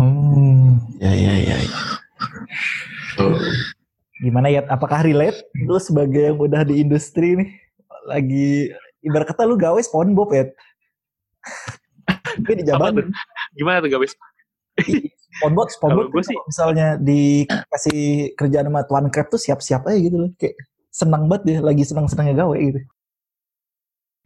hmm 0.00 0.80
ya 1.00 1.12
ya 1.12 1.34
ya, 1.36 1.56
ya. 1.60 1.80
Gimana 4.22 4.48
ya? 4.48 4.64
Apakah 4.70 5.04
relate? 5.04 5.44
Lu 5.66 5.76
sebagai 5.76 6.32
yang 6.32 6.38
udah 6.40 6.64
di 6.64 6.80
industri 6.80 7.36
nih, 7.36 7.50
lagi 8.08 8.72
ibarat 9.04 9.34
kata 9.34 9.44
lu 9.44 9.58
gawe 9.58 9.76
SpongeBob 9.84 10.30
ya. 10.32 10.44
Tapi 12.40 12.52
di 12.56 12.64
Jaban. 12.64 13.12
Gimana 13.52 13.84
tuh 13.84 13.90
guys? 13.92 14.14
SpongeBob, 15.38 15.68
SpongeBob 15.70 16.06
tuh 16.14 16.24
sih- 16.24 16.40
misalnya 16.46 16.96
dikasih 16.98 18.32
kerjaan 18.38 18.70
sama 18.70 18.80
Tuan 18.86 19.06
Crab 19.12 19.28
tuh 19.28 19.38
siap-siap 19.42 19.84
aja 19.90 19.98
gitu 19.98 20.16
loh. 20.16 20.30
Kayak 20.40 20.56
senang 20.94 21.26
banget 21.28 21.42
dia, 21.44 21.58
lagi 21.60 21.82
senang-senangnya 21.84 22.46
gawe 22.46 22.56
gitu. 22.56 22.80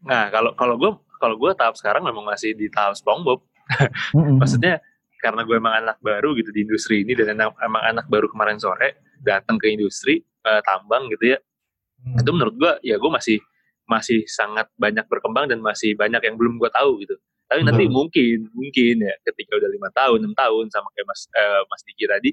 Nah, 0.06 0.30
kalau 0.30 0.54
kalau 0.54 0.74
gue 0.78 0.90
kalau 1.18 1.34
gue 1.34 1.50
tahap 1.58 1.74
sekarang 1.74 2.06
memang 2.06 2.22
masih 2.22 2.54
di 2.54 2.70
tahap 2.70 2.94
SpongeBob. 2.94 3.42
Maksudnya 4.40 4.80
karena 5.18 5.42
gue 5.42 5.56
emang 5.58 5.74
anak 5.74 5.98
baru 5.98 6.32
gitu 6.38 6.54
di 6.54 6.62
industri 6.62 7.02
ini 7.02 7.12
dan 7.18 7.34
emang, 7.34 7.52
emang 7.58 7.82
anak 7.82 8.06
baru 8.06 8.30
kemarin 8.30 8.56
sore 8.62 9.02
datang 9.18 9.58
ke 9.58 9.66
industri 9.74 10.22
eh, 10.22 10.62
tambang 10.62 11.10
gitu 11.10 11.34
ya. 11.34 11.38
Hmm. 11.98 12.22
Itu 12.22 12.30
menurut 12.30 12.54
gue 12.54 12.72
ya 12.86 12.96
gue 12.96 13.10
masih 13.10 13.38
masih 13.88 14.22
sangat 14.30 14.70
banyak 14.78 15.08
berkembang 15.10 15.50
dan 15.50 15.58
masih 15.58 15.98
banyak 15.98 16.22
yang 16.22 16.38
belum 16.38 16.62
gue 16.62 16.70
tahu 16.70 17.02
gitu. 17.02 17.18
Tapi 17.48 17.64
nanti 17.64 17.88
Betul. 17.88 17.96
mungkin 17.96 18.36
mungkin 18.52 18.94
ya 19.02 19.14
ketika 19.24 19.56
udah 19.56 19.70
lima 19.72 19.88
tahun 19.96 20.18
enam 20.22 20.34
tahun 20.36 20.68
sama 20.68 20.88
kayak 20.94 21.06
Mas 21.08 21.20
eh, 21.32 21.62
Mas 21.66 21.82
Diki 21.82 22.04
tadi, 22.04 22.30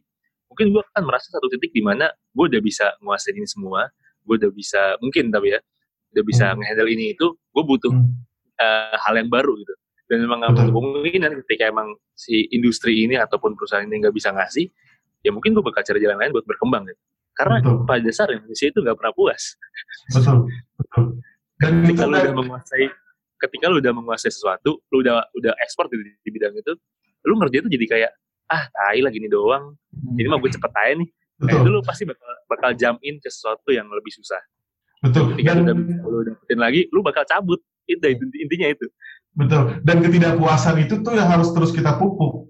mungkin 0.52 0.66
gue 0.76 0.84
akan 0.94 1.04
merasa 1.08 1.32
satu 1.32 1.48
titik 1.48 1.72
di 1.72 1.82
mana 1.82 2.12
gue 2.12 2.46
udah 2.52 2.62
bisa 2.62 2.94
menguasai 3.00 3.34
ini 3.34 3.48
semua, 3.48 3.88
gue 4.28 4.36
udah 4.36 4.52
bisa 4.52 5.00
mungkin 5.00 5.32
tapi 5.32 5.56
ya 5.56 5.60
udah 6.16 6.24
bisa 6.24 6.46
Hmm. 6.56 6.64
ngehandle 6.64 6.90
ini 6.90 7.06
itu, 7.12 7.28
gue 7.36 7.64
butuh 7.68 7.92
Hmm. 7.92 8.24
eh, 8.56 8.96
hal 9.04 9.20
yang 9.20 9.28
baru 9.28 9.52
gitu 9.60 9.76
dan 10.06 10.22
memang 10.22 10.38
nggak 10.46 10.70
kemungkinan 10.70 11.32
ketika 11.44 11.74
emang 11.74 11.98
si 12.14 12.46
industri 12.54 13.04
ini 13.04 13.18
ataupun 13.18 13.58
perusahaan 13.58 13.84
ini 13.84 14.06
nggak 14.06 14.14
bisa 14.14 14.30
ngasih 14.32 14.70
ya 15.26 15.34
mungkin 15.34 15.58
gue 15.58 15.66
bakal 15.66 15.82
cari 15.82 15.98
jalan 15.98 16.22
lain 16.22 16.30
buat 16.30 16.46
berkembang 16.46 16.86
gitu 16.86 17.02
karena 17.34 17.58
Betul. 17.60 17.84
pada 17.90 18.02
dasarnya 18.06 18.38
manusia 18.46 18.70
itu 18.70 18.80
nggak 18.86 18.96
pernah 19.02 19.14
puas 19.18 19.58
Betul, 20.14 20.38
betul. 20.78 21.06
Dan 21.58 21.72
ketika 21.84 22.04
lu 22.06 22.16
udah 22.22 22.34
menguasai 22.38 22.86
ketika 23.42 23.66
lu 23.68 23.76
udah 23.82 23.94
menguasai 23.98 24.30
sesuatu 24.32 24.78
lu 24.94 25.02
udah 25.02 25.26
udah 25.34 25.54
ekspor 25.60 25.90
di, 25.90 25.98
di 26.22 26.30
bidang 26.30 26.54
itu 26.54 26.78
lu 27.26 27.34
ngerjain 27.42 27.66
itu 27.66 27.72
jadi 27.74 27.86
kayak 27.90 28.12
ah 28.54 28.64
tai 28.70 29.02
lah 29.02 29.10
gini 29.10 29.26
doang 29.26 29.74
ini 30.16 30.30
mah 30.30 30.38
gue 30.38 30.54
cepet 30.54 30.70
aja 30.70 30.94
nih 31.02 31.10
nah, 31.42 31.54
itu 31.60 31.70
lu 31.74 31.82
pasti 31.82 32.06
bakal 32.06 32.30
bakal 32.46 32.70
jump 32.78 33.02
in 33.02 33.18
ke 33.18 33.28
sesuatu 33.28 33.74
yang 33.74 33.90
lebih 33.90 34.14
susah 34.14 34.40
betul. 35.06 35.26
ketika 35.38 35.52
Dan, 35.62 35.66
lu 36.02 36.18
udah 36.26 36.34
dapetin 36.34 36.60
lagi 36.60 36.82
lu 36.90 37.00
bakal 37.06 37.24
cabut 37.30 37.62
itu 37.86 38.02
inti- 38.02 38.42
intinya 38.42 38.68
itu 38.74 38.86
betul. 39.36 39.78
Dan 39.86 40.02
ketidakpuasan 40.02 40.82
itu 40.82 41.04
tuh 41.06 41.14
yang 41.14 41.30
harus 41.30 41.52
terus 41.54 41.70
kita 41.76 42.00
pupuk. 42.02 42.50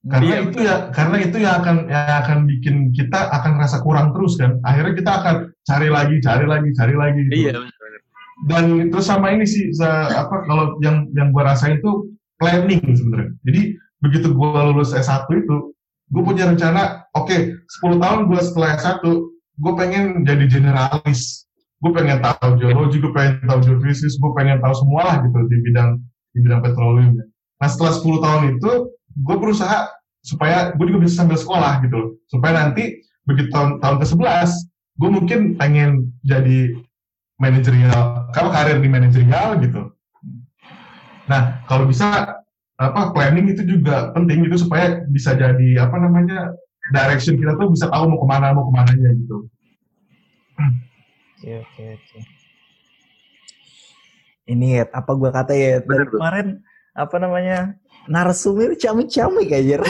Karena 0.00 0.32
Iya, 0.32 0.38
itu 0.48 0.58
ya, 0.64 0.76
karena 0.96 1.16
itu 1.20 1.36
yang 1.44 1.60
akan 1.60 1.76
yang 1.92 2.16
akan 2.24 2.38
bikin 2.48 2.88
kita 2.96 3.28
akan 3.36 3.60
rasa 3.60 3.84
kurang 3.84 4.16
terus 4.16 4.40
kan. 4.40 4.56
Akhirnya 4.64 4.96
kita 4.96 5.12
akan 5.12 5.34
cari 5.60 5.88
lagi, 5.92 6.16
cari 6.24 6.44
lagi, 6.48 6.68
cari 6.72 6.94
lagi. 6.96 7.20
Gitu. 7.28 7.36
iya 7.44 7.52
benar 7.52 8.00
Dan 8.48 8.88
terus 8.88 9.04
sama 9.04 9.36
ini 9.36 9.44
sih, 9.44 9.68
apa 9.84 10.48
kalau 10.48 10.80
yang 10.80 11.04
yang 11.12 11.28
gua 11.36 11.52
rasain 11.52 11.76
itu 11.76 12.08
planning 12.40 12.80
sebenarnya. 12.96 13.36
Jadi 13.44 13.62
begitu 14.00 14.32
gua 14.32 14.72
lulus 14.72 14.96
S1 14.96 15.28
itu, 15.36 15.76
gue 16.08 16.22
punya 16.24 16.48
rencana, 16.48 17.04
oke, 17.12 17.36
10 17.68 18.00
tahun 18.00 18.20
gua 18.32 18.40
setelah 18.40 18.80
S1, 18.80 19.04
gue 19.60 19.72
pengen 19.76 20.24
jadi 20.24 20.44
generalis. 20.48 21.44
Gue 21.80 21.90
pengen 21.96 22.20
tahu 22.20 22.60
geologi, 22.60 23.00
gue 23.00 23.12
pengen 23.16 23.40
tahu 23.48 23.58
geofisik, 23.64 24.12
gue 24.12 24.30
pengen 24.36 24.60
tahu 24.60 24.74
semua 24.76 25.00
lah 25.08 25.16
gitu 25.24 25.38
di 25.48 25.56
bidang 25.64 25.96
di 26.36 26.38
bidang 26.44 26.60
petroleum. 26.60 27.16
Nah 27.60 27.68
setelah 27.68 27.92
10 27.96 28.24
tahun 28.24 28.42
itu, 28.56 28.72
gue 29.24 29.36
berusaha 29.40 29.88
supaya 30.20 30.76
gue 30.76 30.84
juga 30.84 31.00
bisa 31.08 31.24
sambil 31.24 31.40
sekolah 31.40 31.80
gitu. 31.84 32.20
Supaya 32.28 32.68
nanti 32.68 33.00
begitu 33.24 33.48
tahun, 33.48 33.80
tahun 33.80 33.96
ke-11, 34.04 34.50
gue 35.00 35.10
mungkin 35.10 35.40
pengen 35.56 36.12
jadi 36.24 36.76
manajerial, 37.40 38.28
kalau 38.36 38.52
karir 38.52 38.76
di 38.84 38.88
manajerial 38.88 39.56
gitu. 39.64 39.88
Nah, 41.24 41.64
kalau 41.64 41.88
bisa 41.88 42.36
apa 42.80 43.12
planning 43.12 43.52
itu 43.52 43.64
juga 43.64 44.08
penting 44.16 44.44
gitu 44.48 44.64
supaya 44.64 45.04
bisa 45.12 45.36
jadi 45.36 45.84
apa 45.84 46.00
namanya 46.00 46.52
direction 46.96 47.36
kita 47.36 47.52
tuh 47.60 47.68
bisa 47.76 47.92
tahu 47.92 48.08
mau 48.08 48.18
ke 48.20 48.26
mana 48.28 48.56
mau 48.56 48.64
ke 48.68 48.72
mananya 48.72 49.10
gitu. 49.16 49.36
Oke, 51.40 51.56
oke, 51.56 51.82
oke. 51.96 52.18
Ini 54.44 54.66
ya, 54.76 54.84
apa 54.92 55.12
gua 55.16 55.30
kata 55.32 55.56
ya 55.56 55.80
dari 55.80 55.88
Bener 55.88 56.06
tuh. 56.10 56.20
kemarin 56.20 56.46
apa 56.92 57.16
namanya 57.16 57.58
narsumnya 58.06 58.76
camik-camik 58.76 59.48
aja. 59.48 59.80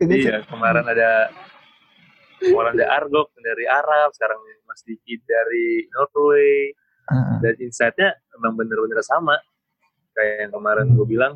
Iya, 0.00 0.40
kemarin 0.48 0.80
ada 0.88 1.28
kemarin 2.40 2.72
ada 2.72 2.88
Argok 2.96 3.36
dari 3.36 3.68
Arab, 3.68 4.16
sekarang 4.16 4.40
Mas 4.64 4.80
Diki 4.80 5.20
dari 5.20 5.84
Norway. 5.92 6.72
Heeh. 7.04 7.36
Dan 7.44 7.54
insight-nya 7.60 8.08
emang 8.32 8.56
bener-bener 8.56 8.96
sama. 9.04 9.36
Kayak 10.16 10.48
yang 10.48 10.52
kemarin 10.56 10.88
Hmm. 10.88 10.96
gue 10.96 11.04
bilang, 11.04 11.32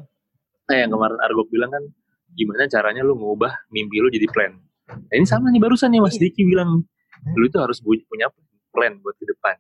eh 0.72 0.80
yang 0.80 0.96
kemarin 0.96 1.20
Argok 1.20 1.52
bilang 1.52 1.76
kan, 1.76 1.84
gimana 2.32 2.64
caranya 2.64 3.04
lu 3.04 3.20
ngubah 3.20 3.52
mimpi 3.68 4.00
lu 4.00 4.08
jadi 4.08 4.32
plan. 4.32 4.56
Nah, 4.56 5.12
ini 5.12 5.28
sama 5.28 5.52
nih 5.52 5.60
barusan 5.60 5.92
nih 5.92 6.00
Mas 6.00 6.16
Iya. 6.16 6.24
Diki 6.24 6.48
bilang, 6.48 6.88
lu 7.36 7.44
itu 7.44 7.60
harus 7.60 7.84
punya 7.84 8.32
plan 8.74 8.98
buat 9.00 9.14
ke 9.16 9.24
depan. 9.30 9.56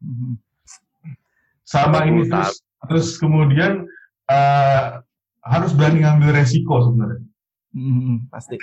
Mhm. 0.00 0.32
Sama 1.68 2.08
ini 2.08 2.26
20 2.26 2.32
terus 2.32 2.52
terus 2.88 3.08
kemudian 3.20 3.84
eh, 4.32 4.84
harus 5.44 5.70
berani 5.76 6.02
ngambil 6.02 6.40
resiko 6.40 6.88
sebenarnya. 6.88 7.22
Mhm, 7.76 8.32
pasti. 8.32 8.56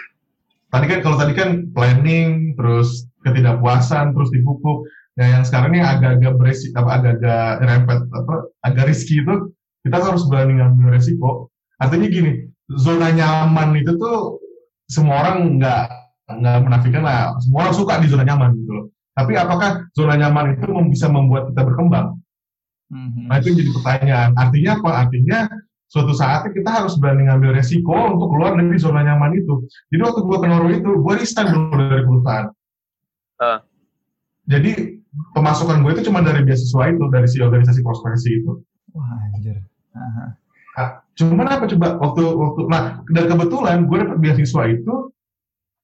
Tadi 0.68 0.86
kan 0.91 0.99
kalau 0.99 1.16
tadi 1.16 1.32
kan 1.32 1.72
planning, 1.72 2.58
terus 2.60 3.08
ketidakpuasan, 3.24 4.12
terus 4.12 4.30
dipupuk. 4.36 4.84
Nah 5.16 5.40
yang 5.40 5.44
sekarang 5.48 5.72
ini 5.74 5.82
agak-agak 5.82 6.34
beresi, 6.36 6.70
apa 6.76 6.90
agak-agak 6.99 7.48
rempet, 7.64 7.99
apa 8.12 8.36
agak 8.68 8.91
riski 8.91 9.24
itu 9.24 9.56
kita 9.88 10.04
harus 10.04 10.28
berani 10.28 10.60
ngambil 10.60 10.99
resiko. 10.99 11.48
Artinya 11.80 12.08
gini, 12.12 12.52
zona 12.76 13.16
nyaman 13.16 13.80
itu 13.80 13.95
tuh 13.95 14.44
semua 14.91 15.24
orang 15.24 15.58
nggak 15.58 15.86
nggak 16.28 16.58
menafikan 16.68 17.04
lah. 17.08 17.32
Semua 17.40 17.68
orang 17.68 17.76
suka 17.76 17.94
di 18.04 18.08
zona 18.12 18.28
nyaman 18.28 18.60
gitu 18.60 18.72
loh. 18.76 18.86
Tapi 19.18 19.34
apakah 19.34 19.89
zona 19.98 20.14
nyaman 20.14 20.53
itu 20.53 20.69
mem- 20.69 20.94
bisa 20.94 21.10
membuat 21.10 21.49
kita 21.49 21.65
berkembang? 21.65 22.22
Mhm. 22.94 23.26
Nah 23.26 23.35
itu 23.41 23.49
yang 23.49 23.57
jadi 23.65 23.72
pertanyaan. 23.81 24.30
Artinya 24.38 24.72
apa? 24.77 24.89
Artinya 25.02 25.39
suatu 25.89 26.14
saatnya 26.14 26.53
kita 26.53 26.69
harus 26.69 26.94
berani 27.02 27.26
ngambil 27.26 27.57
resiko 27.57 27.98
untuk 28.14 28.30
keluar 28.30 28.53
dari 28.53 28.77
zona 28.77 29.02
nyaman 29.02 29.34
itu. 29.41 29.65
Jadi 29.89 30.02
waktu 30.06 30.22
gue 30.22 30.38
ke 30.38 30.48
Norway 30.48 30.76
itu, 30.77 30.91
gue 31.02 31.14
resign 31.18 31.49
dulu 31.49 31.73
dari 31.81 32.03
perusahaan. 32.06 32.48
Ah. 33.41 33.60
Jadi 34.45 35.02
pemasukan 35.34 35.81
gue 35.81 35.91
itu 35.98 36.03
cuma 36.14 36.22
dari 36.22 36.45
beasiswa 36.45 36.84
itu, 36.94 37.03
dari 37.10 37.27
si 37.27 37.41
organisasi 37.41 37.81
profesi 37.81 38.30
itu. 38.38 38.53
Wah, 38.94 39.34
anjir. 39.34 39.57
Aha. 39.98 40.26
Cuman 41.18 41.49
apa 41.49 41.65
coba 41.65 41.98
waktu 41.98 42.22
waktu 42.22 42.60
nah 42.69 43.02
dan 43.10 43.26
kebetulan 43.26 43.89
gue 43.89 43.98
dapat 43.98 44.18
beasiswa 44.22 44.64
itu 44.69 45.10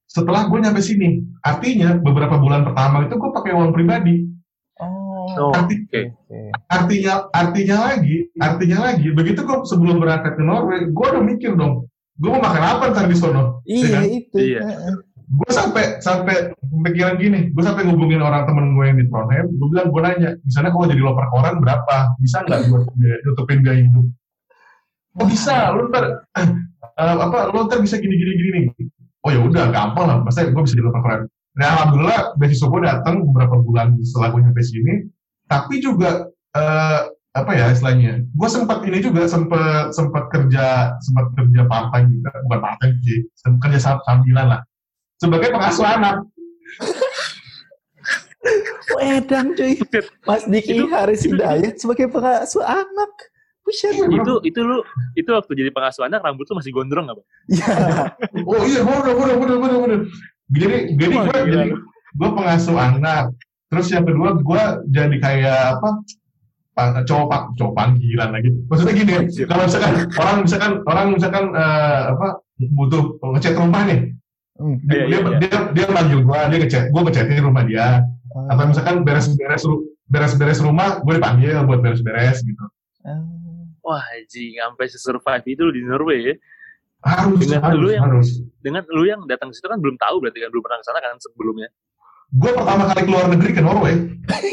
setelah 0.04 0.46
gue 0.46 0.58
nyampe 0.60 0.80
sini. 0.80 1.20
Artinya 1.40 1.98
beberapa 1.98 2.36
bulan 2.36 2.64
pertama 2.64 3.04
itu 3.04 3.14
gue 3.14 3.30
pakai 3.32 3.52
uang 3.52 3.72
pribadi. 3.72 4.24
Oh. 4.78 5.02
Oh, 5.24 5.52
Arti- 5.56 5.88
oke. 5.88 6.00
Oke. 6.28 6.40
artinya 6.68 7.12
artinya 7.32 7.76
lagi 7.88 8.28
artinya 8.36 8.78
lagi 8.92 9.08
begitu 9.08 9.40
gue 9.40 9.56
sebelum 9.64 9.96
berangkat 9.96 10.36
ke 10.36 10.44
Norway 10.44 10.84
gue 10.84 11.06
udah 11.06 11.24
mikir 11.24 11.56
dong 11.56 11.88
gue 12.20 12.28
mau 12.28 12.44
makan 12.44 12.60
apa 12.60 12.84
ntar 12.92 13.08
di 13.08 13.16
sono 13.16 13.64
Iya, 13.64 13.88
kan? 13.88 14.02
itu. 14.04 14.36
Iya. 14.36 14.60
Gue 15.24 15.48
sampai 15.48 15.96
sampai 16.04 16.52
pikiran 16.60 17.16
gini 17.16 17.48
gue 17.56 17.62
sampai 17.64 17.88
ngubungin 17.88 18.20
orang 18.20 18.44
temen 18.44 18.76
gue 18.76 18.84
yang 18.84 18.98
di 19.00 19.08
Trondheim 19.08 19.48
gue 19.48 19.68
bilang 19.72 19.88
gue 19.88 20.00
nanya 20.04 20.30
di 20.36 20.52
sana 20.52 20.68
kalau 20.68 20.84
jadi 20.92 21.00
loper 21.00 21.26
koran 21.32 21.56
berapa 21.64 21.96
bisa 22.20 22.44
nggak 22.44 22.60
gue 22.68 22.80
nutupin 23.24 23.64
biaya 23.64 23.80
hidup 23.80 24.06
oh 25.16 25.26
bisa 25.26 25.72
lu 25.72 25.88
ntar 25.88 26.04
eh, 26.36 26.46
apa 27.00 27.48
lu 27.48 27.64
ntar 27.64 27.80
bisa 27.80 27.96
gini 27.96 28.12
gini 28.12 28.32
gini 28.36 28.48
nih 28.52 28.64
oh 29.24 29.30
ya 29.32 29.40
udah 29.40 29.64
gampang 29.72 30.04
lah. 30.04 30.16
Pasti 30.22 30.46
gue 30.52 30.62
bisa 30.62 30.76
jadi 30.76 30.86
loper 30.86 31.02
koran 31.02 31.22
nah 31.54 31.70
alhamdulillah 31.78 32.34
beasiswa 32.34 32.66
gue 32.66 32.82
datang 32.82 33.14
beberapa 33.30 33.62
bulan 33.62 33.94
setelah 34.02 34.34
gue 34.34 34.40
nyampe 34.42 34.62
sini. 34.62 34.94
Tapi 35.46 35.78
juga 35.78 36.26
eh, 36.54 37.00
apa 37.34 37.50
ya 37.54 37.70
istilahnya 37.70 38.22
gue 38.26 38.48
sempat 38.50 38.82
ini 38.86 38.98
juga 39.02 39.26
sempat 39.26 39.90
sempat 39.94 40.30
kerja 40.34 40.94
sempat 40.98 41.30
kerja 41.38 41.60
part 41.70 41.94
time 41.94 42.10
juga. 42.10 42.30
Bukan 42.46 42.58
part 42.58 42.76
time 42.82 42.94
sih 43.06 43.18
sempat 43.38 43.58
kerja 43.70 43.78
sam- 43.78 44.02
sambilan 44.02 44.46
lah. 44.50 44.60
Sebagai 45.22 45.54
pengasuh 45.54 45.86
anak. 45.86 46.16
Oh, 48.92 49.00
edan 49.00 49.56
cuy. 49.56 49.80
Mas 50.28 50.44
Diki 50.44 50.84
Itu- 50.84 50.90
Haris 50.92 51.24
itu- 51.24 51.38
Hidayat 51.38 51.80
sebagai 51.80 52.12
pengasuh 52.12 52.60
anak. 52.60 53.12
Buset. 53.64 53.96
Itu 53.96 54.32
itu 54.44 54.60
lu 54.60 54.84
itu 55.16 55.28
waktu 55.32 55.52
jadi 55.56 55.70
pengasuh 55.72 56.04
anak 56.04 56.20
rambut 56.20 56.44
lu 56.44 56.60
masih 56.60 56.70
gondrong 56.70 57.08
nggak, 57.08 57.16
Bang? 57.16 57.28
Iya. 57.48 57.66
oh 58.52 58.62
iya 58.68 58.80
bener 58.84 59.14
bener 59.16 59.36
bener 59.40 59.56
bener 59.56 59.78
bener 59.80 60.00
jadi 60.52 60.76
jadi 60.92 61.12
gue 61.16 61.24
gila. 61.24 61.42
jadi 61.48 61.72
gue 62.14 62.28
pengasuh 62.36 62.76
anak 62.76 63.24
terus 63.72 63.88
yang 63.88 64.04
kedua 64.04 64.36
gue 64.36 64.62
jadi 64.92 65.16
kayak 65.16 65.60
apa 65.80 65.88
pang- 66.76 67.00
cowok 67.08 67.26
pak 67.32 67.42
cowok 67.56 67.72
panggilan 67.72 68.30
lagi 68.30 68.52
maksudnya 68.68 68.94
gini 68.94 69.12
Anjir. 69.24 69.46
kalau 69.48 69.64
misalkan 69.64 69.92
orang 70.12 70.36
misalkan 70.44 70.72
orang 70.84 71.06
misalkan 71.16 71.44
eh, 71.56 72.02
apa 72.12 72.28
butuh 72.76 73.16
ngecat 73.18 73.56
rumah 73.56 73.82
nih 73.88 74.00
Hmm. 74.54 74.78
Dia, 74.86 74.94
Iya, 74.94 75.02
iya, 75.02 75.18
dia, 75.18 75.18
iya. 75.18 75.38
dia, 75.42 75.58
dia 75.74 75.86
manggil 75.90 76.22
gue, 76.22 76.38
dia 76.46 76.58
ngechat, 76.62 76.84
gue 76.94 77.00
ngechatin 77.02 77.42
rumah 77.42 77.66
dia. 77.66 78.06
Ah. 78.30 78.54
Atau 78.54 78.70
misalkan 78.70 79.02
beres-beres 79.02 79.66
beres-beres 80.06 80.62
rumah, 80.62 81.02
gue 81.02 81.18
dipanggil 81.18 81.58
buat 81.66 81.82
beres-beres 81.82 82.38
gitu. 82.38 82.62
Ah. 83.02 83.18
Wah, 83.84 84.00
anjing, 84.10 84.56
sampai 84.56 84.86
se-survive 84.88 85.44
itu 85.46 85.64
di 85.70 85.80
Norway 85.84 86.18
ya. 86.24 86.34
Harus, 87.04 87.36
Dengan 87.38 87.60
harus, 87.62 87.78
lu 87.78 87.88
yang- 87.92 88.04
harus. 88.08 88.28
Dengan 88.58 88.82
lu 88.88 89.04
yang 89.04 89.20
datang 89.28 89.52
ke 89.52 89.60
situ 89.60 89.68
kan 89.68 89.76
belum 89.76 90.00
tahu 90.00 90.16
berarti 90.18 90.40
kan 90.40 90.48
belum 90.48 90.64
pernah 90.64 90.78
ke 90.80 90.86
sana 90.88 90.98
kan 90.98 91.20
sebelumnya. 91.20 91.68
Gue 92.32 92.50
pertama 92.50 92.88
kali 92.88 93.02
keluar 93.04 93.24
negeri 93.28 93.50
ke 93.52 93.60
Norway. 93.60 93.94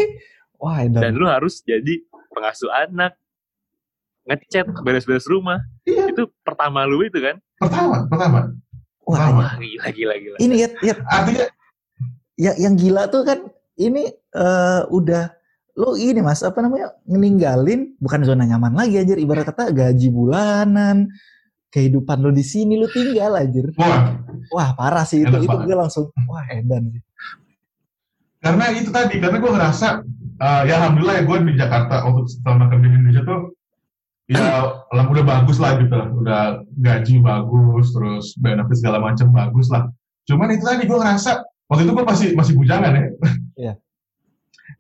Wah, 0.61 0.83
edan. 0.83 0.99
Dan 0.99 1.11
lu 1.15 1.25
harus 1.25 1.63
jadi 1.63 2.03
pengasuh 2.29 2.67
anak, 2.69 3.15
ngechat, 4.27 4.67
beres-beres 4.83 5.25
rumah. 5.25 5.63
Iya, 5.83 6.11
Itu 6.11 6.29
pertama 6.43 6.83
lu 6.83 7.01
itu 7.01 7.17
kan. 7.17 7.39
pertama, 7.55 8.03
pertama. 8.05 8.39
Wah, 9.01 9.15
Pertama. 9.17 9.43
Gila, 9.57 9.87
gila, 9.89 10.15
gila. 10.17 10.37
ini 10.37 10.55
ya, 10.59 10.69
ya, 10.83 10.93
Artinya, 11.01 11.47
ya, 12.35 12.51
yang 12.59 12.75
gila 12.75 13.07
tuh 13.07 13.23
kan 13.23 13.39
ini 13.75 14.05
eh, 14.11 14.81
udah 14.87 15.33
lo 15.81 15.97
ini 15.97 16.21
mas 16.21 16.45
apa 16.45 16.61
namanya 16.61 16.93
meninggalin 17.09 17.97
bukan 17.97 18.21
zona 18.21 18.45
nyaman 18.45 18.77
lagi 18.77 19.01
anjir 19.01 19.17
ibarat 19.17 19.49
kata 19.49 19.73
gaji 19.73 20.13
bulanan 20.13 21.09
kehidupan 21.73 22.21
lo 22.21 22.29
di 22.29 22.45
sini 22.45 22.77
lo 22.77 22.85
tinggal 22.85 23.33
anjir 23.33 23.73
wah, 23.73 24.13
wah 24.53 24.69
parah 24.77 25.09
sih 25.09 25.25
itu 25.25 25.37
itu 25.41 25.55
gue 25.65 25.73
langsung 25.73 26.13
wah 26.29 26.45
edan 26.53 26.93
sih 26.93 27.01
karena 28.41 28.73
itu 28.73 28.89
tadi, 28.89 29.21
karena 29.21 29.37
gue 29.37 29.51
ngerasa, 29.53 29.87
eh, 30.41 30.61
ya 30.65 30.81
Alhamdulillah 30.81 31.21
ya 31.21 31.23
gue 31.29 31.37
di 31.45 31.53
Jakarta 31.61 32.01
untuk 32.09 32.25
selama 32.25 32.73
kerja 32.73 32.87
di 32.89 32.97
Indonesia 32.97 33.21
tuh, 33.21 33.41
ya 34.25 34.65
lah 34.89 35.05
udah 35.05 35.21
bagus 35.21 35.61
lah 35.61 35.77
gitu 35.77 35.93
lah. 35.93 36.09
Udah 36.09 36.41
gaji 36.73 37.21
bagus, 37.21 37.93
terus 37.93 38.33
benefit 38.41 38.81
segala 38.81 38.97
macam 38.97 39.29
bagus 39.29 39.69
lah. 39.69 39.93
Cuman 40.25 40.57
itu 40.57 40.65
tadi 40.65 40.89
gue 40.89 40.97
ngerasa, 40.97 41.45
waktu 41.69 41.85
itu 41.85 41.93
gue 41.93 42.05
masih 42.05 42.27
masih 42.33 42.53
bujangan 42.57 42.91
ya. 42.97 43.03
Iya. 43.61 43.73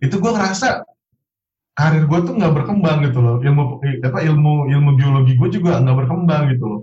itu 0.01 0.17
gue 0.17 0.31
ngerasa 0.33 0.81
karir 1.75 2.03
gue 2.05 2.19
tuh 2.27 2.33
nggak 2.35 2.53
berkembang 2.53 2.97
gitu 3.07 3.19
loh. 3.23 3.37
Ilmu 3.39 3.81
apa 4.03 4.19
ilmu 4.21 4.69
ilmu 4.69 4.89
biologi 4.99 5.33
gue 5.39 5.49
juga 5.49 5.79
nggak 5.79 5.97
berkembang 6.05 6.51
gitu 6.53 6.65
loh. 6.67 6.81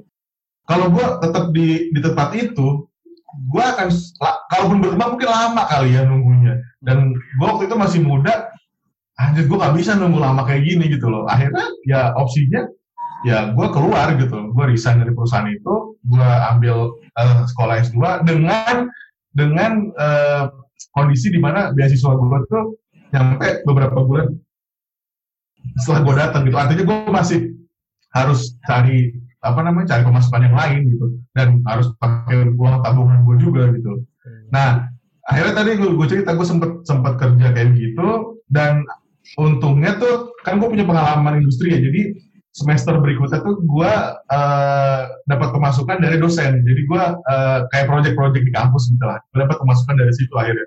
Kalau 0.68 0.92
gue 0.92 1.06
tetap 1.24 1.44
di 1.52 1.92
di 1.92 2.00
tempat 2.00 2.28
itu 2.36 2.88
gue 3.28 3.64
akan 3.64 3.88
la- 4.24 4.40
kalaupun 4.48 4.78
berkembang 4.80 5.10
mungkin 5.16 5.30
lama 5.30 5.62
kali 5.68 5.96
ya 5.96 6.02
nunggunya. 6.04 6.54
Dan 6.80 7.12
gue 7.14 7.46
waktu 7.46 7.68
itu 7.68 7.76
masih 7.76 8.00
muda 8.04 8.48
anjir 9.18 9.50
gue 9.50 9.58
nggak 9.58 9.76
bisa 9.76 9.98
nunggu 9.98 10.18
lama 10.20 10.42
kayak 10.48 10.64
gini 10.64 10.84
gitu 10.88 11.06
loh. 11.08 11.28
Akhirnya 11.28 11.64
ya 11.84 12.12
opsinya 12.16 12.64
ya 13.26 13.50
gue 13.50 13.66
keluar 13.74 14.14
gitu 14.14 14.54
gue 14.54 14.64
resign 14.70 15.02
dari 15.02 15.10
perusahaan 15.10 15.50
itu 15.50 15.98
gue 16.06 16.30
ambil 16.54 16.94
eh, 17.18 17.42
sekolah 17.50 17.74
S2 17.82 18.22
dengan 18.22 18.86
dengan 19.34 19.90
eh, 19.98 20.44
kondisi 20.94 21.34
di 21.34 21.40
mana 21.42 21.74
beasiswa 21.74 22.14
gue 22.14 22.38
tuh 22.46 22.64
nyampe 23.10 23.66
beberapa 23.66 23.98
bulan 24.04 24.30
setelah 25.76 26.00
gue 26.04 26.14
datang 26.16 26.42
gitu 26.48 26.56
artinya 26.56 26.84
gue 26.88 26.98
masih 27.12 27.38
harus 28.16 28.56
cari 28.64 29.12
apa 29.38 29.60
namanya 29.62 29.94
cari 29.94 30.02
pemasukan 30.02 30.42
yang 30.42 30.56
lain 30.56 30.80
gitu. 30.90 31.06
Dan 31.34 31.48
harus 31.66 31.94
pakai 32.02 32.50
uang 32.54 32.82
tabungan 32.82 33.22
gue 33.22 33.36
juga 33.38 33.70
gitu. 33.74 34.02
Nah 34.50 34.88
akhirnya 35.28 35.54
tadi 35.62 35.70
gue, 35.78 35.90
gue 35.94 36.06
cerita 36.08 36.34
gue 36.34 36.46
sempet 36.46 36.82
sempet 36.82 37.14
kerja 37.20 37.46
kayak 37.54 37.70
gitu. 37.78 38.42
Dan 38.50 38.82
untungnya 39.36 40.00
tuh 40.00 40.34
kan 40.42 40.58
gue 40.58 40.68
punya 40.68 40.86
pengalaman 40.88 41.38
industri 41.38 41.76
ya. 41.76 41.80
Jadi 41.80 42.18
semester 42.50 42.98
berikutnya 42.98 43.38
tuh 43.44 43.62
gue 43.62 43.92
eh, 44.34 45.02
dapat 45.30 45.48
pemasukan 45.54 46.02
dari 46.02 46.18
dosen. 46.18 46.66
Jadi 46.66 46.80
gue 46.82 47.02
eh, 47.30 47.58
kayak 47.70 47.86
project-project 47.86 48.44
di 48.44 48.52
kampus 48.52 48.90
gitu 48.90 49.04
lah. 49.06 49.22
Gue 49.30 49.46
dapat 49.46 49.56
pemasukan 49.62 49.94
dari 49.94 50.12
situ 50.16 50.34
akhirnya 50.34 50.66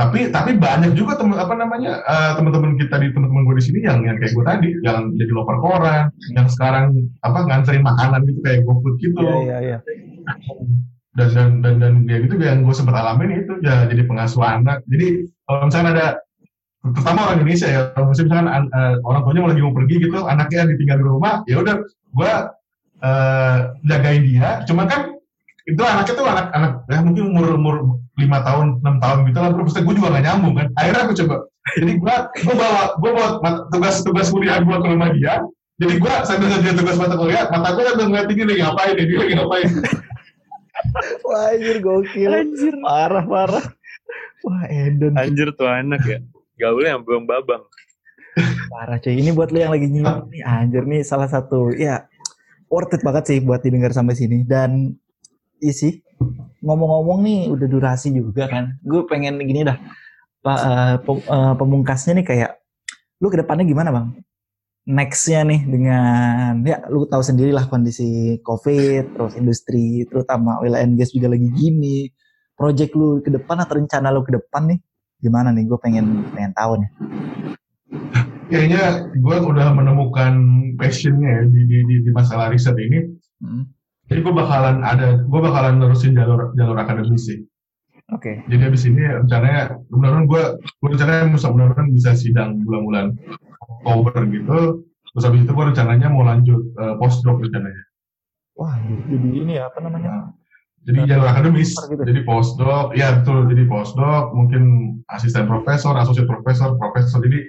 tapi 0.00 0.32
tapi 0.32 0.56
banyak 0.56 0.96
juga 0.96 1.20
temen 1.20 1.36
apa 1.36 1.52
namanya 1.52 2.00
eh, 2.00 2.32
teman-teman 2.32 2.80
kita 2.80 2.96
di 3.04 3.12
teman-teman 3.12 3.44
gue 3.44 3.56
di 3.60 3.64
sini 3.68 3.78
yang 3.84 4.00
yang 4.00 4.16
kayak 4.16 4.32
gue 4.32 4.44
tadi 4.48 4.68
yang 4.80 5.12
jadi 5.12 5.32
loper 5.36 5.60
koran 5.60 6.08
yang 6.32 6.48
sekarang 6.48 7.04
apa 7.20 7.44
nganterin 7.44 7.84
makanan 7.84 8.24
gitu 8.24 8.40
kayak 8.40 8.64
GoFood 8.64 8.96
gitu. 8.96 9.20
Iya 9.20 9.36
iya 9.44 9.58
iya. 9.60 9.78
Dan 11.12 11.28
dan 11.36 11.48
dan 11.60 11.74
dan 11.84 11.94
ya 12.08 12.16
gitu 12.24 12.32
yang 12.40 12.64
gue 12.64 12.72
sempat 12.72 12.96
alamin 12.96 13.44
itu 13.44 13.52
ya 13.60 13.84
jadi 13.92 14.08
pengasuh 14.08 14.40
anak. 14.40 14.80
Jadi 14.88 15.28
kalau 15.44 15.68
misalnya 15.68 15.90
ada 15.92 16.06
terutama 16.80 17.20
orang 17.28 17.36
Indonesia 17.44 17.68
ya 17.68 17.80
kalau 17.92 18.06
misalnya 18.08 18.40
an- 18.48 18.72
eh, 18.72 18.94
orang 19.04 19.20
tuanya 19.28 19.40
mau 19.44 19.50
lagi 19.52 19.60
mau 19.68 19.76
pergi 19.76 19.94
gitu 20.00 20.18
anaknya 20.24 20.64
ditinggal 20.64 20.96
di 20.96 21.04
rumah 21.04 21.34
ya 21.44 21.60
udah 21.60 21.76
gue 21.92 22.32
eh, 23.04 23.56
jagain 23.84 24.22
dia. 24.24 24.64
Cuma 24.64 24.88
kan 24.88 25.12
itu 25.68 25.82
anaknya 25.84 26.14
tuh 26.16 26.24
anak-anak 26.24 26.72
ya 26.88 26.98
mungkin 27.04 27.24
umur 27.36 27.46
umur 27.60 27.76
lima 28.20 28.38
tahun 28.44 28.84
enam 28.84 28.96
tahun 29.00 29.18
gitu 29.32 29.38
lah. 29.40 29.50
Terus 29.56 29.74
gue 29.80 29.94
juga 29.96 30.08
gak 30.12 30.24
nyambung 30.28 30.54
kan. 30.60 30.68
Akhirnya 30.76 31.00
aku 31.08 31.14
coba. 31.24 31.36
Jadi 31.80 31.92
gue 31.96 32.14
gue 32.44 32.54
bawa 32.54 32.82
gue 33.00 33.10
bawa 33.16 33.28
tugas-tugas 33.72 34.28
kuliah 34.28 34.60
gue 34.60 34.76
ke 34.76 34.86
rumah 34.86 35.08
dia. 35.16 35.34
Jadi 35.80 35.94
gue 35.96 36.12
sambil 36.28 36.46
ngerjain 36.52 36.76
tugas 36.76 36.96
mata 37.00 37.16
kuliah 37.16 37.48
mata 37.48 37.68
gue 37.72 37.82
sambil 37.88 38.06
ngeliatin 38.12 38.34
dia 38.36 38.46
lagi 38.46 38.60
ngapain 38.60 38.94
dia 39.00 39.18
lagi 39.18 39.34
ngapain 39.34 39.70
wah 41.24 41.52
anjir 41.52 41.76
gokil. 41.82 42.30
Anjir. 42.32 42.74
parah 42.80 43.24
parah. 43.24 43.64
Wah 44.40 44.64
edan 44.68 45.14
Anjir 45.20 45.52
tuh 45.52 45.68
anak 45.68 46.02
ya. 46.04 46.18
Gaulnya 46.56 46.96
yang 46.96 47.02
belum 47.04 47.24
babang. 47.28 47.64
parah 48.72 48.96
cuy. 49.02 49.18
Ini 49.20 49.34
buat 49.34 49.50
lo 49.50 49.58
yang 49.58 49.72
lagi 49.74 49.86
nyimak 49.90 50.30
nih 50.30 50.42
anjir 50.44 50.84
nih 50.86 51.02
salah 51.04 51.28
satu. 51.28 51.74
Ya 51.76 52.08
worth 52.70 52.94
it 52.94 53.02
banget 53.04 53.24
sih 53.28 53.38
buat 53.42 53.60
didengar 53.60 53.92
sampai 53.92 54.16
sini. 54.16 54.46
Dan 54.46 54.96
isi 55.60 56.00
ngomong-ngomong 56.60 57.20
nih 57.24 57.40
udah 57.48 57.68
durasi 57.68 58.12
juga 58.12 58.48
kan. 58.48 58.76
Gue 58.84 59.04
pengen 59.08 59.40
gini 59.40 59.64
dah. 59.64 59.76
Pak 60.40 60.58
eh, 60.60 60.96
pem- 61.04 61.26
eh, 61.28 61.54
pemungkasnya 61.56 62.12
nih 62.20 62.26
kayak 62.26 62.50
lu 63.20 63.28
ke 63.28 63.40
depannya 63.40 63.68
gimana 63.68 63.92
bang? 63.92 64.06
Nextnya 64.88 65.44
nih 65.44 65.60
dengan 65.68 66.64
ya 66.64 66.80
lu 66.88 67.04
tahu 67.04 67.20
sendiri 67.20 67.52
lah 67.52 67.68
kondisi 67.68 68.40
covid 68.40 69.12
terus 69.12 69.36
industri 69.36 70.08
terutama 70.08 70.56
oil 70.64 70.72
and 70.76 70.96
gas 70.96 71.12
juga 71.12 71.28
lagi 71.28 71.52
gini. 71.52 72.08
Project 72.56 72.92
lu 72.96 73.20
ke 73.24 73.32
depan 73.32 73.60
atau 73.60 73.76
rencana 73.80 74.08
lu 74.12 74.24
ke 74.24 74.32
depan 74.36 74.72
nih 74.72 74.78
gimana 75.20 75.52
nih? 75.52 75.68
Gue 75.68 75.78
pengen 75.80 76.24
pengen 76.32 76.52
tahu 76.56 76.80
nih. 76.80 76.90
Kayaknya 78.50 78.82
gue 79.14 79.36
udah 79.46 79.68
menemukan 79.76 80.32
passionnya 80.74 81.28
ya 81.38 81.42
di, 81.46 81.60
di, 81.70 81.78
di, 81.86 81.94
di 82.02 82.10
masalah 82.10 82.50
riset 82.50 82.74
ini. 82.74 82.98
Hmm, 83.38 83.64
Jadi 84.10 84.26
gue 84.26 84.34
bakalan 84.34 84.82
ada, 84.82 85.22
gue 85.22 85.40
bakalan 85.40 85.78
nerusin 85.78 86.18
jalur 86.18 86.50
jalur 86.58 86.74
akademis 86.74 87.30
sih. 87.30 87.38
oke 88.10 88.42
Jadi 88.50 88.62
abis 88.66 88.82
ini 88.90 89.06
rencananya, 89.06 89.78
mudah-mudahan 89.86 90.26
gue, 90.26 90.42
gue 90.66 90.88
rencananya 90.90 91.24
mudah-mudahan 91.30 91.88
bisa 91.94 92.10
sidang 92.18 92.58
bulan-bulan 92.66 93.14
Oktober 93.62 94.26
gitu. 94.26 94.82
Terus 94.82 95.24
habis 95.26 95.40
itu 95.46 95.52
gue 95.54 95.64
rencananya 95.70 96.06
mau 96.10 96.26
lanjut 96.26 96.58
eh, 96.74 96.94
postdoc 96.98 97.38
rencananya. 97.38 97.86
wah 98.58 98.76
jadi 99.08 99.28
ini 99.30 99.52
ya 99.56 99.70
apa 99.70 99.78
namanya 99.80 100.08
Nah, 100.10 100.24
jadi 100.84 101.12
jalur 101.12 101.28
akademis, 101.28 101.70
Gitu. 101.76 102.02
jadi 102.08 102.20
postdoc, 102.24 102.96
ya 102.96 103.20
betul, 103.20 103.44
jadi 103.52 103.68
postdoc, 103.68 104.32
mungkin 104.32 104.62
asisten 105.12 105.44
profesor, 105.44 105.92
asosiat 105.96 106.24
profesor, 106.24 106.72
profesor, 106.76 107.20
jadi 107.20 107.46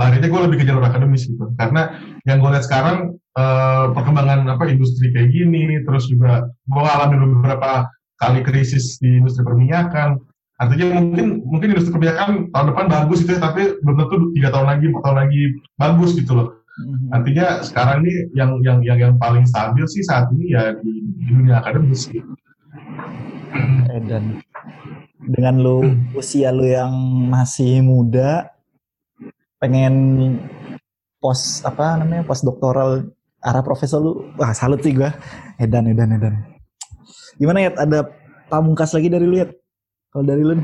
larinya 0.00 0.28
gue 0.32 0.40
lebih 0.48 0.56
ke 0.60 0.64
jalur 0.64 0.84
akademis 0.84 1.28
gitu. 1.28 1.48
Karena 1.60 1.92
yang 2.24 2.40
gue 2.40 2.50
lihat 2.50 2.64
sekarang 2.64 3.19
eh, 3.40 3.84
perkembangan 3.96 4.44
apa 4.52 4.68
industri 4.68 5.08
kayak 5.16 5.32
gini, 5.32 5.80
terus 5.88 6.04
juga 6.12 6.44
gue 6.44 6.82
ngalamin 6.84 7.40
beberapa 7.40 7.88
kali 8.20 8.44
krisis 8.44 9.00
di 9.00 9.16
industri 9.16 9.42
perminyakan. 9.48 10.20
Artinya 10.60 11.00
mungkin 11.00 11.40
mungkin 11.48 11.68
industri 11.72 11.96
perminyakan 11.96 12.52
tahun 12.52 12.66
depan 12.76 12.86
bagus 12.92 13.24
gitu 13.24 13.32
ya, 13.36 13.40
tapi 13.40 13.80
belum 13.80 13.96
tentu 13.96 14.16
tiga 14.36 14.48
tahun 14.52 14.66
lagi, 14.68 14.84
empat 14.92 15.02
tahun 15.08 15.18
lagi 15.24 15.42
bagus 15.80 16.10
gitu 16.20 16.32
loh. 16.36 16.48
Mhm. 16.80 17.06
Artinya 17.12 17.46
sekarang 17.64 17.96
ini 18.04 18.12
yang 18.36 18.50
yang 18.60 18.78
yang 18.84 18.98
yang 19.00 19.14
paling 19.16 19.48
stabil 19.48 19.84
sih 19.88 20.04
saat 20.04 20.28
ini 20.36 20.52
ya 20.52 20.76
di, 20.76 20.92
di 21.16 21.22
dunia 21.32 21.64
akademis 21.64 22.08
gitu. 22.12 22.32
Eh, 23.90 24.00
dan 24.06 24.38
dengan 25.26 25.60
lu 25.60 25.78
usia 26.16 26.54
lu 26.54 26.64
yang 26.64 26.92
masih 27.28 27.84
muda 27.84 28.54
pengen 29.60 29.94
pos 31.20 31.60
apa 31.68 32.00
namanya 32.00 32.24
pos 32.24 32.40
doktoral 32.40 33.12
arah 33.40 33.64
profesor 33.64 34.00
lu 34.00 34.32
wah 34.36 34.52
salut 34.52 34.80
sih 34.84 34.92
gua. 34.92 35.12
Edan 35.56 35.88
edan 35.88 36.16
edan. 36.16 36.34
Gimana 37.40 37.64
ya 37.64 37.70
ada 37.76 38.04
pamungkas 38.52 38.92
lagi 38.92 39.08
dari 39.08 39.24
lu 39.24 39.40
ya 39.40 39.48
kalau 40.12 40.24
dari 40.26 40.42
lu 40.44 40.58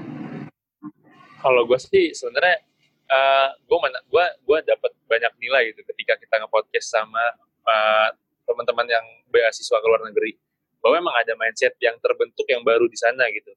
Kalau 1.40 1.62
gue 1.62 1.78
sih 1.78 2.10
sebenarnya 2.10 2.58
eh 3.06 3.48
gue 3.54 3.78
mana 3.78 4.02
gue 4.02 4.24
gue 4.42 4.58
dapat 4.66 4.92
banyak 5.06 5.32
nilai 5.38 5.70
gitu 5.70 5.86
ketika 5.94 6.18
kita 6.18 6.42
nge-podcast 6.42 6.86
sama 6.90 7.22
eh, 7.62 8.08
teman-teman 8.42 8.86
yang 8.90 9.06
beasiswa 9.30 9.78
ke 9.78 9.86
luar 9.86 10.02
negeri. 10.10 10.34
Bahwa 10.82 11.02
emang 11.02 11.16
ada 11.18 11.32
mindset 11.38 11.74
yang 11.82 11.96
terbentuk 12.02 12.46
yang 12.50 12.62
baru 12.66 12.86
di 12.90 12.98
sana 12.98 13.26
gitu. 13.30 13.54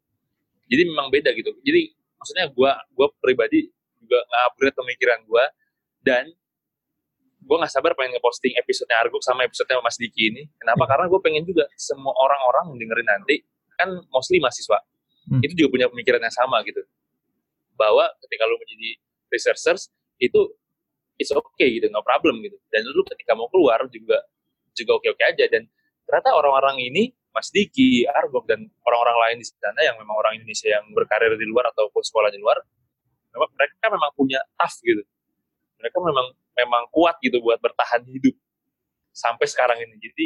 Jadi 0.69 0.81
memang 0.85 1.09
beda 1.09 1.33
gitu. 1.33 1.49
Jadi 1.65 1.89
maksudnya 2.15 2.45
gue 2.53 2.71
gue 2.93 3.07
pribadi 3.19 3.59
juga 3.99 4.21
nge-upgrade 4.21 4.77
pemikiran 4.77 5.19
gue 5.25 5.45
dan 6.05 6.23
gue 7.49 7.57
nggak 7.57 7.73
sabar 7.73 7.97
pengen 7.97 8.13
ngeposting 8.13 8.53
episode 8.61 8.93
Arguk 8.93 9.25
sama 9.25 9.41
episode 9.41 9.65
Mas 9.81 9.97
Diki 9.97 10.29
ini. 10.29 10.45
Kenapa? 10.61 10.85
Karena 10.85 11.09
gue 11.09 11.17
pengen 11.17 11.41
juga 11.49 11.65
semua 11.73 12.13
orang-orang 12.13 12.77
yang 12.77 12.77
dengerin 12.85 13.09
nanti 13.09 13.35
kan 13.73 13.89
mostly 14.13 14.37
mahasiswa. 14.37 14.77
Hmm. 15.33 15.41
Itu 15.41 15.65
juga 15.65 15.73
punya 15.73 15.87
pemikiran 15.89 16.21
yang 16.21 16.35
sama 16.37 16.61
gitu. 16.61 16.85
Bahwa 17.73 18.05
ketika 18.21 18.45
lu 18.45 18.53
menjadi 18.61 18.89
researchers 19.33 19.89
itu 20.21 20.53
it's 21.17 21.33
okay 21.33 21.81
gitu, 21.81 21.89
no 21.89 22.05
problem 22.05 22.37
gitu. 22.45 22.53
Dan 22.69 22.85
lu 22.85 23.01
ketika 23.09 23.33
mau 23.33 23.49
keluar 23.49 23.81
juga 23.89 24.21
juga 24.77 25.01
oke-oke 25.01 25.23
aja 25.25 25.49
dan 25.49 25.65
ternyata 26.05 26.29
orang-orang 26.37 26.77
ini 26.85 27.09
Mas 27.33 27.49
Diki, 27.49 28.05
Argok 28.09 28.45
dan 28.45 28.69
orang-orang 28.85 29.17
lain 29.25 29.37
di 29.41 29.45
sana 29.49 29.81
yang 29.81 29.97
memang 29.97 30.17
orang 30.17 30.37
Indonesia 30.37 30.69
yang 30.69 30.85
berkarir 30.93 31.33
di 31.33 31.45
luar 31.49 31.69
ataupun 31.73 32.01
sekolah 32.01 32.29
di 32.29 32.41
luar, 32.41 32.61
mereka 33.33 33.85
memang 33.89 34.11
punya 34.13 34.37
tough 34.57 34.81
gitu. 34.81 35.01
Mereka 35.81 35.97
memang 36.01 36.33
memang 36.65 36.87
kuat 36.91 37.15
gitu 37.23 37.39
buat 37.39 37.59
bertahan 37.59 38.03
hidup 38.07 38.35
sampai 39.15 39.45
sekarang 39.47 39.79
ini. 39.79 39.95
Jadi 39.99 40.25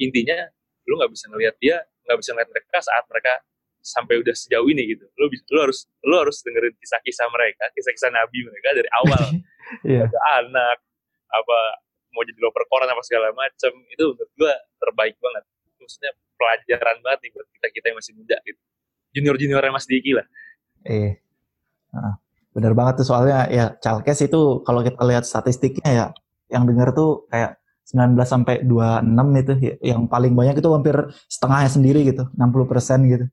intinya 0.00 0.48
lu 0.86 0.96
nggak 1.00 1.12
bisa 1.12 1.26
ngelihat 1.28 1.56
dia, 1.60 1.76
nggak 2.06 2.18
bisa 2.20 2.30
ngeliat 2.32 2.50
mereka 2.50 2.78
saat 2.80 3.04
mereka 3.10 3.32
sampai 3.86 4.18
udah 4.18 4.34
sejauh 4.34 4.66
ini 4.66 4.96
gitu. 4.96 5.04
Lu, 5.14 5.30
lu 5.30 5.58
harus 5.62 5.86
lu 6.02 6.14
harus 6.18 6.42
dengerin 6.42 6.74
kisah-kisah 6.78 7.26
mereka, 7.30 7.70
kisah-kisah 7.74 8.10
nabi 8.10 8.42
mereka 8.46 8.74
dari 8.74 8.90
awal. 9.02 9.26
Iya. 9.82 10.06
Ada 10.06 10.46
anak, 10.46 10.78
apa 11.26 11.58
mau 12.14 12.22
jadi 12.22 12.38
loper 12.38 12.70
koran 12.70 12.86
apa 12.86 13.02
segala 13.02 13.34
macem 13.34 13.74
itu 13.90 14.14
menurut 14.14 14.30
gua 14.38 14.54
terbaik 14.78 15.18
banget. 15.18 15.42
Maksudnya 15.82 16.14
pelajaran 16.38 17.02
banget 17.02 17.18
nih 17.26 17.30
buat 17.34 17.46
kita 17.50 17.66
kita 17.74 17.86
yang 17.90 17.98
masih 17.98 18.14
muda 18.14 18.38
gitu. 18.46 18.62
Junior 19.10 19.34
juniornya 19.34 19.74
Mas 19.74 19.90
Diki 19.90 20.14
lah. 20.14 20.22
Eh, 20.86 21.18
bener 22.56 22.72
banget 22.72 23.04
tuh 23.04 23.12
soalnya 23.12 23.44
ya 23.52 23.76
Chalkes 23.84 24.24
itu 24.24 24.64
kalau 24.64 24.80
kita 24.80 25.04
lihat 25.04 25.28
statistiknya 25.28 25.90
ya 25.92 26.06
yang 26.48 26.64
denger 26.64 26.96
tuh 26.96 27.28
kayak 27.28 27.60
19 27.86 28.18
sampai 28.26 28.66
26 28.66 29.42
itu 29.46 29.52
ya, 29.62 29.74
yang 29.94 30.10
paling 30.10 30.34
banyak 30.34 30.58
itu 30.58 30.68
hampir 30.74 30.96
setengahnya 31.30 31.70
sendiri 31.70 32.00
gitu, 32.02 32.26
60 32.34 32.66
persen 32.66 33.06
gitu. 33.06 33.26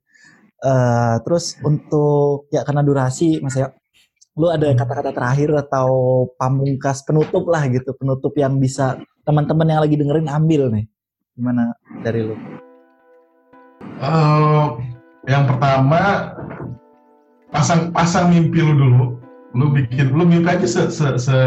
Uh, 0.62 1.18
terus 1.26 1.58
untuk 1.66 2.48
ya 2.54 2.62
karena 2.62 2.86
durasi 2.86 3.42
Mas 3.42 3.58
ya, 3.58 3.74
lu 4.38 4.54
ada 4.54 4.70
kata-kata 4.78 5.10
terakhir 5.10 5.50
atau 5.58 5.90
pamungkas 6.38 7.02
penutup 7.02 7.50
lah 7.50 7.66
gitu, 7.66 7.98
penutup 7.98 8.32
yang 8.38 8.62
bisa 8.62 9.02
teman-teman 9.26 9.74
yang 9.74 9.82
lagi 9.82 9.98
dengerin 9.98 10.30
ambil 10.30 10.70
nih. 10.70 10.86
Gimana 11.34 11.74
dari 12.06 12.22
lu? 12.22 12.38
Uh, 13.98 14.78
yang 15.26 15.50
pertama 15.50 16.30
pasang 17.54 17.94
pasang 17.94 18.34
mimpi 18.34 18.60
lu 18.60 18.74
dulu. 18.74 19.04
Lu 19.54 19.70
bikin 19.70 20.12
lu 20.18 20.26
mimpi 20.26 20.50
aja 20.50 20.66
se, 20.66 20.90
se, 20.90 21.08
se 21.22 21.38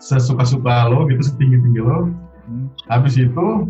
sesuka-suka 0.00 0.88
lo 0.88 1.04
gitu 1.12 1.20
setinggi 1.20 1.60
tinggi 1.60 1.82
lo. 1.84 2.08
Hmm. 2.48 2.66
Habis 2.88 3.20
itu 3.20 3.68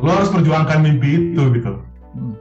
lo 0.00 0.08
harus 0.08 0.32
perjuangkan 0.32 0.80
mimpi 0.80 1.30
itu 1.30 1.42
gitu. 1.54 1.78
Hmm. 2.16 2.34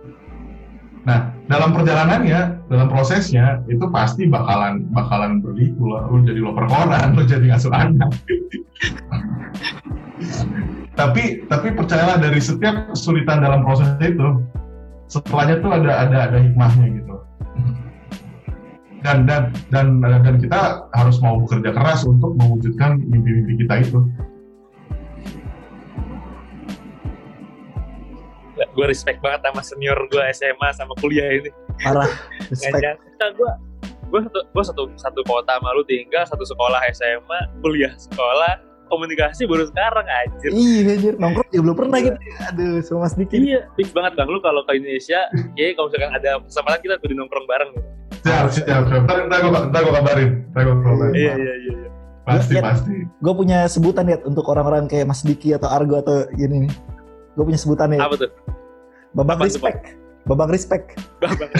Nah, 1.04 1.36
dalam 1.52 1.76
perjalanannya, 1.76 2.64
dalam 2.72 2.88
prosesnya 2.88 3.60
itu 3.68 3.84
pasti 3.92 4.32
bakalan 4.32 4.88
bakalan 4.96 5.44
berliku 5.44 5.92
lah. 5.92 6.08
Lo 6.08 6.24
jadi 6.24 6.40
lo 6.40 6.56
perkoran, 6.56 7.20
lo 7.20 7.28
jadi 7.28 7.52
ngasuh 7.52 7.76
anak. 7.76 8.10
tapi 10.94 11.44
tapi 11.50 11.74
percayalah 11.74 12.22
dari 12.22 12.38
setiap 12.38 12.94
kesulitan 12.94 13.42
dalam 13.42 13.66
proses 13.66 13.90
itu 14.00 14.46
setelahnya 15.10 15.60
tuh 15.60 15.72
ada 15.74 15.92
ada 16.06 16.18
ada 16.30 16.38
hikmahnya 16.38 16.88
gitu 17.02 17.16
dan 19.04 19.28
dan 19.28 19.52
dan 19.70 20.00
dan 20.00 20.36
kita 20.40 20.88
harus 20.96 21.20
mau 21.20 21.36
bekerja 21.44 21.76
keras 21.76 22.08
untuk 22.08 22.34
mewujudkan 22.40 22.98
mimpi-mimpi 23.04 23.68
kita 23.68 23.84
itu 23.84 24.00
gue 28.74 28.86
respect 28.90 29.22
banget 29.22 29.44
sama 29.46 29.62
senior 29.62 29.98
gue 30.10 30.24
SMA 30.34 30.70
sama 30.74 30.96
kuliah 31.04 31.30
ini 31.30 31.52
parah 31.84 32.10
respect 32.48 33.04
gue 33.36 33.52
gue 34.10 34.20
satu 34.24 34.40
gue 34.50 34.64
satu 34.64 34.84
satu 34.98 35.22
kota 35.28 35.60
malu 35.62 35.84
tinggal 35.86 36.24
satu 36.26 36.48
sekolah 36.48 36.80
SMA 36.96 37.40
kuliah 37.62 37.92
sekolah 38.00 38.74
komunikasi 38.94 39.50
baru 39.50 39.66
sekarang 39.66 40.06
anjir. 40.06 40.54
Iya 40.54 40.94
anjir, 40.94 41.14
nongkrong 41.18 41.50
juga 41.50 41.62
belum 41.66 41.78
pernah 41.82 41.98
gitu. 41.98 42.18
Aduh, 42.54 42.78
sama 42.86 43.10
sedikit. 43.10 43.42
Iya, 43.42 43.66
fix 43.74 43.90
banget 43.90 44.14
Bang. 44.14 44.30
Lu 44.30 44.38
kalau 44.38 44.62
ke 44.70 44.78
Indonesia, 44.78 45.26
ya 45.58 45.74
kalau 45.74 45.90
misalkan 45.90 46.14
ada 46.14 46.32
kesempatan 46.46 46.80
kita 46.86 46.96
kudu 47.02 47.14
nongkrong 47.18 47.48
bareng 47.50 47.74
gitu. 47.74 47.90
Siap, 48.24 48.46
siap, 48.56 48.84
siap. 48.88 49.04
Ntar, 49.04 49.18
ntar, 49.28 49.38
gue, 49.44 49.52
ntar 49.52 49.82
gue 49.84 49.94
kabarin. 49.94 50.32
Ntar 50.56 50.62
gue 50.64 50.76
kabarin. 50.80 51.14
Iya, 51.14 51.34
iya, 51.36 51.54
iya. 51.60 51.74
iya. 51.84 51.90
Pasti, 52.24 52.56
ya, 52.56 52.64
pasti. 52.64 52.96
Gue 53.20 53.34
punya 53.36 53.68
sebutan 53.68 54.08
ya 54.08 54.16
untuk 54.24 54.48
orang-orang 54.48 54.88
kayak 54.88 55.12
Mas 55.12 55.28
Diki 55.28 55.52
atau 55.52 55.68
Argo 55.68 56.00
atau 56.00 56.24
gini 56.40 56.68
nih. 56.68 56.74
Gue 57.36 57.44
punya 57.44 57.60
sebutan 57.60 57.92
ya. 57.92 58.08
Apa 58.08 58.16
tuh? 58.16 58.32
Babang 59.12 59.44
Apa 59.44 59.46
respect. 59.52 60.00
Babang 60.24 60.50
respect. 60.56 60.96
Babang 61.20 61.52
respect. 61.52 61.54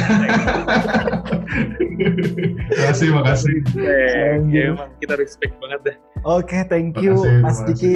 makasih, 2.80 3.10
makasih. 3.12 3.56
Eh, 3.76 4.40
ya, 4.56 4.72
emang 4.72 4.90
kita 5.04 5.20
respect 5.20 5.52
banget 5.60 5.80
deh. 5.84 5.96
Oke, 6.24 6.48
okay, 6.48 6.62
thank 6.72 6.96
you 7.04 7.20
makasih, 7.20 7.44
Mas 7.44 7.60
Diki. 7.68 7.96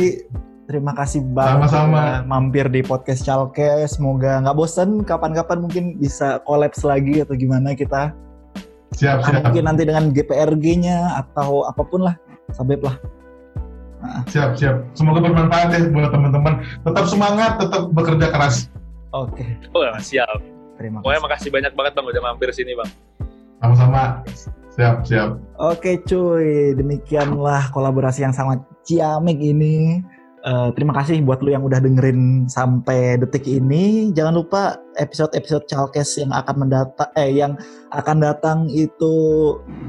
Terima 0.67 0.91
kasih 0.91 1.23
banget 1.31 1.71
Sama-sama. 1.71 2.27
mampir 2.27 2.67
di 2.67 2.83
podcast 2.83 3.23
Chalkes. 3.23 3.95
Semoga 3.95 4.43
nggak 4.43 4.57
bosen. 4.59 5.07
Kapan-kapan 5.07 5.63
mungkin 5.63 5.95
bisa 5.95 6.43
kolaps 6.43 6.83
lagi 6.83 7.23
atau 7.23 7.39
gimana 7.39 7.71
kita. 7.71 8.11
Siap, 8.97 9.17
siap. 9.21 9.41
Mungkin 9.45 9.63
nanti 9.69 9.85
dengan 9.85 10.09
GPRG-nya 10.09 11.21
atau 11.21 11.69
apa 11.69 11.85
pun 11.85 12.09
lah. 12.09 12.17
Sabep 12.49 12.81
lah. 12.81 12.97
Nah. 14.01 14.25
Siap, 14.25 14.57
siap. 14.57 14.81
Semoga 14.97 15.21
bermanfaat 15.21 15.69
ya 15.69 15.85
buat 15.93 16.09
teman-teman. 16.09 16.65
Tetap 16.81 17.05
semangat, 17.05 17.61
tetap 17.61 17.93
bekerja 17.93 18.27
keras. 18.33 18.73
Oke. 19.13 19.45
Okay. 19.45 19.69
Oh, 19.77 19.85
siap. 20.01 20.41
Terima 20.81 21.01
kasih. 21.01 21.05
Pokoknya 21.05 21.21
makasih 21.21 21.49
banyak 21.53 21.73
banget 21.77 21.93
Bang 21.93 22.05
udah 22.09 22.23
mampir 22.25 22.49
sini, 22.53 22.73
Bang. 22.73 22.89
Sama-sama. 23.61 24.21
Siap, 24.77 25.09
siap. 25.09 25.29
Oke 25.57 26.01
cuy, 26.05 26.77
demikianlah 26.77 27.73
kolaborasi 27.73 28.25
yang 28.25 28.33
sangat 28.33 28.61
ciamik 28.85 29.41
ini. 29.41 30.05
Uh, 30.45 30.69
terima 30.77 30.93
kasih 30.93 31.25
buat 31.25 31.41
lu 31.41 31.49
yang 31.49 31.65
udah 31.65 31.81
dengerin 31.81 32.45
sampai 32.45 33.17
detik 33.17 33.49
ini. 33.49 34.13
Jangan 34.13 34.37
lupa 34.37 34.77
episode-episode 35.01 35.65
Chalkes 35.65 36.21
yang 36.21 36.29
akan 36.29 36.61
mendatang 36.61 37.09
eh 37.17 37.33
yang 37.33 37.57
akan 37.89 38.21
datang 38.21 38.69
itu 38.69 39.13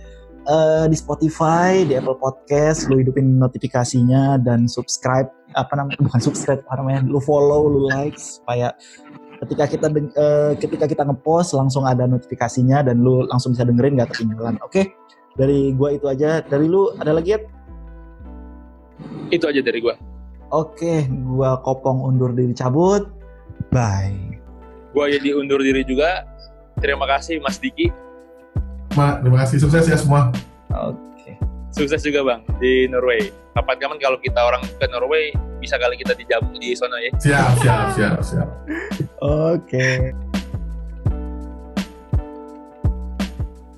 uh, 0.47 0.85
di 0.87 0.97
Spotify, 0.97 1.83
di 1.83 1.99
Apple 1.99 2.17
Podcast, 2.17 2.89
lu 2.89 3.03
hidupin 3.03 3.37
notifikasinya 3.37 4.41
dan 4.41 4.65
subscribe 4.65 5.29
apa 5.55 5.79
namanya 5.79 5.99
bukan 6.03 6.21
subscribe 6.23 6.59
apa 6.67 6.83
namanya, 6.83 7.07
lu 7.07 7.19
follow, 7.23 7.67
lu 7.67 7.87
like 7.91 8.15
supaya 8.19 8.75
ketika 9.45 9.63
kita 9.69 9.87
uh, 9.91 10.51
ketika 10.57 10.85
kita 10.89 11.03
ngepost 11.05 11.53
langsung 11.53 11.85
ada 11.85 12.09
notifikasinya 12.09 12.81
dan 12.85 13.01
lu 13.01 13.25
langsung 13.29 13.53
bisa 13.53 13.63
dengerin 13.63 13.97
nggak 13.99 14.09
ketinggalan. 14.15 14.57
Oke, 14.61 14.71
okay? 14.71 14.85
dari 15.37 15.73
gua 15.77 15.93
itu 15.93 16.05
aja. 16.09 16.41
Dari 16.41 16.65
lu 16.65 16.93
ada 16.97 17.13
lagi 17.13 17.37
ya? 17.37 17.39
Itu 19.29 19.45
aja 19.45 19.61
dari 19.61 19.79
gua. 19.79 19.95
Oke, 20.49 20.79
okay, 20.79 20.97
gua 21.27 21.59
kopong 21.61 22.01
undur 22.01 22.31
diri 22.33 22.55
cabut. 22.55 23.05
Bye. 23.69 24.39
Gua 24.95 25.11
jadi 25.11 25.35
undur 25.37 25.61
diri 25.61 25.85
juga. 25.85 26.25
Terima 26.77 27.09
kasih 27.09 27.41
Mas 27.41 27.57
Diki 27.57 27.89
Ma, 28.97 29.21
terima 29.21 29.45
kasih 29.45 29.61
sukses 29.61 29.85
ya 29.85 29.93
semua. 29.93 30.33
Oke. 30.73 30.97
Okay. 31.21 31.35
Sukses 31.69 32.01
juga 32.01 32.25
bang 32.25 32.41
di 32.57 32.89
Norway. 32.89 33.29
Kapan-kapan 33.53 34.01
kalau 34.01 34.17
kita 34.17 34.41
orang 34.41 34.65
ke 34.65 34.85
Norway 34.89 35.29
bisa 35.67 35.75
kali 35.75 35.99
kita 35.99 36.15
dijamu 36.15 36.55
di 36.55 36.71
sana 36.71 36.95
ya. 37.03 37.11
Siap, 37.19 37.51
siap, 37.59 37.87
siap, 37.99 38.17
siap. 38.23 38.49
Oke. 39.19 39.67
Okay. 39.67 40.26